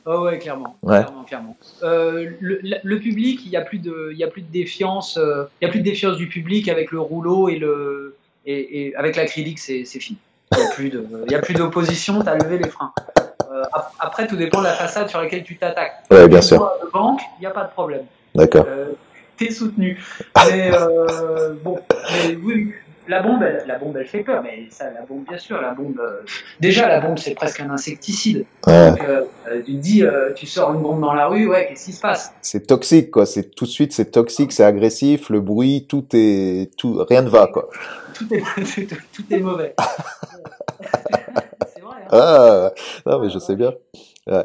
Oh 0.07 0.25
ouais, 0.25 0.39
clairement, 0.39 0.77
Ouais. 0.83 0.99
clairement, 1.01 1.25
clairement. 1.25 1.57
Euh, 1.83 2.31
le, 2.41 2.99
public, 2.99 3.41
il 3.47 3.51
y 3.53 3.57
a 3.57 3.63
plus 3.63 3.79
de, 3.79 4.11
il 4.13 4.19
y 4.19 4.25
a 4.25 4.27
plus 4.29 4.43
de 4.43 4.53
défiance, 4.53 5.17
euh, 5.17 5.45
il 5.61 5.65
y 5.65 5.69
a 5.69 5.71
plus 5.71 5.81
de 5.81 5.85
défiance 5.85 6.17
du 6.19 6.29
public 6.29 6.69
avec 6.69 6.91
le 6.93 7.01
rouleau 7.01 7.49
et 7.49 7.57
le, 7.57 8.15
et, 8.45 8.89
et 8.89 8.97
avec 8.97 9.17
l'acrylique, 9.17 9.59
c'est 9.59 9.85
c'est 9.87 10.01
fini. 10.01 10.19
Il 10.53 10.59
y 10.59 10.63
a 10.63 10.69
plus 10.71 10.91
de, 10.91 11.07
il 11.27 11.33
y 11.33 11.35
a 11.35 11.39
plus 11.41 11.55
d'opposition, 11.55 12.23
t'as 12.23 12.35
levé 12.37 12.59
les 12.59 12.69
freins. 12.69 12.93
Euh, 13.51 13.63
ap- 13.73 13.93
après, 13.99 14.27
tout 14.27 14.37
dépend 14.37 14.59
de 14.59 14.65
la 14.65 14.75
façade 14.75 15.09
sur 15.09 15.21
laquelle 15.23 15.43
tu 15.43 15.57
t'attaques. 15.57 16.05
Ouais, 16.11 16.29
bien 16.29 16.43
sûr. 16.43 16.59
de 16.85 16.91
banque, 16.91 17.21
il 17.39 17.41
n'y 17.41 17.47
a 17.47 17.51
pas 17.51 17.65
de 17.65 17.71
problème. 17.71 18.05
D'accord. 18.35 18.67
T'es 19.39 19.51
soutenu. 19.51 19.99
Mais 20.51 20.71
bon, 21.63 21.79
mais 22.27 22.37
oui. 22.37 22.73
La 23.09 23.23
bombe, 23.23 23.43
elle, 23.43 23.65
la 23.67 23.79
bombe, 23.79 23.97
elle 23.97 24.07
fait 24.07 24.23
peur. 24.23 24.43
Mais 24.43 24.67
ça, 24.71 24.91
la 24.91 25.03
bombe, 25.03 25.25
bien 25.29 25.39
sûr, 25.39 25.61
la 25.61 25.73
bombe. 25.75 25.99
euh, 26.01 26.23
déjà, 26.61 26.89
la 26.89 27.01
bombe, 27.01 27.19
c'est 27.19 27.35
presque 27.35 27.61
un 27.61 27.71
insecticide. 27.71 28.45
Ouais. 28.67 28.91
Donc, 28.91 29.01
euh, 29.03 29.25
euh, 29.49 29.63
tu 29.65 29.73
te 29.75 29.81
dis, 29.81 30.03
euh, 30.03 30.33
tu 30.35 30.47
sors 30.47 30.73
une 30.75 30.81
bombe 30.83 31.01
dans 31.01 31.15
la 31.15 31.27
rue, 31.27 31.49
ouais, 31.49 31.67
qu'est-ce 31.69 31.87
qui 31.87 31.93
se 31.93 32.01
passe? 32.01 32.33
C'est 32.43 32.67
toxique, 32.67 33.11
quoi. 33.11 33.27
C'est 33.27 33.55
tout 33.55 33.65
de 33.65 33.71
suite, 33.71 33.93
c'est 33.93 34.11
toxique, 34.11 34.53
c'est 34.53 34.65
agressif, 34.65 35.29
le 35.31 35.41
bruit, 35.41 35.87
tout 35.89 36.07
est, 36.13 36.71
tout, 36.77 37.05
rien 37.09 37.23
ne 37.23 37.29
va, 37.29 37.47
quoi. 37.47 37.69
tout 38.15 38.27
est, 38.33 38.41
tout, 38.87 38.97
tout 39.13 39.25
est 39.31 39.41
mauvais. 39.41 39.75
c'est 41.75 41.81
vrai. 41.83 42.03
Hein 42.11 42.11
Ah, 42.11 42.73
non, 43.07 43.21
mais 43.21 43.31
je 43.31 43.39
sais 43.39 43.57
bien. 43.57 43.73
Ouais. 44.27 44.45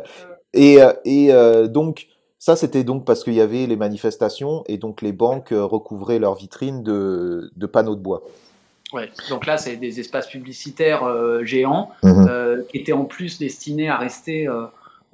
Et, 0.53 0.79
et 1.05 1.31
donc, 1.69 2.07
ça, 2.39 2.55
c'était 2.55 2.83
donc 2.83 3.05
parce 3.05 3.23
qu'il 3.23 3.33
y 3.33 3.41
avait 3.41 3.67
les 3.67 3.75
manifestations 3.75 4.63
et 4.67 4.77
donc 4.77 5.01
les 5.01 5.11
banques 5.11 5.49
recouvraient 5.51 6.19
leurs 6.19 6.35
vitrines 6.35 6.83
de, 6.83 7.51
de 7.55 7.65
panneaux 7.67 7.95
de 7.95 8.01
bois. 8.01 8.23
Ouais. 8.91 9.09
Donc 9.29 9.45
là, 9.45 9.57
c'est 9.57 9.75
des 9.75 9.99
espaces 9.99 10.27
publicitaires 10.27 11.03
euh, 11.03 11.43
géants 11.43 11.91
Mhm. 12.03 12.27
euh, 12.27 12.63
qui 12.69 12.77
étaient 12.77 12.93
en 12.93 13.05
plus 13.05 13.37
destinés 13.37 13.89
à 13.89 13.97
rester 13.97 14.47
euh, 14.47 14.65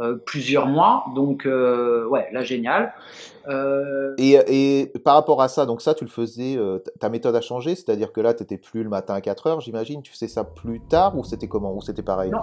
euh, 0.01 0.15
plusieurs 0.25 0.67
mois. 0.67 1.05
Donc, 1.15 1.45
euh, 1.45 2.05
ouais, 2.07 2.27
là, 2.31 2.43
génial. 2.43 2.93
Euh, 3.47 4.15
Et, 4.17 4.33
et 4.81 4.87
par 5.03 5.13
rapport 5.13 5.39
à 5.41 5.47
ça, 5.47 5.65
donc 5.67 5.81
ça, 5.81 5.93
tu 5.93 6.03
le 6.03 6.09
faisais, 6.09 6.57
ta- 6.99 7.09
méthode 7.09 7.35
a 7.35 7.41
changé, 7.41 7.75
c'est-à-dire 7.75 8.11
que 8.11 8.19
là, 8.19 8.33
tu 8.33 8.41
n'étais 8.41 8.57
plus 8.57 8.81
le 8.83 8.89
matin 8.89 9.13
à 9.13 9.21
4 9.21 9.45
heures, 9.47 9.61
j'imagine, 9.61 10.01
tu 10.01 10.11
faisais 10.11 10.27
ça 10.27 10.43
plus 10.43 10.79
tard 10.79 11.15
ou 11.15 11.23
c'était 11.23 11.47
comment? 11.47 11.71
Ou 11.75 11.81
c'était 11.81 12.01
pareil? 12.01 12.31
Non. 12.31 12.39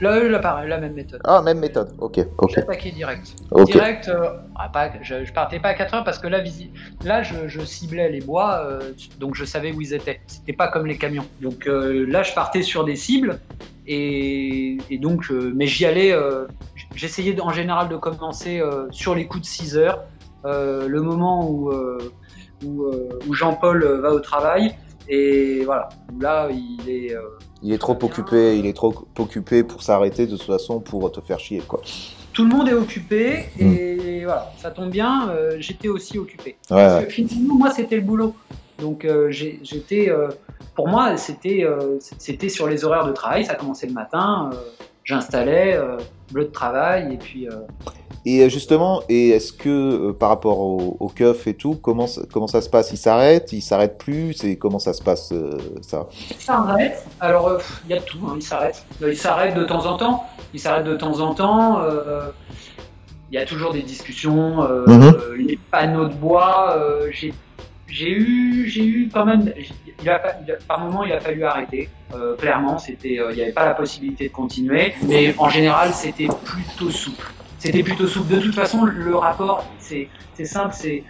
là, 0.00 0.22
là, 0.28 0.38
pareil, 0.40 0.68
la 0.68 0.76
même 0.78 0.92
méthode. 0.92 1.22
Ah, 1.24 1.40
même 1.40 1.58
méthode, 1.58 1.92
ok, 1.98 2.20
ok, 2.36 2.50
J'attaquais 2.54 2.90
direct. 2.90 3.34
Direct, 3.64 4.10
ah, 4.56 4.68
pas, 4.68 4.90
je, 5.00 5.24
je 5.24 5.32
partais 5.32 5.58
pas 5.58 5.68
à 5.70 5.74
4 5.74 5.94
heures 5.94 6.04
parce 6.04 6.18
que 6.18 6.28
là, 6.28 6.40
visi- 6.40 6.70
là 7.02 7.22
je, 7.22 7.48
je 7.48 7.60
ciblais 7.62 8.10
les 8.10 8.20
bois, 8.20 8.78
donc 9.18 9.34
je 9.34 9.46
savais 9.46 9.72
où 9.72 9.80
ils 9.80 9.94
étaient. 9.94 10.20
C'était 10.26 10.52
pas 10.52 10.68
comme 10.68 10.86
les 10.86 10.98
camions. 10.98 11.24
Donc 11.40 11.64
là, 11.66 12.22
je 12.22 12.34
partais 12.34 12.60
sur 12.62 12.84
des 12.84 12.96
cibles 12.96 13.40
et, 13.86 14.76
et 14.90 14.98
donc, 14.98 15.30
mais 15.30 15.66
j'y 15.66 15.86
allais. 15.86 16.14
J'essayais 16.94 17.40
en 17.40 17.50
général 17.50 17.88
de 17.88 17.96
commencer 17.96 18.60
euh, 18.60 18.86
sur 18.90 19.14
les 19.14 19.26
coups 19.26 19.42
de 19.42 19.46
6 19.46 19.76
heures, 19.76 20.04
euh, 20.44 20.88
le 20.88 21.00
moment 21.00 21.48
où, 21.48 21.70
euh, 21.70 21.98
où, 22.64 22.84
où 23.28 23.34
Jean-Paul 23.34 23.84
va 24.00 24.12
au 24.12 24.20
travail. 24.20 24.74
Et 25.08 25.62
voilà, 25.64 25.88
là, 26.20 26.48
il 26.50 26.88
est. 26.88 27.16
Il 27.62 27.72
est 27.72 27.78
trop 27.78 27.98
occupé, 28.02 28.58
il 28.58 28.66
est 28.66 28.72
trop 28.72 29.06
occupé 29.18 29.62
pour 29.62 29.82
s'arrêter 29.82 30.26
de 30.26 30.36
toute 30.36 30.46
façon 30.46 30.80
pour 30.80 31.10
te 31.12 31.20
faire 31.20 31.38
chier, 31.38 31.60
quoi. 31.60 31.80
tout 32.32 32.44
le 32.44 32.48
monde 32.48 32.68
est 32.68 32.74
occupé 32.74 33.44
et 33.58 34.24
voilà, 34.24 34.52
ça 34.56 34.70
tombe 34.70 34.90
bien, 34.90 35.32
j'étais 35.58 35.88
aussi 35.88 36.18
occupé. 36.18 36.56
Ouais, 36.70 36.76
Parce 36.76 37.04
que 37.04 37.10
finalement, 37.10 37.54
moi, 37.56 37.70
c'était 37.70 37.96
le 37.96 38.02
boulot. 38.02 38.34
Donc, 38.82 39.04
euh, 39.04 39.30
j'étais, 39.30 40.10
euh, 40.10 40.28
pour 40.74 40.88
moi, 40.88 41.16
c'était, 41.16 41.64
euh, 41.64 41.98
c'était 42.00 42.48
sur 42.48 42.66
les 42.66 42.84
horaires 42.84 43.06
de 43.06 43.12
travail. 43.12 43.44
Ça 43.44 43.54
commençait 43.54 43.86
le 43.86 43.92
matin, 43.92 44.50
j'installais, 45.04 45.74
euh, 45.76 45.96
bleu 46.30 46.44
de 46.44 46.50
travail, 46.50 47.14
et 47.14 47.16
puis. 47.16 47.48
euh, 47.48 47.52
Et 48.24 48.42
euh, 48.44 48.48
justement, 48.48 49.02
et 49.08 49.30
est-ce 49.30 49.52
que 49.52 49.68
euh, 49.68 50.12
par 50.12 50.28
rapport 50.28 50.60
au, 50.60 50.96
au 51.00 51.08
keuf 51.08 51.46
et 51.48 51.54
tout, 51.54 51.74
comment, 51.74 52.06
ça- 52.06 52.22
comment 52.32 52.46
ça 52.46 52.60
se 52.60 52.70
passe? 52.70 52.92
Il 52.92 52.96
s'arrête? 52.96 53.52
Il 53.52 53.62
s'arrête 53.62 53.98
plus? 53.98 54.32
C'est 54.34 54.56
comment 54.56 54.78
ça 54.78 54.92
se 54.92 55.02
passe 55.02 55.32
euh, 55.32 55.58
ça? 55.80 56.06
Il 56.30 56.36
s'arrête. 56.36 57.04
Alors, 57.20 57.48
euh, 57.48 57.58
il 57.86 57.90
y 57.90 57.94
a 57.94 58.00
de 58.00 58.04
tout, 58.04 58.18
hein, 58.28 58.34
il 58.36 58.42
s'arrête. 58.42 58.84
Euh, 59.02 59.10
Il 59.10 59.16
s'arrête 59.18 59.54
de 59.54 59.64
temps 59.64 59.84
en 59.86 59.96
temps. 59.96 60.24
Il 60.54 60.60
s'arrête 60.60 60.84
de 60.84 60.94
temps 60.96 61.18
en 61.20 61.34
temps. 61.34 61.80
euh, 61.82 62.30
Il 63.30 63.34
y 63.34 63.38
a 63.38 63.44
toujours 63.46 63.72
des 63.72 63.82
discussions. 63.82 64.62
euh, 64.62 64.84
euh, 64.88 65.36
les 65.36 65.58
panneaux 65.70 66.06
de 66.06 66.14
bois, 66.14 66.76
euh, 66.78 67.08
j'ai 67.10 67.32
j'ai 67.92 68.10
eu, 68.10 68.68
j'ai 68.68 68.84
eu 68.84 69.10
quand 69.12 69.26
même. 69.26 69.52
Par 70.66 70.80
moment, 70.80 71.04
il 71.04 71.12
a 71.12 71.20
fallu 71.20 71.44
arrêter. 71.44 71.90
Euh, 72.14 72.36
clairement, 72.36 72.78
c'était, 72.78 73.20
euh, 73.20 73.30
il 73.30 73.36
n'y 73.36 73.42
avait 73.42 73.52
pas 73.52 73.66
la 73.66 73.74
possibilité 73.74 74.28
de 74.28 74.32
continuer. 74.32 74.94
Mais 75.06 75.34
en 75.38 75.50
général, 75.50 75.90
c'était 75.92 76.26
plutôt 76.26 76.90
souple. 76.90 77.30
C'était 77.58 77.82
plutôt 77.82 78.06
souple. 78.06 78.34
De 78.34 78.40
toute 78.40 78.54
façon, 78.54 78.84
le 78.84 79.14
rapport, 79.14 79.64
c'est 79.78 80.08
simple, 80.44 80.74
c'est 80.74 81.04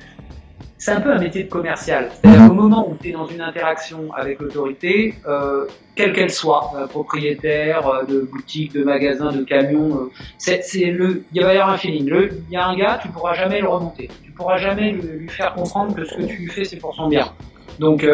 c'est 0.83 0.91
un 0.91 1.01
peu 1.01 1.13
un 1.13 1.19
métier 1.21 1.45
de 1.45 1.49
commercial. 1.49 2.11
C'est-à-dire 2.11 2.49
qu'au 2.49 2.55
moment 2.55 2.89
où 2.89 2.97
tu 3.01 3.11
es 3.11 3.13
dans 3.13 3.29
une 3.29 3.41
interaction 3.41 4.13
avec 4.15 4.41
l'autorité, 4.41 5.15
euh, 5.29 5.67
quelle 5.95 6.13
qu'elle 6.13 6.33
soit, 6.33 6.73
euh, 6.77 6.89
propriétaire 6.89 7.87
euh, 7.87 8.03
de 8.03 8.23
boutique, 8.23 8.73
de 8.73 8.83
magasin, 8.83 9.31
de 9.31 9.45
camion, 9.45 10.11
c'est 10.39 10.61
le, 10.87 11.23
il 11.33 11.41
va 11.41 11.55
y 11.55 11.57
avoir 11.59 11.71
un 11.71 11.77
feeling. 11.77 12.13
Il 12.49 12.53
y 12.53 12.57
a 12.57 12.67
un 12.67 12.77
gars, 12.77 12.99
tu 13.01 13.07
pourras 13.11 13.35
jamais 13.35 13.61
le 13.61 13.69
remonter. 13.69 14.11
Tu 14.25 14.33
pourras 14.33 14.57
jamais 14.57 14.91
lui, 14.91 15.03
lui 15.03 15.29
faire 15.29 15.55
comprendre 15.55 15.95
que 15.95 16.05
ce 16.05 16.17
que 16.17 16.23
tu 16.23 16.35
lui 16.35 16.49
fais, 16.51 16.65
c'est 16.65 16.79
pour 16.79 16.97
son 16.97 17.07
bien. 17.07 17.31
Donc, 17.79 18.05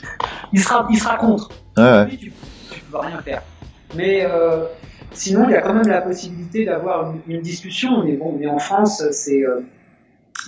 il 0.54 0.60
sera, 0.60 0.88
il 0.90 0.98
sera 0.98 1.18
contre. 1.18 1.50
Ouais, 1.76 1.82
ouais. 1.82 2.06
Lui, 2.06 2.16
tu, 2.16 2.32
tu 2.70 2.80
peux 2.90 3.00
rien 3.00 3.20
faire. 3.20 3.42
Mais 3.94 4.26
sinon, 5.12 5.44
il 5.44 5.50
y 5.50 5.56
a 5.56 5.60
quand 5.60 5.74
même 5.74 5.88
la 5.88 6.00
possibilité 6.00 6.64
d'avoir 6.64 7.12
une, 7.12 7.34
une 7.34 7.42
discussion. 7.42 8.02
Mais 8.02 8.14
bon, 8.14 8.34
mais 8.40 8.46
en 8.46 8.58
France, 8.58 9.02
c'est 9.10 9.44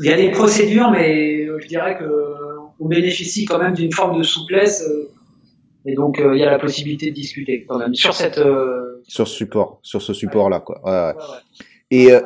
il 0.01 0.07
y 0.07 0.13
a 0.13 0.17
des 0.17 0.31
procédures, 0.31 0.91
mais 0.91 1.47
euh, 1.47 1.59
je 1.61 1.67
dirais 1.67 1.97
que 1.99 2.05
euh, 2.05 2.35
on 2.81 2.87
bénéficie 2.87 3.45
quand 3.45 3.59
même 3.59 3.75
d'une 3.75 3.93
forme 3.93 4.19
de 4.19 4.23
souplesse. 4.23 4.85
euh, 4.89 5.11
et 5.89 5.95
donc, 5.95 6.21
il 6.21 6.39
y 6.39 6.43
a 6.43 6.51
la 6.51 6.59
possibilité 6.59 7.11
de 7.11 7.15
discuter 7.15 7.65
quand 7.69 7.79
même 7.79 7.95
sur 7.95 8.13
cette. 8.13 8.41
Sur 9.07 9.29
ce 9.29 9.35
support, 9.35 9.79
sur 9.83 10.03
ce 10.03 10.15
support-là, 10.15 10.59
quoi. 10.59 10.81
Ouais, 10.85 11.15
ouais. 11.17 11.25
Et 11.91 12.11
euh, 12.11 12.21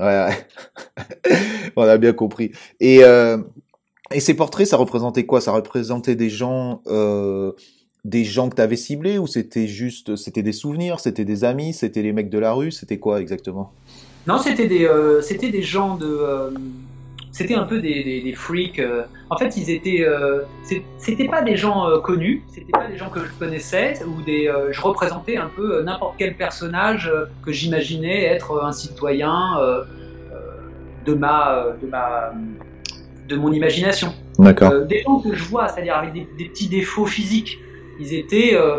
ouais. 0.00 0.30
on 1.76 1.82
a 1.82 1.98
bien 1.98 2.12
compris. 2.14 2.52
Et 2.80 3.04
euh, 3.04 3.36
et 4.12 4.20
ces 4.20 4.34
portraits, 4.34 4.66
ça 4.66 4.76
représentait 4.76 5.26
quoi? 5.26 5.40
Ça 5.40 5.52
représentait 5.52 6.16
des 6.16 6.30
gens, 6.30 6.80
euh, 6.86 7.52
des 8.04 8.24
gens 8.24 8.48
que 8.48 8.54
t'avais 8.54 8.76
ciblés 8.76 9.18
ou 9.18 9.26
c'était 9.26 9.66
juste, 9.66 10.16
c'était 10.16 10.42
des 10.42 10.52
souvenirs, 10.52 10.98
c'était 11.00 11.26
des 11.26 11.44
amis, 11.44 11.74
c'était 11.74 12.00
les 12.00 12.14
mecs 12.14 12.30
de 12.30 12.38
la 12.38 12.52
rue, 12.54 12.70
c'était 12.70 12.98
quoi 12.98 13.20
exactement? 13.20 13.72
Non, 14.28 14.36
c'était 14.38 14.66
des, 14.66 14.84
euh, 14.84 15.22
c'était 15.22 15.48
des 15.48 15.62
gens 15.62 15.96
de. 15.96 16.06
euh, 16.06 16.50
c'était 17.32 17.54
un 17.54 17.64
peu 17.64 17.80
des, 17.80 18.04
des, 18.04 18.20
des 18.20 18.32
freaks. 18.34 18.78
euh. 18.78 19.02
En 19.30 19.38
fait, 19.38 19.56
ils 19.56 19.70
étaient. 19.70 20.04
c'était 20.98 21.28
pas 21.28 21.42
des 21.42 21.56
gens 21.56 21.86
connus, 22.02 22.42
c'était 22.48 22.72
pas 22.72 22.86
des 22.86 22.98
gens 22.98 23.08
que 23.08 23.20
je 23.20 23.30
connaissais, 23.38 23.94
ou 24.04 24.22
des. 24.22 24.52
je 24.70 24.80
représentais 24.80 25.36
un 25.38 25.50
peu 25.56 25.82
n'importe 25.82 26.16
quel 26.18 26.36
personnage 26.36 27.10
que 27.44 27.52
j'imaginais 27.52 28.24
être 28.24 28.62
un 28.62 28.72
citoyen 28.72 29.34
de 31.06 31.14
ma, 31.14 31.66
de 31.80 31.86
ma, 31.86 32.32
de 33.28 33.36
mon 33.36 33.50
imagination. 33.52 34.12
D'accord. 34.38 34.72
Des 34.86 35.02
gens 35.02 35.20
que 35.20 35.34
je 35.34 35.44
vois, 35.44 35.68
c'est-à-dire 35.68 35.96
avec 35.96 36.12
des, 36.12 36.26
des 36.38 36.46
petits 36.46 36.68
défauts 36.68 37.06
physiques. 37.06 37.58
Ils 38.00 38.14
étaient, 38.14 38.54
euh, 38.54 38.76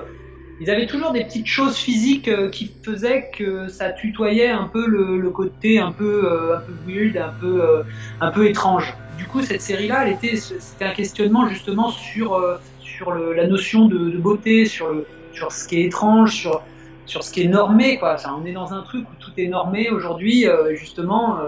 ils 0.60 0.70
avaient 0.70 0.88
toujours 0.88 1.12
des 1.14 1.24
petites 1.26 1.48
choses 1.48 1.78
physiques 1.78 2.28
euh, 2.28 2.50
qui 2.50 2.78
faisaient 2.84 3.30
que 3.38 3.68
ça 3.70 3.92
tutoyait 3.94 4.50
un 4.50 4.68
peu 4.68 4.88
le, 4.88 5.18
le 5.20 5.32
côté 5.32 5.80
un 5.80 5.94
peu, 5.94 6.26
euh, 6.32 6.58
un 6.58 6.62
peu 6.62 6.78
weird, 6.86 7.18
un 7.18 7.34
peu, 7.40 7.64
euh, 7.64 7.84
un 8.20 8.32
peu 8.32 8.48
étrange. 8.48 8.98
Du 9.10 9.28
coup, 9.28 9.42
cette 9.42 9.62
série-là, 9.62 10.06
elle 10.06 10.14
était, 10.14 10.36
c'était 10.36 10.86
un 10.86 10.92
questionnement 10.94 11.48
justement 11.48 11.90
sur, 11.90 12.34
euh, 12.36 12.58
sur 12.78 13.12
le- 13.12 13.34
la 13.34 13.48
notion 13.48 13.86
de, 13.88 14.10
de 14.10 14.18
beauté, 14.20 14.66
sur 14.66 14.90
le, 14.90 15.08
sur 15.32 15.52
ce 15.54 15.66
qui 15.68 15.78
est 15.82 15.86
étrange, 15.86 16.36
sur, 16.36 16.66
sur 17.06 17.24
ce 17.24 17.32
qui 17.32 17.42
est 17.44 17.48
normé, 17.48 17.98
quoi. 17.98 18.14
Enfin, 18.16 18.36
on 18.40 18.46
est 18.46 18.54
dans 18.54 18.74
un 18.74 18.84
truc 18.84 19.10
où 19.12 19.16
tout 19.16 19.32
est 19.38 19.48
normé 19.48 19.90
aujourd'hui, 19.90 20.46
justement. 20.74 21.40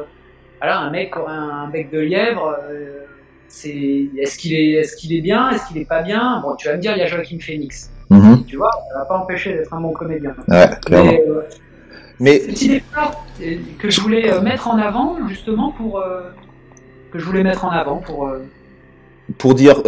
voilà, 0.62 0.80
un 0.80 0.92
mec 0.92 1.16
aurait 1.18 1.34
un 1.34 1.70
bec 1.70 1.92
de 1.92 2.00
lièvre. 2.00 2.56
c'est 3.48 4.12
est-ce 4.18 4.38
qu'il 4.38 4.54
est 4.54 4.72
est-ce 4.74 4.96
qu'il 4.96 5.14
est 5.14 5.22
bien 5.22 5.50
est-ce 5.52 5.68
qu'il 5.68 5.78
est 5.78 5.86
pas 5.86 6.02
bien? 6.02 6.42
Bon 6.42 6.56
tu 6.56 6.68
vas 6.68 6.76
me 6.76 6.82
dire 6.82 6.94
il 6.96 7.00
y 7.00 7.04
a 7.04 7.08
Joaquin 7.08 7.38
Phoenix 7.40 7.91
Mhm. 8.16 8.46
tu 8.46 8.58
vois 8.58 8.72
ça 8.92 9.00
va 9.00 9.06
pas 9.06 9.18
empêcher 9.18 9.54
d'être 9.54 9.74
un 9.74 9.82
bon 9.82 9.92
comédien 9.92 10.36
Ouais, 10.48 10.70
clairement. 10.86 11.12
mais, 11.12 11.24
euh, 11.30 11.42
Mais 12.20 12.40
que 13.80 13.90
je 13.90 14.02
voulais 14.02 14.40
mettre 14.42 14.68
en 14.68 14.78
avant 14.78 15.18
justement 15.28 15.72
pour 15.72 16.04
que 17.12 17.20
je 17.20 17.26
voulais 17.26 17.44
mettre 17.44 17.66
en 17.66 17.70
avant 17.72 17.98
pour 17.98 18.30
pour 19.38 19.54
dire. 19.56 19.82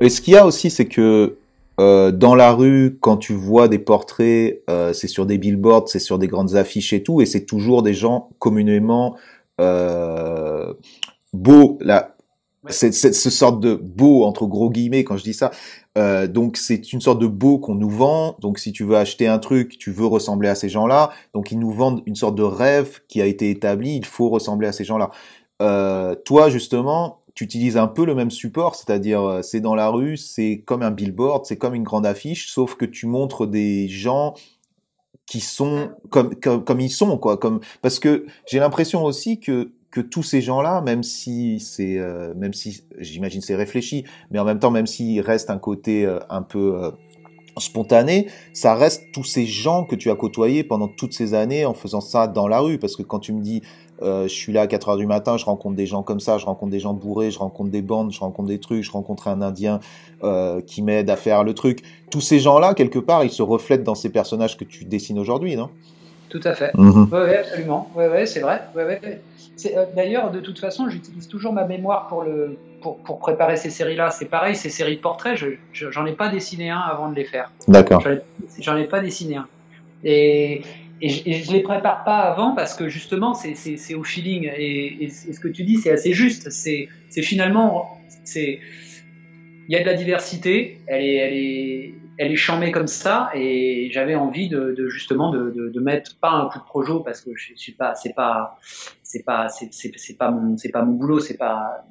et 0.00 0.08
ce 0.08 0.20
qu'il 0.20 0.34
y 0.34 0.36
a 0.36 0.46
aussi, 0.46 0.70
c'est 0.70 0.86
que 0.86 1.36
euh, 1.80 2.10
dans 2.10 2.34
la 2.34 2.52
rue, 2.52 2.98
quand 3.00 3.16
tu 3.16 3.32
vois 3.32 3.66
des 3.66 3.78
portraits, 3.78 4.62
euh, 4.68 4.92
c'est 4.92 5.06
sur 5.06 5.24
des 5.24 5.38
billboards, 5.38 5.88
c'est 5.88 5.98
sur 5.98 6.18
des 6.18 6.26
grandes 6.28 6.54
affiches 6.54 6.92
et 6.92 7.02
tout, 7.02 7.22
et 7.22 7.26
c'est 7.26 7.46
toujours 7.46 7.82
des 7.82 7.94
gens 7.94 8.28
communément 8.38 9.16
euh, 9.62 10.74
beaux. 11.32 11.78
Là, 11.80 12.09
c'est 12.68 12.92
ce 12.92 13.30
sorte 13.30 13.60
de 13.60 13.74
beau 13.74 14.24
entre 14.24 14.46
gros 14.46 14.70
guillemets 14.70 15.04
quand 15.04 15.16
je 15.16 15.22
dis 15.22 15.34
ça. 15.34 15.50
Euh, 15.96 16.26
donc 16.26 16.56
c'est 16.56 16.92
une 16.92 17.00
sorte 17.00 17.18
de 17.18 17.26
beau 17.26 17.58
qu'on 17.58 17.74
nous 17.74 17.88
vend. 17.88 18.36
Donc 18.40 18.58
si 18.58 18.72
tu 18.72 18.84
veux 18.84 18.96
acheter 18.96 19.26
un 19.26 19.38
truc, 19.38 19.78
tu 19.78 19.90
veux 19.90 20.06
ressembler 20.06 20.48
à 20.48 20.54
ces 20.54 20.68
gens-là. 20.68 21.10
Donc 21.32 21.52
ils 21.52 21.58
nous 21.58 21.72
vendent 21.72 22.02
une 22.06 22.14
sorte 22.14 22.34
de 22.34 22.42
rêve 22.42 23.00
qui 23.08 23.22
a 23.22 23.26
été 23.26 23.50
établi. 23.50 23.96
Il 23.96 24.04
faut 24.04 24.28
ressembler 24.28 24.68
à 24.68 24.72
ces 24.72 24.84
gens-là. 24.84 25.10
Euh, 25.62 26.14
toi 26.14 26.50
justement, 26.50 27.20
tu 27.34 27.44
utilises 27.44 27.76
un 27.78 27.86
peu 27.86 28.04
le 28.04 28.14
même 28.14 28.30
support, 28.30 28.74
c'est-à-dire 28.74 29.22
euh, 29.22 29.42
c'est 29.42 29.60
dans 29.60 29.74
la 29.74 29.88
rue, 29.88 30.16
c'est 30.16 30.62
comme 30.66 30.82
un 30.82 30.90
billboard, 30.90 31.46
c'est 31.46 31.56
comme 31.56 31.74
une 31.74 31.82
grande 31.82 32.06
affiche, 32.06 32.50
sauf 32.52 32.74
que 32.74 32.84
tu 32.84 33.06
montres 33.06 33.46
des 33.46 33.88
gens 33.88 34.34
qui 35.26 35.40
sont 35.40 35.90
comme 36.10 36.34
comme, 36.34 36.80
ils 36.80 36.90
sont 36.90 37.16
quoi, 37.16 37.36
comme 37.38 37.60
parce 37.82 37.98
que 37.98 38.26
j'ai 38.46 38.58
l'impression 38.58 39.04
aussi 39.04 39.40
que 39.40 39.72
que 39.90 40.00
tous 40.00 40.22
ces 40.22 40.40
gens-là, 40.40 40.80
même 40.82 41.02
si 41.02 41.60
c'est 41.60 41.98
euh, 41.98 42.32
même 42.34 42.54
si 42.54 42.82
j'imagine 42.98 43.40
c'est 43.40 43.56
réfléchi, 43.56 44.04
mais 44.30 44.38
en 44.38 44.44
même 44.44 44.58
temps 44.58 44.70
même 44.70 44.86
s'il 44.86 45.20
reste 45.20 45.50
un 45.50 45.58
côté 45.58 46.06
euh, 46.06 46.20
un 46.28 46.42
peu 46.42 46.92
spontané, 47.58 48.28
ça 48.52 48.74
reste 48.74 49.04
tous 49.12 49.24
ces 49.24 49.46
gens 49.46 49.84
que 49.84 49.96
tu 49.96 50.10
as 50.10 50.14
côtoyés 50.14 50.64
pendant 50.64 50.88
toutes 50.88 51.12
ces 51.12 51.34
années 51.34 51.64
en 51.64 51.74
faisant 51.74 52.00
ça 52.00 52.26
dans 52.26 52.48
la 52.48 52.60
rue. 52.60 52.78
Parce 52.78 52.96
que 52.96 53.02
quand 53.02 53.18
tu 53.18 53.32
me 53.32 53.42
dis 53.42 53.62
euh, 54.02 54.24
je 54.24 54.34
suis 54.34 54.52
là 54.52 54.62
à 54.62 54.66
4 54.66 54.90
heures 54.90 54.96
du 54.96 55.06
matin, 55.06 55.36
je 55.36 55.44
rencontre 55.44 55.76
des 55.76 55.86
gens 55.86 56.02
comme 56.02 56.20
ça, 56.20 56.38
je 56.38 56.46
rencontre 56.46 56.70
des 56.70 56.80
gens 56.80 56.94
bourrés, 56.94 57.30
je 57.30 57.38
rencontre 57.38 57.70
des 57.70 57.82
bandes, 57.82 58.12
je 58.12 58.20
rencontre 58.20 58.48
des 58.48 58.58
trucs, 58.58 58.82
je 58.82 58.90
rencontre 58.90 59.28
un 59.28 59.42
Indien 59.42 59.80
euh, 60.24 60.60
qui 60.62 60.82
m'aide 60.82 61.10
à 61.10 61.16
faire 61.16 61.44
le 61.44 61.52
truc. 61.52 61.82
Tous 62.10 62.20
ces 62.20 62.38
gens-là, 62.38 62.74
quelque 62.74 62.98
part, 62.98 63.24
ils 63.24 63.30
se 63.30 63.42
reflètent 63.42 63.84
dans 63.84 63.94
ces 63.94 64.08
personnages 64.08 64.56
que 64.56 64.64
tu 64.64 64.84
dessines 64.84 65.18
aujourd'hui, 65.18 65.56
non? 65.56 65.68
Tout 66.30 66.40
à 66.44 66.54
fait. 66.54 66.70
Mhm. 66.74 67.08
Oui, 67.12 67.34
absolument. 67.34 67.90
Ouais, 67.94 68.08
ouais, 68.08 68.24
c'est 68.24 68.40
vrai. 68.40 68.62
Euh, 69.66 69.86
d'ailleurs, 69.94 70.30
de 70.30 70.40
toute 70.40 70.58
façon, 70.58 70.88
j'utilise 70.88 71.28
toujours 71.28 71.52
ma 71.52 71.64
mémoire 71.64 72.06
pour, 72.08 72.22
le, 72.22 72.58
pour, 72.80 72.98
pour 72.98 73.18
préparer 73.18 73.56
ces 73.56 73.70
séries-là. 73.70 74.10
C'est 74.10 74.26
pareil, 74.26 74.54
ces 74.54 74.70
séries 74.70 74.96
de 74.96 75.00
portraits, 75.00 75.38
j'en 75.72 76.06
ai 76.06 76.12
pas 76.12 76.28
dessiné 76.28 76.70
un 76.70 76.78
avant 76.78 77.08
de 77.08 77.14
les 77.14 77.24
faire. 77.24 77.52
D'accord. 77.68 78.02
J'en 78.58 78.76
ai 78.76 78.84
pas 78.84 79.00
dessiné 79.00 79.36
un. 79.36 79.48
Et, 80.02 80.62
et 81.02 81.08
je, 81.08 81.48
ne 81.48 81.56
les 81.56 81.62
prépare 81.62 82.04
pas 82.04 82.18
avant 82.18 82.54
parce 82.54 82.74
que 82.74 82.88
justement 82.88 83.34
c'est 83.34 83.94
au 83.94 84.04
feeling 84.04 84.50
et, 84.56 85.08
ce 85.08 85.38
que 85.40 85.48
tu 85.48 85.64
dis 85.64 85.76
c'est 85.76 85.90
assez 85.90 86.12
juste 86.12 86.50
c'est 86.50 86.88
finalement 87.22 88.00
c'est 88.24 88.60
il 89.68 89.72
y 89.72 89.76
a 89.76 89.80
de 89.80 89.86
la 89.86 89.94
diversité 89.94 90.80
elle 90.86 91.04
est 91.04 91.14
elle 91.14 91.34
est 91.34 91.94
elle 92.18 92.32
est 92.32 92.36
chamée 92.36 92.70
comme 92.70 92.86
ça 92.86 93.30
et 93.34 93.88
j'avais 93.92 94.14
envie 94.14 94.50
de, 94.50 94.88
justement 94.88 95.30
de, 95.30 95.70
de, 95.72 95.80
mettre 95.80 96.18
pas 96.20 96.32
un 96.32 96.48
coup 96.50 96.58
de 96.58 96.64
projo 96.64 97.00
parce 97.00 97.22
que 97.22 97.30
je 97.34 97.54
suis 97.54 97.72
pas 97.72 97.94
c'est 97.94 98.14
pas 98.14 98.58
c'est 99.10 99.24
pas 99.24 99.48
c'est 99.48 100.18
pas 100.18 100.30
mon 100.30 100.56
c'est 100.56 100.70
pas 100.70 100.84
mon 100.84 100.92
boulot 100.92 101.20
c'est 101.20 101.36
pas 101.36 101.84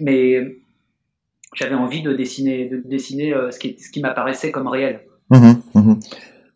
mais 0.00 0.40
j'avais 1.54 1.74
envie 1.74 2.02
de 2.02 2.12
dessiner 2.12 2.68
de 2.68 2.82
dessiner 2.84 3.32
euh, 3.34 3.50
ce 3.50 3.58
qui 3.58 3.78
ce 3.78 3.90
qui 3.90 4.00
m'apparaissait 4.00 4.50
comme 4.50 4.68
réel 4.68 5.00
mmh 5.30 5.52
mmh 5.74 5.94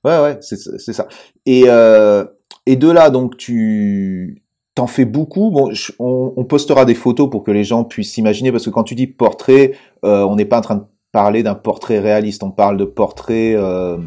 Ouais, 0.05 0.21
ouais, 0.21 0.39
c'est 0.41 0.57
ça. 0.57 1.07
Et, 1.47 1.65
euh, 1.67 2.25
et 2.67 2.77
de 2.77 2.91
là, 2.91 3.11
donc, 3.11 3.37
tu 3.37 4.43
t'en 4.75 4.87
fais 4.87 5.05
beaucoup. 5.05 5.51
Bon, 5.51 5.73
on, 5.99 6.33
on, 6.37 6.45
postera 6.45 6.85
des 6.85 6.95
photos 6.95 7.31
pour 7.31 7.45
que 7.45 7.51
les 7.51 7.63
gens 7.63 7.85
puissent 7.85 8.15
s'imaginer, 8.15 8.51
parce 8.51 8.65
que 8.65 8.71
quand 8.71 8.83
tu 8.83 8.95
dis 8.95 9.07
portrait, 9.07 9.73
euh, 10.05 10.25
on 10.25 10.35
n'est 10.35 10.45
pas 10.45 10.59
en 10.59 10.63
train 10.63 10.77
de 10.77 10.85
parler 11.13 11.43
d'un 11.43 11.55
portrait 11.55 12.01
réaliste, 12.01 12.43
on 12.43 12.51
parle 12.51 12.79
de 12.79 12.85
portraits 12.85 13.55
euh, 13.55 13.99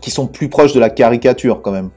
qui 0.00 0.10
sont 0.10 0.28
plus 0.28 0.48
proches 0.48 0.74
de 0.74 0.80
la 0.80 0.90
caricature, 0.90 1.60
quand 1.60 1.72
même. 1.72 1.90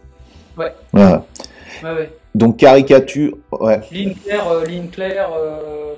Ouais. 0.57 0.73
Ouais, 0.93 1.03
ouais. 1.03 1.93
ouais. 1.93 2.18
Donc, 2.35 2.57
caricature, 2.57 3.37
ouais. 3.51 3.81
Ligne 3.91 4.13
claire, 4.13 4.47
euh, 4.49 4.65
ligne 4.65 4.87
claire. 4.87 5.29
Euh, 5.37 5.93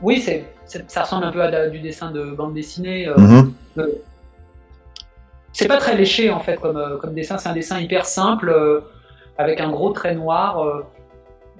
oui, 0.00 0.20
c'est, 0.20 0.44
ça 0.88 1.02
ressemble 1.02 1.24
un 1.24 1.32
peu 1.32 1.42
à 1.42 1.68
du 1.68 1.80
dessin 1.80 2.10
de 2.10 2.24
bande 2.30 2.54
dessinée. 2.54 3.08
Mm 3.16 3.50
c'est 5.52 5.68
pas 5.68 5.76
très 5.76 5.96
léché 5.96 6.30
en 6.30 6.40
fait 6.40 6.60
comme, 6.60 6.76
euh, 6.76 6.96
comme 6.96 7.14
dessin, 7.14 7.38
c'est 7.38 7.48
un 7.48 7.54
dessin 7.54 7.78
hyper 7.78 8.06
simple 8.06 8.48
euh, 8.48 8.80
avec 9.38 9.60
un 9.60 9.70
gros 9.70 9.90
trait 9.90 10.14
noir. 10.14 10.62
Euh, 10.62 10.84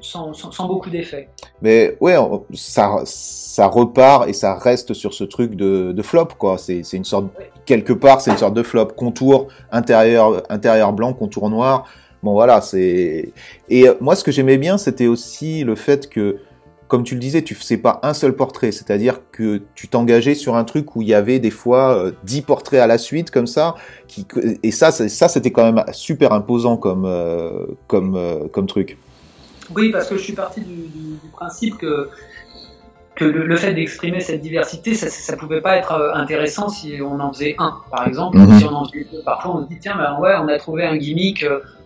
sans, 0.04 0.32
sans, 0.34 0.66
beaucoup 0.66 0.90
d'effets. 0.90 1.28
Mais 1.60 1.96
ouais, 2.00 2.16
ça, 2.54 2.96
ça 3.04 3.68
repart 3.68 4.28
et 4.28 4.32
ça 4.32 4.56
reste 4.56 4.94
sur 4.94 5.14
ce 5.14 5.22
truc 5.22 5.54
de, 5.54 5.92
de 5.92 6.02
flop, 6.02 6.26
quoi. 6.36 6.58
C'est 6.58 6.82
une 6.92 7.04
sorte, 7.04 7.26
quelque 7.66 7.92
part, 7.92 8.20
c'est 8.20 8.32
une 8.32 8.36
sorte 8.36 8.54
de 8.54 8.64
flop. 8.64 8.86
Contour 8.96 9.46
intérieur, 9.70 10.42
intérieur 10.48 10.92
blanc, 10.92 11.12
contour 11.12 11.48
noir. 11.50 11.84
Bon, 12.22 12.32
voilà, 12.32 12.60
c'est. 12.60 13.32
Et 13.68 13.86
moi, 14.00 14.14
ce 14.14 14.22
que 14.24 14.30
j'aimais 14.30 14.58
bien, 14.58 14.78
c'était 14.78 15.08
aussi 15.08 15.64
le 15.64 15.74
fait 15.74 16.08
que 16.08 16.38
comme 16.92 17.04
tu 17.04 17.14
le 17.14 17.20
disais, 17.20 17.40
tu 17.40 17.54
faisais 17.54 17.78
pas 17.78 18.00
un 18.02 18.12
seul 18.12 18.36
portrait, 18.36 18.70
c'est-à-dire 18.70 19.20
que 19.32 19.62
tu 19.74 19.88
t'engageais 19.88 20.34
sur 20.34 20.56
un 20.56 20.64
truc 20.64 20.94
où 20.94 21.00
il 21.00 21.08
y 21.08 21.14
avait 21.14 21.38
des 21.38 21.48
fois 21.48 21.96
euh, 21.96 22.12
dix 22.22 22.42
portraits 22.42 22.80
à 22.80 22.86
la 22.86 22.98
suite 22.98 23.30
comme 23.30 23.46
ça, 23.46 23.76
qui, 24.08 24.26
et 24.62 24.70
ça, 24.72 24.92
ça 24.92 25.28
c'était 25.28 25.52
quand 25.52 25.72
même 25.72 25.82
super 25.92 26.34
imposant 26.34 26.76
comme 26.76 27.06
euh, 27.06 27.64
comme 27.86 28.14
euh, 28.14 28.46
comme 28.48 28.66
truc. 28.66 28.98
Oui, 29.74 29.90
parce 29.90 30.06
que 30.06 30.18
je 30.18 30.22
suis 30.22 30.34
parti 30.34 30.60
du, 30.60 31.16
principe 31.32 31.78
que 31.78 32.10
que 33.14 33.24
le, 33.24 33.56
fait 33.56 33.72
d'exprimer 33.72 34.20
cette 34.20 34.42
diversité, 34.42 34.92
ça, 34.92 35.08
ça 35.08 35.34
pouvait 35.38 35.62
pas 35.62 35.78
être 35.78 36.12
intéressant 36.12 36.68
si 36.68 36.98
on 37.00 37.18
en 37.20 37.32
faisait 37.32 37.54
un, 37.56 37.72
par 37.90 38.06
exemple. 38.06 38.36
Mhm. 38.36 38.58
Si 38.58 38.64
on 38.66 38.74
en 38.74 38.84
faisait 38.84 39.06
deux, 39.10 39.22
parfois 39.24 39.56
on 39.56 39.62
se 39.62 39.68
dit 39.68 39.78
tiens, 39.80 39.96
ben 39.96 40.18
ouais, 40.20 40.34
on 40.38 40.48
a 40.48 40.58
trouvé 40.58 40.84
un 40.84 40.98
gimmick, 40.98 41.42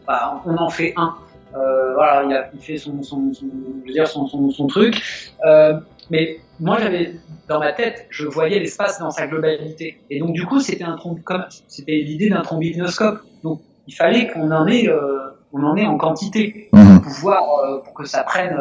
bah, 0.07 0.43
on 0.47 0.57
en 0.57 0.71
fait 0.71 0.95
un. 0.97 1.15
Euh, 1.55 1.95
voilà, 1.95 2.25
il, 2.25 2.33
a, 2.35 2.51
il, 2.53 2.61
fait 2.61 2.77
son, 2.77 3.03
son, 3.03 3.33
son, 3.33 3.47
je 3.83 3.87
veux 3.87 3.93
dire, 3.93 4.07
son, 4.07 4.27
son 4.27 4.67
truc. 4.67 5.03
Euh, 5.45 5.75
mais 6.11 6.39
moi, 6.61 6.79
j'avais 6.81 7.15
dans 7.49 7.59
ma 7.59 7.73
tête, 7.73 8.07
je 8.11 8.27
voyais 8.27 8.59
l'espace 8.59 8.99
dans 8.99 9.11
sa 9.11 9.27
globalité. 9.27 10.01
Et 10.11 10.19
donc, 10.19 10.33
du 10.33 10.45
coup, 10.45 10.61
c'était 10.61 10.85
un 10.85 10.97
comme 11.25 11.45
c'était 11.69 11.97
l'idée 11.97 12.29
d'un 12.29 12.43
trombinoscope. 12.43 13.21
Donc, 13.43 13.61
il 13.87 13.95
fallait 13.95 14.29
qu'on 14.29 14.51
en 14.51 14.67
ait, 14.67 14.89
euh, 14.89 15.31
on 15.53 15.63
en 15.63 15.77
ait 15.77 15.87
en 15.87 15.97
quantité 15.97 16.69
pour 16.71 16.81
mhm. 16.81 17.01
pouvoir, 17.01 17.43
pour 17.85 17.95
que 17.95 18.05
ça 18.05 18.23
prenne, 18.23 18.57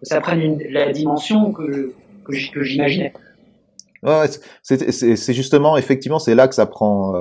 que 0.00 0.06
ça 0.06 0.20
prenne 0.20 0.40
une, 0.40 0.62
la 0.70 0.90
dimension 0.92 1.52
que 1.52 1.94
que 2.26 2.62
j'imaginais. 2.62 3.12
Ouais, 4.02 4.26
c'est 4.62 5.32
justement, 5.32 5.76
effectivement, 5.76 6.18
c'est 6.18 6.34
là 6.34 6.48
que 6.48 6.54
ça 6.54 6.66
prend 6.66 7.14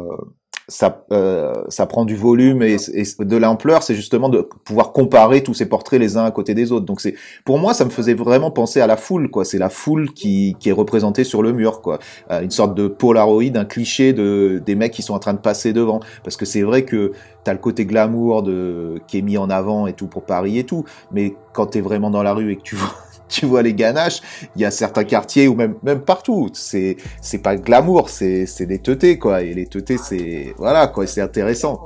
ça, 0.73 1.05
euh, 1.11 1.53
ça 1.69 1.85
prend 1.85 2.03
du 2.03 2.15
volume 2.15 2.63
et, 2.63 2.77
de 3.19 3.37
l'ampleur, 3.37 3.83
c'est 3.83 3.93
justement 3.93 4.27
de 4.27 4.41
pouvoir 4.41 4.91
comparer 4.91 5.43
tous 5.43 5.53
ces 5.53 5.67
portraits 5.67 5.99
les 5.99 6.17
uns 6.17 6.25
à 6.25 6.31
côté 6.31 6.55
des 6.55 6.71
autres. 6.71 6.85
Donc 6.85 6.99
c'est, 6.99 7.13
pour 7.45 7.59
moi, 7.59 7.75
ça 7.75 7.85
me 7.85 7.91
faisait 7.91 8.15
vraiment 8.15 8.49
penser 8.49 8.81
à 8.81 8.87
la 8.87 8.97
foule, 8.97 9.29
quoi. 9.29 9.45
C'est 9.45 9.59
la 9.59 9.69
foule 9.69 10.13
qui, 10.13 10.55
qui 10.59 10.69
est 10.69 10.73
représentée 10.73 11.23
sur 11.23 11.43
le 11.43 11.53
mur, 11.53 11.81
quoi. 11.81 11.99
Euh, 12.31 12.41
une 12.41 12.49
sorte 12.49 12.73
de 12.73 12.87
Polaroid, 12.87 13.55
un 13.55 13.65
cliché 13.65 14.13
de 14.13 14.63
des 14.65 14.73
mecs 14.73 14.93
qui 14.93 15.03
sont 15.03 15.13
en 15.13 15.19
train 15.19 15.33
de 15.33 15.39
passer 15.39 15.73
devant. 15.73 15.99
Parce 16.23 16.37
que 16.37 16.45
c'est 16.45 16.63
vrai 16.63 16.85
que 16.85 17.11
t'as 17.43 17.53
le 17.53 17.59
côté 17.59 17.85
glamour 17.85 18.41
de 18.41 18.95
qui 19.07 19.19
est 19.19 19.21
mis 19.21 19.37
en 19.37 19.51
avant 19.51 19.85
et 19.85 19.93
tout 19.93 20.07
pour 20.07 20.23
Paris 20.23 20.57
et 20.57 20.63
tout, 20.63 20.85
mais 21.11 21.35
quand 21.53 21.67
t'es 21.67 21.81
vraiment 21.81 22.09
dans 22.09 22.23
la 22.23 22.33
rue 22.33 22.51
et 22.51 22.55
que 22.55 22.63
tu 22.63 22.75
vois 22.75 22.95
tu 23.29 23.45
vois 23.45 23.61
les 23.61 23.73
ganaches, 23.73 24.21
il 24.55 24.61
y 24.61 24.65
a 24.65 24.71
certains 24.71 25.03
quartiers 25.03 25.47
ou 25.47 25.55
même 25.55 25.75
même 25.83 26.01
partout, 26.01 26.49
c'est 26.53 26.97
c'est 27.21 27.39
pas 27.39 27.55
glamour, 27.55 28.09
c'est 28.09 28.45
c'est 28.45 28.65
des 28.65 28.79
teutés 28.79 29.17
quoi. 29.17 29.41
Et 29.41 29.53
les 29.53 29.65
teutés 29.65 29.97
c'est 29.97 30.53
voilà 30.57 30.87
quoi, 30.87 31.07
c'est 31.07 31.21
intéressant. 31.21 31.85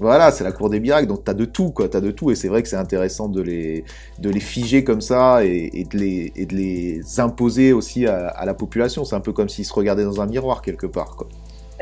Voilà, 0.00 0.30
c'est 0.30 0.44
la 0.44 0.52
cour 0.52 0.70
des 0.70 0.78
miracles, 0.78 1.08
donc 1.08 1.24
t'as 1.24 1.34
de 1.34 1.44
tout, 1.44 1.70
quoi, 1.70 1.88
t'as 1.88 2.00
de 2.00 2.12
tout, 2.12 2.30
et 2.30 2.36
c'est 2.36 2.46
vrai 2.46 2.62
que 2.62 2.68
c'est 2.68 2.76
intéressant 2.76 3.28
de 3.28 3.42
les, 3.42 3.84
de 4.20 4.30
les 4.30 4.38
figer 4.38 4.84
comme 4.84 5.00
ça 5.00 5.44
et, 5.44 5.70
et, 5.72 5.82
de 5.82 5.98
les, 5.98 6.32
et 6.36 6.46
de 6.46 6.54
les 6.54 7.18
imposer 7.18 7.72
aussi 7.72 8.06
à, 8.06 8.28
à 8.28 8.44
la 8.46 8.54
population. 8.54 9.04
C'est 9.04 9.16
un 9.16 9.20
peu 9.20 9.32
comme 9.32 9.48
s'ils 9.48 9.64
se 9.64 9.72
regardaient 9.74 10.04
dans 10.04 10.20
un 10.20 10.26
miroir 10.26 10.62
quelque 10.62 10.86
part, 10.86 11.16
quoi. 11.16 11.26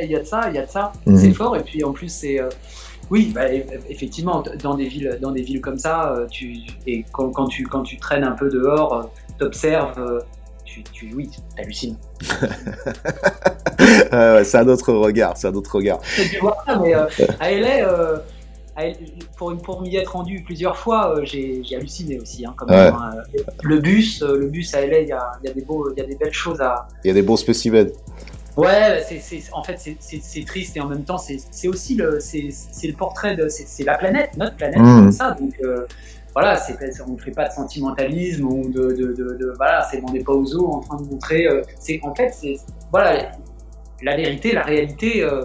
Il 0.03 0.11
y 0.11 0.17
a 0.17 0.21
de 0.21 0.25
ça, 0.25 0.49
il 0.49 0.55
y 0.55 0.59
a 0.59 0.65
de 0.65 0.71
ça, 0.71 0.93
mhm. 1.05 1.19
c'est 1.19 1.33
fort, 1.33 1.57
et 1.57 1.63
puis 1.63 1.85
en 1.85 1.93
plus 1.93 2.09
c'est, 2.09 2.41
euh, 2.41 2.49
oui, 3.11 3.33
bah, 3.35 3.53
effectivement, 3.89 4.43
dans 4.63 4.75
des 4.75 4.87
villes, 4.87 5.19
dans 5.21 5.31
des 5.31 5.43
villes 5.43 5.61
comme 5.61 5.79
ça, 5.79 6.13
euh, 6.13 6.27
tu, 6.27 6.59
et 6.87 7.05
quand, 7.13 7.31
quand, 7.31 7.47
tu, 7.47 7.65
quand 7.65 7.83
tu 7.83 7.99
traînes 7.99 8.25
un 8.25 8.33
peu 8.33 8.49
dehors, 8.51 8.95
euh, 8.95 9.03
t'observes, 9.39 9.99
euh, 9.99 10.21
tu, 10.65 10.83
tu, 10.83 11.13
oui, 11.15 11.31
t'hallucines. 11.57 11.97
c'est 13.81 14.57
un 14.57 14.69
autre 14.69 14.93
regard, 14.93 15.37
c'est 15.37 15.47
un 15.47 15.55
autre 15.55 15.77
regard. 15.77 16.01
Tu 16.01 16.39
vois 16.41 16.57
ça, 16.67 16.81
mais 16.81 16.95
à 16.95 17.53
LA, 17.53 18.23
pour, 19.37 19.57
pour 19.59 19.83
m'y 19.83 19.97
être 19.97 20.13
rendu 20.13 20.43
plusieurs 20.45 20.77
fois, 20.77 21.15
j'ai 21.23 21.63
halluciné 21.77 22.19
aussi. 22.19 22.45
Hein, 22.45 22.55
hein. 22.69 23.11
le 23.63 23.79
bus, 23.79 24.21
le 24.23 24.49
bus 24.49 24.75
à 24.75 24.85
LA, 24.85 25.01
il 25.01 25.09
y 25.09 25.13
a, 25.13 25.31
y 25.45 25.49
a, 25.49 25.53
des 25.53 25.63
beaux, 25.63 25.95
y 25.97 26.01
a 26.01 26.05
des 26.05 26.17
belles 26.17 26.33
choses 26.33 26.61
à. 26.61 26.89
Il 27.05 27.09
y 27.09 27.11
a 27.11 27.15
des 27.15 27.23
beaux 27.23 27.37
spécimens. 27.37 27.93
Ouais, 28.57 29.05
c'est, 29.21 29.43
en 29.53 29.63
fait, 29.63 29.79
c'est, 30.01 30.45
triste 30.47 30.77
et 30.77 30.81
en 30.81 30.87
même 30.89 31.05
temps, 31.05 31.19
c'est, 31.19 31.69
aussi 31.69 31.95
le, 31.95 32.21
c'est, 32.21 32.49
le 32.85 32.93
portrait 32.95 33.37
de, 33.37 33.49
c'est, 33.49 33.85
la 33.85 33.99
planète, 33.99 34.31
notre 34.39 34.57
planète, 34.57 34.81
mmh. 34.81 35.11
c'est 35.11 35.19
ça. 35.19 35.33
Donc 35.33 35.53
euh, 35.63 35.87
voilà, 36.33 36.57
c'est, 36.57 36.75
on 37.07 37.13
ne 37.13 37.19
fait 37.19 37.33
pas 37.33 37.49
de 37.49 37.53
sentimentalisme 37.53 38.47
ou 38.47 38.69
de, 38.71 38.93
de, 38.93 39.13
de, 39.13 39.53
voilà, 39.57 39.87
c'est 39.91 40.03
on 40.09 40.11
n'est 40.11 40.25
pas 40.25 40.33
aux 40.33 40.55
eaux 40.55 40.69
en 40.69 40.81
train 40.81 40.97
de 40.97 41.07
montrer. 41.07 41.47
Euh, 41.47 41.63
c'est 41.79 42.01
en 42.03 42.15
fait, 42.15 42.31
c'est 42.33 42.57
voilà, 42.91 43.31
la 44.03 44.17
vérité, 44.17 44.53
la 44.53 44.63
réalité. 44.63 45.23
Euh, 45.23 45.45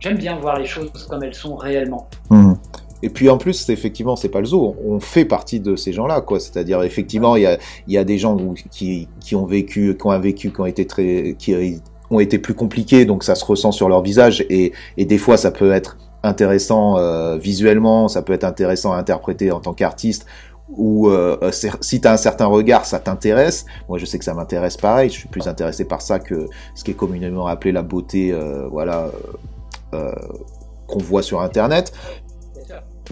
j'aime 0.00 0.18
bien 0.18 0.36
voir 0.40 0.58
les 0.58 0.66
choses 0.66 0.90
comme 1.08 1.22
elles 1.22 1.34
sont 1.34 1.54
réellement. 1.54 2.08
Mmh. 2.30 2.54
Et 3.02 3.10
puis 3.10 3.30
en 3.30 3.38
plus, 3.38 3.68
effectivement, 3.68 4.16
c'est 4.16 4.30
pas 4.30 4.40
le 4.40 4.46
zoo. 4.46 4.74
On 4.84 4.98
fait 4.98 5.26
partie 5.26 5.60
de 5.60 5.76
ces 5.76 5.92
gens-là, 5.92 6.22
quoi. 6.22 6.40
C'est-à-dire, 6.40 6.82
effectivement, 6.82 7.36
il 7.36 7.42
y 7.42 7.46
a, 7.46 7.58
y 7.86 7.98
a 7.98 8.04
des 8.04 8.18
gens 8.18 8.36
qui, 8.70 9.08
qui 9.20 9.36
ont 9.36 9.46
vécu, 9.46 9.96
qui 9.96 10.06
ont 10.06 10.18
vécu, 10.18 10.50
qui 10.50 10.60
ont 10.60 10.66
été 10.66 10.86
très, 10.86 11.36
qui 11.38 11.54
ont 12.10 12.20
été 12.20 12.38
plus 12.38 12.54
compliqués, 12.54 13.04
donc 13.04 13.24
ça 13.24 13.34
se 13.34 13.44
ressent 13.44 13.72
sur 13.72 13.88
leur 13.88 14.02
visage 14.02 14.44
et, 14.48 14.72
et 14.96 15.04
des 15.04 15.18
fois 15.18 15.36
ça 15.36 15.50
peut 15.50 15.72
être 15.72 15.96
intéressant 16.22 16.98
euh, 16.98 17.36
visuellement, 17.36 18.08
ça 18.08 18.22
peut 18.22 18.32
être 18.32 18.44
intéressant 18.44 18.92
à 18.92 18.96
interpréter 18.96 19.50
en 19.52 19.60
tant 19.60 19.74
qu'artiste 19.74 20.26
ou 20.68 21.08
euh, 21.08 21.50
si 21.80 22.00
tu 22.00 22.08
as 22.08 22.12
un 22.12 22.16
certain 22.16 22.46
regard, 22.46 22.86
ça 22.86 22.98
t'intéresse. 22.98 23.66
Moi, 23.88 23.98
je 23.98 24.04
sais 24.04 24.18
que 24.18 24.24
ça 24.24 24.34
m'intéresse 24.34 24.76
pareil. 24.76 25.10
Je 25.10 25.14
suis 25.14 25.28
plus 25.28 25.46
intéressé 25.46 25.84
par 25.84 26.02
ça 26.02 26.18
que 26.18 26.48
ce 26.74 26.82
qui 26.82 26.90
est 26.90 26.94
communément 26.94 27.46
appelé 27.46 27.72
la 27.72 27.82
beauté, 27.82 28.32
euh, 28.32 28.66
voilà, 28.68 29.10
euh, 29.94 30.12
qu'on 30.88 30.98
voit 30.98 31.22
sur 31.22 31.40
Internet. 31.40 31.92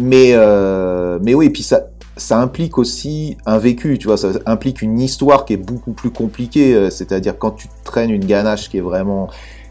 Mais, 0.01 0.31
euh, 0.33 1.21
mais 1.23 1.35
oui, 1.35 1.47
et 1.47 1.51
puis 1.51 1.63
ça, 1.63 1.87
ça 2.17 2.41
implique 2.41 2.79
aussi 2.79 3.37
un 3.45 3.59
vécu, 3.59 3.99
tu 3.99 4.07
vois, 4.07 4.17
ça 4.17 4.33
implique 4.47 4.83
une 4.83 5.01
histoire 5.01 5.45
qui 5.45 5.55
est 5.55 5.59
beaucoup 5.59 5.93
plus 5.93 6.11
compliquée. 6.11 6.75
Euh, 6.75 6.91
c'est-à-dire 6.91 7.39
quand 7.39 7.53
tu 7.53 7.69
traînes 7.83 8.11
une 8.11 8.25
ganache 8.25 8.69
qui 8.69 8.79
est 8.79 8.83
vraiment 8.83 9.29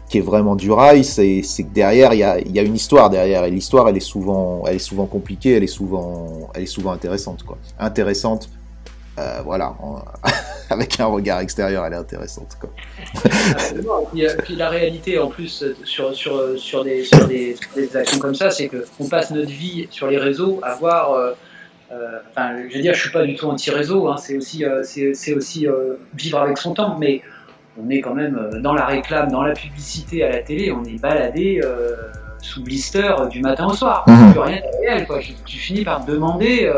qui 0.08 0.18
est 0.18 0.22
vraiment 0.22 0.54
du 0.54 0.70
rail, 0.70 1.02
c'est 1.02 1.40
que 1.42 1.72
derrière 1.72 2.12
il 2.12 2.18
y 2.18 2.22
a, 2.22 2.38
y 2.38 2.58
a, 2.58 2.62
une 2.62 2.74
histoire 2.74 3.08
derrière 3.08 3.44
et 3.44 3.50
l'histoire 3.50 3.88
elle 3.88 3.96
est 3.96 4.00
souvent 4.00 4.62
elle 4.66 4.76
est 4.76 4.78
souvent 4.78 5.06
compliquée, 5.06 5.56
elle 5.56 5.64
est 5.64 5.66
souvent 5.66 6.50
elle 6.54 6.64
est 6.64 6.66
souvent 6.66 6.92
intéressante 6.92 7.42
quoi. 7.42 7.56
Intéressante, 7.78 8.50
euh, 9.18 9.40
voilà, 9.44 9.74
avec 10.70 11.00
un 11.00 11.06
regard 11.06 11.40
extérieur 11.40 11.86
elle 11.86 11.94
est 11.94 11.96
intéressante 11.96 12.58
quoi. 12.60 12.70
puis, 14.42 14.56
la 14.56 14.68
réalité 14.68 15.18
en 15.18 15.28
plus 15.28 15.64
sur 15.84 16.14
sur 16.14 16.58
sur 16.58 16.84
des 16.84 17.04
sur 17.04 17.26
des, 17.26 17.56
actions 17.94 18.18
comme 18.18 18.34
ça, 18.34 18.50
c'est 18.50 18.68
que 18.68 18.84
on 19.00 19.08
passe 19.08 19.30
notre 19.30 19.50
vie 19.50 19.88
sur 19.90 20.08
les 20.08 20.18
réseaux 20.18 20.60
à 20.62 20.74
voir 20.74 21.12
euh, 21.12 21.30
euh, 21.30 21.32
enfin, 21.90 22.56
je 22.68 22.74
veux 22.74 22.82
dire, 22.82 22.94
je 22.94 23.00
suis 23.00 23.10
pas 23.10 23.24
du 23.24 23.34
tout 23.34 23.48
anti-réseau, 23.48 24.08
hein, 24.08 24.16
c'est 24.16 24.36
aussi, 24.36 24.64
euh, 24.64 24.82
c'est 24.84 25.34
aussi 25.34 25.66
euh, 25.66 25.94
vivre 26.14 26.38
avec 26.38 26.58
son 26.58 26.74
temps, 26.74 26.96
mais 26.98 27.22
on 27.80 27.88
est 27.90 28.00
quand 28.00 28.14
même 28.14 28.50
dans 28.62 28.74
la 28.74 28.86
réclame, 28.86 29.30
dans 29.30 29.42
la 29.42 29.52
publicité 29.52 30.22
à 30.24 30.30
la 30.30 30.38
télé, 30.38 30.72
on 30.72 30.84
est 30.84 31.00
baladé 31.00 31.60
sous 32.40 32.62
blister 32.62 33.12
du 33.30 33.40
matin 33.40 33.66
au 33.66 33.74
soir. 33.74 34.04
Mmh. 34.06 34.30
Plus 34.30 34.40
rien 34.40 34.56
de 34.56 34.86
réel, 34.86 35.06
quoi. 35.06 35.18
Tu, 35.44 35.56
finis 35.56 35.82
par 35.82 36.04
demander, 36.04 36.70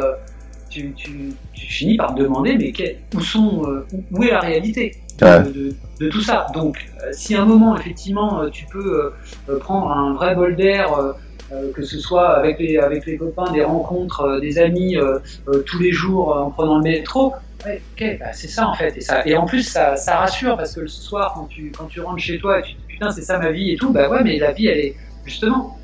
tu, 0.71 0.95
tu, 0.97 1.35
tu, 1.53 1.67
finis 1.67 1.99
par 1.99 2.15
demander, 2.15 2.57
mais 2.57 2.73
où, 3.15 3.21
sont, 3.21 3.85
où 4.11 4.23
est 4.23 4.31
la 4.31 4.41
réalité 4.41 4.97
de, 5.21 5.75
de, 6.01 6.09
tout 6.09 6.23
ça? 6.23 6.47
Donc, 6.55 6.89
si 7.13 7.35
à 7.35 7.43
un 7.43 7.47
moment, 7.47 7.77
effectivement, 7.77 8.49
tu 8.49 8.65
peux 8.65 9.13
prendre 9.61 9.91
un 9.91 10.15
vrai 10.15 10.35
bol 10.35 10.57
d'air, 10.57 11.15
euh, 11.53 11.73
que 11.73 11.83
ce 11.83 11.99
soit 11.99 12.31
avec 12.31 12.59
les, 12.59 12.77
avec 12.79 13.07
les 13.07 13.17
copains, 13.17 13.53
des 13.53 13.63
rencontres, 13.63 14.23
euh, 14.23 14.41
des 14.41 14.59
amis 14.59 14.97
euh, 14.97 15.21
tous 15.65 15.79
les 15.79 15.93
jours 15.93 16.37
en 16.37 16.51
prenant 16.51 16.79
le 16.79 16.83
métro. 16.83 17.35
Ouais, 17.65 17.81
ok, 17.95 18.19
bah, 18.19 18.33
c'est 18.33 18.49
ça 18.49 18.67
en 18.67 18.75
fait. 18.75 18.97
Et, 18.97 19.01
ça, 19.01 19.25
et 19.27 19.37
en 19.37 19.47
plus, 19.47 19.63
ça, 19.63 19.97
ça, 19.97 20.17
rassure 20.17 20.57
parce 20.57 20.75
que 20.75 20.81
le 20.81 20.89
soir, 20.89 21.35
quand 21.37 21.47
tu, 21.47 21.71
quand 21.77 21.87
tu 21.87 22.01
rentres 22.01 22.19
chez 22.19 22.39
toi 22.39 22.59
et 22.59 22.63
tu 22.63 22.75
te 22.75 22.79
dis 22.79 22.87
putain, 22.89 23.11
c'est 23.11 23.23
ça 23.23 23.39
ma 23.39 23.53
vie 23.53 23.73
et 23.73 23.77
tout, 23.77 23.91
bah 23.91 24.09
ouais, 24.09 24.25
mais 24.25 24.39
la 24.39 24.53
vie, 24.53 24.67
elle 24.67 24.79
est 24.79 24.97
justement, 25.25 25.79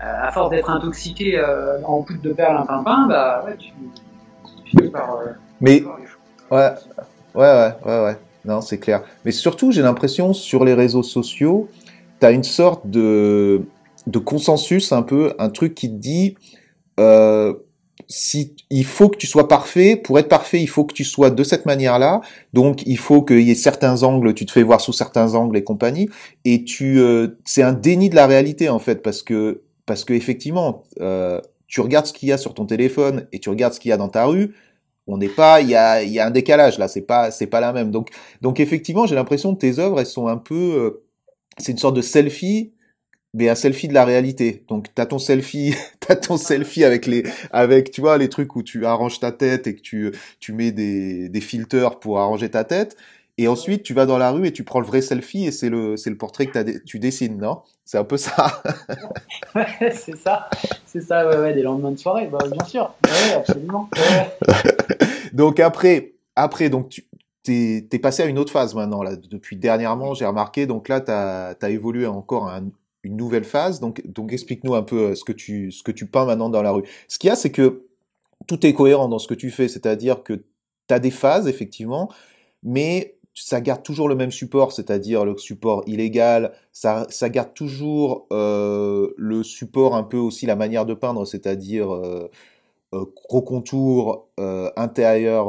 à 0.00 0.30
force 0.30 0.50
d'être 0.50 0.70
intoxiqué 0.70 1.42
en 1.84 2.02
poudre 2.02 2.22
de 2.22 2.32
perles, 2.32 2.56
un 2.56 2.66
pimpin, 2.66 3.06
bah 3.08 3.44
ouais, 3.46 3.56
tu, 3.56 3.72
finis 4.64 4.90
par. 4.90 5.18
mais, 5.60 5.82
ouais, 6.50 6.72
ouais, 7.34 7.40
ouais, 7.44 7.72
ouais, 7.84 8.04
ouais. 8.04 8.16
Non, 8.44 8.60
c'est 8.60 8.78
clair. 8.78 9.02
Mais 9.24 9.32
surtout, 9.32 9.72
j'ai 9.72 9.82
l'impression, 9.82 10.32
sur 10.32 10.64
les 10.64 10.74
réseaux 10.74 11.02
sociaux, 11.02 11.68
tu 12.20 12.26
as 12.26 12.30
une 12.30 12.44
sorte 12.44 12.86
de 12.86 13.62
de 14.06 14.18
consensus 14.18 14.92
un 14.92 15.02
peu, 15.02 15.34
un 15.38 15.50
truc 15.50 15.74
qui 15.74 15.88
te 15.88 15.94
dit 15.94 16.36
euh, 17.00 17.54
si 18.08 18.54
il 18.70 18.84
faut 18.84 19.08
que 19.08 19.16
tu 19.16 19.26
sois 19.26 19.48
parfait, 19.48 19.96
pour 19.96 20.18
être 20.18 20.28
parfait, 20.28 20.60
il 20.60 20.68
faut 20.68 20.84
que 20.84 20.94
tu 20.94 21.04
sois 21.04 21.30
de 21.30 21.42
cette 21.44 21.66
manière-là. 21.66 22.20
Donc 22.52 22.82
il 22.86 22.98
faut 22.98 23.22
qu'il 23.22 23.40
y 23.40 23.50
ait 23.50 23.54
certains 23.54 24.02
angles, 24.02 24.34
tu 24.34 24.46
te 24.46 24.52
fais 24.52 24.62
voir 24.62 24.80
sous 24.80 24.92
certains 24.92 25.34
angles 25.34 25.56
et 25.56 25.64
compagnie. 25.64 26.08
Et 26.44 26.64
tu, 26.64 27.00
euh, 27.00 27.38
c'est 27.44 27.62
un 27.62 27.72
déni 27.72 28.10
de 28.10 28.14
la 28.14 28.26
réalité 28.26 28.68
en 28.68 28.78
fait, 28.78 29.02
parce 29.02 29.22
que 29.22 29.62
parce 29.86 30.04
que 30.04 30.12
effectivement, 30.14 30.84
euh, 31.00 31.40
tu 31.68 31.80
regardes 31.80 32.06
ce 32.06 32.12
qu'il 32.12 32.28
y 32.28 32.32
a 32.32 32.38
sur 32.38 32.54
ton 32.54 32.66
téléphone 32.66 33.26
et 33.32 33.38
tu 33.38 33.48
regardes 33.50 33.74
ce 33.74 33.80
qu'il 33.80 33.90
y 33.90 33.92
a 33.92 33.96
dans 33.96 34.08
ta 34.08 34.24
rue. 34.26 34.54
On 35.08 35.18
n'est 35.18 35.28
pas, 35.28 35.60
il 35.60 35.68
y 35.68 35.76
a, 35.76 36.02
y 36.02 36.18
a 36.18 36.26
un 36.26 36.32
décalage 36.32 36.78
là, 36.78 36.88
c'est 36.88 37.02
pas, 37.02 37.30
c'est 37.30 37.46
pas 37.46 37.60
la 37.60 37.72
même. 37.72 37.92
Donc, 37.92 38.10
donc 38.42 38.58
effectivement, 38.58 39.06
j'ai 39.06 39.14
l'impression 39.14 39.54
que 39.54 39.60
tes 39.60 39.78
œuvres, 39.78 40.00
elles 40.00 40.06
sont 40.06 40.26
un 40.26 40.36
peu, 40.36 40.54
euh, 40.54 41.04
c'est 41.58 41.72
une 41.72 41.78
sorte 41.78 41.94
de 41.94 42.02
selfie 42.02 42.72
mais 43.36 43.50
un 43.50 43.54
selfie 43.54 43.86
de 43.86 43.92
la 43.92 44.06
réalité. 44.06 44.64
Donc 44.66 44.86
t'as 44.94 45.04
ton 45.04 45.18
selfie, 45.18 45.74
t'as 46.00 46.16
ton 46.16 46.38
selfie 46.38 46.84
avec 46.84 47.06
les, 47.06 47.22
avec 47.52 47.90
tu 47.90 48.00
vois 48.00 48.16
les 48.16 48.30
trucs 48.30 48.56
où 48.56 48.62
tu 48.62 48.86
arranges 48.86 49.20
ta 49.20 49.30
tête 49.30 49.66
et 49.66 49.76
que 49.76 49.82
tu 49.82 50.12
tu 50.40 50.52
mets 50.52 50.72
des 50.72 51.28
des 51.28 51.40
filters 51.42 52.00
pour 52.00 52.18
arranger 52.18 52.50
ta 52.50 52.64
tête. 52.64 52.96
Et 53.38 53.46
ensuite 53.46 53.82
tu 53.82 53.92
vas 53.92 54.06
dans 54.06 54.16
la 54.16 54.30
rue 54.30 54.46
et 54.46 54.52
tu 54.52 54.64
prends 54.64 54.80
le 54.80 54.86
vrai 54.86 55.02
selfie 55.02 55.44
et 55.44 55.52
c'est 55.52 55.68
le 55.68 55.98
c'est 55.98 56.08
le 56.08 56.16
portrait 56.16 56.46
que 56.46 56.78
tu 56.84 56.98
dessines, 56.98 57.36
non? 57.36 57.60
C'est 57.84 57.98
un 57.98 58.04
peu 58.04 58.16
ça. 58.16 58.62
ouais, 59.54 59.66
c'est 59.92 60.16
ça, 60.16 60.48
c'est 60.86 61.02
ça, 61.02 61.28
ouais, 61.28 61.36
ouais, 61.36 61.54
des 61.54 61.62
lendemains 61.62 61.92
de 61.92 61.98
soirée, 61.98 62.26
bah, 62.26 62.38
bien 62.50 62.64
sûr, 62.66 62.92
ouais, 63.04 63.34
absolument. 63.34 63.88
donc 65.34 65.60
après, 65.60 66.14
après 66.34 66.70
donc 66.70 66.88
tu 66.88 67.04
t'es 67.42 67.86
es 67.92 67.98
passé 67.98 68.22
à 68.22 68.26
une 68.26 68.38
autre 68.38 68.50
phase 68.50 68.74
maintenant 68.74 69.02
là 69.04 69.14
depuis 69.14 69.56
dernièrement 69.56 70.14
j'ai 70.14 70.26
remarqué 70.26 70.66
donc 70.66 70.88
là 70.88 71.00
t'as 71.00 71.54
as 71.60 71.70
évolué 71.70 72.04
encore 72.04 72.48
un, 72.48 72.64
une 73.06 73.16
nouvelle 73.16 73.44
phase. 73.44 73.80
Donc, 73.80 74.02
donc 74.06 74.32
explique-nous 74.32 74.74
un 74.74 74.82
peu 74.82 75.10
euh, 75.10 75.14
ce 75.14 75.24
que 75.24 75.32
tu 75.32 75.70
ce 75.72 75.82
que 75.82 75.92
tu 75.92 76.06
peins 76.06 76.26
maintenant 76.26 76.50
dans 76.50 76.62
la 76.62 76.72
rue. 76.72 76.82
Ce 77.08 77.18
qu'il 77.18 77.28
y 77.28 77.30
a, 77.30 77.36
c'est 77.36 77.52
que 77.52 77.86
tout 78.46 78.66
est 78.66 78.74
cohérent 78.74 79.08
dans 79.08 79.18
ce 79.18 79.28
que 79.28 79.34
tu 79.34 79.50
fais, 79.50 79.68
c'est-à-dire 79.68 80.22
que 80.22 80.34
tu 80.34 80.94
as 80.94 80.98
des 80.98 81.10
phases 81.10 81.48
effectivement, 81.48 82.10
mais 82.62 83.18
ça 83.34 83.60
garde 83.60 83.82
toujours 83.82 84.08
le 84.08 84.14
même 84.14 84.30
support, 84.30 84.72
c'est-à-dire 84.72 85.24
le 85.24 85.36
support 85.36 85.82
illégal, 85.86 86.52
ça, 86.72 87.06
ça 87.10 87.28
garde 87.28 87.52
toujours 87.54 88.26
euh, 88.32 89.12
le 89.18 89.42
support 89.42 89.94
un 89.94 90.04
peu 90.04 90.16
aussi 90.16 90.46
la 90.46 90.56
manière 90.56 90.86
de 90.86 90.94
peindre, 90.94 91.26
c'est-à-dire 91.26 91.92
euh, 91.94 92.30
gros 92.92 93.42
contour 93.42 94.28
intérieur, 94.76 95.48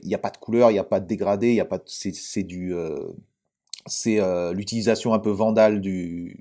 il 0.00 0.08
n'y 0.08 0.14
a 0.14 0.18
pas 0.18 0.30
de 0.30 0.38
couleur, 0.38 0.70
il 0.70 0.74
n'y 0.74 0.78
a 0.78 0.84
pas 0.84 1.00
de 1.00 1.06
dégradé, 1.06 1.48
il 1.48 1.54
y 1.56 1.60
a 1.60 1.66
pas 1.66 1.80
c'est 1.86 2.44
du 2.44 2.74
c'est 3.88 4.20
euh, 4.20 4.52
l'utilisation 4.52 5.14
un 5.14 5.18
peu 5.18 5.30
vandale 5.30 5.80
du, 5.80 6.36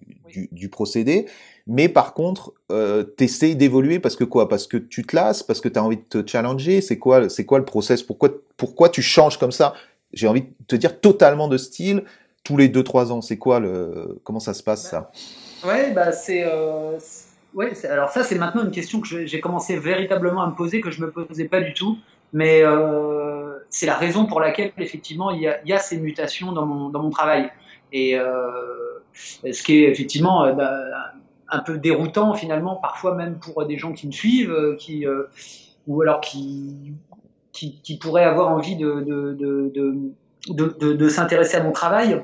du, 0.51 0.69
procédé. 0.69 1.25
Mais 1.65 1.89
par 1.89 2.13
contre, 2.13 2.53
euh, 2.71 3.03
t'essayes 3.03 3.55
d'évoluer 3.55 3.99
parce 3.99 4.15
que 4.15 4.23
quoi? 4.23 4.47
Parce 4.47 4.67
que 4.67 4.77
tu 4.77 5.03
te 5.03 5.15
lasses, 5.15 5.43
parce 5.43 5.61
que 5.61 5.69
tu 5.69 5.77
as 5.79 5.83
envie 5.83 5.97
de 5.97 6.21
te 6.21 6.29
challenger? 6.29 6.81
C'est 6.81 6.97
quoi, 6.97 7.29
c'est 7.29 7.45
quoi 7.45 7.59
le 7.59 7.65
process? 7.65 8.03
Pourquoi, 8.03 8.29
pourquoi 8.55 8.89
tu 8.89 9.01
changes 9.01 9.37
comme 9.37 9.51
ça? 9.51 9.73
J'ai 10.13 10.27
envie 10.27 10.41
de 10.41 10.47
te 10.67 10.75
dire 10.75 10.99
totalement 10.99 11.47
de 11.47 11.57
style 11.57 12.03
tous 12.43 12.57
les 12.57 12.69
2-3 12.69 13.11
ans. 13.11 13.21
C'est 13.21 13.37
quoi 13.37 13.59
le 13.59 14.19
Comment 14.23 14.39
ça 14.39 14.53
se 14.53 14.63
passe 14.63 14.89
ça? 14.89 15.11
Ouais, 15.65 15.91
bah 15.91 16.11
c'est. 16.11 16.43
Euh, 16.45 16.97
ouais, 17.53 17.73
alors 17.85 18.09
ça, 18.09 18.23
c'est 18.23 18.37
maintenant 18.37 18.63
une 18.63 18.71
question 18.71 19.01
que 19.01 19.25
j'ai 19.25 19.39
commencé 19.39 19.77
véritablement 19.77 20.41
à 20.43 20.47
me 20.47 20.55
poser 20.55 20.81
que 20.81 20.91
je 20.91 21.01
me 21.01 21.11
posais 21.11 21.45
pas 21.45 21.61
du 21.61 21.73
tout. 21.73 21.97
Mais 22.33 22.61
euh, 22.61 23.46
c'est 23.77 23.85
la 23.85 23.95
raison 23.95 24.25
pour 24.25 24.39
laquelle, 24.39 24.71
effectivement, 24.79 25.29
il 25.29 25.41
y 25.41 25.47
a, 25.47 25.61
il 25.63 25.69
y 25.69 25.73
a 25.73 25.77
ces 25.77 25.99
mutations 25.99 26.51
dans 26.51 26.65
mon, 26.65 26.89
dans 26.89 27.03
mon 27.03 27.11
travail. 27.11 27.51
Et 27.93 28.17
euh, 28.17 28.25
ce 29.13 29.61
qui 29.61 29.83
est 29.83 29.91
effectivement 29.91 30.45
euh, 30.45 30.53
bah, 30.53 30.73
un 31.51 31.59
peu 31.59 31.77
déroutant, 31.77 32.33
finalement, 32.33 32.77
parfois 32.77 33.13
même 33.13 33.37
pour 33.37 33.63
des 33.67 33.77
gens 33.77 33.93
qui 33.93 34.07
me 34.07 34.11
suivent, 34.11 34.51
euh, 34.51 34.75
qui, 34.77 35.05
euh, 35.05 35.25
ou 35.85 36.01
alors 36.01 36.21
qui, 36.21 36.95
qui, 37.51 37.79
qui, 37.83 37.99
pourraient 37.99 38.23
avoir 38.23 38.49
envie 38.49 38.75
de, 38.75 39.01
de, 39.01 39.33
de, 40.49 40.93
de, 40.93 41.09
s'intéresser 41.09 41.57
à 41.57 41.63
mon 41.63 41.71
travail. 41.71 42.23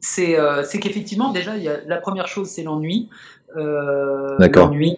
C'est 0.00 0.36
qu'effectivement, 0.80 1.32
déjà, 1.32 1.56
il 1.56 1.64
y 1.64 1.68
a, 1.68 1.78
la 1.84 1.96
première 1.96 2.28
chose, 2.28 2.46
c'est 2.46 2.62
l'ennui. 2.62 3.08
l'ennui 3.56 4.96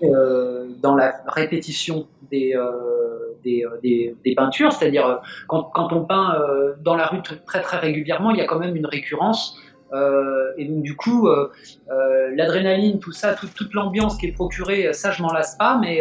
dans 0.83 0.95
la 0.95 1.15
répétition 1.29 2.07
des 2.31 2.55
euh, 3.47 3.79
des, 3.83 4.35
peintures, 4.35 4.73
c'est-à-dire 4.73 5.07
euh, 5.07 5.17
quand, 5.49 5.93
on 5.93 6.05
peint 6.05 6.35
euh, 6.35 6.75
dans 6.81 6.97
la 6.97 7.07
rue 7.07 7.23
très 7.23 7.61
très 7.61 7.79
régulièrement, 7.79 8.31
il 8.31 8.39
y 8.39 8.41
a 8.41 8.47
quand 8.47 8.59
même 8.59 8.77
une 8.77 8.87
récurrence. 8.87 9.59
et 10.59 10.65
donc 10.67 10.83
du 10.83 10.97
coup, 10.97 11.29
l'adrénaline, 12.35 12.99
tout 12.99 13.13
ça, 13.13 13.35
toute 13.35 13.73
l'ambiance 13.73 14.17
qui 14.19 14.27
est 14.27 14.33
procurée, 14.33 14.93
ça 14.93 15.11
je 15.11 15.23
m'en 15.23 15.33
lasse 15.33 15.57
pas, 15.57 15.79
mais 15.79 16.01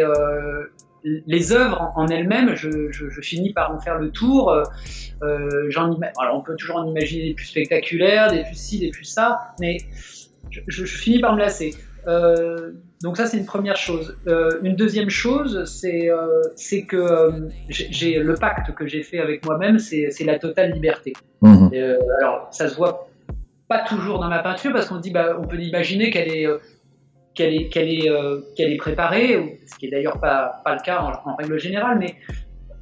les 1.04 1.52
œuvres 1.52 1.92
en, 1.94 2.08
elles-mêmes, 2.08 2.56
je, 2.56 2.90
je, 2.90 3.20
finis 3.20 3.52
par 3.52 3.72
en 3.72 3.78
faire 3.78 3.98
le 3.98 4.10
tour. 4.10 4.52
Alors 5.22 6.36
on 6.36 6.42
peut 6.42 6.56
toujours 6.56 6.76
en 6.76 6.86
imaginer 6.86 7.28
des 7.28 7.34
plus 7.34 7.46
spectaculaires, 7.46 8.32
des 8.32 8.42
plus 8.42 8.58
ci, 8.58 8.80
des 8.80 8.90
plus 8.90 9.04
ça, 9.04 9.54
mais 9.60 9.78
je, 10.50 10.84
finis 10.84 11.20
par 11.20 11.34
me 11.34 11.38
lasser. 11.38 11.74
Euh, 12.06 12.72
donc 13.02 13.16
ça 13.16 13.26
c'est 13.26 13.36
une 13.36 13.46
première 13.46 13.76
chose. 13.76 14.16
Euh, 14.26 14.60
une 14.62 14.76
deuxième 14.76 15.10
chose, 15.10 15.64
c'est 15.64 16.10
euh, 16.10 16.42
c'est 16.54 16.84
que 16.84 17.48
j'ai 17.68 18.18
le 18.18 18.34
pacte 18.34 18.74
que 18.74 18.86
j'ai 18.86 19.02
fait 19.02 19.18
avec 19.18 19.44
moi-même, 19.44 19.78
c'est 19.78 20.24
la 20.24 20.38
totale 20.38 20.72
liberté. 20.72 21.12
Mmh. 21.42 21.68
alors 22.18 22.48
ça 22.50 22.68
se 22.68 22.76
voit 22.76 23.08
pas 23.68 23.80
toujours 23.80 24.18
dans 24.18 24.28
ma 24.28 24.38
peinture 24.38 24.72
parce 24.72 24.88
qu'on 24.88 24.98
dit 24.98 25.10
bah, 25.10 25.36
on 25.40 25.46
peut 25.46 25.58
imaginer 25.58 26.10
qu'elle 26.10 26.32
est 26.32 26.46
qu'elle 27.34 27.54
est 27.54 27.68
qu'elle 27.68 27.90
est 27.90 28.08
qu'elle 28.56 28.72
est 28.72 28.78
préparée, 28.78 29.60
ce 29.66 29.76
qui 29.76 29.86
est 29.86 29.90
d'ailleurs 29.90 30.20
pas 30.20 30.62
pas 30.64 30.74
le 30.74 30.80
cas 30.80 31.00
en, 31.00 31.30
en 31.30 31.36
règle 31.36 31.58
générale, 31.58 31.98
mais 31.98 32.14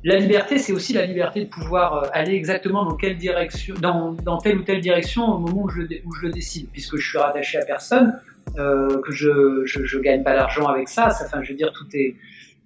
la 0.05 0.16
liberté, 0.16 0.59
c'est 0.59 0.75
aussi 0.75 0.93
la 0.93 1.07
liberté 1.07 1.45
de 1.45 1.49
pouvoir 1.49 2.11
aller 2.12 2.35
exactement 2.35 2.85
dans 2.85 2.95
quelle 2.95 3.16
direction, 3.16 3.75
dans, 3.81 4.12
dans, 4.12 4.37
telle 4.37 4.59
ou 4.59 4.62
telle 4.62 4.81
direction 4.81 5.25
au 5.25 5.39
moment 5.39 5.62
où 5.62 5.68
je, 5.70 5.81
où 5.81 6.14
je 6.14 6.27
le 6.27 6.31
décide, 6.31 6.68
puisque 6.70 6.99
je 6.99 7.09
suis 7.09 7.16
rattaché 7.16 7.57
à 7.57 7.64
personne. 7.64 8.20
Euh, 8.57 9.01
que 9.01 9.13
je, 9.13 9.63
je, 9.65 9.99
gagne 9.99 10.23
pas 10.23 10.35
d'argent 10.35 10.67
avec 10.67 10.89
ça. 10.89 11.09
Enfin, 11.09 11.43
je 11.43 11.51
veux 11.51 11.57
dire, 11.57 11.73
tout 11.73 11.87
est, 11.93 12.15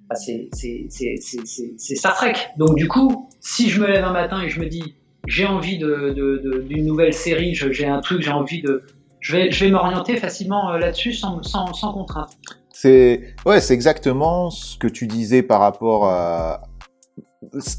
bah, 0.09 0.17
c'est, 0.17 0.49
c'est, 0.53 1.97
Star 1.97 2.15
Trek. 2.15 2.35
Donc 2.59 2.77
du 2.77 2.89
coup, 2.89 3.31
si 3.41 3.71
je 3.71 3.81
me 3.81 3.87
lève 3.87 4.05
un 4.05 4.13
matin 4.13 4.43
et 4.43 4.51
je 4.51 4.61
me 4.61 4.67
dis, 4.67 4.97
j'ai 5.27 5.47
envie 5.47 5.79
de, 5.79 6.63
d'une 6.69 6.85
nouvelle 6.85 7.15
série, 7.15 7.55
j'ai 7.55 7.87
un 7.87 8.01
truc, 8.01 8.23
j'ai 8.23 8.31
envie 8.31 8.61
de, 8.61 8.83
je 9.21 9.37
vais, 9.37 9.51
je 9.51 9.65
vais 9.65 9.71
m'orienter 9.71 10.17
facilement 10.17 10.73
euh, 10.73 10.79
là-dessus 10.79 11.15
sans, 11.15 11.43
sans, 11.43 11.73
sans 11.73 11.93
contrainte. 11.93 12.31
C'est, 12.71 13.35
ouais, 13.47 13.61
c'est 13.61 13.75
exactement 13.75 14.51
ce 14.51 14.77
que 14.77 14.89
tu 14.89 15.07
disais 15.07 15.43
par 15.43 15.61
rapport 15.61 16.07
à, 16.07 16.63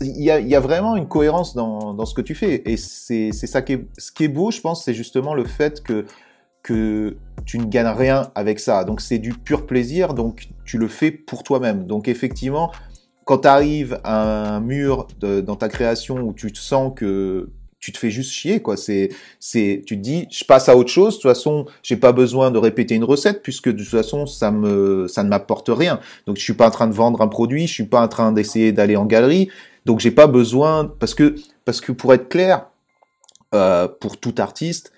il 0.02 0.24
y 0.24 0.32
a, 0.32 0.40
il 0.40 0.48
y 0.48 0.56
a 0.56 0.60
vraiment 0.60 0.96
une 0.96 1.08
cohérence 1.08 1.56
dans, 1.56 1.94
dans 1.94 2.06
ce 2.06 2.14
que 2.14 2.22
tu 2.22 2.34
fais 2.34 2.64
et 2.66 2.76
c'est, 2.76 3.32
c'est 3.34 3.48
ça 3.48 3.62
qui 3.62 3.74
est, 3.74 3.88
ce 3.98 4.12
qui 4.12 4.26
est 4.26 4.30
beau, 4.30 4.52
je 4.52 4.62
pense, 4.62 4.84
c'est 4.84 4.94
justement 4.94 5.34
le 5.34 5.46
fait 5.46 5.84
que 5.84 6.06
que 6.64 7.18
tu 7.46 7.58
ne 7.58 7.66
gagnes 7.66 7.88
rien 7.88 8.32
avec 8.36 8.60
ça. 8.60 8.84
Donc 8.84 9.02
c'est 9.02 9.20
du 9.20 9.34
pur 9.34 9.66
plaisir, 9.66 10.14
donc 10.14 10.50
tu 10.66 10.78
le 10.78 10.88
fais 10.88 11.12
pour 11.12 11.44
toi-même. 11.44 11.86
Donc 11.86 12.08
effectivement, 12.08 12.72
quand 13.26 13.40
tu 13.40 13.48
arrives 13.48 14.00
à 14.04 14.56
un 14.56 14.60
mur 14.60 15.08
dans 15.22 15.56
ta 15.56 15.70
création 15.70 16.18
où 16.20 16.34
tu 16.34 16.52
te 16.52 16.58
sens 16.58 16.94
que 16.96 17.50
tu 17.80 17.94
te 17.94 17.98
fais 17.98 18.10
juste 18.10 18.32
chier, 18.32 18.62
quoi. 18.62 18.76
C'est, 18.76 19.10
c'est, 19.40 19.84
tu 19.86 19.96
te 19.96 20.02
dis, 20.02 20.28
je 20.30 20.44
passe 20.44 20.68
à 20.68 20.76
autre 20.76 20.90
chose. 20.90 21.16
De 21.16 21.22
toute 21.22 21.32
façon, 21.32 21.66
j'ai 21.82 21.96
pas 21.96 22.12
besoin 22.12 22.52
de 22.52 22.58
répéter 22.58 22.96
une 22.96 23.06
recette 23.06 23.42
puisque 23.42 23.70
de 23.70 23.78
toute 23.78 23.88
façon, 23.88 24.26
ça 24.26 24.52
me, 24.52 25.08
ça 25.08 25.24
ne 25.24 25.30
m'apporte 25.30 25.70
rien. 25.70 26.00
Donc, 26.26 26.38
je 26.38 26.42
suis 26.42 26.54
pas 26.54 26.68
en 26.68 26.72
train 26.72 26.88
de 26.88 26.94
vendre 26.94 27.22
un 27.22 27.28
produit, 27.28 27.68
je 27.68 27.74
suis 27.74 27.86
pas 27.86 28.02
en 28.02 28.08
train 28.10 28.32
d'essayer 28.32 28.72
d'aller 28.74 28.98
en 28.98 29.06
galerie. 29.06 29.50
Donc, 29.86 30.02
j'ai 30.02 30.12
pas 30.12 30.28
besoin 30.28 30.94
parce 31.00 31.16
que, 31.16 31.36
parce 31.64 31.80
que 31.80 31.94
pour 31.94 32.14
être 32.14 32.28
clair, 32.28 32.68
euh, 33.56 33.88
pour 33.88 34.20
tout 34.20 34.36
artiste, 34.38 34.92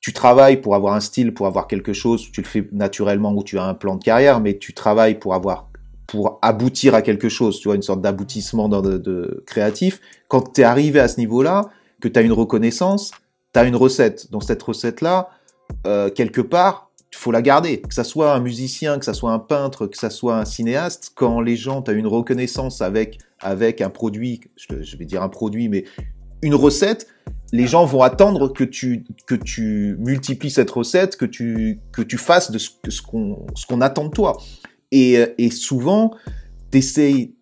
tu 0.00 0.12
travailles 0.12 0.60
pour 0.60 0.74
avoir 0.74 0.94
un 0.94 1.00
style, 1.00 1.34
pour 1.34 1.46
avoir 1.46 1.66
quelque 1.66 1.92
chose, 1.92 2.30
tu 2.32 2.40
le 2.40 2.46
fais 2.46 2.68
naturellement 2.72 3.32
ou 3.32 3.42
tu 3.42 3.58
as 3.58 3.64
un 3.64 3.74
plan 3.74 3.96
de 3.96 4.04
carrière, 4.04 4.40
mais 4.40 4.58
tu 4.58 4.72
travailles 4.72 5.18
pour 5.18 5.34
avoir 5.34 5.68
pour 6.06 6.38
aboutir 6.40 6.94
à 6.94 7.02
quelque 7.02 7.28
chose, 7.28 7.60
tu 7.60 7.68
vois, 7.68 7.76
une 7.76 7.82
sorte 7.82 8.00
d'aboutissement 8.00 8.70
de, 8.70 9.44
créatif. 9.46 10.00
Quand 10.28 10.54
tu 10.54 10.62
es 10.62 10.64
arrivé 10.64 11.00
à 11.00 11.06
ce 11.06 11.20
niveau-là, 11.20 11.68
que 12.00 12.08
tu 12.08 12.18
as 12.18 12.22
une 12.22 12.32
reconnaissance, 12.32 13.10
tu 13.52 13.60
as 13.60 13.64
une 13.64 13.76
recette. 13.76 14.30
Dans 14.30 14.40
cette 14.40 14.62
recette-là, 14.62 15.28
euh, 15.86 16.08
quelque 16.08 16.40
part, 16.40 16.90
il 17.12 17.16
faut 17.16 17.30
la 17.30 17.42
garder. 17.42 17.82
Que 17.82 17.92
ça 17.92 18.04
soit 18.04 18.32
un 18.32 18.40
musicien, 18.40 18.98
que 18.98 19.04
ça 19.04 19.12
soit 19.12 19.32
un 19.32 19.38
peintre, 19.38 19.86
que 19.86 19.98
ça 19.98 20.08
soit 20.08 20.38
un 20.38 20.46
cinéaste, 20.46 21.12
quand 21.14 21.42
les 21.42 21.56
gens, 21.56 21.82
tu 21.82 21.90
as 21.90 21.94
une 21.94 22.06
reconnaissance 22.06 22.80
avec, 22.80 23.18
avec 23.40 23.82
un 23.82 23.90
produit, 23.90 24.40
je 24.56 24.96
vais 24.96 25.04
dire 25.04 25.22
un 25.22 25.28
produit, 25.28 25.68
mais 25.68 25.84
une 26.40 26.54
recette, 26.54 27.06
les 27.52 27.66
gens 27.66 27.84
vont 27.84 28.02
attendre 28.02 28.52
que 28.52 28.64
tu 28.64 29.04
que 29.26 29.34
tu 29.34 29.96
multiplies 29.98 30.50
cette 30.50 30.70
recette, 30.70 31.16
que 31.16 31.24
tu 31.24 31.80
que 31.92 32.02
tu 32.02 32.18
fasses 32.18 32.50
de 32.50 32.58
ce, 32.58 32.70
qu'on 33.02 33.46
ce 33.54 33.66
qu'on 33.66 33.80
attend 33.80 34.06
de 34.06 34.10
toi. 34.10 34.38
Et, 34.90 35.18
et 35.38 35.50
souvent, 35.50 36.14
t'essayes, 36.70 37.34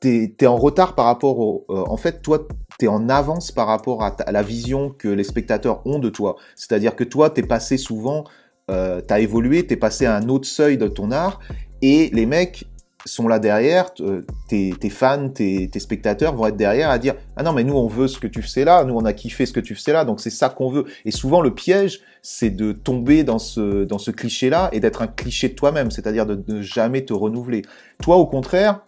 t'es 0.00 0.34
es 0.38 0.46
en 0.46 0.56
retard 0.56 0.94
par 0.94 1.06
rapport 1.06 1.38
au. 1.38 1.64
Euh, 1.70 1.84
en 1.88 1.96
fait, 1.96 2.22
toi, 2.22 2.46
t'es 2.78 2.88
en 2.88 3.08
avance 3.08 3.52
par 3.52 3.66
rapport 3.66 4.02
à, 4.02 4.16
à, 4.26 4.32
la 4.32 4.42
vision 4.42 4.90
que 4.90 5.08
les 5.08 5.24
spectateurs 5.24 5.86
ont 5.86 5.98
de 5.98 6.08
toi. 6.08 6.36
C'est-à-dire 6.56 6.96
que 6.96 7.04
toi, 7.04 7.30
t'es 7.30 7.42
passé 7.42 7.76
souvent, 7.76 8.24
euh, 8.70 9.00
t'as 9.00 9.20
évolué, 9.20 9.66
t'es 9.66 9.76
passé 9.76 10.06
à 10.06 10.16
un 10.16 10.28
autre 10.28 10.46
seuil 10.46 10.78
de 10.78 10.88
ton 10.88 11.10
art, 11.10 11.40
et 11.82 12.10
les 12.12 12.26
mecs 12.26 12.66
sont 13.06 13.28
là 13.28 13.38
derrière, 13.38 13.92
tes, 14.48 14.74
tes 14.78 14.90
fans, 14.90 15.28
tes, 15.28 15.68
tes, 15.68 15.80
spectateurs 15.80 16.34
vont 16.34 16.46
être 16.46 16.56
derrière 16.56 16.90
à 16.90 16.98
dire 16.98 17.14
ah 17.36 17.42
non 17.42 17.52
mais 17.52 17.64
nous 17.64 17.74
on 17.74 17.86
veut 17.86 18.08
ce 18.08 18.18
que 18.18 18.26
tu 18.26 18.42
fais 18.42 18.64
là, 18.64 18.84
nous 18.84 18.94
on 18.94 19.04
a 19.04 19.12
kiffé 19.12 19.46
ce 19.46 19.52
que 19.52 19.60
tu 19.60 19.74
fais 19.74 19.92
là, 19.92 20.04
donc 20.04 20.20
c'est 20.20 20.30
ça 20.30 20.48
qu'on 20.48 20.70
veut. 20.70 20.84
Et 21.04 21.10
souvent 21.10 21.40
le 21.40 21.54
piège 21.54 22.00
c'est 22.22 22.50
de 22.50 22.72
tomber 22.72 23.24
dans 23.24 23.38
ce 23.38 23.84
dans 23.84 23.98
ce 23.98 24.10
cliché 24.10 24.48
là 24.48 24.70
et 24.72 24.80
d'être 24.80 25.02
un 25.02 25.06
cliché 25.06 25.48
de 25.48 25.54
toi-même, 25.54 25.90
c'est-à-dire 25.90 26.26
de 26.26 26.42
ne 26.48 26.62
jamais 26.62 27.04
te 27.04 27.12
renouveler. 27.12 27.62
Toi 28.02 28.16
au 28.16 28.26
contraire, 28.26 28.80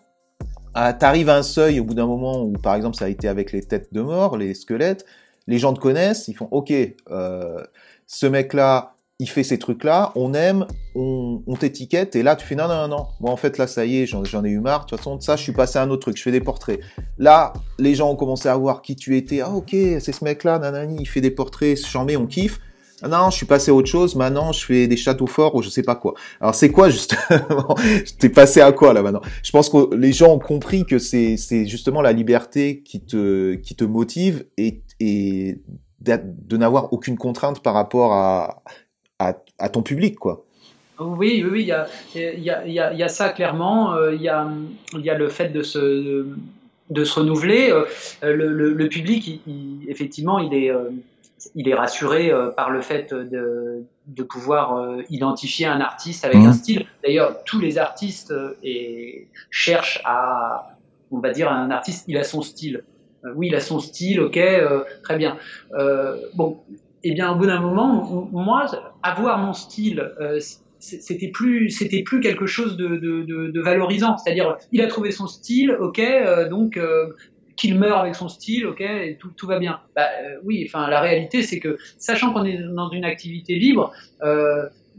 ah, 0.75 0.93
t'arrives 0.93 1.29
à 1.29 1.37
un 1.37 1.43
seuil 1.43 1.81
au 1.81 1.85
bout 1.85 1.95
d'un 1.95 2.07
moment 2.07 2.43
où 2.43 2.53
par 2.53 2.75
exemple 2.75 2.97
ça 2.97 3.07
a 3.07 3.09
été 3.09 3.29
avec 3.29 3.53
les 3.53 3.63
têtes 3.63 3.93
de 3.93 4.01
mort, 4.01 4.37
les 4.37 4.55
squelettes, 4.55 5.05
les 5.47 5.59
gens 5.59 5.75
te 5.75 5.81
connaissent, 5.81 6.29
ils 6.29 6.35
font 6.35 6.49
ok 6.51 6.73
euh, 7.11 7.63
ce 8.07 8.27
mec 8.27 8.55
là 8.55 8.96
il 9.19 9.29
fait 9.29 9.45
ces 9.45 9.59
trucs-là, 9.59 10.13
on 10.15 10.35
aime, 10.35 10.67
on, 10.95 11.43
on 11.47 11.57
t'étiquette, 11.57 12.17
et 12.17 12.23
là 12.23 12.37
tu 12.37 12.47
fais 12.47 12.55
non, 12.55 12.69
non, 12.69 12.87
non, 12.87 13.07
moi 13.21 13.33
en 13.33 13.37
fait 13.37 13.57
là 13.57 13.67
ça 13.67 13.87
y 13.87 14.03
est, 14.03 14.07
j'en 14.07 14.45
ai 14.45 14.51
eu 14.51 14.61
marre, 14.61 14.85
de 14.85 14.91
toute 14.91 14.99
façon 14.99 15.19
ça 15.21 15.37
je 15.37 15.43
suis 15.43 15.53
passé 15.53 15.79
à 15.79 15.83
un 15.83 15.91
autre 15.91 16.03
truc, 16.03 16.19
je 16.19 16.23
fais 16.23 16.33
des 16.33 16.41
portraits. 16.41 16.81
Là, 17.17 17.55
les 17.79 17.95
gens 17.95 18.11
ont 18.11 18.17
commencé 18.17 18.49
à 18.49 18.57
voir 18.57 18.83
qui 18.83 18.95
tu 18.95 19.17
étais, 19.17 19.41
ah 19.41 19.51
ok, 19.51 19.71
c'est 19.71 20.13
ce 20.13 20.23
mec-là, 20.23 20.59
nanani, 20.59 20.99
il 21.01 21.07
fait 21.07 21.23
des 21.23 21.31
portraits, 21.31 21.79
mets, 22.07 22.17
on 22.17 22.27
kiffe. 22.27 22.61
Ah 23.03 23.09
non, 23.09 23.29
je 23.31 23.37
suis 23.37 23.47
passé 23.47 23.71
à 23.71 23.75
autre 23.75 23.89
chose, 23.89 24.17
maintenant 24.17 24.53
je 24.53 24.65
fais 24.65 24.87
des 24.87 24.97
châteaux 24.97 25.27
forts 25.27 25.55
ou 25.55 25.63
je 25.63 25.69
sais 25.69 25.83
pas 25.83 25.97
quoi. 25.97 26.15
Alors 26.41 26.55
c'est 26.55 26.71
quoi 26.71 26.89
justement 26.91 27.75
T'es 28.19 28.31
passé 28.31 28.61
à 28.61 28.73
quoi 28.73 28.95
là 28.95 29.03
maintenant? 29.03 29.21
Je 29.43 29.51
pense 29.51 29.69
que 29.69 29.95
les 29.95 30.13
gens 30.13 30.33
ont 30.33 30.39
compris 30.39 30.85
que 30.85 30.99
c'est 30.99 31.37
justement 31.67 32.01
la 32.01 32.13
liberté 32.13 32.83
qui 32.83 33.01
te, 33.01 33.55
qui 33.57 33.77
te 33.77 33.85
motive 33.85 34.47
et, 34.57 34.83
et 35.01 35.61
de 36.01 36.57
n'avoir 36.57 36.93
aucune 36.93 37.19
contrainte 37.19 37.61
par 37.61 37.75
rapport 37.75 38.13
à 38.13 38.63
à, 39.59 39.69
ton 39.69 39.83
public, 39.83 40.17
quoi. 40.17 40.45
Oui, 40.99 41.45
oui, 41.49 41.63
il 41.63 41.67
y 41.67 41.73
a, 41.73 41.87
y, 42.15 42.51
a, 42.51 42.93
y 42.93 43.03
a, 43.03 43.09
ça 43.09 43.29
clairement. 43.29 43.95
Euh, 43.95 44.15
il 44.15 44.23
y, 44.23 44.29
a, 44.29 44.49
y 44.95 45.11
a 45.11 45.19
le 45.19 45.29
fait 45.29 45.51
de 45.51 45.63
se, 45.63 46.27
de 46.89 47.05
se 47.05 47.21
renouveler. 47.21 47.71
Euh, 47.71 47.85
le, 48.23 48.73
le, 48.73 48.89
public, 48.89 49.43
effectivement, 49.89 50.39
il 50.39 50.55
est, 50.55 50.71
euh, 50.71 50.89
il 51.55 51.69
est 51.69 51.75
rassuré 51.75 52.33
par 52.57 52.71
le 52.71 52.81
fait 52.81 53.13
de, 53.13 53.85
de 54.07 54.23
pouvoir 54.23 54.99
identifier 55.11 55.67
un 55.67 55.81
artiste 55.81 56.25
avec 56.25 56.39
un 56.39 56.51
mmh. 56.51 56.55
style. 56.55 56.87
D'ailleurs, 57.05 57.45
tous 57.45 57.61
les 57.61 57.77
artistes 57.77 58.33
et, 58.63 59.29
cherchent 59.51 60.01
à, 60.05 60.79
on 61.11 61.19
va 61.19 61.31
dire, 61.31 61.53
un 61.53 61.71
artiste, 61.71 62.07
il 62.09 62.17
a 62.17 62.25
son 62.25 62.41
style. 62.41 62.85
oui, 63.35 63.49
il 63.49 63.55
a 63.55 63.61
son 63.61 63.81
style, 63.81 64.21
ok, 64.21 64.41
très 65.03 65.17
bien. 65.19 65.37
bon, 66.35 66.59
et 67.07 67.11
eh 67.11 67.15
bien, 67.15 67.31
au 67.31 67.37
bout 67.37 67.47
d'un 67.47 67.61
moment, 67.61 68.29
moi, 68.33 68.67
avoir 69.05 69.39
mon 69.39 69.53
style, 69.53 70.13
euh, 70.21 70.41
c'était 70.81 71.29
plus, 71.29 71.71
c'était 71.71 72.03
plus 72.03 72.19
quelque 72.19 72.47
chose 72.47 72.77
de, 72.77 73.61
valorisant. 73.61 74.17
C'est-à-dire, 74.17 74.57
il 74.73 74.83
a 74.83 74.89
trouvé 74.89 75.13
son 75.13 75.29
style, 75.29 75.71
ok, 75.71 76.01
euh, 76.01 76.49
donc 76.49 76.77
euh, 76.77 77.11
qu'il 77.57 77.79
meurt 77.79 78.01
avec 78.01 78.17
son 78.17 78.29
style, 78.29 78.67
ok, 78.67 78.81
et 78.81 79.17
tout, 79.21 79.47
va 79.47 79.61
bien. 79.61 79.79
Bah, 79.95 80.09
oui, 80.43 80.65
enfin, 80.67 80.89
la 80.89 81.01
réalité, 81.01 81.43
c'est 81.43 81.61
que 81.61 81.79
sachant 81.97 82.33
qu'on 82.33 82.45
est 82.45 82.59
dans 82.59 82.91
une 82.91 83.05
activité 83.05 83.55
libre, 83.55 83.93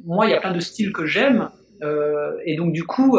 moi, 0.06 0.28
il 0.28 0.30
y 0.30 0.34
a 0.34 0.40
plein 0.40 0.54
de 0.54 0.62
styles 0.62 0.94
que 0.94 1.06
j'aime, 1.06 1.50
et 2.46 2.56
donc 2.56 2.72
du 2.72 2.86
coup 2.86 3.18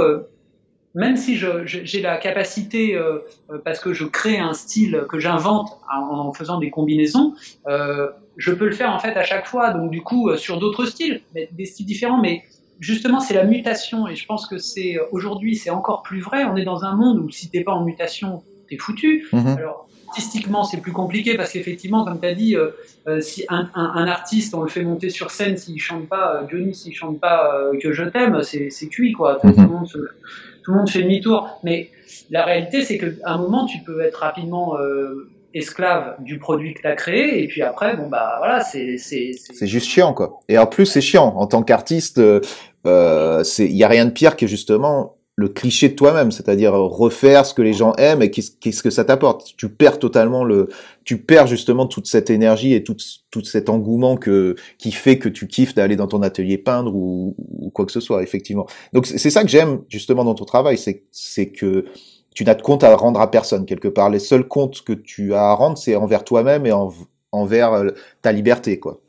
même 0.98 1.16
si 1.16 1.36
j'ai 1.36 2.02
la 2.02 2.16
capacité, 2.16 2.96
euh, 2.96 3.18
euh, 3.50 3.58
parce 3.64 3.78
que 3.78 3.92
je 3.92 4.04
crée 4.04 4.38
un 4.38 4.52
style 4.52 5.04
que 5.08 5.18
j'invente 5.18 5.78
en, 5.92 6.32
faisant 6.32 6.58
des 6.58 6.70
combinaisons, 6.70 7.34
euh, 7.68 8.08
je 8.38 8.52
peux 8.52 8.64
le 8.64 8.72
faire 8.72 8.90
en 8.90 8.98
fait 8.98 9.14
à 9.16 9.24
chaque 9.24 9.46
fois, 9.46 9.72
donc 9.72 9.90
du 9.90 10.00
coup 10.00 10.34
sur 10.36 10.58
d'autres 10.58 10.86
styles, 10.86 11.20
des 11.34 11.66
styles 11.66 11.84
différents, 11.84 12.20
mais 12.20 12.44
justement 12.80 13.20
c'est 13.20 13.34
la 13.34 13.44
mutation, 13.44 14.08
et 14.08 14.16
je 14.16 14.24
pense 14.24 14.46
que 14.46 14.56
c'est 14.56 14.96
aujourd'hui 15.12 15.56
c'est 15.56 15.70
encore 15.70 16.02
plus 16.02 16.20
vrai, 16.20 16.44
on 16.44 16.56
est 16.56 16.64
dans 16.64 16.84
un 16.84 16.94
monde 16.96 17.18
où 17.18 17.30
si 17.30 17.50
t'es 17.50 17.62
pas 17.62 17.72
en 17.72 17.84
mutation, 17.84 18.42
t'es 18.68 18.78
foutu. 18.78 19.26
Mm-hmm. 19.32 19.56
Alors, 19.56 19.88
artistiquement, 20.08 20.64
c'est 20.64 20.80
plus 20.80 20.92
compliqué 20.92 21.36
parce 21.36 21.52
qu'effectivement, 21.52 22.02
comme 22.02 22.18
tu 22.18 22.26
as 22.26 22.34
dit, 22.34 22.56
si 23.20 23.44
un, 23.50 23.68
artiste, 24.06 24.54
on 24.54 24.62
le 24.62 24.68
fait 24.68 24.82
monter 24.82 25.10
sur 25.10 25.30
scène, 25.30 25.58
s'il 25.58 25.78
chante 25.78 26.08
pas, 26.08 26.46
Johnny, 26.50 26.74
s'il 26.74 26.94
chante 26.94 27.20
pas 27.20 27.70
que 27.78 27.92
je 27.92 28.04
t'aime, 28.04 28.42
c'est 28.42 28.88
cuit, 28.88 29.12
quoi. 29.12 29.38
Tout 29.38 29.48
le 29.48 29.66
monde 29.66 29.86
se, 29.86 29.98
tout 30.68 30.72
le 30.72 30.80
monde 30.80 30.90
fait 30.90 31.02
demi-tour. 31.02 31.48
Mais 31.62 31.90
la 32.30 32.44
réalité, 32.44 32.82
c'est 32.82 32.98
qu'à 32.98 33.06
un 33.24 33.38
moment, 33.38 33.64
tu 33.64 33.78
peux 33.78 34.02
être 34.02 34.20
rapidement 34.20 34.78
euh, 34.78 35.30
esclave 35.54 36.16
du 36.20 36.38
produit 36.38 36.74
que 36.74 36.80
tu 36.80 36.86
as 36.86 36.94
créé, 36.94 37.42
et 37.42 37.48
puis 37.48 37.62
après, 37.62 37.96
bon, 37.96 38.08
bah 38.08 38.36
voilà, 38.38 38.62
c'est. 38.62 38.96
C'est 38.98 39.66
juste 39.66 39.86
chiant, 39.86 40.12
quoi. 40.12 40.40
Et 40.48 40.58
en 40.58 40.66
plus, 40.66 40.86
c'est 40.86 41.00
chiant. 41.00 41.34
En 41.36 41.46
tant 41.46 41.62
qu'artiste, 41.62 42.18
il 42.18 42.40
euh, 42.86 43.42
n'y 43.58 43.84
a 43.84 43.88
rien 43.88 44.06
de 44.06 44.10
pire 44.10 44.36
que 44.36 44.46
justement 44.46 45.18
le 45.38 45.48
cliché 45.48 45.88
de 45.88 45.94
toi-même, 45.94 46.32
c'est-à-dire 46.32 46.72
refaire 46.72 47.46
ce 47.46 47.54
que 47.54 47.62
les 47.62 47.72
gens 47.72 47.92
aiment 47.94 48.22
et 48.22 48.30
qu'est-ce 48.32 48.82
que 48.82 48.90
ça 48.90 49.04
t'apporte. 49.04 49.54
Tu 49.56 49.68
perds 49.68 50.00
totalement 50.00 50.42
le, 50.42 50.68
tu 51.04 51.16
perds 51.16 51.46
justement 51.46 51.86
toute 51.86 52.08
cette 52.08 52.28
énergie 52.28 52.74
et 52.74 52.82
tout, 52.82 52.96
tout 53.30 53.44
cet 53.44 53.68
engouement 53.68 54.16
que 54.16 54.56
qui 54.78 54.90
fait 54.90 55.16
que 55.16 55.28
tu 55.28 55.46
kiffes 55.46 55.74
d'aller 55.74 55.94
dans 55.94 56.08
ton 56.08 56.22
atelier 56.22 56.58
peindre 56.58 56.92
ou, 56.92 57.36
ou, 57.38 57.70
quoi 57.70 57.86
que 57.86 57.92
ce 57.92 58.00
soit, 58.00 58.24
effectivement. 58.24 58.66
Donc 58.92 59.06
c'est 59.06 59.30
ça 59.30 59.44
que 59.44 59.48
j'aime 59.48 59.82
justement 59.88 60.24
dans 60.24 60.34
ton 60.34 60.44
travail, 60.44 60.76
c'est 60.76 61.04
c'est 61.12 61.50
que 61.50 61.84
tu 62.38 62.44
n'as 62.44 62.54
de 62.54 62.62
compte 62.62 62.84
à 62.84 62.94
rendre 62.94 63.20
à 63.20 63.32
personne 63.32 63.66
quelque 63.66 63.88
part. 63.88 64.10
Les 64.10 64.20
seuls 64.20 64.46
comptes 64.46 64.84
que 64.84 64.92
tu 64.92 65.34
as 65.34 65.42
à 65.42 65.54
rendre, 65.54 65.76
c'est 65.76 65.96
envers 65.96 66.22
toi-même 66.22 66.66
et 66.66 66.72
envers 67.32 67.72
euh, 67.72 67.88
ta 68.22 68.30
liberté, 68.30 68.78
quoi. 68.78 69.00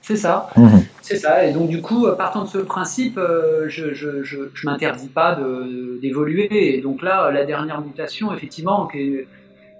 C'est 0.00 0.16
ça, 0.16 0.50
mmh. 0.56 0.68
c'est 1.00 1.16
ça. 1.16 1.46
Et 1.46 1.52
donc 1.52 1.68
du 1.68 1.80
coup, 1.80 2.08
partant 2.18 2.42
de 2.42 2.48
ce 2.48 2.58
principe, 2.58 3.18
euh, 3.18 3.68
je 3.68 3.94
je, 3.94 4.24
je, 4.24 4.36
je 4.52 4.66
m'interdis 4.66 5.06
pas 5.06 5.38
d'évoluer. 6.02 6.76
Et 6.76 6.80
donc 6.80 7.02
là, 7.02 7.30
la 7.30 7.44
dernière 7.44 7.80
mutation, 7.82 8.34
effectivement, 8.34 8.88
qui 8.88 8.98
est, 8.98 9.28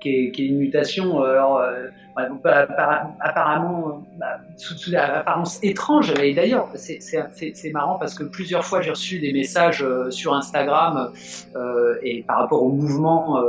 qui 0.03 0.33
est, 0.37 0.39
une 0.39 0.59
mutation, 0.59 1.23
euh, 1.23 1.33
alors 1.33 1.59
euh, 1.59 1.89
apparemment 3.21 4.05
bah, 4.19 4.41
sous, 4.57 4.75
sous 4.77 4.91
l'apparence 4.91 5.63
étrange. 5.63 6.13
Et 6.21 6.35
d'ailleurs, 6.35 6.69
c'est 6.75 7.73
marrant 7.73 7.99
parce 7.99 8.15
que 8.15 8.25
plusieurs 8.25 8.65
fois 8.65 8.83
j'ai 8.83 8.91
reçu 8.91 9.19
des 9.19 9.33
messages 9.33 9.85
sur 10.11 10.35
Instagram 10.35 11.13
et 12.03 12.23
par 12.25 12.39
rapport 12.39 12.63
au 12.63 12.71
mouvement 12.71 13.43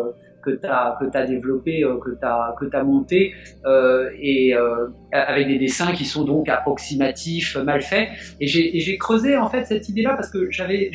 que 0.43 0.51
tu 0.51 0.67
as, 0.67 0.97
as 1.13 1.25
développé, 1.25 1.83
euh, 1.83 1.97
que 1.97 2.11
tu 2.11 2.25
as, 2.25 2.79
as 2.79 2.83
monté, 2.83 3.33
euh, 3.65 4.09
et 4.19 4.53
euh, 4.53 4.87
avec 5.11 5.47
des 5.47 5.57
dessins 5.57 5.93
qui 5.93 6.05
sont 6.05 6.23
donc 6.23 6.49
approximatifs, 6.49 7.55
mal 7.55 7.81
faits. 7.81 8.09
Et 8.39 8.47
j'ai 8.47 8.97
creusé 8.97 9.37
en 9.37 9.49
fait 9.49 9.65
cette 9.65 9.89
idée-là 9.89 10.13
parce 10.15 10.29
que 10.29 10.51
j'avais 10.51 10.91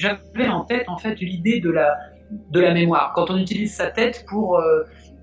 en 0.49 0.65
tête 0.65 0.85
en 0.89 0.99
fait 0.99 1.21
l'idée 1.21 1.61
de 1.61 1.71
la, 1.71 1.97
de 2.51 2.61
la 2.61 2.73
mémoire. 2.73 3.13
Quand 3.15 3.31
on 3.31 3.39
utilise 3.39 3.75
sa 3.75 3.91
tête 3.91 4.25
pour, 4.29 4.61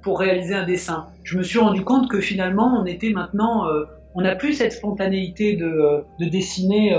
pour 0.05 0.19
réaliser 0.19 0.55
un 0.55 0.65
dessin, 0.65 1.07
je 1.25 1.37
me 1.37 1.43
suis 1.43 1.59
rendu 1.59 1.83
compte 1.83 2.09
que 2.09 2.21
finalement 2.21 2.79
on 2.81 2.85
était 2.85 3.09
maintenant, 3.09 3.65
on 4.13 4.21
n'a 4.21 4.35
plus 4.35 4.53
cette 4.53 4.71
spontanéité 4.71 5.57
de, 5.57 6.05
de 6.19 6.29
dessiner 6.29 6.95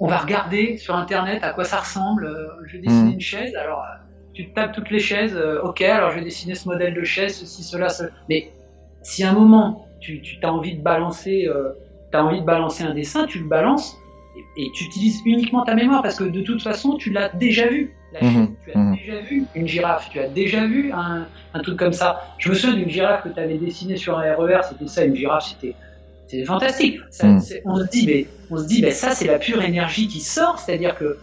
on 0.00 0.06
va 0.06 0.18
regarder 0.18 0.76
sur 0.78 0.94
internet 0.94 1.42
à 1.42 1.50
quoi 1.50 1.64
ça 1.64 1.80
ressemble. 1.80 2.30
Je 2.66 2.76
vais 2.76 2.82
dessiner 2.82 3.10
mmh. 3.10 3.14
une 3.14 3.20
chaise. 3.20 3.56
Alors, 3.56 3.84
tu 4.36 4.50
tapes 4.50 4.72
toutes 4.72 4.90
les 4.90 5.00
chaises, 5.00 5.34
euh, 5.34 5.62
ok, 5.62 5.80
alors 5.80 6.10
je 6.10 6.16
vais 6.16 6.24
dessiner 6.24 6.54
ce 6.54 6.68
modèle 6.68 6.92
de 6.92 7.02
chaise, 7.04 7.38
ceci, 7.38 7.62
cela, 7.62 7.88
cela. 7.88 8.10
Mais 8.28 8.50
si 9.02 9.24
à 9.24 9.30
un 9.30 9.32
moment 9.32 9.86
tu, 9.98 10.20
tu 10.20 10.38
as 10.42 10.52
envie 10.52 10.76
de 10.76 10.82
balancer, 10.82 11.46
euh, 11.48 11.72
as 12.12 12.22
envie 12.22 12.40
de 12.40 12.46
balancer 12.46 12.84
un 12.84 12.94
dessin, 12.94 13.26
tu 13.26 13.38
le 13.38 13.48
balances 13.48 13.96
et, 14.58 14.70
tu 14.74 14.84
utilises 14.84 15.22
uniquement 15.24 15.64
ta 15.64 15.74
mémoire 15.74 16.02
parce 16.02 16.16
que 16.16 16.24
de 16.24 16.42
toute 16.42 16.62
façon 16.62 16.96
tu 16.96 17.10
l'as 17.10 17.30
déjà 17.30 17.66
vu. 17.68 17.95
Mhm, 18.22 18.54
tu 18.64 18.72
as 18.72 18.78
mhm. 18.78 18.96
déjà 18.96 19.20
vu 19.20 19.44
une 19.54 19.66
girafe, 19.66 20.08
tu 20.10 20.20
as 20.20 20.28
déjà 20.28 20.64
vu 20.64 20.92
un, 20.92 21.26
un 21.52 21.60
truc 21.60 21.78
comme 21.78 21.92
ça. 21.92 22.22
Je 22.38 22.48
me 22.48 22.54
souviens 22.54 22.76
d'une 22.76 22.88
girafe 22.88 23.24
que 23.24 23.28
tu 23.28 23.40
avais 23.40 23.58
dessinée 23.58 23.96
sur 23.96 24.18
un 24.18 24.34
RER, 24.34 24.60
c'était 24.68 24.86
ça, 24.86 25.04
une 25.04 25.14
girafe, 25.14 25.48
c'était 25.48 25.74
c'est 26.28 26.44
fantastique. 26.44 27.00
Mhm. 27.22 27.40
on 27.66 27.76
se 27.76 27.88
dit, 27.90 28.06
mais 28.06 28.26
on 28.50 28.56
se 28.56 28.66
dit, 28.66 28.82
mais 28.82 28.90
ça 28.90 29.10
c'est 29.10 29.26
la 29.26 29.38
pure 29.38 29.62
énergie 29.62 30.08
qui 30.08 30.20
sort, 30.20 30.58
c'est-à-dire 30.58 30.96
que 30.96 31.18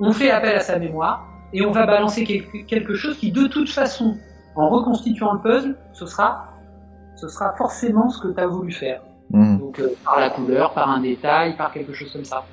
on 0.00 0.12
fait 0.12 0.30
appel 0.30 0.54
à 0.54 0.60
sa 0.60 0.78
mémoire, 0.78 1.28
et 1.52 1.64
on 1.64 1.70
va 1.70 1.86
balancer 1.86 2.24
quelque 2.66 2.94
chose 2.94 3.16
qui, 3.16 3.30
de 3.30 3.46
toute 3.46 3.70
façon, 3.70 4.16
en 4.56 4.68
reconstituant 4.68 5.34
le 5.34 5.40
puzzle, 5.40 5.76
ce 5.92 6.04
sera, 6.04 6.48
ce 7.16 7.28
sera 7.28 7.54
forcément 7.56 8.10
ce 8.10 8.20
que 8.20 8.28
tu 8.28 8.40
as 8.40 8.46
voulu 8.48 8.72
faire. 8.72 9.02
Donc, 9.30 9.78
euh, 9.78 9.94
par 10.04 10.20
la 10.20 10.30
couleur, 10.30 10.74
par 10.74 10.90
un 10.90 11.00
détail, 11.00 11.56
par 11.56 11.72
quelque 11.72 11.92
chose 11.92 12.12
comme 12.12 12.24
ça. 12.24 12.44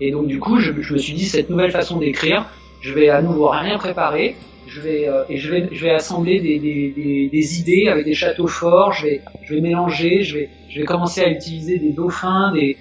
Et 0.00 0.10
donc, 0.10 0.26
du 0.26 0.38
coup, 0.38 0.58
je, 0.58 0.70
me 0.72 0.98
suis 0.98 1.14
dit, 1.14 1.24
cette 1.24 1.48
nouvelle 1.48 1.70
façon 1.70 1.98
d'écrire, 1.98 2.46
je 2.82 2.92
vais 2.92 3.08
à 3.08 3.22
nouveau 3.22 3.48
rien 3.48 3.78
préparer, 3.78 4.36
je 4.66 4.80
vais, 4.80 5.08
euh, 5.08 5.24
et 5.28 5.38
je 5.38 5.50
vais, 5.50 5.68
je 5.72 5.82
vais 5.82 5.90
assembler 5.90 6.40
des, 6.40 6.58
des, 6.58 7.28
des, 7.32 7.60
idées 7.60 7.88
avec 7.88 8.04
des 8.04 8.14
châteaux 8.14 8.46
forts, 8.46 8.92
je 8.92 9.06
vais, 9.06 9.22
je 9.42 9.54
vais 9.54 9.60
mélanger, 9.60 10.22
je 10.22 10.38
vais, 10.38 10.50
je 10.68 10.80
vais 10.80 10.84
commencer 10.84 11.22
à 11.22 11.28
utiliser 11.28 11.78
des 11.78 11.90
dauphins, 11.90 12.52
des, 12.52 12.76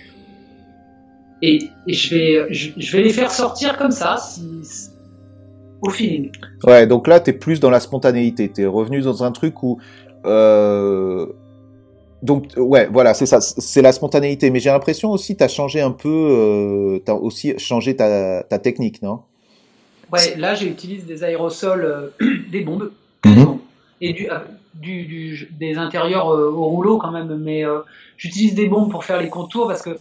et, 1.42 1.70
et 1.88 1.94
je, 1.94 2.16
vais, 2.16 2.54
je, 2.54 2.98
vais 2.98 3.04
les 3.04 3.10
faire 3.10 3.32
sortir 3.32 3.78
comme 3.78 3.92
ça, 3.92 4.18
au 5.82 5.90
feeling. 5.90 6.32
Ouais, 6.64 6.86
donc 6.86 7.08
là, 7.08 7.20
t'es 7.20 7.34
plus 7.34 7.60
dans 7.60 7.72
la 7.72 7.80
spontanéité. 7.80 8.50
T'es 8.50 8.66
revenu 8.66 9.02
dans 9.02 9.24
un 9.24 9.32
truc 9.32 9.64
où. 9.64 9.80
Euh... 10.26 11.26
Donc, 12.22 12.52
ouais, 12.56 12.88
voilà, 12.92 13.16
c'est 13.16 13.26
ça. 13.26 13.42
C'est 13.42 13.82
la 13.82 13.92
spontanéité. 13.92 14.52
Mais 14.52 14.60
j'ai 14.60 14.70
l'impression 14.70 15.10
aussi, 15.10 15.36
t'as 15.36 15.48
changé 15.48 15.82
un 15.82 15.90
peu. 15.90 16.10
Euh... 16.10 17.00
T'as 17.04 17.14
aussi 17.14 17.58
changé 17.58 17.96
ta, 17.96 18.44
ta 18.44 18.60
technique, 18.60 19.02
non? 19.02 19.22
Ouais, 20.12 20.36
là, 20.36 20.56
j'utilise 20.56 21.06
des 21.06 21.24
aérosols, 21.24 21.86
euh, 21.86 22.28
des 22.52 22.62
bombes, 22.62 22.92
mhm. 23.26 23.60
et 24.02 24.14
du, 24.14 24.30
euh, 24.30 24.40
du, 24.74 25.06
du, 25.06 25.50
des 25.60 25.78
intérieurs 25.78 26.30
euh, 26.30 26.50
au 26.50 26.66
rouleau 26.66 26.98
quand 26.98 27.12
même. 27.12 27.36
Mais 27.38 27.64
j'utilise 28.18 28.56
des 28.56 28.68
bombes 28.68 28.92
pour 28.92 29.06
faire 29.06 29.22
les 29.22 29.30
contours 29.30 29.68
parce 29.68 29.82
que 29.82 29.98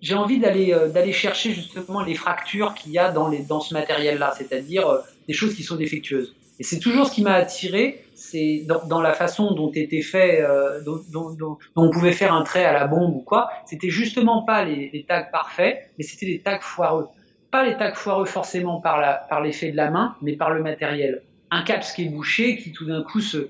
j'ai 0.00 0.14
envie 0.14 0.38
d'aller 0.38 0.72
euh, 0.72 0.88
d'aller 0.88 1.12
chercher 1.12 1.52
justement 1.52 2.02
les 2.02 2.14
fractures 2.14 2.74
qu'il 2.74 2.92
y 2.92 2.98
a 2.98 3.10
dans 3.10 3.28
les 3.28 3.40
dans 3.40 3.60
ce 3.60 3.74
matériel-là, 3.74 4.34
c'est-à-dire 4.36 4.86
euh, 4.88 4.98
des 5.26 5.34
choses 5.34 5.54
qui 5.54 5.62
sont 5.62 5.76
défectueuses. 5.76 6.34
Et 6.58 6.62
c'est 6.62 6.78
toujours 6.78 7.06
ce 7.06 7.12
qui 7.12 7.22
m'a 7.22 7.34
attiré, 7.34 8.04
c'est 8.14 8.64
dans, 8.66 8.86
dans, 8.86 9.02
la 9.02 9.12
façon 9.12 9.52
dont 9.52 9.70
était 9.72 10.00
fait, 10.00 10.40
euh, 10.40 10.80
dont, 10.80 11.02
dont, 11.12 11.30
dont, 11.30 11.58
on 11.76 11.90
pouvait 11.90 12.12
faire 12.12 12.32
un 12.32 12.44
trait 12.44 12.64
à 12.64 12.72
la 12.72 12.86
bombe 12.86 13.14
ou 13.14 13.20
quoi. 13.20 13.50
C'était 13.66 13.90
justement 13.90 14.42
pas 14.42 14.64
les, 14.64 14.88
les 14.90 15.04
tags 15.04 15.28
parfaits, 15.30 15.90
mais 15.98 16.04
c'était 16.04 16.24
des 16.24 16.40
tags 16.40 16.60
foireux. 16.60 17.08
Pas 17.50 17.64
les 17.64 17.76
tags 17.76 17.94
foireux 17.94 18.26
forcément 18.26 18.80
par 18.80 19.00
la 19.00 19.14
par 19.14 19.40
l'effet 19.40 19.70
de 19.70 19.76
la 19.76 19.90
main, 19.90 20.16
mais 20.22 20.32
par 20.34 20.52
le 20.52 20.62
matériel. 20.62 21.22
Un 21.50 21.62
caps 21.62 21.92
qui 21.92 22.04
est 22.04 22.08
bouché, 22.08 22.56
qui 22.56 22.72
tout 22.72 22.86
d'un 22.86 23.02
coup 23.02 23.20
se, 23.20 23.48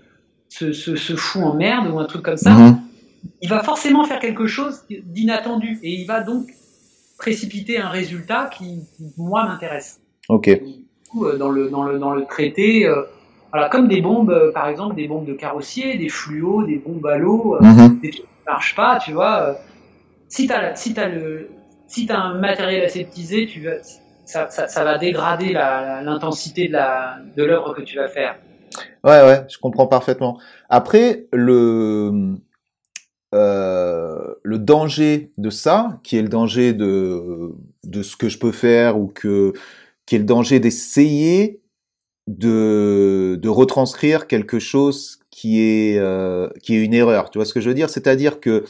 se, 0.49 0.73
se, 0.73 0.97
se 0.97 1.17
fout 1.17 1.43
en 1.43 1.55
merde 1.55 1.89
ou 1.89 1.99
un 1.99 2.05
truc 2.05 2.23
comme 2.23 2.37
ça. 2.37 2.51
Mm-hmm 2.51 2.77
il 3.43 3.49
va 3.49 3.63
forcément 3.63 4.05
faire 4.05 4.19
quelque 4.19 4.47
chose 4.47 4.85
d'inattendu 4.89 5.79
et 5.83 5.93
il 5.95 6.07
va 6.07 6.23
donc 6.23 6.47
précipiter 7.19 7.79
un 7.79 7.89
résultat 7.89 8.51
qui, 8.53 8.83
moi, 9.17 9.45
m'intéresse. 9.47 10.01
Ok. 10.29 10.49
Euh, 10.49 11.39
dans 11.39 11.51
le, 11.51 11.71
dans 11.71 11.85
le, 11.85 11.99
dans 11.99 12.13
le 12.13 12.25
traité, 12.25 12.87
euh, 12.87 13.03
voilà, 13.53 13.69
comme 13.69 13.89
des 13.89 14.03
bombes, 14.03 14.31
euh, 14.31 14.53
par 14.53 14.69
exemple, 14.69 14.97
des 14.97 15.09
bombes 15.09 15.25
de 15.25 15.33
carrossier, 15.33 15.97
des 15.97 16.09
fluos, 16.09 16.65
des 16.65 16.77
bombes 16.77 17.07
à 17.07 17.17
l'eau, 17.17 17.57
mhm. 17.61 18.01
des 18.01 18.11
trucs 18.11 18.27
qui 18.27 18.33
ne 18.47 18.53
marchent 18.53 18.77
pas, 18.77 18.99
tu 18.99 19.13
vois. 19.13 19.57
si 20.29 20.47
tu 20.47 20.53
as, 20.53 20.75
si 20.77 20.99
as, 20.99 21.09
le, 21.09 21.49
si 21.87 22.07
as 22.11 22.21
un 22.21 22.35
matériel 22.35 22.85
aseptisé, 22.85 23.47
tu 23.47 23.61
ça, 24.25 24.51
ça, 24.51 24.69
ça 24.69 24.85
va 24.85 24.99
dégrader 24.99 25.53
l'intensité 25.53 26.69
de 26.69 27.45
l'œuvre 27.45 27.71
de 27.71 27.75
que 27.75 27.83
tu 27.83 27.97
vas 27.97 28.09
faire. 28.09 28.37
Ouais, 29.05 29.23
ouais, 29.23 29.45
je 29.49 29.59
comprends 29.59 29.87
parfaitement. 29.87 30.39
Après, 30.69 31.27
le, 31.33 32.35
euh, 33.35 34.35
le 34.43 34.59
danger 34.59 35.31
de 35.39 35.51
ça, 35.51 36.01
qui 36.03 36.19
est 36.19 36.23
le 36.23 36.29
danger 36.29 36.73
de, 36.73 37.53
de 37.85 38.03
ce 38.03 38.17
que 38.17 38.29
je 38.29 38.39
peux 38.39 38.53
faire 38.53 38.99
ou 38.99 39.07
que, 39.07 39.53
qui 40.07 40.17
est 40.17 40.19
le 40.19 40.25
danger 40.25 40.59
d'essayer 40.61 41.61
de, 42.27 43.39
de 43.41 43.49
retranscrire 43.49 44.27
quelque 44.27 44.59
chose 44.59 45.21
qui 45.31 45.61
est, 45.61 45.99
euh, 45.99 46.49
qui 46.63 46.75
est 46.75 46.85
une 46.85 46.95
erreur. 46.95 47.31
Tu 47.31 47.39
vois 47.39 47.45
ce 47.45 47.55
que 47.55 47.61
je 47.61 47.69
veux 47.69 47.75
dire? 47.75 47.91
C'est-à-dire 47.91 48.41
que 48.41 48.65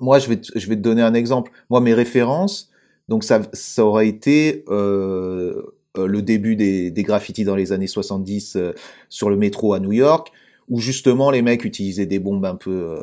moi, 0.00 0.18
je 0.18 0.28
vais, 0.28 0.40
te, 0.40 0.58
je 0.58 0.68
vais 0.68 0.76
te 0.76 0.80
donner 0.80 1.02
un 1.02 1.14
exemple. 1.14 1.52
Moi, 1.70 1.80
mes 1.80 1.94
références, 1.94 2.70
donc 3.08 3.24
ça, 3.24 3.42
ça 3.52 3.84
aurait 3.84 4.08
été 4.08 4.64
euh, 4.68 5.62
euh 5.98 6.06
le 6.06 6.22
début 6.22 6.56
des, 6.56 6.90
des 6.90 7.02
graffitis 7.02 7.44
dans 7.44 7.56
les 7.56 7.72
années 7.72 7.86
70 7.86 8.56
euh, 8.56 8.72
sur 9.08 9.30
le 9.30 9.36
métro 9.36 9.74
à 9.74 9.80
New 9.80 9.92
York, 9.92 10.32
où 10.68 10.80
justement 10.80 11.30
les 11.30 11.42
mecs 11.42 11.64
utilisaient 11.64 12.06
des 12.06 12.18
bombes 12.18 12.44
un 12.46 12.56
peu 12.56 13.00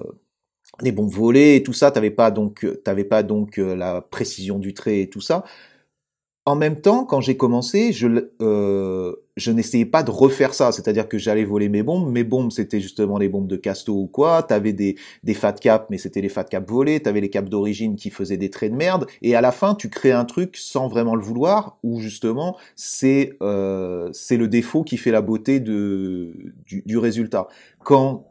les 0.82 0.92
bons 0.92 1.08
volets 1.08 1.58
et 1.58 1.64
tout 1.64 1.74
ça, 1.74 1.92
t'avais 1.92 2.12
pas 2.12 2.32
donc 2.32 2.66
t'avais 2.84 3.04
pas 3.04 3.24
donc 3.24 3.60
euh, 3.60 3.76
la 3.76 4.02
précision 4.02 4.60
du 4.60 4.74
trait 4.74 5.02
et 5.02 5.10
tout 5.10 5.22
ça. 5.22 5.44
En 6.52 6.58
même 6.58 6.82
temps, 6.82 7.06
quand 7.06 7.22
j'ai 7.22 7.38
commencé, 7.38 7.94
je 7.94 8.28
euh, 8.42 9.16
je 9.38 9.52
n'essayais 9.54 9.86
pas 9.86 10.04
de 10.04 10.12
refaire 10.12 10.54
ça, 10.54 10.74
c'est-à-dire 10.74 11.08
que 11.08 11.18
j'allais 11.18 11.46
voler 11.46 11.70
mes 11.70 11.82
bombes. 11.82 12.12
Mes 12.12 12.26
bombes, 12.26 12.52
c'était 12.52 12.82
justement 12.82 13.18
les 13.18 13.30
bombes 13.30 13.48
de 13.48 13.56
Casto 13.56 13.94
ou 13.94 14.08
quoi. 14.08 14.44
T'avais 14.44 14.74
des 14.74 14.98
des 15.24 15.34
fat 15.34 15.54
caps, 15.54 15.86
mais 15.90 15.98
c'était 15.98 16.20
les 16.20 16.28
fat 16.28 16.44
caps 16.44 16.70
volés. 16.70 17.00
T'avais 17.00 17.22
les 17.22 17.30
caps 17.30 17.50
d'origine 17.50 17.96
qui 17.96 18.10
faisaient 18.10 18.36
des 18.36 18.50
traits 18.50 18.74
de 18.74 18.76
merde. 18.76 19.08
Et 19.22 19.34
à 19.34 19.40
la 19.40 19.54
fin, 19.54 19.76
tu 19.76 19.90
crées 19.90 20.12
un 20.12 20.26
truc 20.26 20.58
sans 20.58 20.90
vraiment 20.90 21.16
le 21.16 21.22
vouloir, 21.22 21.78
où 21.84 22.02
justement 22.02 22.58
c'est 22.76 23.32
euh, 23.42 24.12
le 24.30 24.48
défaut 24.50 24.84
qui 24.84 24.98
fait 24.98 25.12
la 25.12 25.22
beauté 25.22 25.62
du, 25.62 26.54
du 26.68 26.98
résultat. 26.98 27.48
Quand 27.86 28.26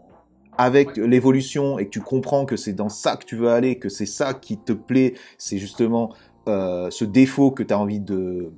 avec 0.59 0.99
l'évolution 0.99 1.79
et 1.79 1.87
que 1.87 1.91
tu 1.91 2.01
comprends 2.01 2.45
que 2.45 2.57
c'est 2.57 2.75
dans 2.75 2.91
ça 2.91 3.17
que 3.17 3.25
tu 3.25 3.35
veux 3.35 3.49
aller, 3.49 3.79
que 3.79 3.89
c'est 3.89 4.05
ça 4.05 4.35
qui 4.35 4.59
te 4.59 4.75
plaît, 4.75 5.15
c'est 5.39 5.57
justement 5.57 6.13
euh, 6.49 6.91
ce 6.91 7.05
défaut 7.05 7.51
que 7.51 7.62
tu 7.62 7.73
as 7.75 7.79
envie 7.79 8.01
de, 8.01 8.51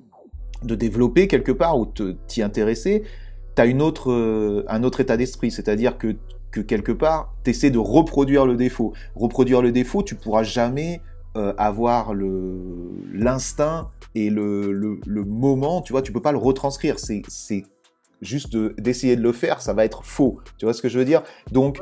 de 0.62 0.74
développer 0.74 1.28
quelque 1.28 1.52
part 1.52 1.78
ou 1.78 1.86
t'y 2.26 2.42
intéresser, 2.42 3.02
tu 3.56 3.62
as 3.62 3.66
une 3.66 3.82
autre, 3.82 4.10
euh, 4.10 4.64
un 4.68 4.82
autre 4.82 5.00
état 5.00 5.16
d'esprit, 5.16 5.50
c'est-à-dire 5.50 5.98
que, 5.98 6.16
que 6.50 6.60
quelque 6.60 6.92
part, 6.92 7.34
tu 7.44 7.50
essaies 7.50 7.70
de 7.70 7.78
reproduire 7.78 8.46
le 8.46 8.56
défaut. 8.56 8.92
Reproduire 9.14 9.62
le 9.62 9.72
défaut, 9.72 10.02
tu 10.02 10.14
pourras 10.14 10.42
jamais 10.42 11.00
euh, 11.36 11.54
avoir 11.56 12.14
l'instinct 12.14 13.88
et 14.14 14.30
le, 14.30 14.72
le, 14.72 15.24
moment, 15.24 15.80
tu 15.80 15.92
vois, 15.92 16.02
tu 16.02 16.12
peux 16.12 16.20
pas 16.20 16.32
le 16.32 16.38
retranscrire. 16.38 16.98
C'est, 16.98 17.22
juste 18.20 18.52
de- 18.52 18.74
d'essayer 18.78 19.16
de 19.16 19.22
le 19.22 19.32
faire, 19.32 19.60
ça 19.60 19.72
va 19.72 19.84
être 19.84 20.04
faux. 20.04 20.38
Tu 20.58 20.64
vois 20.64 20.74
ce 20.74 20.80
que 20.80 20.88
je 20.88 20.98
veux 20.98 21.04
dire? 21.04 21.22
Donc, 21.50 21.80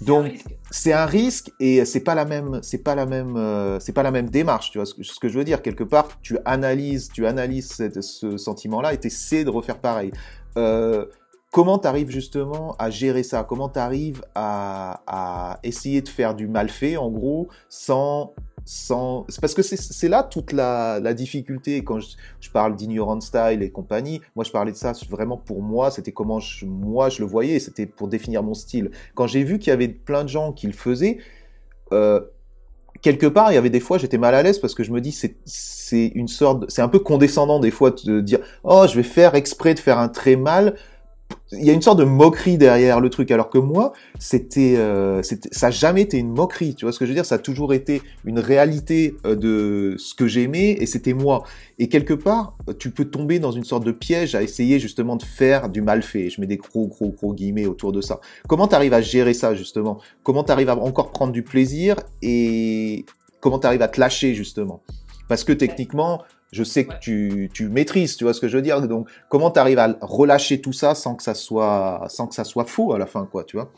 donc, 0.00 0.32
c'est 0.70 0.92
un 0.92 1.04
risque 1.06 1.50
et 1.60 1.84
c'est 1.84 2.00
pas 2.00 2.14
la 2.14 2.24
même 2.24 2.60
c'est 2.62 2.78
pas 2.82 2.94
la 2.94 3.06
même 3.06 3.36
euh, 3.36 3.78
c'est 3.80 3.92
pas 3.92 4.02
la 4.02 4.10
même 4.10 4.30
démarche 4.30 4.70
tu 4.70 4.78
vois 4.78 4.86
ce 4.86 4.94
que, 4.94 5.02
ce 5.02 5.18
que 5.20 5.28
je 5.28 5.38
veux 5.38 5.44
dire. 5.44 5.62
Quelque 5.62 5.84
part 5.84 6.08
tu 6.22 6.38
analyses 6.44 7.08
tu 7.12 7.26
analyses 7.26 7.68
cette- 7.72 8.02
ce 8.02 8.36
sentiment 8.36 8.80
là 8.80 8.94
et 8.94 8.98
t'essaies 8.98 9.44
de 9.44 9.50
refaire 9.50 9.78
pareil. 9.78 10.10
Euh, 10.56 11.06
comment 11.52 11.78
t'arrives 11.78 12.10
justement 12.10 12.76
à 12.78 12.88
gérer 12.90 13.22
ça? 13.24 13.44
Comment 13.44 13.68
t'arrives 13.68 14.22
à, 14.34 15.02
à 15.06 15.58
essayer 15.64 16.00
de 16.02 16.08
faire 16.08 16.34
du 16.34 16.46
mal 16.48 16.68
fait 16.70 16.96
en 16.96 17.10
gros 17.10 17.48
sans 17.68 18.32
parce 19.40 19.54
que 19.54 19.62
c'est 19.62 20.08
là 20.08 20.22
toute 20.22 20.52
la, 20.52 21.00
difficulté. 21.14 21.82
Quand 21.84 22.00
je, 22.00 22.50
parle 22.50 22.76
d'ignorant 22.76 23.20
style 23.20 23.62
et 23.62 23.70
compagnie 23.70 24.20
moi 24.34 24.44
je 24.44 24.50
parlais 24.50 24.72
de 24.72 24.76
ça 24.76 24.92
vraiment 25.08 25.36
pour 25.36 25.62
moi. 25.62 25.90
C'était 25.90 26.12
comment 26.12 26.40
moi 26.64 27.08
je 27.08 27.20
le 27.20 27.26
voyais. 27.26 27.58
C'était 27.58 27.86
pour 27.86 28.08
définir 28.08 28.42
mon 28.42 28.54
style. 28.54 28.90
Quand 29.14 29.26
j'ai 29.26 29.44
vu 29.44 29.58
qu'il 29.58 29.70
y 29.70 29.72
avait 29.72 29.88
plein 29.88 30.24
de 30.24 30.28
gens 30.28 30.52
qui 30.52 30.66
le 30.66 30.72
faisaient, 30.72 31.18
euh, 31.92 32.20
quelque 33.02 33.26
part, 33.26 33.50
il 33.52 33.54
y 33.54 33.58
avait 33.58 33.70
des 33.70 33.80
fois, 33.80 33.98
j'étais 33.98 34.18
mal 34.18 34.34
à 34.34 34.42
l'aise 34.42 34.58
parce 34.58 34.74
que 34.74 34.82
je 34.82 34.92
me 34.92 35.00
dis, 35.00 35.12
c'est, 35.12 36.06
une 36.14 36.28
sorte, 36.28 36.70
c'est 36.70 36.82
un 36.82 36.88
peu 36.88 36.98
condescendant 36.98 37.60
des 37.60 37.70
fois 37.70 37.90
de 37.90 38.20
dire, 38.20 38.40
oh, 38.64 38.86
je 38.88 38.96
vais 38.96 39.02
faire 39.02 39.34
exprès 39.34 39.74
de 39.74 39.78
faire 39.78 39.98
un 39.98 40.08
très 40.08 40.36
mal. 40.36 40.76
Il 41.52 41.64
y 41.64 41.70
a 41.70 41.72
une 41.72 41.82
sorte 41.82 41.98
de 41.98 42.04
moquerie 42.04 42.58
derrière 42.58 43.00
le 43.00 43.10
truc, 43.10 43.32
alors 43.32 43.50
que 43.50 43.58
moi, 43.58 43.92
c'était, 44.20 44.76
euh, 44.76 45.20
ça 45.50 45.66
a 45.66 45.70
jamais 45.70 46.02
été 46.02 46.16
une 46.16 46.30
moquerie. 46.32 46.76
Tu 46.76 46.84
vois 46.84 46.92
ce 46.92 46.98
que 47.00 47.06
je 47.06 47.10
veux 47.10 47.14
dire? 47.14 47.26
Ça 47.26 47.36
a 47.36 47.38
toujours 47.38 47.74
été 47.74 48.02
une 48.24 48.38
réalité 48.38 49.16
euh, 49.26 49.34
de 49.34 49.96
ce 49.98 50.14
que 50.14 50.28
j'aimais 50.28 50.76
et 50.80 50.86
c'était 50.86 51.12
moi. 51.12 51.42
Et 51.80 51.88
quelque 51.88 52.14
part, 52.14 52.56
tu 52.78 52.90
peux 52.90 53.04
tomber 53.04 53.40
dans 53.40 53.50
une 53.50 53.64
sorte 53.64 53.84
de 53.84 53.90
piège 53.90 54.36
à 54.36 54.42
essayer 54.42 54.78
justement 54.78 55.16
de 55.16 55.24
faire 55.24 55.68
du 55.68 55.82
mal 55.82 56.02
fait. 56.02 56.30
Je 56.30 56.40
mets 56.40 56.46
des 56.46 56.56
gros, 56.56 56.86
gros, 56.86 57.08
gros 57.10 57.34
guillemets 57.34 57.66
autour 57.66 57.90
de 57.90 58.00
ça. 58.00 58.20
Comment 58.48 58.68
tu 58.68 58.76
arrives 58.76 58.94
à 58.94 59.00
gérer 59.00 59.34
ça 59.34 59.54
justement? 59.54 59.98
Comment 60.22 60.44
tu 60.44 60.52
arrives 60.52 60.70
à 60.70 60.76
encore 60.76 61.10
prendre 61.10 61.32
du 61.32 61.42
plaisir 61.42 61.96
et 62.22 63.04
comment 63.40 63.58
tu 63.58 63.66
arrives 63.66 63.82
à 63.82 63.88
te 63.88 63.98
lâcher 63.98 64.34
justement? 64.34 64.82
Parce 65.28 65.42
que 65.42 65.52
techniquement, 65.52 66.22
je 66.52 66.64
sais 66.64 66.84
que 66.84 66.90
Ouais. 66.92 66.98
tu, 67.00 67.50
tu 67.54 67.68
maîtrises, 67.68 68.16
tu 68.16 68.24
vois 68.24 68.34
ce 68.34 68.40
que 68.40 68.48
je 68.48 68.56
veux 68.56 68.62
dire. 68.62 68.80
Donc, 68.88 69.08
comment 69.28 69.50
tu 69.50 69.58
arrives 69.60 69.78
à 69.78 69.96
relâcher 70.00 70.60
tout 70.60 70.72
ça 70.72 70.94
sans 70.94 71.14
que 71.14 71.22
ça 71.22 71.34
soit 71.34 72.04
sans 72.08 72.26
que 72.26 72.34
ça 72.34 72.44
soit 72.44 72.64
faux 72.64 72.92
à 72.92 72.98
la 72.98 73.06
fin, 73.06 73.26
quoi, 73.26 73.44
tu 73.44 73.56
vois? 73.56 73.70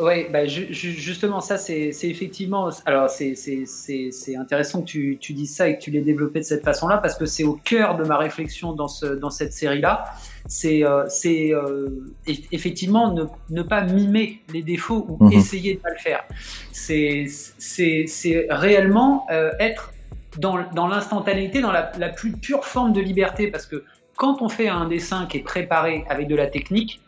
Oui, 0.00 0.26
bah, 0.32 0.44
ju- 0.44 0.66
ju- 0.72 0.90
justement, 0.90 1.40
ça, 1.40 1.56
c'est 1.56 1.92
c'est 1.92 2.08
effectivement. 2.08 2.68
Alors, 2.84 3.08
c'est- 3.08 3.36
c'est 3.36 3.64
c'est- 3.64 4.10
c'est 4.10 4.34
intéressant 4.34 4.80
que 4.80 4.86
tu, 4.86 5.18
tu 5.20 5.34
dises 5.34 5.54
ça 5.54 5.68
et 5.68 5.76
que 5.78 5.82
tu 5.82 5.92
l'aies 5.92 6.00
développé 6.00 6.40
de 6.40 6.44
cette 6.44 6.64
façon-là, 6.64 6.98
parce 6.98 7.16
que 7.16 7.26
c'est 7.26 7.44
au 7.44 7.54
cœur 7.54 7.96
de 7.96 8.02
ma 8.02 8.16
réflexion 8.18 8.72
dans, 8.72 8.88
ce, 8.88 9.06
dans 9.06 9.30
cette 9.30 9.52
série-là. 9.52 10.04
C'est 10.48 10.84
euh, 10.84 11.04
c'est, 11.08 11.54
euh, 11.54 11.90
eff- 12.26 12.46
effectivement 12.50 13.14
ne, 13.14 13.24
ne 13.50 13.62
pas 13.62 13.82
mimer 13.84 14.40
les 14.52 14.62
défauts 14.62 15.06
ou 15.08 15.26
Mhm. 15.26 15.32
essayer 15.32 15.74
de 15.76 15.80
pas 15.80 15.90
le 15.90 15.98
faire. 15.98 16.24
C'est 16.72 17.26
c'est- 17.58 18.06
c'est 18.08 18.46
réellement 18.50 19.26
euh, 19.30 19.52
être 19.60 19.93
dans, 20.38 20.86
l'instantanéité, 20.86 21.60
dans 21.60 21.72
la, 21.72 22.08
plus 22.08 22.32
pure 22.32 22.64
forme 22.64 22.92
de 22.92 23.00
liberté, 23.00 23.50
parce 23.50 23.66
que 23.66 23.84
quand 24.16 24.42
on 24.42 24.48
fait 24.48 24.68
un 24.68 24.86
dessin 24.86 25.26
qui 25.26 25.38
est 25.38 25.42
préparé 25.42 26.04
avec 26.08 26.28
de 26.28 26.36
la 26.36 26.46
technique, 26.46 27.00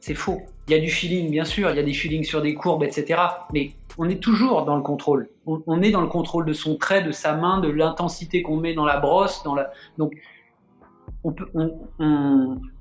c'est 0.00 0.14
faux. 0.14 0.42
Il 0.68 0.74
y 0.74 0.76
a 0.76 0.80
du 0.80 0.90
feeling, 0.90 1.30
bien 1.30 1.44
sûr, 1.44 1.70
il 1.70 1.76
y 1.76 1.80
a 1.80 1.82
des 1.82 1.92
feelings 1.92 2.24
sur 2.24 2.42
des 2.42 2.54
courbes, 2.54 2.82
etc. 2.82 3.20
Mais 3.52 3.72
on 3.98 4.08
est 4.08 4.22
toujours 4.22 4.64
dans 4.64 4.76
le 4.76 4.82
contrôle. 4.82 5.28
On, 5.46 5.82
est 5.82 5.90
dans 5.90 6.00
le 6.00 6.08
contrôle 6.08 6.44
de 6.46 6.52
son 6.52 6.76
trait, 6.76 7.02
de 7.02 7.12
sa 7.12 7.34
main, 7.34 7.60
de 7.60 7.68
l'intensité 7.68 8.42
qu'on 8.42 8.56
met 8.56 8.74
dans 8.74 8.84
la 8.84 8.98
brosse. 8.98 9.42
Donc, 9.44 10.14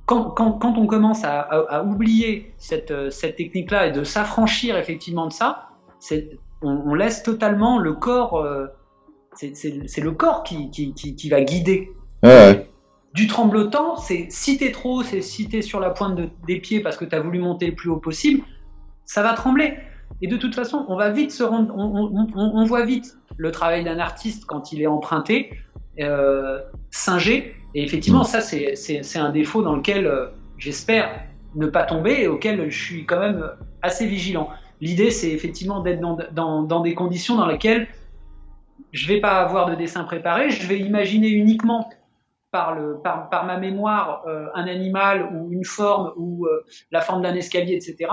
quand, 0.05 0.61
on 0.61 0.87
commence 0.87 1.23
à, 1.23 1.83
oublier 1.83 2.53
cette, 2.57 2.91
euh, 2.91 3.09
cette 3.09 3.37
technique-là 3.37 3.87
et 3.87 3.91
de 3.91 4.03
s'affranchir 4.03 4.77
effectivement 4.77 5.27
de 5.27 5.33
ça, 5.33 5.69
on 6.61 6.93
laisse 6.93 7.23
totalement 7.23 7.79
le 7.79 7.93
corps. 7.93 8.35
euh, 8.35 8.67
c'est 9.35 10.01
le 10.01 10.11
corps 10.11 10.43
qui, 10.43 10.69
qui, 10.71 10.93
qui- 10.93 11.15
qui 11.15 11.29
va 11.29 11.41
guider 11.41 11.89
du 13.13 13.27
tremblotant, 13.27 13.95
c'est 13.97 14.27
si 14.29 14.57
t'es 14.57 14.71
trop, 14.71 15.03
c'est 15.03 15.21
si 15.21 15.47
t'es 15.47 15.61
sur 15.61 15.79
la 15.79 15.89
pointe 15.91 16.15
de- 16.15 16.29
des 16.47 16.59
pieds 16.59 16.79
parce 16.79 16.97
que 16.97 17.05
t'as 17.05 17.19
voulu 17.19 17.39
monter 17.39 17.67
le 17.67 17.75
plus 17.75 17.89
haut 17.89 17.97
possible, 17.97 18.41
ça 19.05 19.21
va 19.21 19.33
trembler. 19.33 19.75
Et 20.21 20.27
de 20.27 20.37
toute 20.37 20.55
façon, 20.55 20.85
on 20.87 20.95
va 20.95 21.09
vite 21.11 21.31
se 21.31 21.43
rendre, 21.43 21.73
on, 21.75 22.07
on- 22.15 22.27
on- 22.35 22.51
on 22.55 22.65
voit 22.65 22.85
vite 22.85 23.17
le 23.37 23.51
travail 23.51 23.83
d'un 23.83 23.99
artiste 23.99 24.45
quand 24.45 24.71
il 24.71 24.81
est 24.81 24.87
emprunté, 24.87 25.51
euh, 25.99 26.59
singé. 26.91 27.55
Et 27.75 27.83
effectivement, 27.83 28.23
ça 28.23 28.39
c'est 28.41 29.17
un 29.17 29.29
défaut 29.31 29.63
dans 29.63 29.75
lequel 29.75 30.05
euh, 30.07 30.27
j'espère 30.57 31.09
ne 31.55 31.67
pas 31.67 31.83
tomber 31.83 32.21
et 32.21 32.27
auquel 32.27 32.69
je 32.71 32.83
suis 32.83 33.05
quand 33.05 33.19
même 33.19 33.43
assez 33.81 34.07
vigilant. 34.07 34.49
L'idée, 34.81 35.11
c'est 35.11 35.31
effectivement 35.31 35.81
d'être 35.81 35.99
dans, 35.99 36.17
dans, 36.31 36.63
dans 36.63 36.79
des 36.81 36.93
conditions 36.95 37.35
dans 37.35 37.47
lesquelles 37.47 37.87
je 38.93 39.07
vais 39.07 39.19
pas 39.19 39.41
avoir 39.41 39.69
de 39.69 39.75
dessin 39.75 40.03
préparé, 40.03 40.51
je 40.51 40.65
vais 40.67 40.79
imaginer 40.79 41.27
uniquement 41.27 41.89
par, 42.51 42.77
ma 43.45 43.57
mémoire 43.57 44.23
euh, 44.27 44.45
un 44.53 44.67
animal 44.67 45.35
ou 45.35 45.51
une 45.51 45.65
forme 45.65 46.13
ou 46.15 46.45
euh, 46.45 46.63
la 46.91 47.01
forme 47.01 47.23
d'un 47.23 47.33
escalier, 47.33 47.73
etc. 47.73 48.11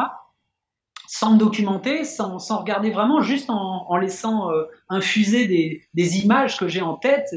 Sans 1.07 1.35
me 1.35 1.39
documenter, 1.39 2.05
sans, 2.05 2.39
regarder 2.59 2.91
vraiment, 2.91 3.21
juste 3.21 3.51
en, 3.51 3.97
laissant 3.99 4.51
euh, 4.51 4.65
infuser 4.89 5.47
des, 5.95 6.19
images 6.19 6.57
que 6.57 6.69
j'ai 6.69 6.81
en 6.81 6.95
tête 6.95 7.29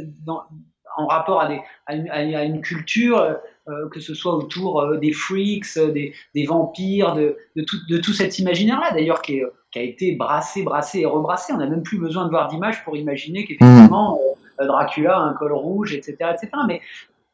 en 0.96 1.08
rapport 1.08 1.42
à 1.42 1.94
une 1.94 2.62
culture, 2.62 3.36
euh, 3.70 3.88
que 3.90 4.00
ce 4.00 4.14
soit 4.14 4.36
autour 4.36 4.82
euh, 4.82 4.98
des 4.98 5.14
freaks, 5.14 5.78
euh, 5.78 5.92
des, 5.92 6.14
des 6.36 6.46
vampires, 6.46 7.14
de, 7.16 7.38
de, 7.56 7.64
tout, 7.64 7.78
de 7.90 7.98
tout 7.98 8.14
cet 8.14 8.40
imaginaire-là, 8.40 8.92
d'ailleurs, 8.92 9.22
qui, 9.22 9.38
est- 9.38 9.46
qui 9.72 9.80
a 9.80 9.84
été 9.84 10.12
brassé, 10.16 10.64
brassé 10.64 11.00
et 11.02 11.06
rebrassé. 11.06 11.54
On 11.54 11.58
n'a 11.58 11.68
même 11.68 11.84
plus 11.84 11.98
besoin 11.98 12.26
de 12.26 12.30
voir 12.30 12.48
d'images 12.50 12.84
pour 12.84 12.98
imaginer 12.98 13.46
qu'effectivement, 13.46 14.20
euh, 14.60 14.66
Dracula 14.68 15.16
a 15.18 15.20
un 15.22 15.34
col 15.34 15.54
rouge, 15.54 15.94
etc. 15.94 16.16
etc. 16.34 16.50
Mais 16.68 16.82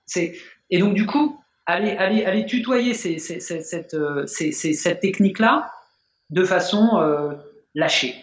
c'est... 0.06 0.34
Et 0.70 0.78
donc, 0.80 0.94
du 0.94 1.06
coup, 1.06 1.40
aller, 1.66 1.92
aller, 1.92 2.24
aller 2.26 2.46
tutoyer 2.46 2.94
ces, 2.94 3.18
ces, 3.18 3.40
ces- 3.40 3.62
cette, 3.62 3.96
ces- 4.28 4.52
ces- 4.52 4.74
cette 4.74 5.00
technique-là 5.02 5.72
de 6.30 6.44
façon 6.44 7.00
euh, 7.02 7.34
lâchée. 7.76 8.14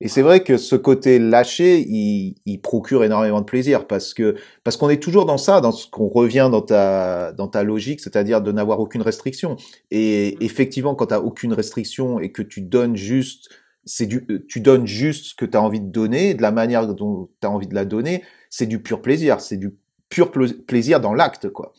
Et 0.00 0.06
c'est 0.08 0.22
vrai 0.22 0.44
que 0.44 0.56
ce 0.58 0.76
côté 0.76 1.18
lâché, 1.18 1.80
il, 1.80 2.36
il 2.46 2.60
procure 2.60 3.02
énormément 3.02 3.40
de 3.40 3.44
plaisir 3.46 3.86
parce 3.88 4.14
que 4.14 4.36
parce 4.62 4.76
qu'on 4.76 4.90
est 4.90 5.02
toujours 5.02 5.26
dans 5.26 5.38
ça, 5.38 5.60
dans 5.60 5.72
ce 5.72 5.88
qu'on 5.90 6.08
revient 6.08 6.48
dans 6.52 6.62
ta 6.62 7.32
dans 7.32 7.48
ta 7.48 7.64
logique, 7.64 8.00
c'est-à-dire 8.00 8.40
de 8.40 8.52
n'avoir 8.52 8.78
aucune 8.80 9.02
restriction. 9.02 9.56
Et 9.90 10.42
effectivement, 10.44 10.94
quand 10.94 11.06
tu 11.06 11.14
as 11.14 11.20
aucune 11.22 11.52
restriction 11.52 12.20
et 12.20 12.30
que 12.32 12.42
tu 12.42 12.60
donnes 12.62 12.96
juste 12.96 13.48
c'est 13.84 14.06
du 14.06 14.26
tu 14.48 14.60
donnes 14.60 14.86
juste 14.86 15.26
ce 15.30 15.34
que 15.34 15.44
tu 15.46 15.56
as 15.56 15.62
envie 15.62 15.80
de 15.80 15.90
donner, 15.90 16.34
de 16.34 16.42
la 16.42 16.52
manière 16.52 16.86
dont 16.94 17.26
tu 17.40 17.46
as 17.46 17.50
envie 17.50 17.66
de 17.66 17.74
la 17.74 17.84
donner, 17.84 18.22
c'est 18.50 18.66
du 18.66 18.80
pur 18.82 19.02
plaisir, 19.02 19.40
c'est 19.40 19.56
du 19.56 19.74
pur 20.10 20.30
pla- 20.30 20.46
plaisir 20.66 21.00
dans 21.00 21.14
l'acte 21.14 21.48
quoi. 21.50 21.72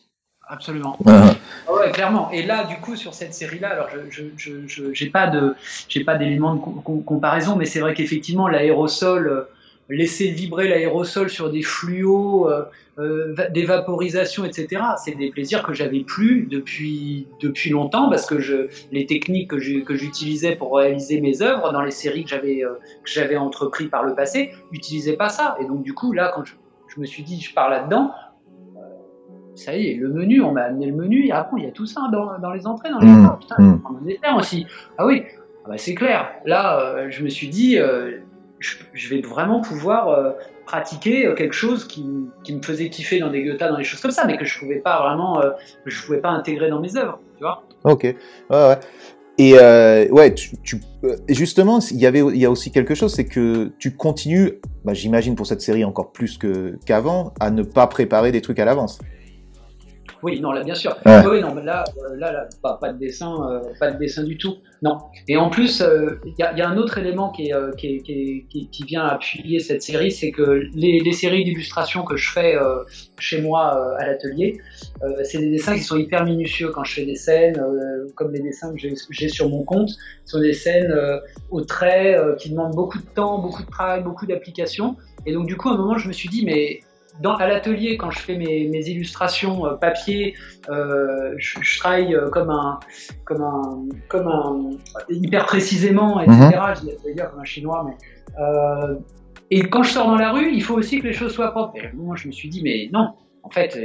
Absolument. 0.52 0.96
Ah 1.68 1.72
ouais, 1.74 1.92
clairement. 1.92 2.28
Et 2.32 2.42
là, 2.42 2.64
du 2.64 2.74
coup, 2.76 2.96
sur 2.96 3.14
cette 3.14 3.32
série-là, 3.34 3.68
alors 3.70 3.88
je, 3.94 4.10
je, 4.10 4.22
je, 4.36 4.66
je- 4.66 4.92
j'ai 4.92 5.08
pas 5.08 5.28
de, 5.28 5.54
j'ai 5.88 6.02
pas 6.02 6.16
d'éléments 6.16 6.56
de 6.56 6.60
com- 6.60 6.82
com- 6.84 7.04
comparaison, 7.04 7.54
mais 7.54 7.66
c'est 7.66 7.78
vrai 7.78 7.94
qu'effectivement, 7.94 8.48
l'aérosol, 8.48 9.28
euh, 9.28 9.42
laisser 9.88 10.28
vibrer 10.30 10.68
l'aérosol 10.68 11.30
sur 11.30 11.50
des 11.52 11.62
fluos, 11.62 12.48
euh, 12.50 12.64
euh, 12.98 13.34
des 13.50 13.64
vaporisations, 13.64 14.44
etc. 14.44 14.82
C'est 15.04 15.16
des 15.16 15.30
plaisirs 15.30 15.62
que 15.62 15.72
j'avais 15.72 16.00
plus 16.00 16.46
depuis 16.48 17.28
depuis 17.40 17.70
longtemps 17.70 18.10
parce 18.10 18.26
que 18.26 18.40
je, 18.40 18.66
les 18.90 19.06
techniques 19.06 19.50
que 19.50 19.60
je- 19.60 19.84
j'utilisais 19.90 20.56
pour 20.56 20.76
réaliser 20.76 21.20
mes 21.20 21.42
œuvres 21.42 21.72
dans 21.72 21.80
les 21.82 21.92
séries 21.92 22.24
que 22.24 22.30
j'avais 22.30 22.64
euh, 22.64 22.74
que 23.04 23.10
j'avais 23.10 23.36
entrepris 23.36 23.86
par 23.86 24.02
le 24.02 24.16
passé, 24.16 24.50
n'utilisaient 24.72 25.16
pas 25.16 25.28
ça. 25.28 25.56
Et 25.60 25.64
donc, 25.64 25.84
du 25.84 25.94
coup, 25.94 26.12
là, 26.12 26.32
quand 26.34 26.44
je, 26.44 26.54
je 26.92 27.00
me 27.00 27.06
suis 27.06 27.22
dit, 27.22 27.40
je 27.40 27.54
pars 27.54 27.70
là-dedans 27.70 28.10
ça 29.60 29.76
y 29.76 29.88
est, 29.88 29.94
le 29.94 30.08
menu, 30.08 30.42
on 30.42 30.52
m'a 30.52 30.62
amené 30.62 30.86
le 30.86 30.94
menu, 30.94 31.26
et 31.26 31.32
après, 31.32 31.60
il 31.60 31.64
y 31.64 31.68
a 31.68 31.70
tout 31.70 31.86
ça 31.86 32.02
dans, 32.12 32.38
dans 32.38 32.52
les 32.52 32.66
entrées, 32.66 32.90
dans 32.90 32.98
les 32.98 33.06
Mmh. 33.06 33.36
Putain, 33.40 33.56
mmh. 33.58 33.82
un 34.00 34.04
dessert 34.04 34.36
aussi. 34.36 34.66
Ah 34.98 35.06
oui, 35.06 35.24
ah 35.64 35.68
bah, 35.68 35.74
c'est 35.76 35.94
clair. 35.94 36.30
Là, 36.44 36.80
euh, 36.80 37.06
je 37.10 37.22
me 37.22 37.28
suis 37.28 37.48
dit, 37.48 37.78
euh, 37.78 38.18
je, 38.58 38.76
je 38.92 39.14
vais 39.14 39.20
vraiment 39.20 39.60
pouvoir 39.60 40.08
euh, 40.08 40.32
pratiquer 40.66 41.32
quelque 41.36 41.54
chose 41.54 41.86
qui, 41.86 42.06
qui 42.44 42.54
me 42.54 42.62
faisait 42.62 42.88
kiffer 42.88 43.18
dans 43.18 43.30
des 43.30 43.42
guettas, 43.42 43.68
dans 43.68 43.78
des 43.78 43.84
choses 43.84 44.00
comme 44.00 44.10
ça, 44.10 44.26
mais 44.26 44.36
que 44.36 44.44
je 44.44 44.58
pouvais 44.58 44.76
pas 44.80 45.00
vraiment, 45.00 45.42
je 45.84 46.02
pouvais 46.04 46.18
pas 46.18 46.30
intégrer 46.30 46.70
dans 46.70 46.80
mes 46.80 46.96
œuvres, 46.96 47.18
tu 47.36 47.44
vois. 47.44 47.64
Ok, 47.84 48.04
ouais, 48.04 48.16
ouais. 48.50 48.78
Et 49.38 49.54
euh, 49.58 50.06
ouais, 50.10 50.34
tu, 50.34 50.58
tu- 50.58 50.80
justement, 51.28 51.78
il 51.90 51.96
y 51.96 52.06
avait, 52.06 52.20
il 52.20 52.36
y 52.36 52.44
a 52.44 52.50
aussi 52.50 52.70
quelque 52.70 52.94
chose, 52.94 53.14
c'est 53.14 53.24
que 53.24 53.72
tu 53.78 53.96
continues, 53.96 54.60
bah, 54.84 54.92
j'imagine 54.92 55.34
pour 55.34 55.46
cette 55.46 55.62
série 55.62 55.82
encore 55.82 56.12
plus 56.12 56.38
qu'avant, 56.84 57.32
à 57.40 57.50
ne 57.50 57.62
pas 57.62 57.86
préparer 57.86 58.32
des 58.32 58.42
trucs 58.42 58.58
à 58.58 58.66
l'avance. 58.66 58.98
Oui, 60.22 60.40
non, 60.40 60.52
là, 60.52 60.62
bien 60.62 60.74
sûr. 60.74 60.96
Oui, 61.06 61.40
non, 61.40 61.54
là, 61.54 61.84
euh, 61.98 62.16
là, 62.16 62.32
là 62.32 62.48
pas, 62.62 62.76
pas, 62.80 62.92
de 62.92 62.98
dessin, 62.98 63.34
euh, 63.50 63.60
pas 63.78 63.90
de 63.90 63.98
dessin 63.98 64.22
du 64.24 64.36
tout. 64.36 64.56
Non. 64.82 64.98
Et 65.28 65.36
en 65.36 65.48
plus, 65.48 65.80
euh, 65.80 66.20
il 66.24 66.34
y, 66.38 66.58
y, 66.58 66.62
a 66.62 66.68
un 66.68 66.76
autre 66.76 66.98
élément 66.98 67.30
qui, 67.30 67.50
est, 67.50 67.76
qui, 67.76 68.68
qui, 68.70 68.84
vient 68.84 69.04
appuyer 69.04 69.60
cette 69.60 69.82
série, 69.82 70.10
c'est 70.10 70.30
que 70.30 70.62
les, 70.74 71.00
les 71.00 71.12
séries 71.12 71.44
d'illustrations 71.44 72.04
que 72.04 72.16
je 72.16 72.30
fais 72.30 72.56
chez 73.18 73.40
moi 73.40 73.96
à 73.98 74.06
l'atelier, 74.06 74.58
c'est 75.22 75.38
des 75.38 75.50
dessins 75.50 75.74
qui 75.74 75.82
sont 75.82 75.96
hyper 75.96 76.24
minutieux 76.24 76.70
quand 76.70 76.84
je 76.84 76.94
fais 76.94 77.04
des 77.04 77.14
scènes, 77.14 77.62
comme 78.14 78.32
les 78.32 78.40
dessins 78.40 78.72
que 78.74 78.78
j'ai 79.10 79.28
sur 79.28 79.48
mon 79.48 79.64
compte. 79.64 79.90
Ce 80.24 80.36
sont 80.36 80.40
des 80.40 80.54
scènes 80.54 80.94
au 81.50 81.60
trait 81.62 82.18
qui 82.38 82.50
demandent 82.50 82.74
beaucoup 82.74 82.98
de 82.98 83.06
temps, 83.14 83.38
beaucoup 83.38 83.62
de 83.62 83.70
travail, 83.70 84.02
beaucoup 84.02 84.26
d'applications. 84.26 84.96
Et 85.26 85.32
donc, 85.32 85.46
du 85.46 85.56
coup, 85.56 85.68
à 85.68 85.72
un 85.72 85.76
moment, 85.76 85.98
je 85.98 86.08
me 86.08 86.12
suis 86.12 86.28
dit, 86.28 86.44
mais 86.44 86.80
dans, 87.20 87.34
à 87.36 87.46
l'atelier, 87.46 87.96
quand 87.96 88.10
je 88.10 88.18
fais 88.18 88.36
mes, 88.36 88.68
mes 88.68 88.88
illustrations 88.88 89.66
euh, 89.66 89.74
papier, 89.74 90.34
euh, 90.68 91.34
je, 91.36 91.58
je, 91.60 91.78
travaille 91.78 92.14
euh, 92.14 92.28
comme 92.30 92.50
un, 92.50 92.78
comme 93.24 93.42
un, 93.42 93.88
comme 94.08 94.28
un, 94.28 94.70
hyper 95.08 95.46
précisément, 95.46 96.20
etc. 96.20 96.36
Mm 96.36 96.40
-hmm. 96.40 96.80
Je 96.80 97.08
vais 97.08 97.14
dire 97.14 97.30
comme 97.30 97.40
un 97.40 97.50
chinois, 97.54 97.84
mais 97.86 97.96
euh, 98.42 98.94
et 99.50 99.60
quand 99.68 99.82
je 99.82 99.92
sors 99.92 100.06
dans 100.06 100.16
la 100.16 100.32
rue, 100.32 100.52
il 100.52 100.62
faut 100.62 100.74
aussi 100.74 101.00
que 101.00 101.06
les 101.08 101.12
choses 101.12 101.32
soient 101.32 101.50
propres. 101.50 101.76
Et 101.76 101.90
moi, 101.94 102.14
je 102.16 102.28
me 102.28 102.32
suis 102.32 102.48
dit, 102.48 102.62
mais 102.62 102.88
non. 102.92 103.06
En 103.42 103.50
fait, 103.50 103.76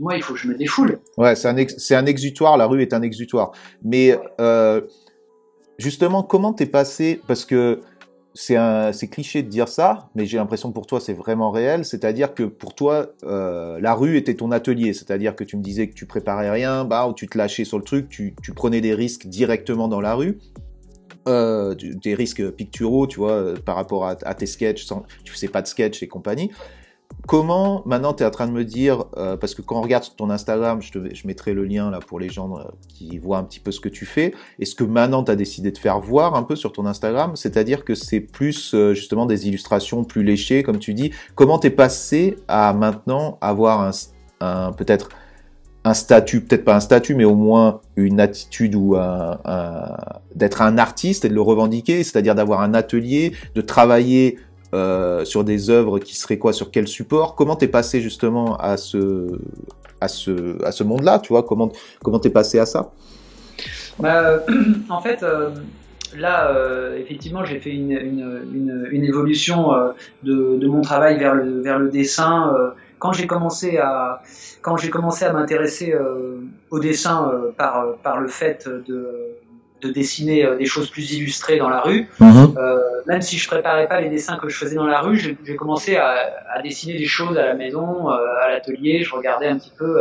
moi, 0.00 0.16
il 0.16 0.22
faut 0.22 0.34
que 0.34 0.40
je 0.40 0.48
me 0.48 0.56
défoule. 0.56 0.98
Ouais, 1.16 1.34
c'est 1.36 1.48
un, 1.48 1.56
ex, 1.56 1.92
un 1.92 2.06
exutoire. 2.06 2.56
La 2.56 2.66
rue 2.66 2.82
est 2.82 2.92
un 2.92 3.02
exutoire. 3.02 3.52
Mais 3.84 4.18
euh, 4.40 4.80
justement, 5.78 6.22
comment 6.22 6.52
t'es 6.52 6.66
passé 6.66 7.20
Parce 7.28 7.44
que 7.44 7.80
c'est 8.36 9.08
cliché 9.08 9.42
de 9.42 9.48
dire 9.48 9.68
ça, 9.68 10.10
mais 10.14 10.26
j'ai 10.26 10.36
l'impression 10.36 10.70
pour 10.70 10.86
toi 10.86 11.00
c'est 11.00 11.14
vraiment 11.14 11.50
réel. 11.50 11.84
C'est-à-dire 11.84 12.34
que 12.34 12.42
pour 12.42 12.74
toi, 12.74 13.06
euh, 13.24 13.78
la 13.80 13.94
rue 13.94 14.16
était 14.16 14.34
ton 14.34 14.50
atelier. 14.52 14.92
C'est-à-dire 14.92 15.34
que 15.34 15.44
tu 15.44 15.56
me 15.56 15.62
disais 15.62 15.88
que 15.88 15.94
tu 15.94 16.06
préparais 16.06 16.50
rien, 16.50 16.84
bah, 16.84 17.06
ou 17.08 17.14
tu 17.14 17.26
te 17.28 17.38
lâchais 17.38 17.64
sur 17.64 17.78
le 17.78 17.84
truc, 17.84 18.08
tu, 18.08 18.34
prenais 18.54 18.80
des 18.80 18.94
risques 18.94 19.26
directement 19.26 19.88
dans 19.88 20.00
la 20.00 20.14
rue. 20.14 20.38
Euh, 21.28 21.74
des 21.74 22.14
risques 22.14 22.50
picturaux, 22.52 23.06
tu 23.08 23.18
vois, 23.18 23.32
euh, 23.32 23.56
par 23.56 23.74
rapport 23.74 24.06
à, 24.06 24.16
à 24.22 24.34
tes 24.34 24.46
sketchs, 24.46 24.84
sans, 24.84 25.04
tu 25.24 25.32
faisais 25.32 25.48
pas 25.48 25.60
de 25.60 25.66
sketch 25.66 26.02
et 26.02 26.06
compagnie. 26.06 26.50
Comment, 27.26 27.82
maintenant, 27.86 28.12
tu 28.12 28.22
es 28.22 28.26
en 28.26 28.30
train 28.30 28.46
de 28.46 28.52
me 28.52 28.64
dire, 28.64 29.04
euh, 29.16 29.36
parce 29.36 29.54
que 29.54 29.62
quand 29.62 29.76
on 29.76 29.82
regarde 29.82 30.04
ton 30.16 30.30
Instagram, 30.30 30.80
je, 30.80 31.26
mettrai 31.26 31.54
le 31.54 31.64
lien 31.64 31.90
là 31.90 31.98
pour 31.98 32.20
les 32.20 32.28
gens 32.28 32.56
euh, 32.56 32.62
qui 32.88 33.18
voient 33.18 33.38
un 33.38 33.42
petit 33.42 33.58
peu 33.58 33.72
ce 33.72 33.80
que 33.80 33.88
tu 33.88 34.06
fais, 34.06 34.32
et 34.60 34.64
ce 34.64 34.76
que 34.76 34.84
maintenant 34.84 35.24
tu 35.24 35.32
as 35.32 35.36
décidé 35.36 35.72
de 35.72 35.78
faire 35.78 35.98
voir 35.98 36.36
un 36.36 36.44
peu 36.44 36.54
sur 36.54 36.72
ton 36.72 36.86
Instagram, 36.86 37.34
c'est-à-dire 37.34 37.84
que 37.84 37.96
c'est 37.96 38.20
plus 38.20 38.74
euh, 38.74 38.94
justement 38.94 39.26
des 39.26 39.48
illustrations 39.48 40.04
plus 40.04 40.22
léchées, 40.22 40.62
comme 40.62 40.78
tu 40.78 40.94
dis. 40.94 41.10
Comment 41.34 41.58
t'es 41.58 41.70
passé 41.70 42.36
à 42.46 42.72
maintenant 42.72 43.38
avoir 43.40 43.80
un, 43.80 43.90
un 44.40 44.72
peut-être 44.72 45.08
un 45.86 45.94
statut, 45.94 46.40
peut-être 46.40 46.64
pas 46.64 46.74
un 46.74 46.80
statut, 46.80 47.14
mais 47.14 47.24
au 47.24 47.36
moins 47.36 47.80
une 47.94 48.18
attitude 48.18 48.74
ou 48.74 48.96
un, 48.96 49.38
un, 49.44 49.96
d'être 50.34 50.60
un 50.62 50.78
artiste 50.78 51.24
et 51.24 51.28
de 51.28 51.34
le 51.34 51.40
revendiquer, 51.40 52.02
c'est-à-dire 52.02 52.34
d'avoir 52.34 52.60
un 52.60 52.74
atelier, 52.74 53.32
de 53.54 53.60
travailler 53.60 54.38
euh, 54.76 55.24
sur 55.24 55.44
des 55.44 55.70
œuvres 55.70 55.98
qui 55.98 56.16
seraient 56.16 56.38
quoi 56.38 56.52
Sur 56.52 56.70
quel 56.70 56.86
support? 56.86 57.34
Comment 57.34 57.56
t'es 57.56 57.68
passé 57.68 58.00
justement 58.00 58.56
à 58.56 58.76
ce, 58.76 59.26
à 60.00 60.08
ce, 60.08 60.62
à 60.64 60.72
ce 60.72 60.84
monde-là 60.84 61.18
Tu 61.18 61.28
vois? 61.28 61.42
Comment 61.42 61.72
comment 62.02 62.18
t'es 62.18 62.30
passé 62.30 62.58
à 62.58 62.66
ça? 62.66 62.92
Bah, 63.98 64.40
En 64.90 65.00
fait, 65.00 65.22
euh, 65.22 65.50
là, 66.16 66.50
euh, 66.50 66.98
effectivement, 66.98 67.44
j'ai 67.44 67.58
fait 67.58 67.70
une, 67.70 67.90
une, 68.92 69.04
évolution 69.04 69.72
euh, 69.72 69.92
de, 70.22 70.56
de, 70.56 70.66
mon 70.66 70.80
travail 70.80 71.18
vers 71.18 71.34
le, 71.34 71.60
vers 71.60 71.78
le 71.78 71.88
dessin. 71.88 72.54
Euh, 72.54 72.70
quand 72.98 73.12
j'ai 73.12 73.26
commencé 73.26 73.76
à 73.78 74.22
quand 74.62 74.76
j'ai 74.76 74.90
commencé 74.90 75.24
à 75.24 75.32
m'intéresser 75.32 75.94
au 76.70 76.80
dessin 76.80 77.30
par 77.58 77.94
par 78.02 78.20
le 78.20 78.26
fait 78.26 78.66
de 78.66 79.36
de 79.82 79.90
dessiner 79.90 80.44
euh, 80.44 80.56
des 80.56 80.64
choses 80.64 80.90
plus 80.90 81.12
illustrées 81.12 81.58
dans 81.58 81.68
la 81.68 81.80
rue. 81.80 82.08
Mmh. 82.18 82.54
Euh, 82.56 82.78
même 83.06 83.22
si 83.22 83.36
je 83.36 83.46
préparais 83.46 83.88
pas 83.88 84.00
les 84.00 84.08
dessins 84.08 84.36
que 84.36 84.48
je 84.48 84.56
faisais 84.56 84.76
dans 84.76 84.86
la 84.86 85.00
rue, 85.00 85.18
j'ai 85.18 85.56
commencé 85.56 85.96
à, 85.96 86.16
à, 86.52 86.62
dessiner 86.62 86.96
des 86.96 87.06
choses 87.06 87.36
à 87.36 87.44
la 87.44 87.54
maison, 87.54 88.10
euh, 88.10 88.16
à 88.42 88.48
l'atelier. 88.48 89.02
Je 89.02 89.14
regardais 89.14 89.46
un 89.46 89.58
petit 89.58 89.72
peu 89.76 90.00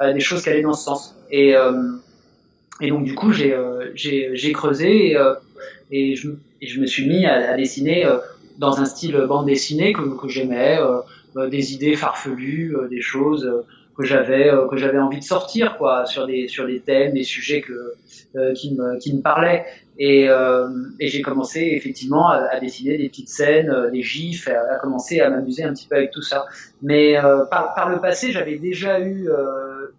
euh, 0.00 0.12
des 0.12 0.20
choses 0.20 0.42
qui 0.42 0.50
allaient 0.50 0.62
dans 0.62 0.74
ce 0.74 0.84
sens. 0.84 1.16
Et, 1.30 1.54
et 2.80 2.90
donc 2.90 3.04
du 3.04 3.14
coup, 3.14 3.32
j'ai 3.32 3.54
creusé 4.52 5.12
et, 5.12 5.16
et, 5.90 6.16
je, 6.16 6.30
et, 6.60 6.66
je, 6.66 6.80
me 6.80 6.86
suis 6.86 7.06
mis 7.06 7.24
à, 7.24 7.52
à 7.52 7.56
dessiner 7.56 8.06
dans 8.58 8.80
un 8.80 8.84
style 8.84 9.16
bande 9.28 9.46
dessinée 9.46 9.94
que, 9.94 10.02
que 10.20 10.28
j'aimais, 10.28 10.78
des 11.36 11.72
idées 11.72 11.96
farfelues, 11.96 12.76
des 12.90 13.00
choses 13.00 13.50
que 13.96 14.04
j'avais 14.04 14.50
que 14.70 14.76
j'avais 14.76 14.98
envie 14.98 15.20
de 15.20 15.24
sortir 15.24 15.78
quoi 15.78 16.04
sur 16.04 16.26
des 16.26 16.48
sur 16.48 16.66
des 16.66 16.80
thèmes 16.80 17.14
des 17.14 17.24
sujets 17.24 17.60
que 17.62 17.94
euh, 18.36 18.52
qui 18.54 18.74
me 18.74 18.98
qui 18.98 19.14
me 19.14 19.22
parlaient. 19.22 19.64
Et, 19.98 20.28
euh, 20.28 20.68
et 20.98 21.08
j'ai 21.08 21.20
commencé 21.20 21.60
effectivement 21.76 22.30
à, 22.30 22.36
à, 22.50 22.58
dessiner 22.60 22.96
des 22.96 23.08
petites 23.10 23.28
scènes 23.28 23.68
euh, 23.68 23.90
des 23.90 24.02
gifs 24.02 24.48
à, 24.48 24.78
commencer 24.78 25.20
à 25.20 25.28
m'amuser 25.28 25.64
un 25.64 25.74
petit 25.74 25.86
peu 25.86 25.96
avec 25.96 26.10
tout 26.10 26.22
ça. 26.22 26.46
Mais 26.80 27.22
euh, 27.22 27.44
par 27.44 27.74
par 27.74 27.90
le 27.90 28.00
passé 28.00 28.32
j'avais 28.32 28.56
déjà 28.56 29.00
eu 29.00 29.28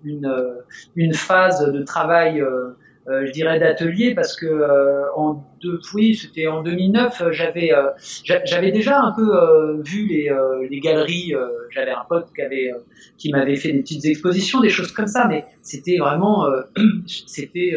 une 0.03 0.55
une 0.95 1.14
phase 1.14 1.72
de 1.72 1.84
travail 1.84 2.41
euh, 2.41 2.72
je 3.08 3.32
dirais 3.32 3.60
d'atelier 3.60 4.16
parce 4.16 4.36
que 4.36 4.46
euh, 4.46 5.04
en 5.16 5.44
deux, 5.62 5.80
oui, 5.94 6.16
c'était 6.16 6.48
en 6.48 6.62
2009, 6.62 7.22
euh, 7.22 7.32
j'avais 7.32 7.74
euh, 7.74 7.90
j'avais 8.24 8.72
déjà 8.72 9.00
un 9.00 9.12
peu 9.12 9.36
euh, 9.36 9.82
vu 9.82 10.08
les, 10.08 10.32
les 10.70 10.80
galeries. 10.80 11.34
j'avais 11.70 11.92
un 11.92 12.06
pote 12.08 12.28
qui 12.36 12.42
avait 12.42 12.72
qui 13.18 13.32
m'avait 13.32 13.56
fait 13.56 13.72
des 13.72 13.82
petites 13.82 14.06
expositions, 14.06 14.62
des 14.62 14.70
choses 14.70 14.92
comme 14.92 15.08
ça, 15.08 15.28
mais 15.28 15.46
c'était 15.62 15.98
vraiment 15.98 16.46
c'était 17.28 17.74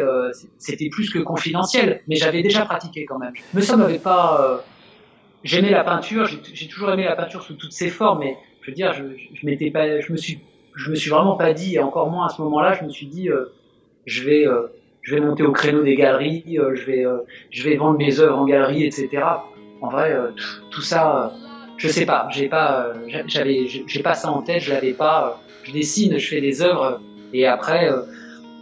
c'était 0.59 0.89
plus 0.89 1.11
que 1.11 1.19
confidentiel. 1.19 2.01
Mais 2.09 2.17
j'avais 2.17 2.43
déjà 2.43 2.65
pratiqué 2.65 3.05
quand 3.05 3.19
même. 3.19 3.33
Mais 3.55 3.63
ça 3.63 3.77
m'avait 3.77 3.99
pas. 3.99 4.65
J'aimais 5.45 5.71
la 5.71 5.85
peinture, 5.85 6.27
j'ai 6.27 6.67
toujours 6.67 6.91
aimé 6.91 7.05
la 7.05 7.15
peinture 7.15 7.43
sous 7.43 7.55
toutes 7.55 7.73
ses 7.73 7.89
formes, 7.89 8.21
mais 8.21 8.37
je 8.63 8.71
veux 8.71 8.75
dire, 8.75 8.93
je, 8.93 9.05
je 9.35 9.47
m'étais 9.47 9.71
pas, 9.71 10.01
je 10.01 10.11
me 10.11 10.17
suis, 10.17 10.41
je 10.75 10.91
me 10.91 10.97
suis 10.97 11.09
vraiment 11.09 11.37
pas 11.37 11.53
dit, 11.53 11.77
et 11.77 11.79
encore 11.79 12.11
moins 12.11 12.27
à 12.27 12.31
ce 12.31 12.43
moment-là, 12.43 12.73
je 12.73 12.85
me 12.85 12.91
suis 12.91 13.07
dit, 13.07 13.29
je 14.07 14.23
vais 14.25 14.47
je 15.07 15.15
vais 15.15 15.21
monter 15.21 15.45
au 15.45 15.53
créneau 15.53 15.83
des 15.85 15.95
galeries, 15.95 16.59
euh, 16.59 16.75
je 16.75 16.85
vais, 16.85 17.07
euh, 17.07 17.19
je 17.51 17.63
vais 17.63 17.77
vendre 17.77 17.97
mes 17.97 18.19
œuvres 18.19 18.39
en 18.39 18.45
galerie, 18.45 18.85
etc. 18.85 19.23
En 19.81 19.89
vrai, 19.89 20.13
euh, 20.13 20.33
tout 20.71 20.83
ça, 20.83 21.33
je 21.77 21.87
sais 21.87 22.05
pas, 22.05 22.27
j'ai 22.33 22.49
pas, 22.49 22.93
j'avais, 23.29 23.69
j'ai 23.69 24.03
pas 24.03 24.15
ça 24.15 24.31
en 24.31 24.43
tête, 24.43 24.63
je 24.63 24.73
l'avais 24.73 24.95
pas. 24.95 25.41
je 25.63 25.71
dessine, 25.73 26.19
je 26.19 26.29
fais 26.29 26.41
des 26.41 26.61
œuvres, 26.61 27.01
et 27.33 27.47
après, 27.47 27.89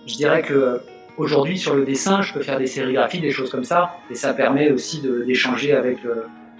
je 0.06 0.14
dirais 0.16 0.42
que 0.42 0.80
aujourd'hui 1.16 1.56
sur 1.56 1.74
le 1.74 1.84
dessin, 1.84 2.20
je 2.20 2.34
peux 2.34 2.42
faire 2.42 2.58
des 2.58 2.66
sérigraphies, 2.66 3.20
des 3.20 3.30
choses 3.30 3.50
comme 3.50 3.64
ça, 3.64 3.92
et 4.10 4.14
ça 4.14 4.34
permet 4.34 4.70
aussi 4.70 5.00
d'échanger 5.26 5.72
avec 5.72 5.98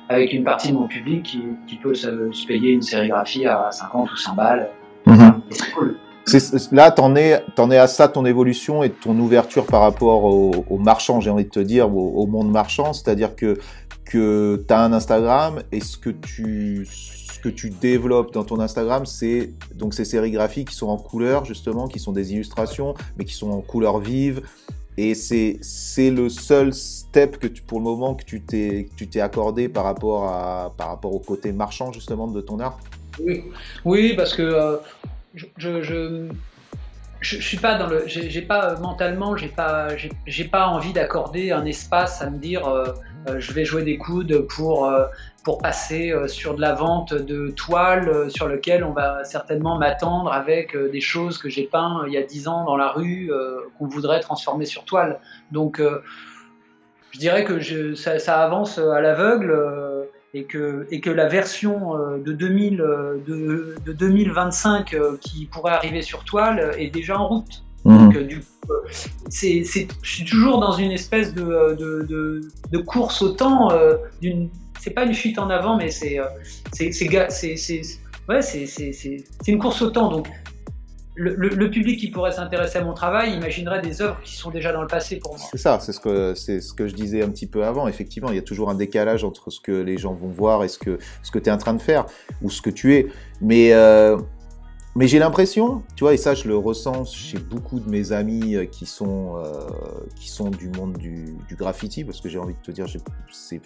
avec 0.08 0.32
une 0.32 0.44
partie 0.44 0.68
de 0.68 0.74
mon 0.74 0.86
public 0.86 1.22
qui, 1.22 1.42
qui 1.66 1.76
peut 1.76 1.94
se, 1.94 2.30
se, 2.30 2.46
payer 2.46 2.72
une 2.72 2.82
sérigraphie 2.82 3.46
à 3.46 3.70
50 3.70 4.12
ou 4.12 4.16
100 4.16 4.34
balles. 4.34 4.68
Mmh. 5.06 5.30
C'est 5.48 5.70
cool 5.72 5.96
là, 6.72 6.90
t'en 6.90 7.16
es, 7.16 7.42
en 7.58 7.70
es 7.70 7.78
à 7.78 7.86
ça, 7.86 8.08
ton 8.08 8.24
évolution 8.24 8.82
et 8.82 8.90
ton 8.90 9.18
ouverture 9.18 9.66
par 9.66 9.82
rapport 9.82 10.24
au, 10.24 10.64
au 10.68 10.78
marchand, 10.78 11.20
j'ai 11.20 11.30
envie 11.30 11.44
de 11.44 11.50
te 11.50 11.60
dire, 11.60 11.94
au, 11.94 12.26
monde 12.26 12.50
marchand. 12.50 12.92
C'est-à-dire 12.92 13.36
que, 13.36 13.58
que 14.04 14.64
tu 14.66 14.74
as 14.74 14.80
un 14.80 14.92
Instagram 14.92 15.62
et 15.72 15.80
ce 15.80 15.96
que 15.96 16.10
tu, 16.10 16.86
ce 16.86 17.38
que 17.38 17.48
tu 17.48 17.70
développes 17.70 18.32
dans 18.32 18.44
ton 18.44 18.60
Instagram, 18.60 19.06
c'est 19.06 19.50
donc 19.74 19.94
ces 19.94 20.04
sérigraphies 20.04 20.64
qui 20.64 20.74
sont 20.74 20.88
en 20.88 20.96
couleur, 20.96 21.44
justement, 21.44 21.88
qui 21.88 21.98
sont 21.98 22.12
des 22.12 22.32
illustrations, 22.32 22.94
mais 23.18 23.24
qui 23.24 23.34
sont 23.34 23.50
en 23.50 23.60
couleur 23.60 23.98
vive. 23.98 24.42
Et 24.96 25.14
c'est, 25.14 25.58
c'est 25.60 26.10
le 26.10 26.28
seul 26.28 26.72
step 26.72 27.38
que 27.38 27.48
tu, 27.48 27.62
pour 27.62 27.78
le 27.78 27.84
moment, 27.84 28.14
que 28.14 28.24
tu 28.24 28.40
t'es, 28.40 28.88
tu 28.96 29.08
t'es 29.08 29.20
accordé 29.20 29.68
par 29.68 29.84
rapport 29.84 30.28
à, 30.28 30.72
par 30.76 30.88
rapport 30.88 31.12
au 31.12 31.18
côté 31.18 31.52
marchand, 31.52 31.92
justement, 31.92 32.28
de 32.28 32.40
ton 32.40 32.60
art. 32.60 32.78
Oui, 33.20 33.44
oui 33.84 34.14
parce 34.16 34.34
que 34.34 34.42
euh, 34.42 34.76
je, 35.34 35.46
je, 35.56 36.28
je, 37.20 37.40
suis 37.40 37.56
pas 37.56 37.76
dans 37.76 37.86
le, 37.86 38.04
j'ai 38.06 38.42
pas 38.42 38.78
mentalement, 38.78 39.36
j'ai 39.36 39.48
pas, 39.48 39.88
j'ai 40.26 40.44
pas 40.44 40.68
envie 40.68 40.92
d'accorder 40.92 41.52
un 41.52 41.64
espace 41.64 42.22
à 42.22 42.30
me 42.30 42.38
dire, 42.38 42.66
euh, 42.66 42.92
euh, 43.28 43.40
je 43.40 43.52
vais 43.52 43.64
jouer 43.64 43.82
des 43.82 43.98
coudes 43.98 44.46
pour 44.48 44.86
euh, 44.86 45.06
pour 45.44 45.58
passer 45.58 46.10
euh, 46.10 46.26
sur 46.26 46.54
de 46.54 46.60
la 46.60 46.74
vente 46.74 47.12
de 47.14 47.50
toiles 47.50 48.08
euh, 48.08 48.28
sur 48.30 48.48
lequel 48.48 48.82
on 48.82 48.92
va 48.92 49.24
certainement 49.24 49.78
m'attendre 49.78 50.32
avec 50.32 50.74
euh, 50.74 50.90
des 50.90 51.02
choses 51.02 51.38
que 51.38 51.50
j'ai 51.50 51.64
peint 51.64 52.02
il 52.06 52.12
y 52.14 52.16
a 52.16 52.22
dix 52.22 52.48
ans 52.48 52.64
dans 52.64 52.76
la 52.76 52.88
rue 52.88 53.30
qu'on 53.78 53.86
voudrait 53.86 54.20
transformer 54.20 54.64
sur 54.64 54.84
toile. 54.84 55.20
Donc 55.52 55.80
je 57.10 57.18
dirais 57.18 57.44
que 57.44 57.94
ça, 57.94 58.18
ça, 58.18 58.42
avance 58.42 58.78
à 58.78 59.00
l'aveugle 59.00 59.52
et 60.34 60.44
que, 60.44 60.86
et 60.90 61.00
que 61.00 61.10
la 61.10 61.28
version 61.28 61.96
euh, 61.96 62.18
de, 62.18 62.32
2000, 62.32 62.80
euh, 62.80 63.16
de, 63.26 63.76
de 63.86 63.92
2025 63.92 64.92
euh, 64.92 65.16
qui 65.20 65.46
pourrait 65.46 65.72
arriver 65.72 66.02
sur 66.02 66.24
toile 66.24 66.74
est 66.76 66.90
déjà 66.90 67.18
en 67.18 67.28
route. 67.28 67.64
Mmh. 67.84 67.98
Donc, 67.98 68.18
du 68.26 68.40
coup, 68.40 68.72
c'est, 69.28 69.62
c'est, 69.64 69.86
je 70.02 70.10
suis 70.10 70.24
toujours 70.24 70.58
dans 70.58 70.72
une 70.72 70.90
espèce 70.90 71.34
de, 71.34 71.76
de, 71.78 72.02
de, 72.08 72.40
de 72.72 72.78
course 72.78 73.22
au 73.22 73.28
temps. 73.30 73.68
d'une, 74.22 74.48
c'est 74.80 74.90
pas 74.90 75.04
une 75.04 75.14
fuite 75.14 75.38
en 75.38 75.50
avant, 75.50 75.76
mais 75.76 75.90
c'est, 75.90 76.18
c'est, 76.72 76.90
c'est, 76.90 77.08
c'est, 77.28 77.56
c'est, 77.56 77.82
ouais, 78.28 78.40
c'est, 78.40 78.66
c'est, 78.66 78.92
c'est, 78.92 79.22
c'est 79.42 79.52
une 79.52 79.58
course 79.58 79.82
au 79.82 79.90
temps. 79.90 80.10
Donc, 80.10 80.28
le, 81.16 81.70
public 81.70 82.00
qui 82.00 82.10
pourrait 82.10 82.32
s'intéresser 82.32 82.78
à 82.78 82.84
mon 82.84 82.92
travail 82.92 83.34
imaginerait 83.34 83.80
des 83.80 84.02
œuvres 84.02 84.20
qui 84.22 84.34
sont 84.34 84.50
déjà 84.50 84.72
dans 84.72 84.82
le 84.82 84.88
passé 84.88 85.18
pour 85.18 85.36
moi. 85.36 85.46
C'est 85.50 85.58
ça, 85.58 85.78
c'est 85.80 85.92
ce 85.92 86.00
que 86.00 86.34
c'est 86.34 86.60
ce 86.60 86.72
que 86.74 86.88
je 86.88 86.94
disais 86.94 87.22
un 87.22 87.30
petit 87.30 87.46
peu 87.46 87.64
avant. 87.64 87.86
Effectivement, 87.86 88.30
il 88.30 88.36
y 88.36 88.38
a 88.38 88.42
toujours 88.42 88.70
un 88.70 88.74
décalage 88.74 89.24
entre 89.24 89.50
ce 89.50 89.60
que 89.60 89.72
les 89.72 89.96
gens 89.96 90.14
vont 90.14 90.28
voir 90.28 90.64
et 90.64 90.68
ce 90.68 90.78
que 90.78 90.98
ce 91.22 91.30
que 91.30 91.38
tu 91.38 91.48
es 91.48 91.52
en 91.52 91.58
train 91.58 91.74
de 91.74 91.82
faire 91.82 92.06
ou 92.42 92.50
ce 92.50 92.60
que 92.60 92.70
tu 92.70 92.94
es. 92.94 93.06
Mais 93.40 93.72
euh, 93.72 94.18
mais 94.96 95.08
j'ai 95.08 95.18
l'impression, 95.18 95.82
tu 95.96 96.04
vois, 96.04 96.14
et 96.14 96.16
ça 96.16 96.34
je 96.34 96.46
le 96.48 96.56
ressens 96.56 97.04
chez 97.04 97.38
beaucoup 97.38 97.80
de 97.80 97.88
mes 97.88 98.12
amis 98.12 98.54
euh, 98.54 98.64
qui 98.64 98.86
sont 98.86 99.36
euh, 99.36 99.68
qui 100.16 100.28
sont 100.28 100.50
du 100.50 100.68
monde 100.68 100.96
du, 100.98 101.36
graffiti, 101.52 102.04
parce 102.04 102.20
que 102.20 102.28
j'ai 102.28 102.38
envie 102.38 102.54
de 102.54 102.60
te 102.60 102.70
dire, 102.70 102.86
c'est 103.30 103.60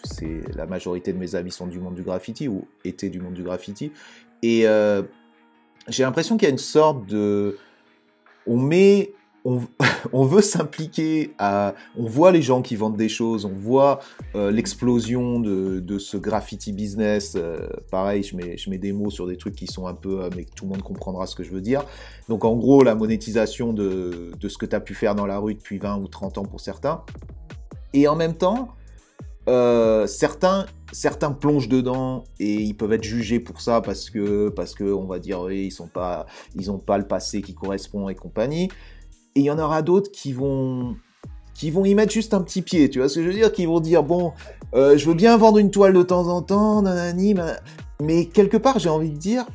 la 0.55 0.67
majorité 0.67 1.13
de 1.13 1.19
mes 1.19 1.35
amis 1.35 1.51
sont 1.51 1.67
du 1.67 1.81
monde 1.81 1.95
du 1.95 2.03
graffiti 2.03 2.49
ou 2.49 2.67
étaient 2.85 3.11
du 3.11 3.21
monde 3.21 3.35
du 3.35 3.43
graffiti, 3.43 3.93
et 4.43 4.67
j'ai 5.89 6.03
l'impression 6.03 6.37
qu'il 6.37 6.47
y 6.47 6.51
a 6.51 6.53
une 6.53 6.59
sorte 6.59 7.07
de, 7.07 7.57
on 8.47 8.57
met, 8.57 9.13
on, 9.45 9.61
on 10.13 10.25
veut 10.25 10.43
s'impliquer 10.43 11.35
à, 11.39 11.75
on 11.97 12.07
voit 12.07 12.33
les 12.33 12.43
gens 12.43 12.63
qui 12.63 12.77
vendent 12.77 12.97
des 12.97 13.09
choses, 13.09 13.45
on 13.45 13.55
voit 13.55 14.01
euh, 14.35 14.51
l'explosion 14.51 15.41
de, 15.41 15.81
de, 15.81 15.99
ce 15.99 16.17
graffiti 16.17 16.73
business. 16.73 17.35
Euh, 17.37 17.69
pareil, 17.91 18.23
je 18.23 18.37
mets, 18.37 18.57
je 18.57 18.71
mets 18.71 18.79
des 18.79 18.93
mots 18.93 19.11
sur 19.11 19.27
des 19.27 19.37
trucs 19.37 19.55
qui 19.55 19.67
sont 19.67 19.87
un 19.87 19.95
peu, 19.95 20.23
euh, 20.23 20.31
mais 20.37 20.45
tout 20.45 20.65
le 20.65 20.71
monde 20.71 20.83
comprendra 20.83 21.27
ce 21.27 21.35
que 21.35 21.43
je 21.43 21.51
veux 21.51 21.61
dire. 21.61 21.85
Donc 22.29 22.45
en 22.45 22.57
gros, 22.57 22.83
la 22.83 22.95
monétisation 22.95 23.73
de, 23.73 24.33
de 24.39 24.49
ce 24.49 24.59
que 24.59 24.67
tu 24.67 24.77
as 24.77 24.81
pu 24.81 24.95
faire 24.95 25.15
dans 25.15 25.27
la 25.27 25.39
rue 25.39 25.55
depuis 25.55 25.79
20 25.79 25.99
ou 25.99 26.09
30 26.09 26.39
ans 26.39 26.45
pour 26.45 26.61
certains. 26.61 27.03
Et 27.95 28.07
en 28.07 28.17
même 28.17 28.35
temps, 28.35 28.75
euh, 29.49 30.07
certains, 30.07 30.67
certains 30.93 31.33
plongent 31.33 31.69
dedans 31.69 32.25
et 32.39 32.53
ils 32.55 32.75
peuvent 32.75 32.93
être 32.93 33.05
jugés 33.05 33.41
pour 33.41 33.63
ça 33.63 33.81
parce 33.81 34.11
que, 34.11 34.51
parce 34.51 34.75
que 34.75 34.85
on 34.85 35.07
va 35.07 35.19
dire, 35.19 35.41
oui, 35.41 35.67
ils 35.67 35.71
sont 35.71 35.89
pas, 35.89 36.27
ils 36.55 36.71
ont 36.71 36.79
pas 36.79 36.99
le 36.99 37.07
passé 37.07 37.41
qui 37.41 37.55
correspond 37.55 38.11
et 38.11 38.15
compagnie. 38.15 38.69
Et 39.35 39.41
il 39.41 39.45
y 39.45 39.51
en 39.51 39.59
aura 39.59 39.81
d'autres 39.81 40.11
qui 40.13 40.35
vont, 40.35 40.97
qui 41.55 41.71
vont 41.71 41.85
y 41.87 41.95
mettre 41.95 42.13
juste 42.13 42.35
un 42.35 42.43
petit 42.43 42.61
pied, 42.61 42.91
tu 42.91 42.99
vois 42.99 43.09
ce 43.09 43.17
que 43.17 43.23
je 43.23 43.29
veux 43.29 43.35
dire, 43.35 43.51
qui 43.51 43.65
vont 43.65 43.81
dire, 43.81 44.03
bon, 44.03 44.33
euh, 44.75 44.99
je 44.99 45.07
veux 45.09 45.15
bien 45.15 45.37
vendre 45.39 45.59
une 45.59 45.71
toile 45.71 45.95
de 45.95 46.03
temps 46.03 46.29
en 46.29 46.43
temps, 46.43 46.83
nanani, 46.83 47.35
mais 48.03 48.27
quelque 48.27 48.59
part, 48.59 48.79
j'ai 48.79 48.91
envie 48.91 49.11
de 49.11 49.17
dire, 49.17 49.47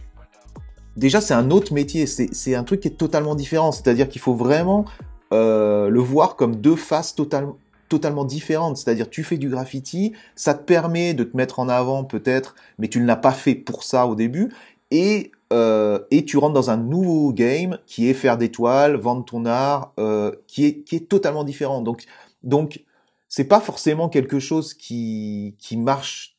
déjà, 0.98 1.22
c'est 1.22 1.36
un 1.36 1.52
autre 1.52 1.72
métier, 1.72 2.07
c'est 2.07 2.56
un 2.56 2.64
truc 2.64 2.80
qui 2.80 2.88
est 2.88 2.98
totalement 2.98 3.36
différent, 3.36 3.72
c'est-à-dire 3.72 4.10
qu'il 4.10 4.22
faut 4.22 4.34
vraiment 4.34 4.86
euh, 5.34 5.90
le 5.90 5.99
voir 5.99 6.36
comme 6.36 6.56
deux 6.56 6.76
faces 6.76 7.14
totalement 7.14 7.57
totalement 7.94 8.26
différente. 8.26 8.78
C'est-à-dire, 8.78 9.07
tu 9.07 9.24
fais 9.24 9.38
du 9.38 9.49
graffiti, 9.49 10.14
ça 10.36 10.56
te 10.56 10.64
permet 10.64 11.14
de 11.14 11.24
te 11.24 11.38
mettre 11.38 11.60
en 11.60 11.70
avant 11.70 12.03
peut-être, 12.03 12.56
mais 12.80 12.88
tu 12.88 12.99
ne 12.99 13.06
l'as 13.06 13.15
pas 13.15 13.34
fait 13.34 13.53
pour 13.53 13.84
ça 13.84 14.07
au 14.07 14.15
début. 14.15 14.52
Et, 14.90 15.32
euh, 15.52 15.99
et 16.10 16.26
tu 16.26 16.38
rentres 16.38 16.56
dans 16.56 16.72
un 16.72 16.78
nouveau 16.78 17.32
game 17.34 17.78
qui 17.86 18.10
est 18.10 18.15
faire 18.15 18.38
des 18.38 18.49
toiles, 18.49 18.95
vendre 18.95 19.24
ton 19.24 19.45
art, 19.45 19.94
euh, 19.99 20.32
qui, 20.48 20.65
est, 20.65 20.80
qui 20.84 20.95
est 20.95 21.07
totalement 21.07 21.44
différent. 21.44 21.82
Donc, 21.82 22.06
donc 22.41 22.84
c'est 23.30 23.48
pas 23.48 23.60
forcément 23.60 24.10
quelque 24.10 24.40
chose 24.40 24.74
qui, 24.74 25.56
qui 25.60 25.78
marche 25.78 26.36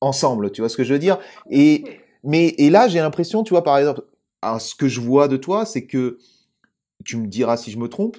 ensemble, 0.00 0.52
tu 0.52 0.62
vois 0.62 0.70
ce 0.70 0.76
que 0.78 0.84
je 0.84 0.94
veux 0.94 0.98
dire? 0.98 1.18
Et, 1.50 1.84
mais, 2.22 2.54
et 2.56 2.70
là, 2.70 2.88
j'ai 2.88 3.00
l'impression, 3.00 3.42
tu 3.42 3.50
vois, 3.50 3.62
par 3.62 3.76
exemple, 3.76 4.02
ce 4.58 4.74
que 4.74 4.88
je 4.88 5.00
vois 5.00 5.28
de 5.28 5.36
toi, 5.36 5.66
c'est 5.66 5.84
que, 5.84 6.18
tu 7.04 7.18
me 7.18 7.26
diras 7.26 7.58
si 7.58 7.70
je 7.70 7.78
me 7.78 7.88
trompe, 7.88 8.16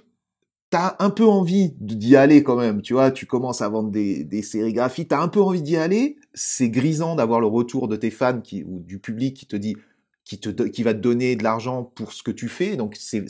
t'as 0.75 0.97
un 0.99 1.09
peu 1.09 1.23
envie 1.23 1.73
d'y 1.79 2.17
aller 2.17 2.43
quand 2.43 2.57
même, 2.57 2.81
tu 2.81 2.91
vois, 2.91 3.09
tu 3.09 3.25
commences 3.25 3.61
à 3.61 3.69
vendre 3.69 3.91
des, 3.91 4.25
des 4.25 4.41
sérigraphies, 4.41 5.07
t'as 5.07 5.21
un 5.21 5.29
peu 5.29 5.41
envie 5.41 5.61
d'y 5.61 5.77
aller, 5.77 6.17
c'est 6.33 6.69
grisant 6.69 7.15
d'avoir 7.15 7.39
le 7.39 7.47
retour 7.47 7.87
de 7.87 7.95
tes 7.95 8.11
fans 8.11 8.41
qui, 8.41 8.65
ou 8.65 8.81
du 8.81 8.99
public 8.99 9.37
qui 9.37 9.45
te 9.45 9.55
dit, 9.55 9.77
qui, 10.25 10.37
te, 10.37 10.49
qui 10.49 10.83
va 10.83 10.93
te 10.93 10.99
donner 10.99 11.37
de 11.37 11.45
l'argent 11.45 11.89
pour 11.95 12.11
ce 12.11 12.23
que 12.23 12.31
tu 12.31 12.49
fais, 12.49 12.75
donc 12.75 12.97
c'est 12.97 13.29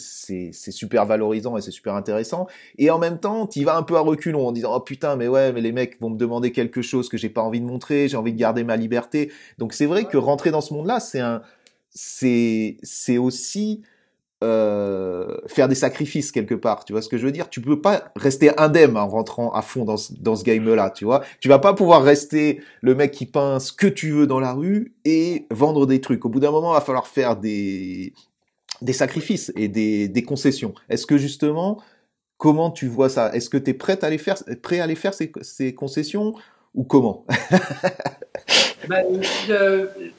super 0.52 1.06
valorisant 1.06 1.56
et 1.56 1.62
c'est 1.62 1.70
super 1.70 1.94
intéressant, 1.94 2.48
et 2.80 2.90
en 2.90 2.98
même 2.98 3.20
temps, 3.20 3.46
tu 3.46 3.64
vas 3.64 3.78
un 3.78 3.84
peu 3.84 3.96
à 3.96 4.00
reculons 4.00 4.48
en 4.48 4.52
disant, 4.52 4.76
oh 4.76 4.80
putain, 4.80 5.16
mais 5.16 5.28
ouais, 5.28 5.54
mais 5.54 5.62
les 5.62 5.72
mecs 5.72 6.02
vont 6.02 6.10
me 6.10 6.18
demander 6.18 6.52
quelque 6.52 6.82
chose 6.82 7.10
que 7.10 7.18
j'ai 7.18 7.30
pas 7.30 7.44
envie 7.44 7.62
de 7.62 7.68
montrer, 7.68 8.08
j'ai 8.08 8.18
envie 8.18 8.34
de 8.34 8.40
garder 8.40 8.64
ma 8.64 8.76
liberté, 8.76 9.32
donc 9.60 9.74
c'est 9.74 9.86
vrai 9.86 10.06
que 10.06 10.18
rentrer 10.18 10.50
dans 10.50 10.62
ce 10.62 10.74
monde-là, 10.74 11.00
c'est 11.00 11.20
un, 11.20 11.44
c'est, 11.92 12.78
c'est 12.82 13.20
aussi, 13.20 13.84
euh, 14.44 15.38
faire 15.48 15.68
des 15.68 15.76
sacrifices 15.76 16.32
quelque 16.32 16.56
part. 16.56 16.86
Tu 16.86 16.94
vois 16.94 17.02
ce 17.02 17.10
que 17.10 17.18
je 17.18 17.26
veux 17.26 17.32
dire? 17.32 17.50
Tu 17.50 17.62
peux 17.62 17.80
pas 17.82 18.12
rester 18.16 18.58
indemne 18.60 18.98
en 18.98 19.08
rentrant 19.08 19.52
à 19.54 19.62
fond 19.62 19.86
dans, 19.86 19.96
dans 20.20 20.36
ce 20.36 20.44
game-là. 20.44 20.90
Tu 20.90 21.06
vois? 21.06 21.24
Tu 21.40 21.48
vas 21.48 21.60
pas 21.60 21.74
pouvoir 21.74 22.04
rester 22.04 22.62
le 22.82 22.96
mec 22.96 23.12
qui 23.12 23.26
peint 23.26 23.60
ce 23.60 23.72
que 23.72 23.88
tu 23.88 24.12
veux 24.12 24.28
dans 24.28 24.40
la 24.40 24.54
rue 24.54 24.94
et 25.06 25.48
vendre 25.52 25.86
des 25.86 26.02
trucs. 26.02 26.26
Au 26.26 26.30
bout 26.30 26.40
d'un 26.40 26.52
moment, 26.52 26.72
il 26.72 26.76
va 26.76 26.82
falloir 26.82 27.08
faire 27.08 27.38
des 27.38 28.14
des 28.82 28.94
sacrifices 28.94 29.54
et 29.56 29.70
des, 29.70 30.10
des 30.10 30.24
concessions. 30.24 30.74
Est-ce 30.90 31.06
que 31.06 31.18
justement, 31.18 31.82
comment 32.38 32.72
tu 32.72 32.88
vois 32.88 33.08
ça? 33.08 33.34
Est-ce 33.34 33.50
que 33.50 33.58
tu 33.58 33.70
es 33.70 33.74
prêt 33.74 34.04
à 34.04 34.10
les 34.10 34.18
faire, 34.18 34.36
prêt 34.62 34.82
à 34.82 34.88
les 34.88 34.96
faire 34.96 35.14
ces, 35.14 35.32
ces 35.42 35.74
concessions 35.74 36.34
ou 36.76 36.84
comment 36.84 37.26
bah, 38.90 38.98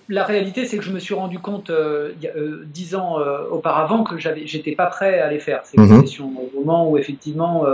La 0.08 0.24
réalité, 0.24 0.66
c'est 0.66 0.78
que 0.78 0.84
je 0.84 0.92
me 0.92 0.98
suis 0.98 1.14
rendu 1.14 1.38
compte 1.38 1.70
euh, 1.70 2.12
euh, 2.36 2.64
dix 2.66 2.94
ans 2.94 3.18
euh, 3.18 3.44
auparavant 3.50 4.04
que 4.04 4.18
j'avais, 4.18 4.46
j'étais 4.46 4.72
pas 4.72 4.86
prêt 4.86 5.20
à 5.20 5.30
les 5.30 5.38
faire 5.38 5.64
ces 5.64 5.78
mhm. 5.78 5.88
concessions. 5.88 6.32
Au 6.54 6.58
moment 6.58 6.90
où 6.90 6.98
effectivement 6.98 7.64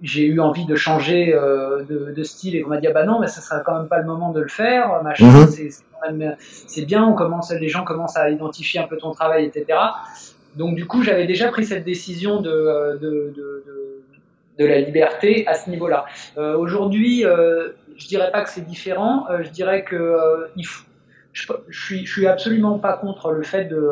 j'ai 0.00 0.26
eu 0.26 0.38
envie 0.38 0.64
de 0.64 0.76
changer 0.76 1.32
de, 1.32 2.22
style 2.22 2.54
et 2.54 2.62
qu'on 2.62 2.70
m'a 2.70 2.78
dit 2.78 2.86
ah 2.86 2.92
bah 2.92 3.04
non, 3.04 3.18
mais 3.18 3.26
ce 3.26 3.40
sera 3.40 3.60
quand 3.60 3.76
même 3.76 3.88
pas 3.88 3.98
le 3.98 4.06
moment 4.06 4.30
de 4.30 4.40
le 4.40 4.48
faire. 4.48 5.02
Machin, 5.02 5.26
mhm. 5.26 6.36
c'est, 6.38 6.84
bien, 6.86 7.04
on 7.04 7.14
commence, 7.14 7.50
les 7.52 7.68
gens 7.68 7.84
commencent 7.84 8.16
à 8.16 8.30
identifier 8.30 8.80
un 8.80 8.86
peu 8.86 8.96
ton 8.96 9.10
travail, 9.10 9.44
etc. 9.44 9.78
Donc 10.54 10.76
du 10.76 10.86
coup, 10.86 11.02
j'avais 11.02 11.26
déjà 11.26 11.48
pris 11.48 11.64
cette 11.64 11.84
décision 11.84 12.40
de, 12.40 12.98
de, 13.00 13.32
de 13.36 13.87
de 14.58 14.66
la 14.66 14.80
liberté 14.80 15.46
à 15.46 15.54
ce 15.54 15.70
niveau-là. 15.70 16.04
Euh, 16.36 16.56
aujourd'hui, 16.56 17.24
euh, 17.24 17.68
je 17.96 18.06
dirais 18.08 18.30
pas 18.30 18.42
que 18.42 18.50
c'est 18.50 18.66
différent. 18.66 19.26
Euh, 19.30 19.42
je 19.42 19.50
dirais 19.50 19.84
que 19.84 19.96
euh, 19.96 20.48
il 20.56 20.66
faut, 20.66 20.84
je, 21.32 21.46
suis, 21.70 22.04
je 22.04 22.12
suis 22.12 22.26
absolument 22.26 22.78
pas 22.78 22.94
contre 22.94 23.30
le 23.30 23.42
fait 23.42 23.66
de 23.66 23.90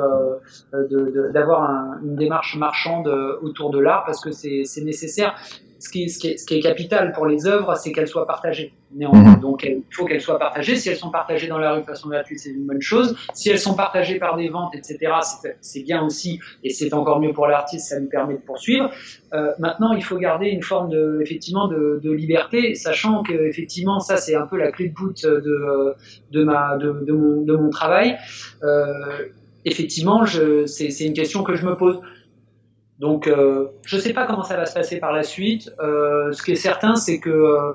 d'avoir 1.32 2.00
une 2.02 2.16
démarche 2.16 2.56
marchande 2.56 3.06
autour 3.40 3.70
de 3.70 3.78
l'art 3.78 4.04
parce 4.04 4.20
que 4.20 4.32
c'est 4.32 4.64
nécessaire 4.82 5.36
ce 5.78 5.90
qui, 5.90 6.04
est, 6.04 6.08
ce, 6.08 6.18
qui 6.18 6.28
est, 6.28 6.36
ce 6.38 6.46
qui 6.46 6.54
est 6.54 6.60
capital 6.60 7.12
pour 7.12 7.26
les 7.26 7.46
œuvres, 7.46 7.74
c'est 7.76 7.92
qu'elles 7.92 8.08
soient 8.08 8.26
partagées. 8.26 8.72
Néanmoins. 8.94 9.36
Mhm. 9.36 9.40
Donc 9.40 9.64
il 9.64 9.82
faut 9.90 10.06
qu'elles 10.06 10.20
soient 10.20 10.38
partagées. 10.38 10.76
Si 10.76 10.88
elles 10.88 10.96
sont 10.96 11.10
partagées 11.10 11.48
dans 11.48 11.58
la 11.58 11.72
rue 11.72 11.80
de 11.80 11.86
façon 11.86 12.08
gratuite, 12.08 12.38
c'est 12.38 12.50
une 12.50 12.66
bonne 12.66 12.80
chose. 12.80 13.16
Si 13.34 13.50
elles 13.50 13.58
sont 13.58 13.74
partagées 13.74 14.18
par 14.18 14.36
des 14.36 14.48
ventes, 14.48 14.74
etc., 14.74 14.98
c'est 15.60 15.82
bien 15.82 16.02
aussi, 16.04 16.40
et 16.62 16.70
c'est 16.70 16.94
encore 16.94 17.20
mieux 17.20 17.32
pour 17.32 17.46
l'artiste, 17.46 17.88
ça 17.88 17.98
lui 17.98 18.06
permet 18.06 18.34
de 18.34 18.40
poursuivre. 18.40 18.90
Euh, 19.34 19.52
maintenant, 19.58 19.92
il 19.92 20.02
faut 20.02 20.16
garder 20.16 20.46
une 20.46 20.62
forme 20.62 20.88
de, 20.88 21.18
effectivement, 21.20 21.68
de, 21.68 22.00
de 22.02 22.12
liberté, 22.12 22.74
sachant 22.74 23.22
que 23.22 23.32
effectivement, 23.32 23.98
ça 23.98 24.16
c'est 24.16 24.34
un 24.34 24.46
peu 24.46 24.56
la 24.56 24.70
clé 24.70 24.88
de 24.88 24.94
voûte 24.94 25.24
de, 25.24 25.94
de 26.30 26.44
ma, 26.44 26.76
de, 26.78 27.04
de, 27.04 27.12
mon, 27.12 27.42
de 27.42 27.56
mon 27.56 27.70
travail. 27.70 28.16
Euh, 28.62 28.86
effectivement, 29.64 30.24
c'est 30.66 31.04
une 31.04 31.12
question 31.12 31.42
que 31.42 31.54
je 31.54 31.66
me 31.66 31.76
pose. 31.76 32.00
Donc, 32.98 33.26
euh, 33.26 33.68
je 33.84 33.96
ne 33.96 34.00
sais 34.00 34.12
pas 34.12 34.26
comment 34.26 34.42
ça 34.42 34.56
va 34.56 34.66
se 34.66 34.74
passer 34.74 34.98
par 34.98 35.12
la 35.12 35.22
suite. 35.22 35.70
Euh, 35.80 36.32
ce 36.32 36.42
qui 36.42 36.52
est 36.52 36.56
certain, 36.56 36.96
c'est 36.96 37.20
que 37.20 37.30
euh, 37.30 37.72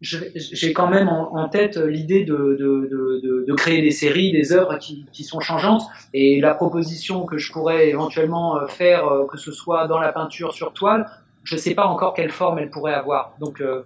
j'ai 0.00 0.72
quand 0.72 0.88
même 0.88 1.08
en, 1.08 1.48
tête 1.48 1.76
l'idée 1.76 2.24
de, 2.24 2.34
de, 2.34 2.88
de, 3.22 3.44
de, 3.46 3.54
créer 3.54 3.80
des 3.80 3.90
séries, 3.90 4.32
des 4.32 4.52
œuvres 4.52 4.78
qui, 4.78 5.06
qui, 5.12 5.24
sont 5.24 5.40
changeantes. 5.40 5.82
Et 6.12 6.40
la 6.40 6.54
proposition 6.54 7.24
que 7.24 7.38
je 7.38 7.50
pourrais 7.52 7.88
éventuellement 7.88 8.66
faire, 8.66 9.10
que 9.30 9.38
ce 9.38 9.50
soit 9.50 9.88
dans 9.88 9.98
la 9.98 10.12
peinture 10.12 10.52
sur 10.52 10.74
toile, 10.74 11.06
je 11.44 11.54
ne 11.54 11.60
sais 11.60 11.74
pas 11.74 11.86
encore 11.86 12.14
quelle 12.14 12.30
forme 12.30 12.58
elle 12.58 12.70
pourrait 12.70 12.94
avoir. 12.94 13.34
Donc, 13.38 13.60
euh, 13.60 13.82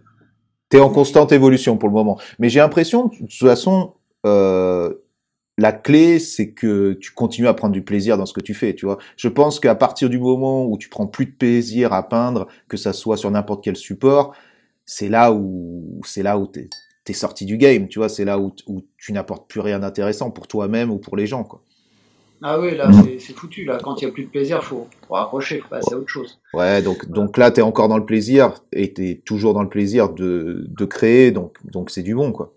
tu 0.70 0.76
es 0.76 0.80
en 0.80 0.90
constante 0.90 1.32
évolution 1.32 1.76
pour 1.76 1.88
le 1.88 1.94
moment. 1.94 2.18
Mais 2.38 2.48
j'ai 2.48 2.60
l'impression, 2.60 3.06
de 3.06 3.16
toute 3.16 3.32
façon, 3.32 3.94
euh, 4.24 4.94
la 5.58 5.72
clé, 5.72 6.20
c'est 6.20 6.52
que 6.52 6.92
tu 6.94 7.10
continues 7.10 7.48
à 7.48 7.54
prendre 7.54 7.74
du 7.74 7.82
plaisir 7.82 8.16
dans 8.16 8.26
ce 8.26 8.32
que 8.32 8.40
tu 8.40 8.54
fais, 8.54 8.74
tu 8.74 8.86
vois. 8.86 8.98
Je 9.16 9.28
pense 9.28 9.58
qu'à 9.58 9.74
partir 9.74 10.08
du 10.08 10.18
moment 10.18 10.64
où 10.64 10.78
tu 10.78 10.88
prends 10.88 11.08
plus 11.08 11.26
de 11.26 11.32
plaisir 11.32 11.92
à 11.92 12.08
peindre, 12.08 12.46
que 12.68 12.76
ça 12.76 12.92
soit 12.92 13.16
sur 13.16 13.30
n'importe 13.30 13.64
quel 13.64 13.76
support, 13.76 14.34
c'est 14.86 15.08
là 15.08 15.32
où 15.32 16.00
c'est 16.04 16.22
là 16.22 16.38
où 16.38 16.46
t'es 16.46 16.70
es 17.08 17.12
sorti 17.12 17.44
du 17.44 17.56
game, 17.56 17.88
tu 17.88 17.98
vois. 17.98 18.08
C'est 18.08 18.24
là 18.24 18.38
où, 18.38 18.52
tu 18.98 19.12
n'apportes 19.12 19.48
plus 19.48 19.60
rien 19.60 19.80
d'intéressant 19.80 20.30
pour 20.30 20.46
toi-même 20.46 20.90
ou 20.90 20.98
pour 20.98 21.16
les 21.16 21.26
gens, 21.26 21.42
quoi. 21.42 21.60
Ah 22.40 22.60
oui, 22.60 22.76
là, 22.76 22.88
mm. 22.88 23.18
c'est 23.18 23.32
foutu. 23.32 23.64
Là, 23.64 23.78
quand 23.82 24.00
il 24.00 24.04
n'y 24.04 24.10
a 24.10 24.14
plus 24.14 24.24
de 24.24 24.30
plaisir, 24.30 24.62
faut, 24.62 24.86
faut 25.08 25.14
raccrocher, 25.14 25.58
faut 25.58 25.68
passer 25.68 25.92
à 25.92 25.96
autre 25.96 26.08
chose. 26.08 26.38
Ouais, 26.54 26.82
donc, 26.82 27.10
donc 27.10 27.36
là, 27.36 27.50
tu 27.50 27.58
es 27.58 27.62
encore 27.64 27.88
dans 27.88 27.98
le 27.98 28.06
plaisir 28.06 28.52
et 28.70 28.92
tu 28.92 29.08
es 29.08 29.14
toujours 29.16 29.54
dans 29.54 29.62
le 29.62 29.68
plaisir 29.68 30.10
de, 30.10 30.66
de 30.68 30.84
créer, 30.84 31.32
donc 31.32 31.56
donc 31.64 31.90
c'est 31.90 32.04
du 32.04 32.14
bon, 32.14 32.30
quoi. 32.30 32.52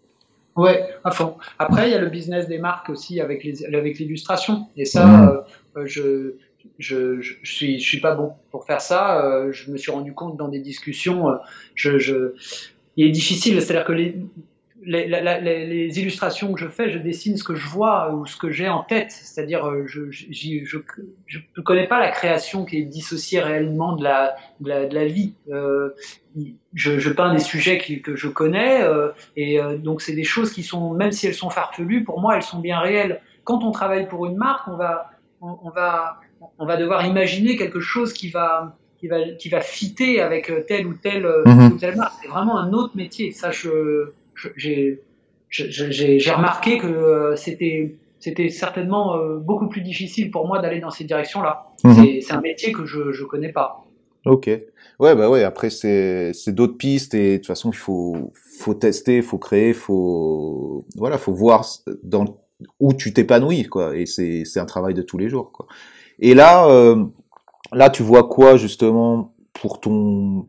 Ouais, 0.55 0.89
à 1.03 1.11
fond. 1.11 1.37
Après, 1.59 1.89
il 1.89 1.91
y 1.91 1.95
a 1.95 1.99
le 1.99 2.09
business 2.09 2.47
des 2.47 2.57
marques 2.57 2.89
aussi 2.89 3.21
avec 3.21 3.43
les 3.43 3.63
avec 3.73 3.99
l'illustration. 3.99 4.67
Et 4.75 4.85
ça, 4.85 5.05
mmh. 5.05 5.43
euh, 5.77 5.85
je, 5.85 6.35
je, 6.77 7.21
je, 7.21 7.33
suis 7.43 7.79
je 7.79 7.87
suis 7.87 8.01
pas 8.01 8.15
bon 8.15 8.33
pour 8.51 8.65
faire 8.65 8.81
ça. 8.81 9.23
Euh, 9.25 9.51
je 9.51 9.71
me 9.71 9.77
suis 9.77 9.91
rendu 9.91 10.13
compte 10.13 10.37
dans 10.37 10.49
des 10.49 10.59
discussions, 10.59 11.29
euh, 11.29 11.35
je, 11.75 11.97
je 11.99 12.33
il 12.97 13.07
est 13.07 13.11
difficile. 13.11 13.61
C'est-à-dire 13.61 13.85
que 13.85 13.93
les 13.93 14.17
les, 14.83 15.07
les, 15.07 15.99
illustrations 15.99 16.53
que 16.53 16.59
je 16.59 16.67
fais, 16.67 16.89
je 16.89 16.97
dessine 16.97 17.37
ce 17.37 17.43
que 17.43 17.55
je 17.55 17.67
vois 17.67 18.13
ou 18.13 18.25
ce 18.25 18.37
que 18.37 18.51
j'ai 18.51 18.69
en 18.69 18.83
tête. 18.83 19.11
C'est-à-dire, 19.11 19.65
euh, 19.67 19.85
je 19.87 20.01
ne 20.01 21.61
connais 21.61 21.87
pas 21.87 21.99
la 21.99 22.09
création 22.09 22.65
qui 22.65 22.77
est 22.77 22.85
dissociée 22.85 23.41
réellement 23.41 23.95
de 23.95 24.03
la, 24.03 24.35
de 24.59 24.69
la, 24.69 24.85
de 24.87 24.95
la 24.95 25.05
vie. 25.05 25.33
Euh, 25.49 25.89
je, 26.73 26.99
je, 26.99 27.09
peins 27.09 27.33
des 27.33 27.39
sujets 27.39 27.77
que 27.77 28.15
je 28.15 28.27
connais, 28.27 28.83
euh, 28.83 29.09
et 29.35 29.59
euh, 29.59 29.77
donc 29.77 30.01
c'est 30.01 30.13
des 30.13 30.23
choses 30.23 30.51
qui 30.51 30.63
sont, 30.63 30.93
même 30.93 31.11
si 31.11 31.27
elles 31.27 31.35
sont 31.35 31.49
farfelues, 31.49 32.03
pour 32.03 32.19
moi, 32.19 32.35
elles 32.35 32.43
sont 32.43 32.59
bien 32.59 32.79
réelles. 32.79 33.21
Quand 33.43 33.63
on 33.63 33.71
travaille 33.71 34.07
pour 34.07 34.25
une 34.25 34.37
marque, 34.37 34.67
on 34.67 34.77
va, 34.77 35.11
on, 35.41 35.69
va, 35.69 36.19
on 36.57 36.65
va 36.65 36.77
devoir 36.77 37.05
imaginer 37.05 37.57
quelque 37.57 37.79
chose 37.79 38.13
qui 38.13 38.29
va, 38.29 38.77
qui 38.99 39.07
va, 39.07 39.29
qui 39.31 39.49
va 39.49 39.61
fitter 39.61 40.21
avec 40.21 40.51
telle 40.67 40.87
ou 40.87 40.93
telle, 40.93 41.27
mhm. 41.45 41.73
ou 41.73 41.77
telle 41.77 41.97
marque. 41.97 42.13
C'est 42.21 42.29
vraiment 42.29 42.57
un 42.59 42.71
autre 42.71 42.95
métier. 42.95 43.31
Ça, 43.31 43.51
je 43.51 44.11
j'ai 44.55 46.31
remarqué 46.31 46.77
que 46.77 46.87
euh, 46.87 47.35
c'était 47.35 47.95
c'était 48.19 48.49
certainement 48.49 49.15
euh, 49.15 49.37
beaucoup 49.37 49.67
plus 49.67 49.81
difficile 49.81 50.29
pour 50.29 50.47
moi 50.47 50.59
d'aller 50.59 50.79
dans 50.79 50.91
cette 50.91 51.07
direction-là. 51.07 51.65
Mhm. 51.83 52.21
C'est 52.21 52.33
un 52.33 52.41
métier 52.41 52.71
que 52.71 52.85
je 52.85 52.99
ne 52.99 53.25
connais 53.27 53.51
pas. 53.51 53.83
Ok. 54.25 54.47
Ouais, 54.99 55.15
bah 55.15 55.29
ouais. 55.29 55.43
Après, 55.43 55.71
c'est 55.71 56.31
d'autres 56.49 56.77
pistes 56.77 57.15
et 57.15 57.33
de 57.33 57.37
toute 57.37 57.47
façon, 57.47 57.71
il 57.71 57.77
faut 57.77 58.31
faut 58.59 58.75
tester, 58.75 59.17
il 59.17 59.23
faut 59.23 59.39
créer, 59.39 59.73
faut 59.73 60.85
voilà, 60.95 61.17
faut 61.17 61.33
voir 61.33 61.65
dans 62.03 62.37
où 62.79 62.93
tu 62.93 63.11
t'épanouis 63.11 63.63
quoi. 63.63 63.97
Et 63.97 64.05
c'est 64.05 64.43
c'est 64.45 64.59
un 64.59 64.65
travail 64.65 64.93
de 64.93 65.01
tous 65.01 65.17
les 65.17 65.29
jours 65.29 65.51
quoi. 65.51 65.65
Et 66.19 66.35
là, 66.35 66.67
euh, 66.67 67.03
là, 67.73 67.89
tu 67.89 68.03
vois 68.03 68.27
quoi 68.27 68.57
justement 68.57 69.33
pour 69.53 69.79
ton 69.79 70.47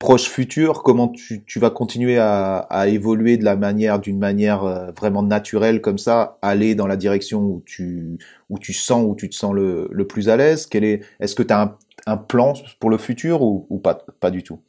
proche 0.00 0.28
futur, 0.30 0.82
comment 0.82 1.08
tu, 1.08 1.44
tu 1.44 1.60
vas 1.60 1.68
continuer 1.68 2.18
à, 2.18 2.56
à, 2.70 2.88
évoluer 2.88 3.36
de 3.36 3.44
la 3.44 3.54
manière, 3.54 4.00
d'une 4.00 4.18
manière 4.18 4.64
euh, 4.64 4.90
vraiment 4.98 5.22
naturelle 5.22 5.82
comme 5.82 5.98
ça, 5.98 6.38
aller 6.40 6.74
dans 6.74 6.86
la 6.86 6.96
direction 6.96 7.40
où 7.42 7.62
tu, 7.66 8.18
où 8.48 8.58
tu 8.58 8.72
sens, 8.72 9.04
où 9.06 9.14
tu 9.14 9.28
te 9.28 9.34
sens 9.36 9.52
le, 9.54 9.88
le 9.92 10.06
plus 10.06 10.30
à 10.30 10.38
l'aise? 10.38 10.66
Quel 10.66 10.84
est, 10.84 11.02
est-ce 11.20 11.34
que 11.36 11.42
tu 11.42 11.52
as 11.52 11.60
un, 11.60 11.76
un, 12.06 12.16
plan 12.16 12.54
pour 12.80 12.88
le 12.88 12.96
futur 12.96 13.42
ou, 13.42 13.66
ou 13.68 13.78
pas, 13.78 13.98
pas 14.20 14.30
du 14.30 14.42
tout? 14.42 14.60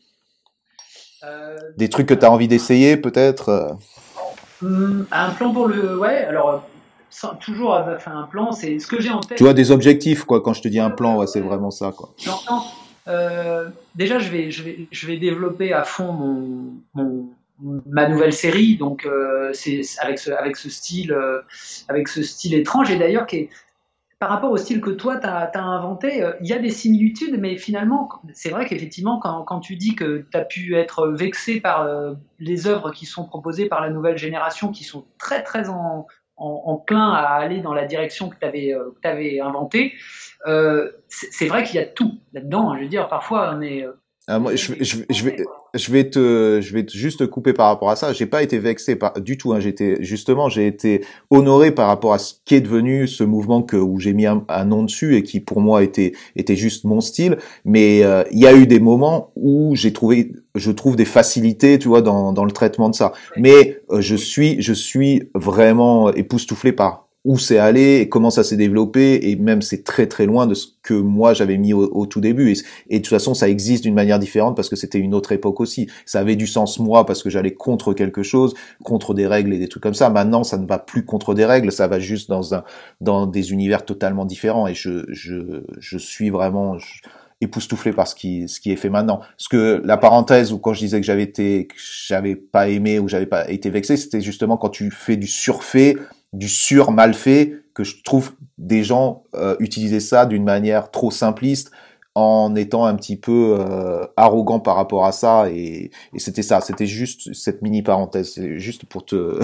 Euh, 1.24 1.58
Des 1.78 1.88
trucs 1.88 2.08
que 2.08 2.14
tu 2.14 2.26
as 2.26 2.32
envie 2.32 2.50
d'essayer 2.50 2.98
peut-être 2.98 3.50
euh? 3.50 3.72
hum, 4.62 5.08
Un 5.12 5.30
plan 5.30 5.54
pour 5.54 5.68
le, 5.68 5.98
ouais, 5.98 6.26
alors 6.26 6.68
toujours 7.40 7.72
enfin, 7.72 8.18
un 8.18 8.28
plan, 8.28 8.52
c'est 8.52 8.80
ce 8.80 8.88
que 8.88 9.00
j'ai 9.00 9.12
en 9.12 9.22
tête. 9.22 9.38
Tu 9.38 9.44
vois 9.44 9.54
des 9.54 9.72
objectifs 9.72 10.26
quoi. 10.26 10.42
Quand 10.42 10.54
je 10.54 10.62
te 10.62 10.68
dis 10.68 10.80
un 10.80 10.90
plan, 10.90 11.18
ouais, 11.18 11.28
c'est 11.28 11.42
vraiment 11.42 11.72
ça 11.72 11.94
quoi. 11.96 12.14
Euh, 13.08 13.70
déjà, 13.96 14.20
je 14.20 14.30
vais, 14.32 15.18
développer 15.18 15.74
à 15.74 15.84
fond 15.84 16.74
ma 17.64 18.10
nouvelle 18.10 18.34
série, 18.34 18.76
donc 18.78 19.06
euh, 19.06 19.52
euh, 19.52 20.34
avec 20.38 20.58
ce 20.58 20.70
style 22.24 22.54
étrange. 22.54 22.92
Et 22.92 22.98
d'ailleurs 22.98 23.28
par 24.20 24.30
rapport 24.30 24.52
au 24.52 24.58
style 24.58 24.82
que 24.82 24.92
toi 24.92 25.18
tu 25.18 25.28
as, 25.28 25.52
inventé, 25.56 26.24
il 26.42 26.48
y 26.48 26.54
a 26.54 26.60
des 26.60 26.70
similitudes, 26.70 27.40
mais 27.40 27.58
finalement, 27.58 28.08
c'est 28.34 28.50
vrai 28.50 28.68
qu'effectivement, 28.68 29.20
quand, 29.20 29.44
quand, 29.44 29.60
tu 29.60 29.76
dis 29.76 29.96
que 29.96 30.28
tu 30.32 30.38
as 30.38 30.46
pu 30.46 30.76
être 30.76 31.08
vexé 31.08 31.60
par 31.60 31.88
les 32.40 32.68
œuvres 32.68 32.92
qui 32.92 33.08
sont 33.08 33.26
proposées 33.26 33.68
par 33.68 33.82
la 33.82 33.90
nouvelle 33.90 34.18
génération, 34.18 34.72
qui 34.72 34.84
sont 34.84 35.06
très 35.18 35.42
très 35.42 35.70
en, 35.70 36.06
enclin 36.42 37.12
à 37.12 37.36
aller 37.36 37.62
dans 37.62 37.74
la 37.74 37.86
direction 37.86 38.30
que 38.30 38.36
tu 38.40 38.46
avais, 38.46 38.76
avais 39.04 39.40
inventée, 39.40 39.94
euh, 40.48 40.92
c'est 41.08 41.48
vrai 41.48 41.64
qu'il 41.64 41.76
y 41.76 41.84
a 41.84 41.86
tout 41.86 42.20
là-dedans. 42.34 42.72
Hein. 42.72 42.78
Je 42.78 42.84
veux 42.84 42.90
dire, 42.90 43.08
parfois 43.08 43.54
on 43.56 43.62
est. 43.62 43.86
Euh, 44.30 44.34
ah, 44.36 44.40
moi, 44.40 44.56
je, 44.56 44.74
je, 44.80 44.98
je, 45.10 45.24
vais, 45.24 45.44
je 45.74 45.92
vais 45.92 46.10
te, 46.10 46.60
je 46.62 46.74
vais 46.74 46.86
juste 46.88 47.20
te 47.20 47.24
couper 47.24 47.54
par 47.54 47.68
rapport 47.68 47.90
à 47.90 47.96
ça. 47.96 48.14
J'ai 48.14 48.28
pas 48.28 48.44
été 48.44 48.60
vexé 48.60 48.96
par, 48.96 49.20
du 49.20 49.36
tout. 49.36 49.52
Hein. 49.52 49.60
J'étais 49.60 49.98
justement, 50.04 50.48
j'ai 50.48 50.68
été 50.68 51.04
honoré 51.32 51.72
par 51.72 51.88
rapport 51.88 52.14
à 52.14 52.20
ce 52.20 52.36
qui 52.46 52.54
est 52.54 52.62
devenu 52.62 53.08
ce 53.08 53.24
mouvement 53.24 53.64
que 53.64 53.78
où 53.78 54.00
j'ai 54.00 54.14
mis 54.14 54.28
un, 54.28 54.44
nom 54.66 54.84
dessus 54.84 55.16
et 55.16 55.24
qui 55.24 55.40
pour 55.40 55.60
moi 55.60 55.82
était 55.82 56.14
était 56.36 56.56
juste 56.56 56.84
mon 56.84 57.02
style. 57.02 57.38
Mais 57.66 58.04
euh, 58.04 58.24
il 58.32 58.40
y 58.40 58.46
a 58.46 58.54
eu 58.54 58.68
des 58.68 58.80
moments 58.80 59.32
où 59.36 59.76
j'ai 59.76 59.92
trouvé, 59.92 60.34
je 60.54 60.72
trouve 60.72 60.96
des 60.96 61.06
facilités, 61.06 61.80
tu 61.80 61.88
vois, 61.88 62.04
dans 62.04 62.32
dans 62.32 62.46
le 62.46 62.52
traitement 62.52 62.90
de 62.90 62.96
ça. 62.96 63.14
Mais 63.38 63.82
je 63.98 64.16
suis, 64.16 64.62
je 64.62 64.74
suis 64.74 65.24
vraiment 65.34 66.14
époustouflé 66.14 66.74
par 66.74 67.01
où 67.24 67.38
c'est 67.38 67.60
allé 67.60 67.98
et 67.98 68.10
comment 68.10 68.32
ça 68.32 68.44
s'est 68.44 68.58
développé. 68.58 69.30
Et 69.30 69.36
même 69.36 69.62
c'est 69.62 69.84
très 69.84 70.08
très 70.08 70.26
loin 70.26 70.48
de 70.48 70.54
ce 70.54 70.68
que 70.82 70.94
moi 70.94 71.34
j'avais 71.34 71.58
mis 71.58 71.74
au, 71.74 72.06
tout 72.06 72.22
début. 72.22 72.52
Et, 72.90 72.98
de 72.98 73.04
toute 73.04 73.10
façon 73.10 73.34
ça 73.34 73.48
existe 73.48 73.84
d'une 73.84 73.94
manière 73.94 74.20
différente 74.20 74.56
parce 74.56 74.70
que 74.70 74.76
c'était 74.76 74.98
une 74.98 75.14
autre 75.14 75.32
époque 75.32 75.60
aussi. 75.60 75.88
Ça 76.06 76.20
avait 76.20 76.36
du 76.36 76.48
sens 76.48 76.80
moi 76.80 77.06
parce 77.06 77.22
que 77.22 77.30
j'allais 77.30 77.54
contre 77.54 77.94
quelque 77.94 78.24
chose 78.24 78.54
contre 78.84 79.14
des 79.14 79.28
règles 79.28 79.54
et 79.54 79.60
des 79.60 79.68
trucs 79.68 79.84
comme 79.84 79.94
ça. 79.94 80.10
Maintenant 80.10 80.44
ça 80.44 80.58
ne 80.58 80.66
va 80.66 80.80
plus 80.80 81.06
contre 81.06 81.34
des 81.34 81.46
règles. 81.46 81.72
Ça 81.72 81.88
va 81.88 82.00
juste 82.00 82.30
dans 82.30 82.56
un 82.56 82.64
dans 83.02 83.28
des 83.28 83.52
univers 83.52 83.86
totalement 83.86 84.26
différents. 84.26 84.68
Et 84.68 84.74
je 84.74 85.06
je, 85.10 85.64
je 85.80 85.98
suis 85.98 86.32
vraiment 86.32 86.78
époustouflé 87.42 87.92
par 87.92 88.08
ce 88.08 88.16
qui 88.16 88.48
ce 88.48 88.60
qui 88.60 88.72
est 88.72 88.76
fait 88.76 88.90
maintenant. 88.90 89.22
Ce 89.38 89.48
que 89.48 89.82
la 89.86 89.98
parenthèse 89.98 90.54
où 90.54 90.58
quand 90.58 90.74
je 90.74 90.80
disais 90.80 91.00
que 91.00 91.06
j'avais 91.06 91.24
été 91.24 91.68
que 91.68 91.76
j'avais 92.08 92.36
pas 92.36 92.70
aimé 92.70 92.98
ou 92.98 93.08
j'avais 93.08 93.28
pas 93.28 93.50
été 93.50 93.70
vexé, 93.70 93.96
c'était 93.98 94.22
justement 94.22 94.58
quand 94.58 94.70
tu 94.70 94.90
fais 94.90 95.18
du 95.18 95.28
surfait 95.28 95.98
du 96.34 96.48
sur 96.48 96.92
mal 96.92 97.14
fait 97.14 97.64
que 97.74 97.84
je 97.84 98.02
trouve 98.04 98.32
des 98.58 98.84
gens 98.84 99.24
euh, 99.34 99.56
ça 100.00 100.26
d'une 100.26 100.44
manière 100.44 100.92
trop 100.92 101.12
simpliste 101.12 101.72
en 102.14 102.56
étant 102.56 102.86
un 102.86 102.96
petit 102.96 103.16
peu 103.16 103.58
euh, 103.58 104.06
arrogant 104.18 104.60
par 104.60 104.76
rapport 104.76 105.06
à 105.06 105.12
ça 105.12 105.50
et, 105.50 105.92
et 106.14 106.20
c'était 106.20 106.42
ça. 106.44 106.60
C'était 106.60 106.86
juste 106.86 107.34
cette 107.34 107.62
mini 107.62 107.84
parenthèse. 107.84 108.34
C'est 108.34 108.60
juste 108.60 108.86
pour 108.86 109.06
te 109.06 109.16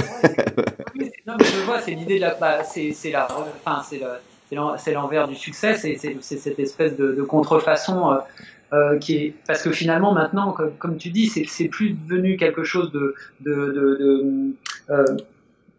non 1.26 1.36
mais 1.40 1.46
je 1.46 1.66
vois 1.66 1.82
c'est 1.82 1.92
l'idée 1.92 2.16
de 2.16 2.22
la 2.22 2.36
bah, 2.36 2.64
c'est 2.64 2.94
la 3.12 3.28
enfin 3.66 3.82
c'est 3.88 4.02
c'est 4.78 4.94
l'envers 4.94 5.28
du 5.28 5.36
succès. 5.36 5.76
C'est 5.76 5.98
cette 6.22 6.60
espèce 6.60 6.98
de, 6.98 7.14
de 7.14 7.22
contrefaçon 7.22 8.12
euh, 8.12 8.18
euh, 8.74 8.98
qui 9.00 9.16
est 9.16 9.34
parce 9.46 9.62
que 9.62 9.72
finalement 9.72 10.14
maintenant 10.14 10.52
comme, 10.52 10.74
comme 10.78 10.98
tu 10.98 11.10
dis 11.10 11.28
c'est 11.28 11.68
plus 11.70 11.92
devenu 11.92 12.36
quelque 12.36 12.64
chose 12.66 12.92
de 12.92 13.16
de, 13.40 13.54
de, 13.54 13.98
de 13.98 14.54
euh, 14.90 15.06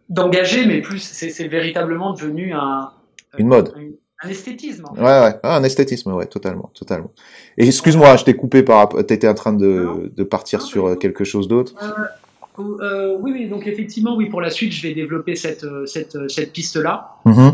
d'engager, 0.09 0.65
mais 0.65 0.81
plus 0.81 0.99
c'est 0.99 1.47
véritablement 1.47 2.13
devenu 2.13 2.53
un 2.53 2.91
une 3.37 3.47
mode. 3.47 3.73
Un, 4.21 4.29
esthétisme. 4.29 4.85
Ouais, 4.97 5.03
ouais, 5.03 5.39
ah, 5.43 5.55
un 5.55 5.63
esthétisme, 5.63 6.11
ouais, 6.13 6.25
totalement, 6.25 6.71
totalement. 6.73 7.11
Et 7.57 7.65
excuse-moi, 7.65 8.17
je 8.17 8.25
t'ai 8.25 8.35
coupé 8.35 8.63
par, 8.63 8.89
t'étais 9.05 9.27
en 9.27 9.33
train 9.33 9.53
de, 9.53 10.11
de 10.13 10.23
partir 10.23 10.61
sur 10.61 10.87
euh, 10.87 10.95
quelque 10.95 11.23
chose 11.23 11.47
d'autre. 11.47 11.73
Euh, 11.81 12.63
euh, 12.81 13.17
oui, 13.19 13.31
oui, 13.33 13.47
donc 13.47 13.65
effectivement, 13.67 14.17
oui, 14.17 14.27
pour 14.27 14.41
la 14.41 14.49
suite, 14.49 14.73
je 14.73 14.81
vais 14.81 14.93
développer 14.93 15.35
cette 15.35 15.65
cette 15.85 16.29
cette 16.29 16.51
piste 16.51 16.75
là. 16.75 17.15
Mm-hmm. 17.25 17.47
Euh, 17.47 17.51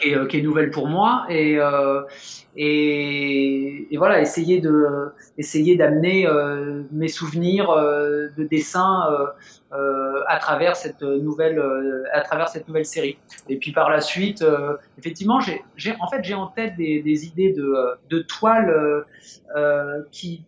qui, 0.00 0.10
est, 0.10 0.28
qui, 0.28 0.38
est, 0.38 0.42
nouvelle 0.42 0.70
pour 0.70 0.86
moi. 0.86 1.26
Et, 1.28 1.58
euh, 1.58 2.02
et, 2.56 3.92
et, 3.92 3.96
voilà 3.96 4.20
essayer 4.20 4.60
de 4.60 5.08
essayer 5.38 5.76
d'amener 5.76 6.26
euh, 6.26 6.82
mes 6.92 7.08
souvenirs 7.08 7.68
de 7.74 8.44
dessin 8.44 9.02
à 9.70 10.38
travers 10.38 10.76
cette 10.76 11.02
nouvelle 11.02 11.62
à 12.12 12.20
travers 12.20 12.48
cette 12.48 12.68
nouvelle 12.68 12.86
série. 12.86 13.18
Et 13.48 13.56
puis 13.56 13.72
par 13.72 13.90
la 13.90 14.00
suite 14.00 14.44
effectivement 14.98 15.40
j'ai 15.40 15.94
en 16.00 16.08
fait 16.08 16.22
j'ai 16.22 16.34
en 16.34 16.46
tête 16.46 16.76
des, 16.76 17.02
des 17.02 17.26
idées 17.26 17.52
de, 17.52 17.74
de 18.08 18.20
toiles 18.20 19.04
qui 20.10 20.44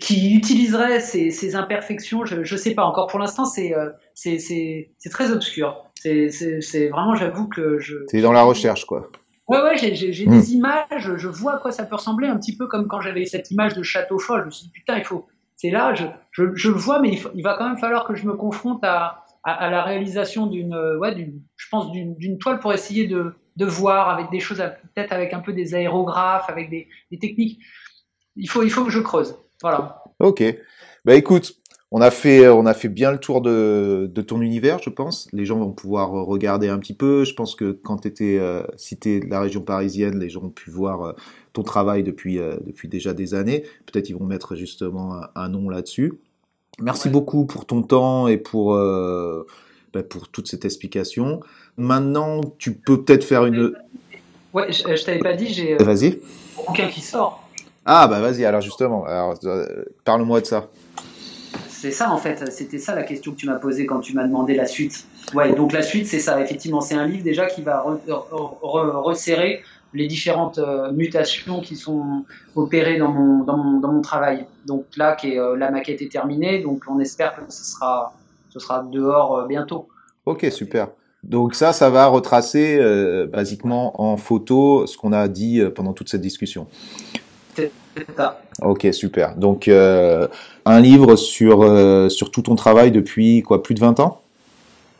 qui 0.00 0.34
utiliserait 0.34 1.00
ces, 1.00 1.30
ces 1.30 1.54
imperfections, 1.54 2.24
je 2.24 2.40
ne 2.40 2.58
sais 2.58 2.74
pas 2.74 2.84
encore. 2.84 3.08
Pour 3.08 3.18
l'instant, 3.18 3.44
c'est 3.44 3.74
c'est 4.14 5.10
très 5.10 5.32
obscur. 5.32 5.84
C'est 5.94 6.88
vraiment, 6.88 7.14
j'avoue 7.14 7.48
que 7.48 7.78
je. 7.78 7.96
C'est 8.08 8.20
dans 8.20 8.32
la 8.32 8.42
recherche, 8.42 8.84
quoi. 8.84 9.10
Ouais, 9.48 9.60
ouais, 9.60 9.76
j'ai 9.76 10.26
hmm. 10.26 10.30
des 10.30 10.54
images, 10.54 11.16
je 11.16 11.28
vois 11.28 11.56
à 11.56 11.58
quoi 11.58 11.72
ça 11.72 11.84
peut 11.84 11.96
ressembler, 11.96 12.28
un 12.28 12.38
petit 12.38 12.56
peu 12.56 12.68
comme 12.68 12.86
quand 12.88 13.00
j'avais 13.00 13.26
cette 13.26 13.50
image 13.50 13.74
de 13.74 13.82
château 13.82 14.18
fort. 14.18 14.40
Je 14.40 14.44
me 14.46 14.50
suis 14.50 14.66
dit, 14.66 14.72
putain, 14.72 14.98
il 14.98 15.04
faut. 15.04 15.26
C'est 15.56 15.70
là, 15.70 15.94
je, 15.94 16.04
je, 16.30 16.44
je, 16.54 16.70
le 16.70 16.74
vois, 16.74 16.98
mais 16.98 17.10
il, 17.10 17.22
il, 17.34 17.42
va 17.42 17.54
quand 17.56 17.68
même 17.68 17.78
falloir 17.78 18.04
que 18.04 18.14
je 18.14 18.26
me 18.26 18.34
confronte 18.34 18.82
à, 18.82 19.24
à, 19.44 19.70
la 19.70 19.82
réalisation 19.82 20.46
d'une, 20.46 20.74
ouais, 20.98 21.14
je 21.56 21.66
pense, 21.70 21.92
d'une 21.92 22.38
toile 22.38 22.58
pour 22.60 22.72
essayer 22.72 23.06
de, 23.06 23.34
de 23.56 23.66
voir 23.66 24.08
avec 24.08 24.30
des 24.30 24.40
choses, 24.40 24.58
peut-être 24.94 25.12
avec 25.12 25.32
un 25.34 25.40
peu 25.40 25.52
des 25.52 25.74
aérographes, 25.74 26.48
avec 26.48 26.70
des, 26.70 26.88
des 27.10 27.18
techniques. 27.18 27.60
Il 28.36 28.48
faut, 28.48 28.62
il 28.62 28.70
faut 28.70 28.84
que 28.84 28.90
je 28.90 29.00
creuse. 29.00 29.36
Voilà. 29.62 30.02
Ok. 30.20 30.42
Bah 31.04 31.14
écoute, 31.14 31.56
on 31.94 32.00
a 32.00 32.10
fait, 32.10 32.48
on 32.48 32.64
a 32.64 32.72
fait 32.72 32.88
bien 32.88 33.12
le 33.12 33.18
tour 33.18 33.42
de, 33.42 34.10
de, 34.12 34.22
ton 34.22 34.40
univers, 34.40 34.78
je 34.82 34.88
pense. 34.88 35.28
Les 35.32 35.44
gens 35.44 35.58
vont 35.58 35.72
pouvoir 35.72 36.10
regarder 36.10 36.68
un 36.70 36.78
petit 36.78 36.94
peu. 36.94 37.24
Je 37.24 37.34
pense 37.34 37.54
que 37.54 37.72
quand 37.72 37.98
tu 37.98 38.08
étais, 38.08 38.38
euh, 38.38 38.62
si 38.76 38.96
de 38.96 39.28
la 39.28 39.40
région 39.40 39.60
parisienne, 39.60 40.18
les 40.18 40.30
gens 40.30 40.42
ont 40.44 40.50
pu 40.50 40.70
voir 40.70 41.02
euh, 41.02 41.12
ton 41.52 41.62
travail 41.62 42.02
depuis, 42.02 42.38
euh, 42.38 42.56
depuis 42.64 42.88
déjà 42.88 43.12
des 43.12 43.34
années. 43.34 43.64
Peut-être 43.84 44.08
ils 44.08 44.16
vont 44.16 44.24
mettre 44.24 44.56
justement 44.56 45.20
un, 45.34 45.48
nom 45.50 45.68
là-dessus. 45.68 46.14
Merci 46.80 47.10
beaucoup 47.10 47.44
pour 47.44 47.66
ton 47.66 47.82
temps 47.82 48.26
et 48.26 48.38
pour, 48.38 48.74
euh, 48.74 49.46
bah, 49.92 50.02
pour 50.02 50.28
toute 50.28 50.48
cette 50.48 50.64
explication. 50.64 51.40
Maintenant, 51.76 52.40
tu 52.56 52.72
peux 52.72 53.02
peut-être 53.02 53.24
faire 53.24 53.44
une. 53.44 53.74
Ouais, 54.54 54.72
je, 54.72 54.96
je 54.96 55.04
t'avais 55.04 55.18
pas 55.18 55.34
dit, 55.34 55.48
j'ai. 55.48 55.76
Vas-y. 55.76 56.20
Aucun 56.56 56.88
qui 56.88 57.02
sort. 57.02 57.41
Ah 57.84 58.06
bah 58.08 58.20
vas-y. 58.20 58.44
Alors 58.44 58.60
justement, 58.60 59.04
alors 59.04 59.34
parle-moi 60.04 60.40
de 60.40 60.46
ça 60.46 60.68
c'est 61.68 61.90
ça 61.90 62.12
en 62.12 62.16
fait, 62.16 62.48
c'était 62.52 62.78
ça 62.78 62.94
la 62.94 63.02
question 63.02 63.32
que 63.32 63.36
tu 63.36 63.46
m'as 63.46 63.56
posée 63.56 63.86
quand 63.86 63.98
tu 63.98 64.14
m'as 64.14 64.24
demandé 64.24 64.54
la 64.54 64.66
suite. 64.66 65.04
Ouais, 65.34 65.52
donc 65.52 65.72
la 65.72 65.82
suite 65.82 66.06
c'est 66.06 66.20
ça, 66.20 66.40
effectivement, 66.40 66.80
c'est 66.80 66.94
un 66.94 67.06
livre 67.06 67.24
déjà 67.24 67.46
qui 67.46 67.60
va 67.62 67.84
resserrer 68.62 69.64
les 69.94 70.06
différentes 70.06 70.58
euh, 70.58 70.92
mutations 70.92 71.60
qui 71.60 71.76
sont 71.76 72.24
opérées 72.54 72.98
dans 72.98 73.10
mon, 73.10 73.44
dans 73.44 73.56
mon, 73.56 73.80
dans 73.80 73.92
mon 73.92 74.00
travail. 74.00 74.46
Donc 74.66 74.84
là, 74.96 75.14
qui 75.16 75.32
est, 75.32 75.38
euh, 75.38 75.56
la 75.56 75.70
maquette 75.70 76.02
est 76.02 76.10
terminée, 76.10 76.60
donc 76.60 76.84
on 76.88 76.98
espère 76.98 77.34
que 77.34 77.42
ce 77.52 77.64
sera, 77.64 78.14
ce 78.50 78.58
sera 78.58 78.82
dehors 78.82 79.38
euh, 79.38 79.46
bientôt. 79.46 79.88
Ok, 80.24 80.46
super. 80.50 80.88
Donc 81.22 81.54
ça, 81.54 81.72
ça 81.72 81.88
va 81.88 82.06
retracer 82.06 82.80
basiquement 83.32 84.02
en 84.02 84.16
photo 84.16 84.88
ce 84.88 84.96
qu'on 84.96 85.12
a 85.12 85.28
dit 85.28 85.62
pendant 85.72 85.92
toute 85.92 86.08
cette 86.08 86.20
discussion. 86.20 86.66
Ok, 88.62 88.86
super. 88.92 89.36
Donc 89.36 89.68
un 89.68 90.80
livre 90.80 91.16
sur, 91.16 92.10
sur 92.10 92.30
tout 92.30 92.42
ton 92.42 92.54
travail 92.54 92.90
depuis 92.90 93.42
quoi, 93.42 93.62
plus 93.62 93.74
de 93.74 93.80
20 93.80 94.00
ans? 94.00 94.22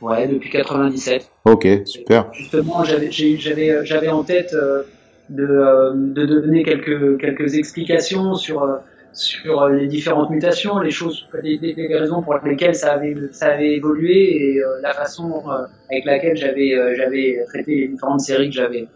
Ouais, 0.02 0.26
depuis 0.26 0.50
97. 0.50 1.30
Ok, 1.44 1.68
super. 1.84 2.26
Justement, 2.32 2.82
j'avais, 2.82 4.08
en 4.08 4.24
tête 4.24 4.52
euh, 4.52 4.82
de, 5.30 5.44
euh, 5.44 5.92
de 5.94 6.26
donner 6.26 6.64
quelques, 6.64 7.20
quelques 7.20 7.54
explications 7.54 8.34
sur, 8.34 8.64
euh, 8.64 8.78
sur 9.12 9.68
les 9.68 9.86
différentes 9.86 10.30
mutations, 10.30 10.80
les 10.80 10.90
choses, 10.90 11.28
les, 11.40 11.56
les 11.56 11.96
raisons 11.96 12.20
pour 12.20 12.34
lesquelles 12.44 12.74
ça 12.74 12.94
avait, 12.94 13.14
ça 13.30 13.52
avait 13.52 13.74
évolué 13.74 14.56
et 14.56 14.62
la 14.82 14.92
façon 14.92 15.44
avec 15.88 16.04
laquelle 16.04 16.36
j'avais, 16.36 16.72
j'avais 16.96 17.44
traité 17.46 17.76
les 17.76 17.88
différentes 17.88 18.20
séries 18.22 18.48
que 18.48 18.56
j'avais, 18.56 18.88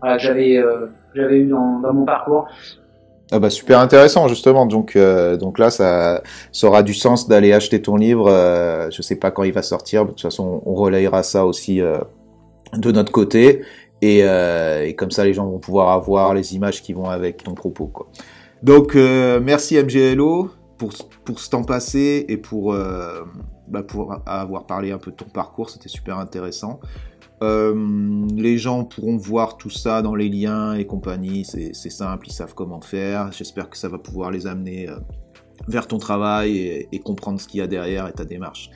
voilà, 0.00 0.16
que 0.16 0.22
j'avais, 1.14 1.44
dans, 1.44 1.80
dans 1.80 1.92
mon 1.92 2.06
parcours. 2.06 2.48
Ah 3.30 3.38
bah 3.38 3.50
super 3.50 3.80
intéressant 3.80 4.28
justement. 4.28 4.66
Donc 4.66 4.96
euh, 4.96 5.36
donc 5.36 5.58
là 5.58 5.70
ça, 5.70 6.22
aura 6.62 6.82
du 6.82 6.94
sens 6.94 7.26
d'aller 7.26 7.52
acheter 7.52 7.80
ton 7.80 7.96
livre. 7.96 8.28
Euh, 8.28 8.90
je 8.90 9.02
sais 9.02 9.16
pas 9.16 9.30
quand 9.30 9.44
il 9.44 9.52
va 9.52 9.62
sortir. 9.62 10.04
De 10.04 10.10
toute 10.10 10.20
façon 10.20 10.62
on 10.66 10.74
relayera 10.74 11.22
ça 11.22 11.46
aussi 11.46 11.80
euh, 11.80 11.98
de 12.76 12.92
notre 12.92 13.12
côté 13.12 13.62
et, 14.02 14.20
euh, 14.24 14.84
et, 14.84 14.94
comme 14.94 15.10
ça 15.10 15.24
les 15.24 15.32
gens 15.32 15.46
vont 15.46 15.58
pouvoir 15.58 15.90
avoir 15.90 16.34
les 16.34 16.54
images 16.54 16.82
qui 16.82 16.92
vont 16.92 17.08
avec 17.08 17.42
ton 17.42 17.54
propos 17.54 17.86
quoi. 17.86 18.06
Donc 18.62 18.94
merci 18.94 19.82
MGLO 19.82 20.50
pour 20.76 20.92
pour 21.24 21.38
ce 21.38 21.50
temps 21.50 21.64
passé 21.64 22.26
et 22.28 22.36
pour 22.36 22.74
bah, 23.68 23.82
pour 23.82 24.16
avoir 24.26 24.66
parlé 24.66 24.92
un 24.92 24.98
peu 24.98 25.10
de 25.10 25.16
ton 25.16 25.28
parcours. 25.28 25.70
C'était 25.70 25.88
super 25.88 26.18
intéressant. 26.18 26.80
Euh, 27.44 27.74
les 28.34 28.58
gens 28.58 28.84
pourront 28.84 29.16
voir 29.16 29.56
tout 29.56 29.70
ça 29.70 30.02
dans 30.02 30.14
les 30.14 30.28
liens 30.28 30.74
et 30.74 30.86
compagnie. 30.86 31.44
C'est 31.44 31.90
simple, 31.90 32.28
ils 32.28 32.32
savent 32.32 32.54
comment 32.54 32.80
faire. 32.80 33.30
J'espère 33.32 33.68
que 33.68 33.76
ça 33.76 33.88
va 33.88 33.98
pouvoir 33.98 34.30
les 34.30 34.46
amener 34.46 34.88
euh, 34.88 34.96
vers 35.68 35.86
ton 35.86 35.98
travail 35.98 36.86
et, 36.90 36.98
comprendre 37.00 37.40
ce 37.40 37.46
qu'il 37.46 37.60
y 37.60 37.62
a 37.62 37.66
derrière 37.66 38.08
et 38.08 38.12
ta 38.12 38.24
démarche. 38.24 38.70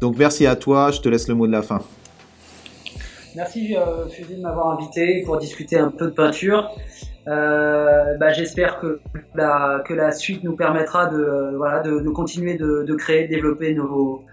Donc 0.00 0.16
merci 0.18 0.46
à 0.46 0.56
toi, 0.56 0.90
je 0.90 1.00
te 1.00 1.08
laisse 1.08 1.28
le 1.28 1.34
mot 1.34 1.46
de 1.46 1.52
la 1.52 1.62
fin. 1.62 1.80
Merci 3.36 3.76
euh, 3.76 4.04
de 4.28 4.40
m'avoir 4.40 4.78
invité 4.78 5.22
pour 5.24 5.38
discuter 5.38 5.78
un 5.78 5.90
peu 5.90 6.06
de 6.06 6.10
peinture. 6.10 6.70
Euh, 7.28 8.16
bah, 8.16 8.32
J'espère 8.32 8.80
que 8.80 9.00
la, 9.34 9.82
que 9.86 9.94
la 9.94 10.12
suite 10.12 10.42
nous 10.42 10.56
permettra 10.56 11.06
de, 11.06 11.54
voilà, 11.56 11.80
de 11.80 12.08
continuer 12.08 12.56
de, 12.56 12.84
de, 12.84 12.94
créer, 12.94 13.28
de 13.28 13.34
développer 13.34 13.74
nos, 13.74 14.24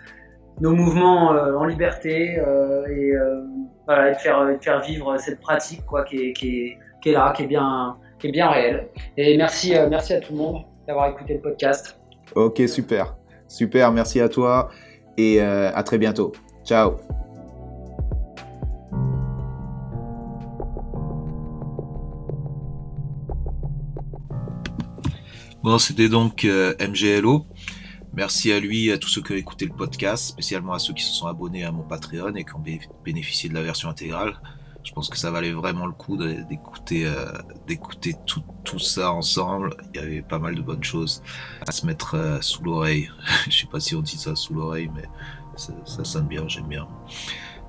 nos 0.61 0.72
mouvements 0.72 1.30
en 1.30 1.65
liberté 1.65 2.36
et 2.36 3.14
voilà, 3.86 4.10
et 4.10 4.14
de 4.14 4.18
faire, 4.18 4.48
faire 4.61 4.82
vivre 4.82 5.18
cette 5.18 5.40
pratique 5.40 5.86
quoi, 5.86 6.03
qui, 6.03 6.18
est, 6.18 6.34
qui, 6.34 6.73
qui 7.02 7.10
est 7.10 7.14
là, 7.14 7.34
qui 7.36 7.44
est 7.44 7.48
bien, 7.48 7.98
qui 8.19 8.27
est 8.27 8.32
bien 8.32 8.49
réelle. 8.49 8.90
Et 9.18 9.38
merci, 9.38 9.76
euh, 9.76 9.88
merci 9.90 10.14
à 10.14 10.19
tout 10.19 10.34
le 10.34 10.40
monde 10.40 10.64
d'avoir 10.88 11.10
écouté 11.10 11.36
le 11.36 11.41
podcast. 11.41 11.99
Ok, 12.34 12.61
super. 12.68 13.15
Super, 13.48 13.91
merci 13.91 14.19
à 14.19 14.30
toi 14.30 14.69
et 15.18 15.41
euh, 15.41 15.72
à 15.73 15.84
très 15.84 15.98
bientôt. 15.98 16.32
Ciao. 16.64 16.95
Bon, 25.64 25.80
c'était 25.80 26.10
donc 26.10 26.45
euh, 26.45 26.73
MGLO. 26.80 27.45
Merci 28.16 28.54
à 28.54 28.62
lui 28.62 28.88
et 28.88 28.94
à 28.94 28.98
tous 28.98 29.10
ceux 29.10 29.22
qui 29.22 29.34
ont 29.34 29.36
écouté 29.36 29.66
le 29.66 29.74
podcast, 29.74 30.28
spécialement 30.28 30.72
à 30.72 30.80
ceux 30.80 30.94
qui 30.94 31.04
se 31.04 31.12
sont 31.12 31.28
abonnés 31.28 31.66
à 31.66 31.72
mon 31.74 31.84
Patreon 31.84 32.34
et 32.36 32.46
qui 32.46 32.56
ont 32.56 32.64
bénéficié 33.04 33.50
de 33.50 33.54
la 33.54 33.62
version 33.62 33.90
intégrale. 33.90 34.40
Je 34.86 34.94
pense 34.94 35.10
que 35.10 35.18
ça 35.18 35.32
valait 35.32 35.52
vraiment 35.52 35.86
le 35.86 35.92
coup 35.92 36.16
d'écouter 36.16 37.06
euh, 37.08 37.26
tout 38.64 38.80
ça 38.80 39.12
ensemble. 39.12 39.76
Il 39.94 40.00
y 40.00 40.04
avait 40.04 40.22
pas 40.22 40.40
mal 40.40 40.56
de 40.56 40.62
bonnes 40.62 40.84
choses 40.84 41.24
à 41.68 41.74
se 41.74 41.86
mettre 41.86 42.16
euh, 42.16 42.40
sous 42.40 42.64
l'oreille. 42.64 43.10
Je 43.50 43.60
sais 43.60 43.68
pas 43.68 43.82
si 43.82 43.96
on 43.96 44.02
dit 44.02 44.16
ça 44.16 44.34
sous 44.36 44.54
l'oreille, 44.54 44.90
mais 44.96 45.04
ça, 45.58 45.74
ça, 45.84 46.06
sonne 46.06 46.28
bien, 46.28 46.48
j'aime 46.48 46.68
bien. 46.68 46.88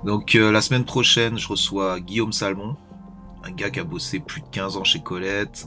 Donc 0.05 0.37
euh, 0.37 0.53
la 0.53 0.61
semaine 0.61 0.85
prochaine, 0.85 1.39
je 1.39 1.49
reçois 1.49 1.99
Guillaume 1.99 2.33
Salmon, 2.33 2.77
un 3.43 3.51
gars 3.51 3.71
qui 3.71 3.81
a 3.81 3.85
bossé 3.85 4.21
plus 4.21 4.43
de 4.43 4.49
15 4.49 4.77
ans 4.77 4.85
chez 4.85 5.01
Colette, 5.01 5.67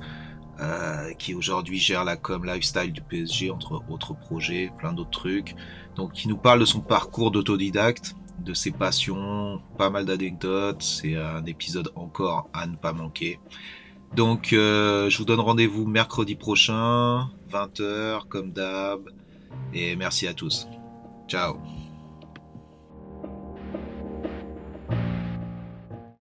euh, 0.61 1.13
qui 1.13 1.33
aujourd'hui 1.33 1.77
gère 1.77 2.03
la 2.03 2.17
com 2.17 2.45
lifestyle 2.45 2.91
du 2.91 3.01
PSG, 3.01 3.51
entre 3.51 3.81
autres 3.89 4.13
projets, 4.13 4.71
plein 4.77 4.93
d'autres 4.93 5.11
trucs. 5.11 5.55
Donc, 5.95 6.13
qui 6.13 6.27
nous 6.27 6.37
parle 6.37 6.59
de 6.59 6.65
son 6.65 6.81
parcours 6.81 7.31
d'autodidacte, 7.31 8.15
de 8.39 8.53
ses 8.53 8.71
passions, 8.71 9.61
pas 9.77 9.89
mal 9.89 10.05
d'anecdotes. 10.05 10.81
C'est 10.81 11.15
un 11.15 11.45
épisode 11.45 11.91
encore 11.95 12.49
à 12.53 12.67
ne 12.67 12.75
pas 12.75 12.93
manquer. 12.93 13.39
Donc, 14.15 14.53
euh, 14.53 15.09
je 15.09 15.17
vous 15.17 15.25
donne 15.25 15.39
rendez-vous 15.39 15.85
mercredi 15.85 16.35
prochain, 16.35 17.29
20h, 17.51 18.27
comme 18.27 18.51
d'hab. 18.51 19.01
Et 19.73 19.95
merci 19.95 20.27
à 20.27 20.33
tous. 20.33 20.67
Ciao 21.27 21.88